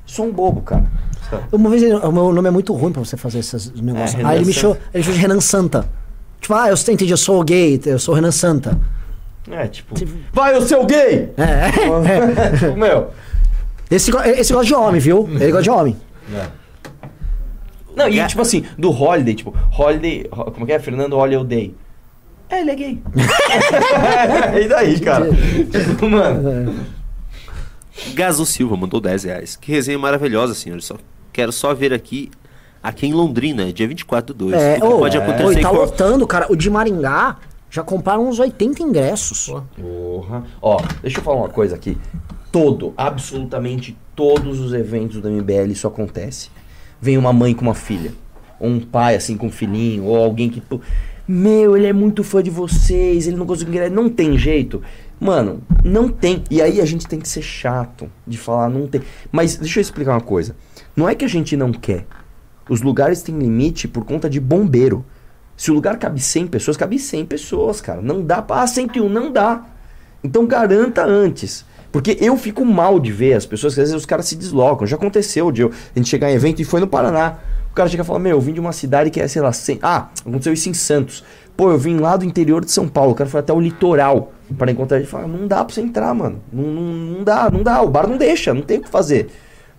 Só 0.05 0.23
um 0.23 0.31
bobo, 0.31 0.61
cara. 0.61 0.83
Sabe? 1.29 1.43
Uma 1.51 1.69
vez, 1.69 1.83
ele- 1.83 1.95
o 1.95 2.11
meu 2.11 2.31
nome 2.33 2.47
é 2.47 2.51
muito 2.51 2.73
ruim 2.73 2.91
pra 2.91 3.03
você 3.03 3.15
fazer 3.17 3.39
esses 3.39 3.71
negócios. 3.81 4.19
É, 4.19 4.25
Aí 4.25 4.37
ele 4.37 4.45
me 4.45 4.53
chamou, 4.53 4.77
ele 4.93 5.03
chamou 5.03 5.15
de 5.17 5.21
Renan 5.21 5.39
Santa. 5.41 5.89
Tipo, 6.39 6.53
ah, 6.55 6.69
eu 6.69 6.73
entendi, 6.75 7.09
eu 7.11 7.17
sou 7.17 7.43
gay, 7.43 7.79
eu 7.85 7.99
sou 7.99 8.13
Renan 8.15 8.31
Santa. 8.31 8.77
É, 9.49 9.67
tipo. 9.67 9.95
Vai, 10.33 10.55
o 10.57 10.61
seu 10.61 10.85
gay! 10.85 11.31
É, 11.37 12.67
é. 12.71 12.73
Meu. 12.75 13.09
Esse, 13.89 14.11
esse 14.37 14.53
gosta 14.53 14.67
de 14.67 14.73
homem, 14.73 14.99
viu? 15.01 15.27
Ele 15.33 15.47
gosta 15.51 15.63
de 15.63 15.69
homem. 15.69 15.97
Não, 17.95 18.07
e 18.07 18.25
tipo 18.25 18.41
assim, 18.41 18.63
do 18.77 18.89
Holiday, 18.89 19.33
tipo, 19.35 19.53
Holiday. 19.77 20.25
Ho- 20.31 20.51
Como 20.51 20.65
que 20.65 20.71
é? 20.71 20.79
Fernando 20.79 21.13
Holiday. 21.17 21.75
É, 22.49 22.61
ele 22.61 22.71
é 22.71 22.75
gay. 22.75 23.03
e 24.63 24.67
daí, 24.67 24.99
cara? 24.99 25.25
Tipo, 25.29 26.09
Mano. 26.09 26.73
Gazo 28.13 28.45
Silva 28.45 28.75
mandou 28.77 28.99
10 28.99 29.23
reais. 29.25 29.55
Que 29.55 29.71
resenha 29.71 29.99
maravilhosa, 29.99 30.53
senhor. 30.53 30.81
Só 30.81 30.95
quero 31.31 31.51
só 31.51 31.73
ver 31.73 31.93
aqui, 31.93 32.31
aqui 32.81 33.07
em 33.07 33.13
Londrina, 33.13 33.71
dia 33.71 33.87
24 33.87 34.33
do 34.33 34.45
2. 34.45 34.61
É, 34.61 34.77
o 34.77 34.81
que 34.81 34.87
ô, 34.87 34.99
pode 34.99 35.17
é. 35.17 35.21
acontecer 35.21 35.45
Ô, 35.45 35.51
e 35.51 35.61
tá 35.61 35.69
com- 35.69 35.75
lotando, 35.75 36.27
cara. 36.27 36.47
O 36.49 36.55
de 36.55 36.69
Maringá 36.69 37.37
já 37.69 37.83
compraram 37.83 38.27
uns 38.27 38.39
80 38.39 38.83
ingressos. 38.83 39.51
Porra. 39.79 40.43
Ó, 40.61 40.81
deixa 41.01 41.19
eu 41.19 41.23
falar 41.23 41.37
uma 41.37 41.49
coisa 41.49 41.75
aqui. 41.75 41.97
Todo, 42.51 42.93
absolutamente 42.97 43.97
todos 44.15 44.59
os 44.59 44.73
eventos 44.73 45.21
do 45.21 45.29
MBL 45.29 45.71
isso 45.71 45.87
acontece. 45.87 46.49
Vem 46.99 47.17
uma 47.17 47.31
mãe 47.31 47.53
com 47.53 47.61
uma 47.61 47.73
filha. 47.73 48.13
Ou 48.59 48.69
um 48.69 48.79
pai 48.79 49.15
assim 49.15 49.37
com 49.37 49.47
um 49.47 49.51
filhinho. 49.51 50.03
Ou 50.05 50.17
alguém 50.17 50.49
que. 50.49 50.61
Meu, 51.27 51.77
ele 51.77 51.87
é 51.87 51.93
muito 51.93 52.23
fã 52.23 52.43
de 52.43 52.49
vocês, 52.49 53.25
ele 53.25 53.37
não 53.37 53.45
conseguiu. 53.45 53.89
Não 53.89 54.09
tem 54.09 54.37
jeito. 54.37 54.81
Mano, 55.21 55.61
não 55.83 56.09
tem. 56.09 56.43
E 56.49 56.59
aí 56.63 56.81
a 56.81 56.85
gente 56.85 57.07
tem 57.07 57.19
que 57.19 57.29
ser 57.29 57.43
chato 57.43 58.09
de 58.25 58.39
falar, 58.39 58.67
não 58.69 58.87
tem. 58.87 59.03
Mas 59.31 59.55
deixa 59.55 59.77
eu 59.77 59.81
explicar 59.81 60.13
uma 60.13 60.21
coisa. 60.21 60.55
Não 60.95 61.07
é 61.07 61.13
que 61.13 61.23
a 61.23 61.27
gente 61.27 61.55
não 61.55 61.71
quer. 61.71 62.07
Os 62.67 62.81
lugares 62.81 63.21
têm 63.21 63.37
limite 63.37 63.87
por 63.87 64.03
conta 64.03 64.27
de 64.27 64.39
bombeiro. 64.39 65.05
Se 65.55 65.69
o 65.69 65.75
lugar 65.75 65.99
cabe 65.99 66.19
100 66.19 66.47
pessoas, 66.47 66.75
cabe 66.75 66.97
100 66.97 67.27
pessoas, 67.27 67.79
cara. 67.79 68.01
Não 68.01 68.25
dá 68.25 68.41
pra. 68.41 68.63
Ah, 68.63 68.67
101, 68.67 69.07
não 69.07 69.31
dá. 69.31 69.63
Então 70.23 70.47
garanta 70.47 71.05
antes. 71.05 71.65
Porque 71.91 72.17
eu 72.19 72.35
fico 72.35 72.65
mal 72.65 72.99
de 72.99 73.11
ver 73.11 73.33
as 73.33 73.45
pessoas 73.45 73.75
que 73.75 73.81
às 73.81 73.89
vezes 73.89 74.01
os 74.01 74.07
caras 74.07 74.25
se 74.25 74.35
deslocam. 74.35 74.87
Já 74.87 74.95
aconteceu 74.95 75.51
de 75.51 75.61
eu, 75.61 75.69
a 75.69 75.99
gente 75.99 76.09
chegar 76.09 76.31
em 76.31 76.33
evento 76.33 76.63
e 76.63 76.65
foi 76.65 76.79
no 76.79 76.87
Paraná. 76.87 77.37
O 77.69 77.75
cara 77.75 77.87
chega 77.87 78.01
e 78.01 78.05
fala: 78.05 78.17
Meu, 78.17 78.37
eu 78.37 78.41
vim 78.41 78.53
de 78.53 78.59
uma 78.59 78.73
cidade 78.73 79.11
que 79.11 79.21
é, 79.21 79.27
sei 79.27 79.41
lá, 79.41 79.53
100. 79.53 79.79
Ah, 79.83 80.09
aconteceu 80.25 80.51
isso 80.51 80.67
em 80.67 80.73
Santos. 80.73 81.23
Pô, 81.55 81.71
eu 81.71 81.77
vim 81.77 81.97
lá 81.97 82.17
do 82.17 82.25
interior 82.25 82.63
de 82.65 82.71
São 82.71 82.87
Paulo. 82.87 83.11
O 83.11 83.15
cara 83.15 83.29
foi 83.29 83.39
até 83.39 83.53
o 83.53 83.59
litoral 83.59 84.31
para 84.57 84.71
encontrar 84.71 84.97
ele. 84.97 85.05
Fala: 85.05 85.27
Não 85.27 85.47
dá 85.47 85.63
pra 85.63 85.73
você 85.73 85.81
entrar, 85.81 86.13
mano. 86.13 86.39
Não, 86.51 86.63
não, 86.63 86.81
não 86.83 87.23
dá, 87.23 87.49
não 87.51 87.61
dá. 87.63 87.81
O 87.81 87.87
bar 87.89 88.07
não 88.07 88.17
deixa, 88.17 88.53
não 88.53 88.61
tem 88.61 88.79
o 88.79 88.81
que 88.81 88.89
fazer. 88.89 89.29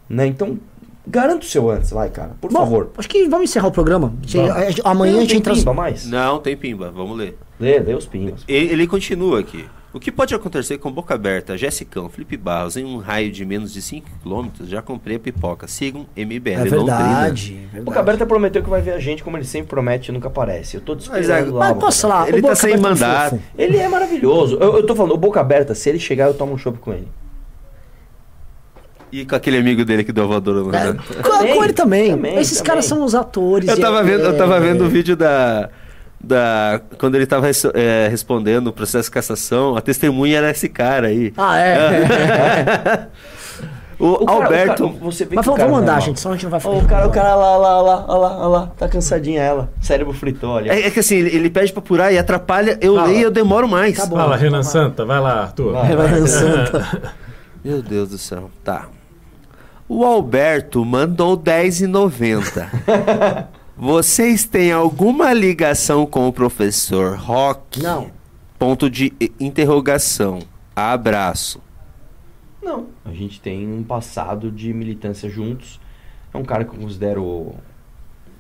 Né? 0.09 0.27
Então, 0.27 0.59
garanta 1.07 1.45
o 1.45 1.49
seu 1.49 1.71
antes, 1.71 1.91
vai, 1.91 2.09
cara. 2.11 2.33
Por 2.41 2.53
Bom, 2.53 2.59
favor. 2.61 2.91
acho 2.97 3.09
que 3.09 3.27
vamos 3.29 3.45
encerrar 3.51 3.69
o 3.69 3.73
programa. 3.73 4.13
A 4.23 4.27
gente- 4.27 4.37
Vamos. 4.49 4.81
a- 4.85 4.91
Amanhã 4.91 5.17
a 5.17 5.21
gente 5.21 5.29
Tem 5.31 5.39
entra. 5.39 5.55
pimba 5.55 5.75
mais? 5.75 6.07
Não, 6.07 6.39
tem 6.39 6.57
pimba. 6.57 6.91
Vamos 6.95 7.17
ler. 7.17 7.37
Lê, 7.59 7.79
lê 7.81 7.95
os 7.95 8.07
pimbas. 8.07 8.43
E- 8.47 8.53
Ele 8.55 8.87
continua 8.87 9.41
aqui. 9.41 9.65
O 9.95 10.01
que 10.01 10.11
pode 10.11 10.35
acontecer 10.35 10.79
com 10.79 10.91
boca 10.91 11.15
aberta, 11.15 11.57
Jessicão, 11.57 12.09
Felipe 12.09 12.35
Barros, 12.39 12.79
em 12.79 12.85
um 12.85 12.97
raio 12.97 13.31
de 13.31 13.45
menos 13.45 13.71
de 13.75 13.83
5 13.83 14.09
km? 14.23 14.49
Já 14.65 14.81
comprei 14.81 15.17
a 15.17 15.21
pipoca. 15.21 15.69
Sigam 15.69 16.07
MBL 16.17 16.49
É 16.49 16.57
Londrina. 16.57 16.77
verdade. 16.79 17.53
O 17.53 17.73
verdade. 17.75 17.95
Caberta 17.95 18.25
prometeu 18.27 18.63
que 18.63 18.71
vai 18.71 18.81
ver 18.81 18.93
a 18.95 18.99
gente, 18.99 19.23
como 19.23 19.37
ele 19.37 19.45
sempre 19.45 19.69
promete 19.69 20.11
e 20.11 20.15
nunca 20.15 20.29
aparece. 20.29 20.77
Eu 20.77 20.81
tô 20.81 20.95
Mas, 20.95 21.03
esperando 21.05 21.31
é, 21.31 21.53
lá. 21.53 21.59
Mas 21.59 21.69
Boca 21.75 21.81
posso 21.81 22.07
Aberta. 22.07 22.19
falar? 22.25 22.29
Ele 22.29 22.39
o 22.39 22.43
tá 22.43 22.49
Boca 22.49 22.57
sem 22.57 22.71
Aberta 22.73 22.87
é 22.89 22.91
um 22.91 22.93
mandato. 22.95 23.43
Ele 23.59 23.77
é 23.77 23.89
maravilhoso. 23.89 24.57
Eu, 24.59 24.77
eu 24.79 24.87
tô 24.87 24.97
falando, 24.97 25.13
o 25.13 25.19
Boca 25.19 25.41
Aberta, 25.41 25.75
se 25.75 25.91
ele 25.91 25.99
chegar, 25.99 26.27
eu 26.27 26.35
tomo 26.35 26.55
um 26.55 26.59
chopp 26.59 26.79
com 26.79 26.93
ele. 26.95 27.09
E 29.13 29.27
com 29.27 29.35
aquele 29.37 29.59
amigo 29.59 29.85
dele 29.85 30.05
que 30.05 30.11
deu 30.13 30.25
a 30.25 30.27
voadora 30.27 30.61
no 30.61 30.75
É, 30.75 30.79
Renan. 30.85 30.97
com, 31.55 31.63
ele 31.65 31.75
também. 31.75 32.13
também, 32.13 32.39
Esses 32.39 32.57
também. 32.59 32.67
caras 32.69 32.87
são 32.87 33.05
os 33.05 33.15
atores. 33.15 33.69
Eu 33.69 33.79
tava 33.79 34.03
vendo, 34.03 34.23
eu 34.25 34.39
tava 34.39 34.57
é- 34.57 34.61
vendo 34.61 34.85
o 34.87 34.89
vídeo 34.89 35.15
da. 35.15 35.69
Da, 36.25 36.81
quando 36.99 37.17
ele 37.17 37.27
tava 37.27 37.47
res- 37.47 37.65
é, 37.75 38.07
respondendo 38.09 38.69
o 38.69 38.73
processo 38.73 39.09
de 39.09 39.15
cassação, 39.15 39.77
a 39.77 39.81
testemunha 39.81 40.39
era 40.39 40.51
esse 40.51 40.69
cara 40.69 41.09
aí. 41.09 41.33
Ah, 41.37 41.59
é. 41.59 43.07
O, 43.99 44.25
O 44.25 44.27
cara- 44.27 44.45
Alberto. 44.45 44.85
o 44.87 44.93
cara- 44.95 45.05
você 45.05 45.25
vê 45.25 45.37
Mas 45.37 45.47
vamos, 45.47 45.59
cara 45.61 45.71
vamos 45.71 45.87
é 45.87 45.91
andar, 45.91 46.01
gente, 46.01 46.19
senão 46.19 46.33
a 46.33 46.37
gente 46.37 46.43
não 46.45 46.51
vai 46.51 46.61
Ó, 46.65 46.77
o 46.79 46.85
cara, 46.87 47.07
o 47.07 47.11
cara 47.13 47.35
lá, 47.37 47.57
lá, 47.57 47.81
lá, 47.81 48.01
lá, 48.01 48.17
lá, 48.17 48.49
lá, 48.49 48.67
tá 48.77 48.89
cansadinha 48.89 49.41
ela. 49.41 49.71
Cérebro 49.81 50.13
fritou 50.13 50.57
ali. 50.57 50.71
É, 50.71 50.89
é 50.89 50.91
que 50.91 50.99
assim, 50.99 51.15
ele, 51.19 51.37
ele 51.37 51.49
pede 51.49 51.73
pra 51.73 51.79
apurar 51.81 52.13
e 52.13 52.19
atrapalha, 52.19 52.77
eu 52.81 52.97
Fala. 52.97 53.07
leio 53.07 53.21
e 53.21 53.23
eu 53.23 53.31
demoro 53.31 53.69
mais. 53.69 53.97
Tá 53.99 54.07
bom. 54.07 54.17
Fala, 54.17 54.35
Renan 54.37 54.63
Vai. 54.63 54.73
Santa, 54.73 55.05
vai 55.05 55.21
lá, 55.21 55.43
Arthur. 55.43 55.73
Vai. 55.75 55.95
Vai 55.95 56.09
dançando. 56.09 56.85
Meu 57.65 57.81
Deus 57.81 58.09
do 58.09 58.19
céu. 58.19 58.51
Tá. 58.65 58.87
O 59.89 60.05
Alberto 60.05 60.85
mandou 60.85 61.39
10,90. 61.39 63.47
Vocês 63.77 64.45
têm 64.45 64.71
alguma 64.71 65.33
ligação 65.33 66.05
com 66.05 66.29
o 66.29 66.33
professor 66.33 67.17
Rock? 67.17 67.83
Não. 67.83 68.11
Ponto 68.59 68.91
de 68.91 69.13
interrogação. 69.41 70.41
Abraço. 70.77 71.61
Não. 72.63 72.89
A 73.05 73.13
gente 73.13 73.41
tem 73.41 73.67
um 73.67 73.83
passado 73.83 74.51
de 74.51 74.73
militância 74.75 75.29
juntos. 75.29 75.81
É 76.33 76.37
um 76.37 76.45
cara 76.45 76.65
que 76.65 76.75
eu 76.75 76.81
considero 76.81 77.55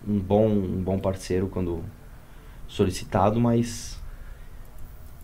um 0.06 0.18
bom, 0.18 0.48
um 0.48 0.82
bom 0.82 0.98
parceiro 0.98 1.48
quando 1.48 1.82
solicitado, 2.68 3.40
mas 3.40 4.01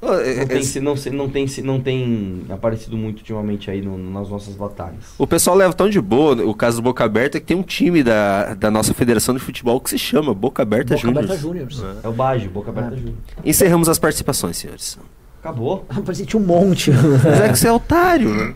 não 0.00 0.14
é- 0.14 0.46
tem, 0.46 0.62
se- 0.62 0.80
não, 0.80 0.96
se- 0.96 1.10
não, 1.10 1.28
tem, 1.28 1.46
se- 1.46 1.62
não 1.62 1.80
tem 1.80 2.42
aparecido 2.50 2.96
muito 2.96 3.18
ultimamente 3.18 3.70
aí 3.70 3.82
no- 3.82 3.98
nas 3.98 4.28
nossas 4.28 4.54
batalhas. 4.54 5.04
O 5.18 5.26
pessoal 5.26 5.56
leva 5.56 5.72
tão 5.74 5.88
de 5.90 6.00
boa 6.00 6.34
o 6.44 6.54
caso 6.54 6.76
do 6.76 6.82
Boca 6.82 7.04
Aberta 7.04 7.40
que 7.40 7.46
tem 7.46 7.56
um 7.56 7.62
time 7.62 8.02
da, 8.02 8.54
da 8.54 8.70
nossa 8.70 8.94
federação 8.94 9.34
de 9.34 9.40
futebol 9.40 9.80
que 9.80 9.90
se 9.90 9.98
chama 9.98 10.32
Boca 10.32 10.62
Aberta 10.62 10.94
Boca 10.94 11.00
Juniors. 11.06 11.24
Aberta 11.26 11.42
Júniors. 11.42 11.84
É 12.02 12.08
o 12.08 12.12
Baggio, 12.12 12.50
Boca 12.50 12.70
Aberta 12.70 12.96
Júnior. 12.96 13.14
Encerramos 13.44 13.88
as 13.88 13.98
participações, 13.98 14.56
senhores. 14.56 14.98
Acabou. 15.40 15.84
Parecia 16.04 16.24
tinha 16.26 16.40
um 16.40 16.46
monte. 16.46 16.90
Mas 16.92 17.40
é 17.40 17.48
que 17.48 17.58
você 17.58 17.68
é 17.68 17.72
otário? 17.72 18.54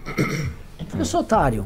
Eu 0.98 1.04
sou 1.04 1.20
otário. 1.20 1.64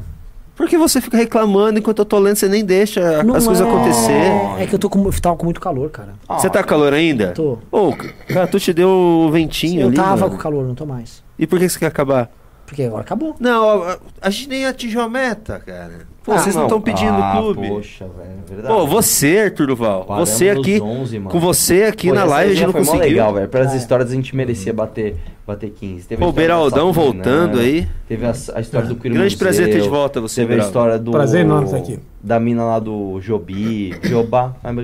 Por 0.57 0.67
que 0.67 0.75
você 0.77 0.99
fica 0.99 1.15
reclamando 1.15 1.77
enquanto 1.77 1.99
eu 1.99 2.05
tô 2.05 2.17
lendo, 2.17 2.35
você 2.35 2.49
nem 2.49 2.65
deixa 2.65 3.21
Não 3.23 3.35
as 3.35 3.45
coisas 3.45 3.65
é- 3.65 3.69
acontecer? 3.69 4.31
É 4.59 4.65
que 4.65 4.73
eu 4.73 4.79
tô 4.79 4.89
com, 4.89 5.05
eu 5.05 5.21
tava 5.21 5.35
com 5.37 5.45
muito 5.45 5.61
calor, 5.61 5.89
cara. 5.91 6.15
Você 6.27 6.49
tá 6.49 6.63
com 6.63 6.69
calor 6.69 6.93
ainda? 6.93 7.27
Tô. 7.27 7.59
Ô, 7.71 7.93
cara, 8.27 8.47
tu 8.47 8.59
te 8.59 8.73
deu 8.73 8.89
o 8.89 9.31
ventinho 9.31 9.81
eu 9.81 9.87
ali, 9.87 9.95
tava 9.95 10.21
mano. 10.21 10.31
com 10.31 10.37
calor, 10.37 10.65
não 10.65 10.73
tô 10.73 10.85
mais. 10.85 11.23
E 11.37 11.45
por 11.45 11.59
que 11.59 11.69
você 11.69 11.77
quer 11.77 11.85
acabar? 11.85 12.29
Porque 12.67 12.83
agora 12.83 13.01
acabou. 13.01 13.33
Não, 13.39 13.81
a, 13.83 13.97
a 14.21 14.29
gente 14.29 14.49
nem 14.49 14.65
atingiu 14.65 14.99
a 15.01 15.07
meta, 15.09 15.57
cara. 15.65 16.05
Pô, 16.21 16.33
Ah, 16.33 16.39
vocês 16.39 16.53
não 16.53 16.63
estão 16.63 16.81
pedindo 16.81 17.13
ah, 17.13 17.35
no 17.35 17.41
clube. 17.41 17.69
Poxa, 17.69 18.05
velho, 18.05 18.29
é 18.45 18.53
verdade. 18.53 18.73
Pô, 18.75 18.85
você, 18.85 19.37
Arthur 19.45 19.67
Duval, 19.67 20.03
Paramos 20.03 20.29
você 20.29 20.49
aqui, 20.49 20.81
11, 20.81 21.19
mano. 21.19 21.31
com 21.31 21.39
você 21.39 21.83
aqui 21.83 22.09
Pô, 22.09 22.13
na 22.15 22.25
live 22.25 22.51
a 22.51 22.55
gente 22.55 22.65
não 22.65 22.73
conseguiu. 22.73 22.99
legal, 22.99 23.33
velho. 23.33 23.47
Pelas 23.47 23.73
É. 23.73 23.77
histórias 23.77 24.11
a 24.11 24.13
gente 24.13 24.35
merecia 24.35 24.73
bater, 24.73 25.15
bater 25.47 25.69
15. 25.69 26.05
Teve 26.09 26.21
a 26.21 26.25
Pô, 26.25 26.29
o 26.29 26.33
Beraldão 26.33 26.91
voltando 26.91 27.59
aí. 27.59 27.87
Teve 28.09 28.25
a, 28.25 28.31
a 28.55 28.59
história 28.59 28.89
do 28.89 28.95
Quiro 28.97 29.13
Grande 29.15 29.33
Museu, 29.33 29.39
prazer 29.39 29.69
ter 29.71 29.81
de 29.81 29.87
volta 29.87 30.19
você, 30.19 30.41
Teve 30.41 30.53
a 30.53 30.55
Beraldo. 30.57 30.67
história 30.69 30.99
do... 30.99 31.11
Prazer 31.11 31.41
enorme 31.45 31.65
estar 31.67 31.77
aqui. 31.77 31.99
Da 32.21 32.37
mina 32.37 32.65
lá 32.65 32.79
do 32.79 33.21
Jobi, 33.21 33.97
Jobá. 34.03 34.53
Agora, 34.61 34.75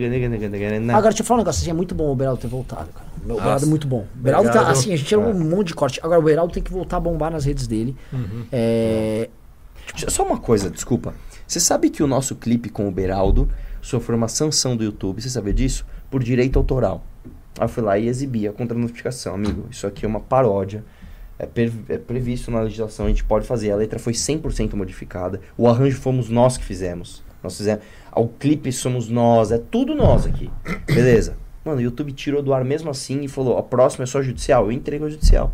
deixa 1.09 1.21
eu 1.21 1.25
falar 1.25 1.39
um 1.39 1.41
negócio. 1.41 1.61
Assim, 1.61 1.69
é 1.69 1.73
muito 1.73 1.93
bom 1.93 2.09
o 2.09 2.15
Beraldo 2.15 2.39
ter 2.39 2.47
voltado, 2.47 2.87
cara. 2.93 3.12
O 3.25 3.35
Beraldo 3.35 3.65
é 3.65 3.69
muito 3.69 3.87
bom. 3.87 4.05
O 4.15 4.19
Beraldo 4.19 4.51
tá, 4.51 4.69
assim, 4.69 4.93
a 4.93 4.95
gente 4.97 5.07
tirou 5.07 5.25
um 5.25 5.33
monte 5.33 5.67
de 5.67 5.73
corte. 5.75 5.99
Agora, 6.03 6.19
o 6.19 6.23
Beraldo 6.23 6.53
tem 6.53 6.61
que 6.63 6.71
voltar 6.71 6.97
a 6.97 6.99
bombar 6.99 7.31
nas 7.31 7.45
redes 7.45 7.67
dele. 7.67 7.95
É, 8.51 9.29
Só 9.95 10.23
uma 10.23 10.37
coisa, 10.37 10.69
desculpa. 10.69 11.13
Você 11.47 11.59
sabe 11.59 11.89
que 11.89 12.01
o 12.01 12.07
nosso 12.07 12.35
clipe 12.35 12.69
com 12.69 12.87
o 12.87 12.91
Beraldo 12.91 13.49
sofreu 13.81 14.17
uma 14.17 14.27
sanção 14.27 14.75
do 14.75 14.83
YouTube, 14.83 15.21
você 15.21 15.29
sabia 15.29 15.53
disso? 15.53 15.85
Por 16.09 16.23
direito 16.23 16.57
autoral. 16.57 17.03
Aí 17.59 17.65
eu 17.65 17.69
fui 17.69 17.83
lá 17.83 17.97
e 17.97 18.07
exibi 18.07 18.47
a 18.47 18.53
contra-notificação. 18.53 19.35
Amigo, 19.35 19.67
isso 19.69 19.85
aqui 19.85 20.05
é 20.05 20.07
uma 20.07 20.19
paródia. 20.19 20.83
É, 21.37 21.47
é 21.89 21.97
previsto 21.97 22.49
na 22.49 22.61
legislação, 22.61 23.05
a 23.05 23.09
gente 23.09 23.23
pode 23.23 23.45
fazer. 23.45 23.71
A 23.71 23.75
letra 23.75 23.99
foi 23.99 24.13
100% 24.13 24.73
modificada. 24.75 25.41
O 25.57 25.67
arranjo 25.67 25.97
fomos 25.97 26.29
nós 26.29 26.57
que 26.57 26.63
fizemos. 26.63 27.23
Nós 27.43 27.57
fizemos. 27.57 27.83
O 28.15 28.27
clipe 28.27 28.71
somos 28.71 29.09
nós, 29.09 29.51
é 29.51 29.57
tudo 29.57 29.93
nós 29.93 30.25
aqui. 30.25 30.49
Beleza. 30.87 31.35
Mano, 31.65 31.77
o 31.77 31.81
YouTube 31.81 32.11
tirou 32.11 32.41
do 32.41 32.53
ar 32.53 32.63
mesmo 32.63 32.89
assim 32.89 33.21
e 33.21 33.27
falou: 33.27 33.57
a 33.57 33.63
próxima 33.63 34.03
é 34.03 34.05
só 34.05 34.21
judicial. 34.21 34.65
Eu 34.65 34.71
entrego 34.71 35.05
ao 35.05 35.09
judicial. 35.09 35.51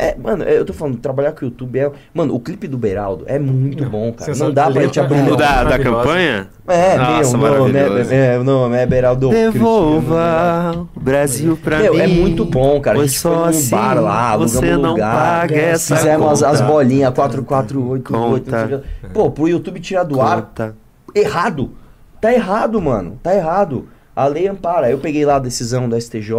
É, 0.00 0.14
mano, 0.16 0.44
eu 0.44 0.64
tô 0.64 0.72
falando, 0.72 0.96
trabalhar 0.98 1.32
com 1.32 1.44
o 1.44 1.48
YouTube 1.48 1.76
é. 1.76 1.90
Mano, 2.14 2.32
o 2.32 2.38
clipe 2.38 2.68
do 2.68 2.78
Beraldo 2.78 3.24
é 3.26 3.36
muito 3.36 3.84
bom, 3.90 4.12
cara. 4.12 4.32
Não 4.36 4.52
dá 4.52 4.70
pra 4.70 4.82
gente 4.82 5.00
abrir 5.00 5.28
O 5.28 5.34
da, 5.34 5.64
da 5.64 5.76
campanha? 5.76 6.48
É, 6.68 6.96
Nossa, 6.96 7.36
meu, 7.36 7.48
nome 7.58 7.72
maravilhoso. 7.72 8.14
é, 8.14 8.34
é, 8.34 8.38
o 8.38 8.44
nome 8.44 8.76
é 8.76 8.86
Beraldo. 8.86 9.28
Devolva 9.30 10.86
o 10.94 11.00
Brasil 11.00 11.58
pra 11.62 11.78
Meu, 11.80 11.94
mim. 11.94 12.00
é 12.00 12.06
muito 12.06 12.44
bom, 12.44 12.80
cara. 12.80 12.96
A 12.98 13.00
gente 13.06 13.18
só 13.18 13.28
foi 13.30 13.38
num 13.38 13.44
assim 13.48 13.70
bar 13.70 13.94
lá, 14.00 14.36
você 14.36 14.76
não 14.76 14.90
lugar. 14.90 15.16
paga 15.40 15.56
essa 15.56 15.96
Fizemos 15.96 16.30
as, 16.30 16.42
as 16.44 16.60
conta. 16.60 16.72
bolinhas 16.72 17.12
4488. 17.14 18.12
Conta. 18.12 18.84
Pô, 19.12 19.30
pro 19.32 19.48
YouTube 19.48 19.80
tirar 19.80 20.04
do 20.04 20.20
ar, 20.20 20.42
Conta. 20.42 20.76
errado. 21.12 21.72
Tá 22.20 22.32
errado, 22.32 22.80
mano. 22.80 23.18
Tá 23.22 23.34
errado. 23.34 23.88
A 24.18 24.26
lei 24.26 24.48
ampara. 24.48 24.90
Eu 24.90 24.98
peguei 24.98 25.24
lá 25.24 25.36
a 25.36 25.38
decisão 25.38 25.88
da 25.88 25.96
STJ, 26.00 26.32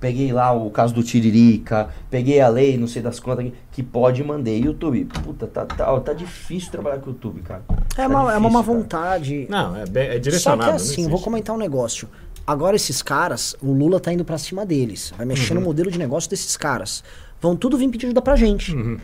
peguei 0.00 0.32
lá 0.32 0.50
o 0.52 0.70
caso 0.70 0.94
do 0.94 1.02
Tiririca, 1.02 1.88
peguei 2.10 2.40
a 2.40 2.48
lei, 2.48 2.78
não 2.78 2.86
sei 2.86 3.02
das 3.02 3.20
quantas, 3.20 3.52
que- 3.70 3.82
pode 3.82 4.22
e 4.22 4.24
mandei. 4.24 4.58
YouTube, 4.60 5.04
puta, 5.22 5.46
tá, 5.46 5.66
tá, 5.66 6.00
tá 6.00 6.12
difícil 6.14 6.70
trabalhar 6.70 6.98
com 7.00 7.10
o 7.10 7.12
YouTube, 7.12 7.42
cara. 7.42 7.62
é, 7.68 7.74
Tá 7.96 8.08
uma, 8.08 8.32
é 8.32 8.36
uma 8.38 8.48
má 8.48 8.60
difícil, 8.60 8.62
cara. 8.62 8.62
vontade. 8.62 9.46
Não, 9.50 9.76
é, 9.76 9.84
bem, 9.86 10.08
é 10.08 10.12
Só 10.14 10.18
direcionado. 10.20 10.62
que 10.62 10.68
não 10.68 10.76
assim, 10.76 11.08
vou 11.08 11.20
comentar 11.20 11.54
um 11.54 11.58
negócio. 11.58 12.08
Agora 12.46 12.74
esses 12.74 13.02
caras, 13.02 13.54
o 13.62 13.70
Lula 13.72 14.00
tá 14.00 14.12
indo 14.12 14.24
pra 14.24 14.38
cima 14.38 14.64
deles. 14.64 15.12
Vai 15.16 15.26
mexer 15.26 15.52
Uhum. 15.52 15.60
no 15.60 15.66
modelo 15.66 15.90
de 15.90 15.98
negócio 15.98 16.30
desses 16.30 16.56
caras. 16.56 17.04
Vão 17.40 17.54
tudo 17.54 17.76
vir 17.76 17.88
pedir 17.90 18.06
ajuda 18.06 18.22
pra 18.22 18.36
gente. 18.36 18.74
Uhum. 18.74 18.96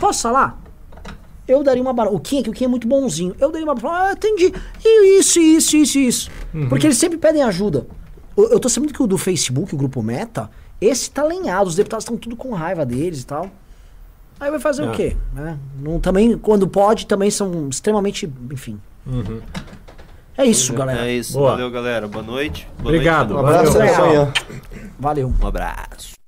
Posso 0.00 0.22
falar? 0.22 0.60
Eu 1.50 1.62
daria 1.64 1.82
uma 1.82 1.92
bala. 1.92 2.10
O 2.10 2.20
Kim, 2.20 2.42
que 2.42 2.50
o 2.50 2.52
Kim 2.52 2.64
é 2.64 2.68
muito 2.68 2.86
bonzinho. 2.86 3.34
Eu 3.40 3.50
daria 3.50 3.66
uma 3.66 3.74
bala. 3.74 4.10
Ah, 4.10 4.12
entendi. 4.12 4.52
E 4.84 5.18
isso, 5.18 5.38
isso, 5.40 5.76
isso, 5.76 5.98
isso. 5.98 6.30
Uhum. 6.54 6.68
Porque 6.68 6.86
eles 6.86 6.96
sempre 6.96 7.18
pedem 7.18 7.42
ajuda. 7.42 7.86
Eu, 8.36 8.50
eu 8.50 8.60
tô 8.60 8.68
sabendo 8.68 8.92
que 8.92 9.02
o 9.02 9.06
do 9.06 9.18
Facebook, 9.18 9.74
o 9.74 9.78
grupo 9.78 10.02
Meta, 10.02 10.48
esse 10.80 11.10
tá 11.10 11.22
lenhado. 11.24 11.68
Os 11.68 11.74
deputados 11.74 12.04
estão 12.04 12.16
tudo 12.16 12.36
com 12.36 12.52
raiva 12.54 12.86
deles 12.86 13.22
e 13.22 13.26
tal. 13.26 13.50
Aí 14.38 14.50
vai 14.50 14.60
fazer 14.60 14.82
o 14.84 14.88
Ah. 14.90 14.92
quê? 14.92 15.16
Né? 15.34 15.58
Não, 15.80 15.98
também, 16.00 16.38
quando 16.38 16.66
pode, 16.68 17.06
também 17.06 17.30
são 17.30 17.68
extremamente. 17.68 18.30
Enfim. 18.50 18.80
É 20.38 20.46
isso, 20.46 20.72
galera. 20.72 21.06
É 21.06 21.12
isso. 21.12 21.32
Boa. 21.34 21.50
Valeu, 21.50 21.70
galera. 21.70 22.06
Boa 22.08 22.22
noite. 22.24 22.66
Boa 22.78 22.94
Obrigado. 22.94 23.34
noite. 23.34 23.44
Um 23.44 23.48
abraço, 23.48 23.72
Valeu. 23.78 24.32
Valeu. 24.98 25.34
Um 25.42 25.46
abraço. 25.46 26.19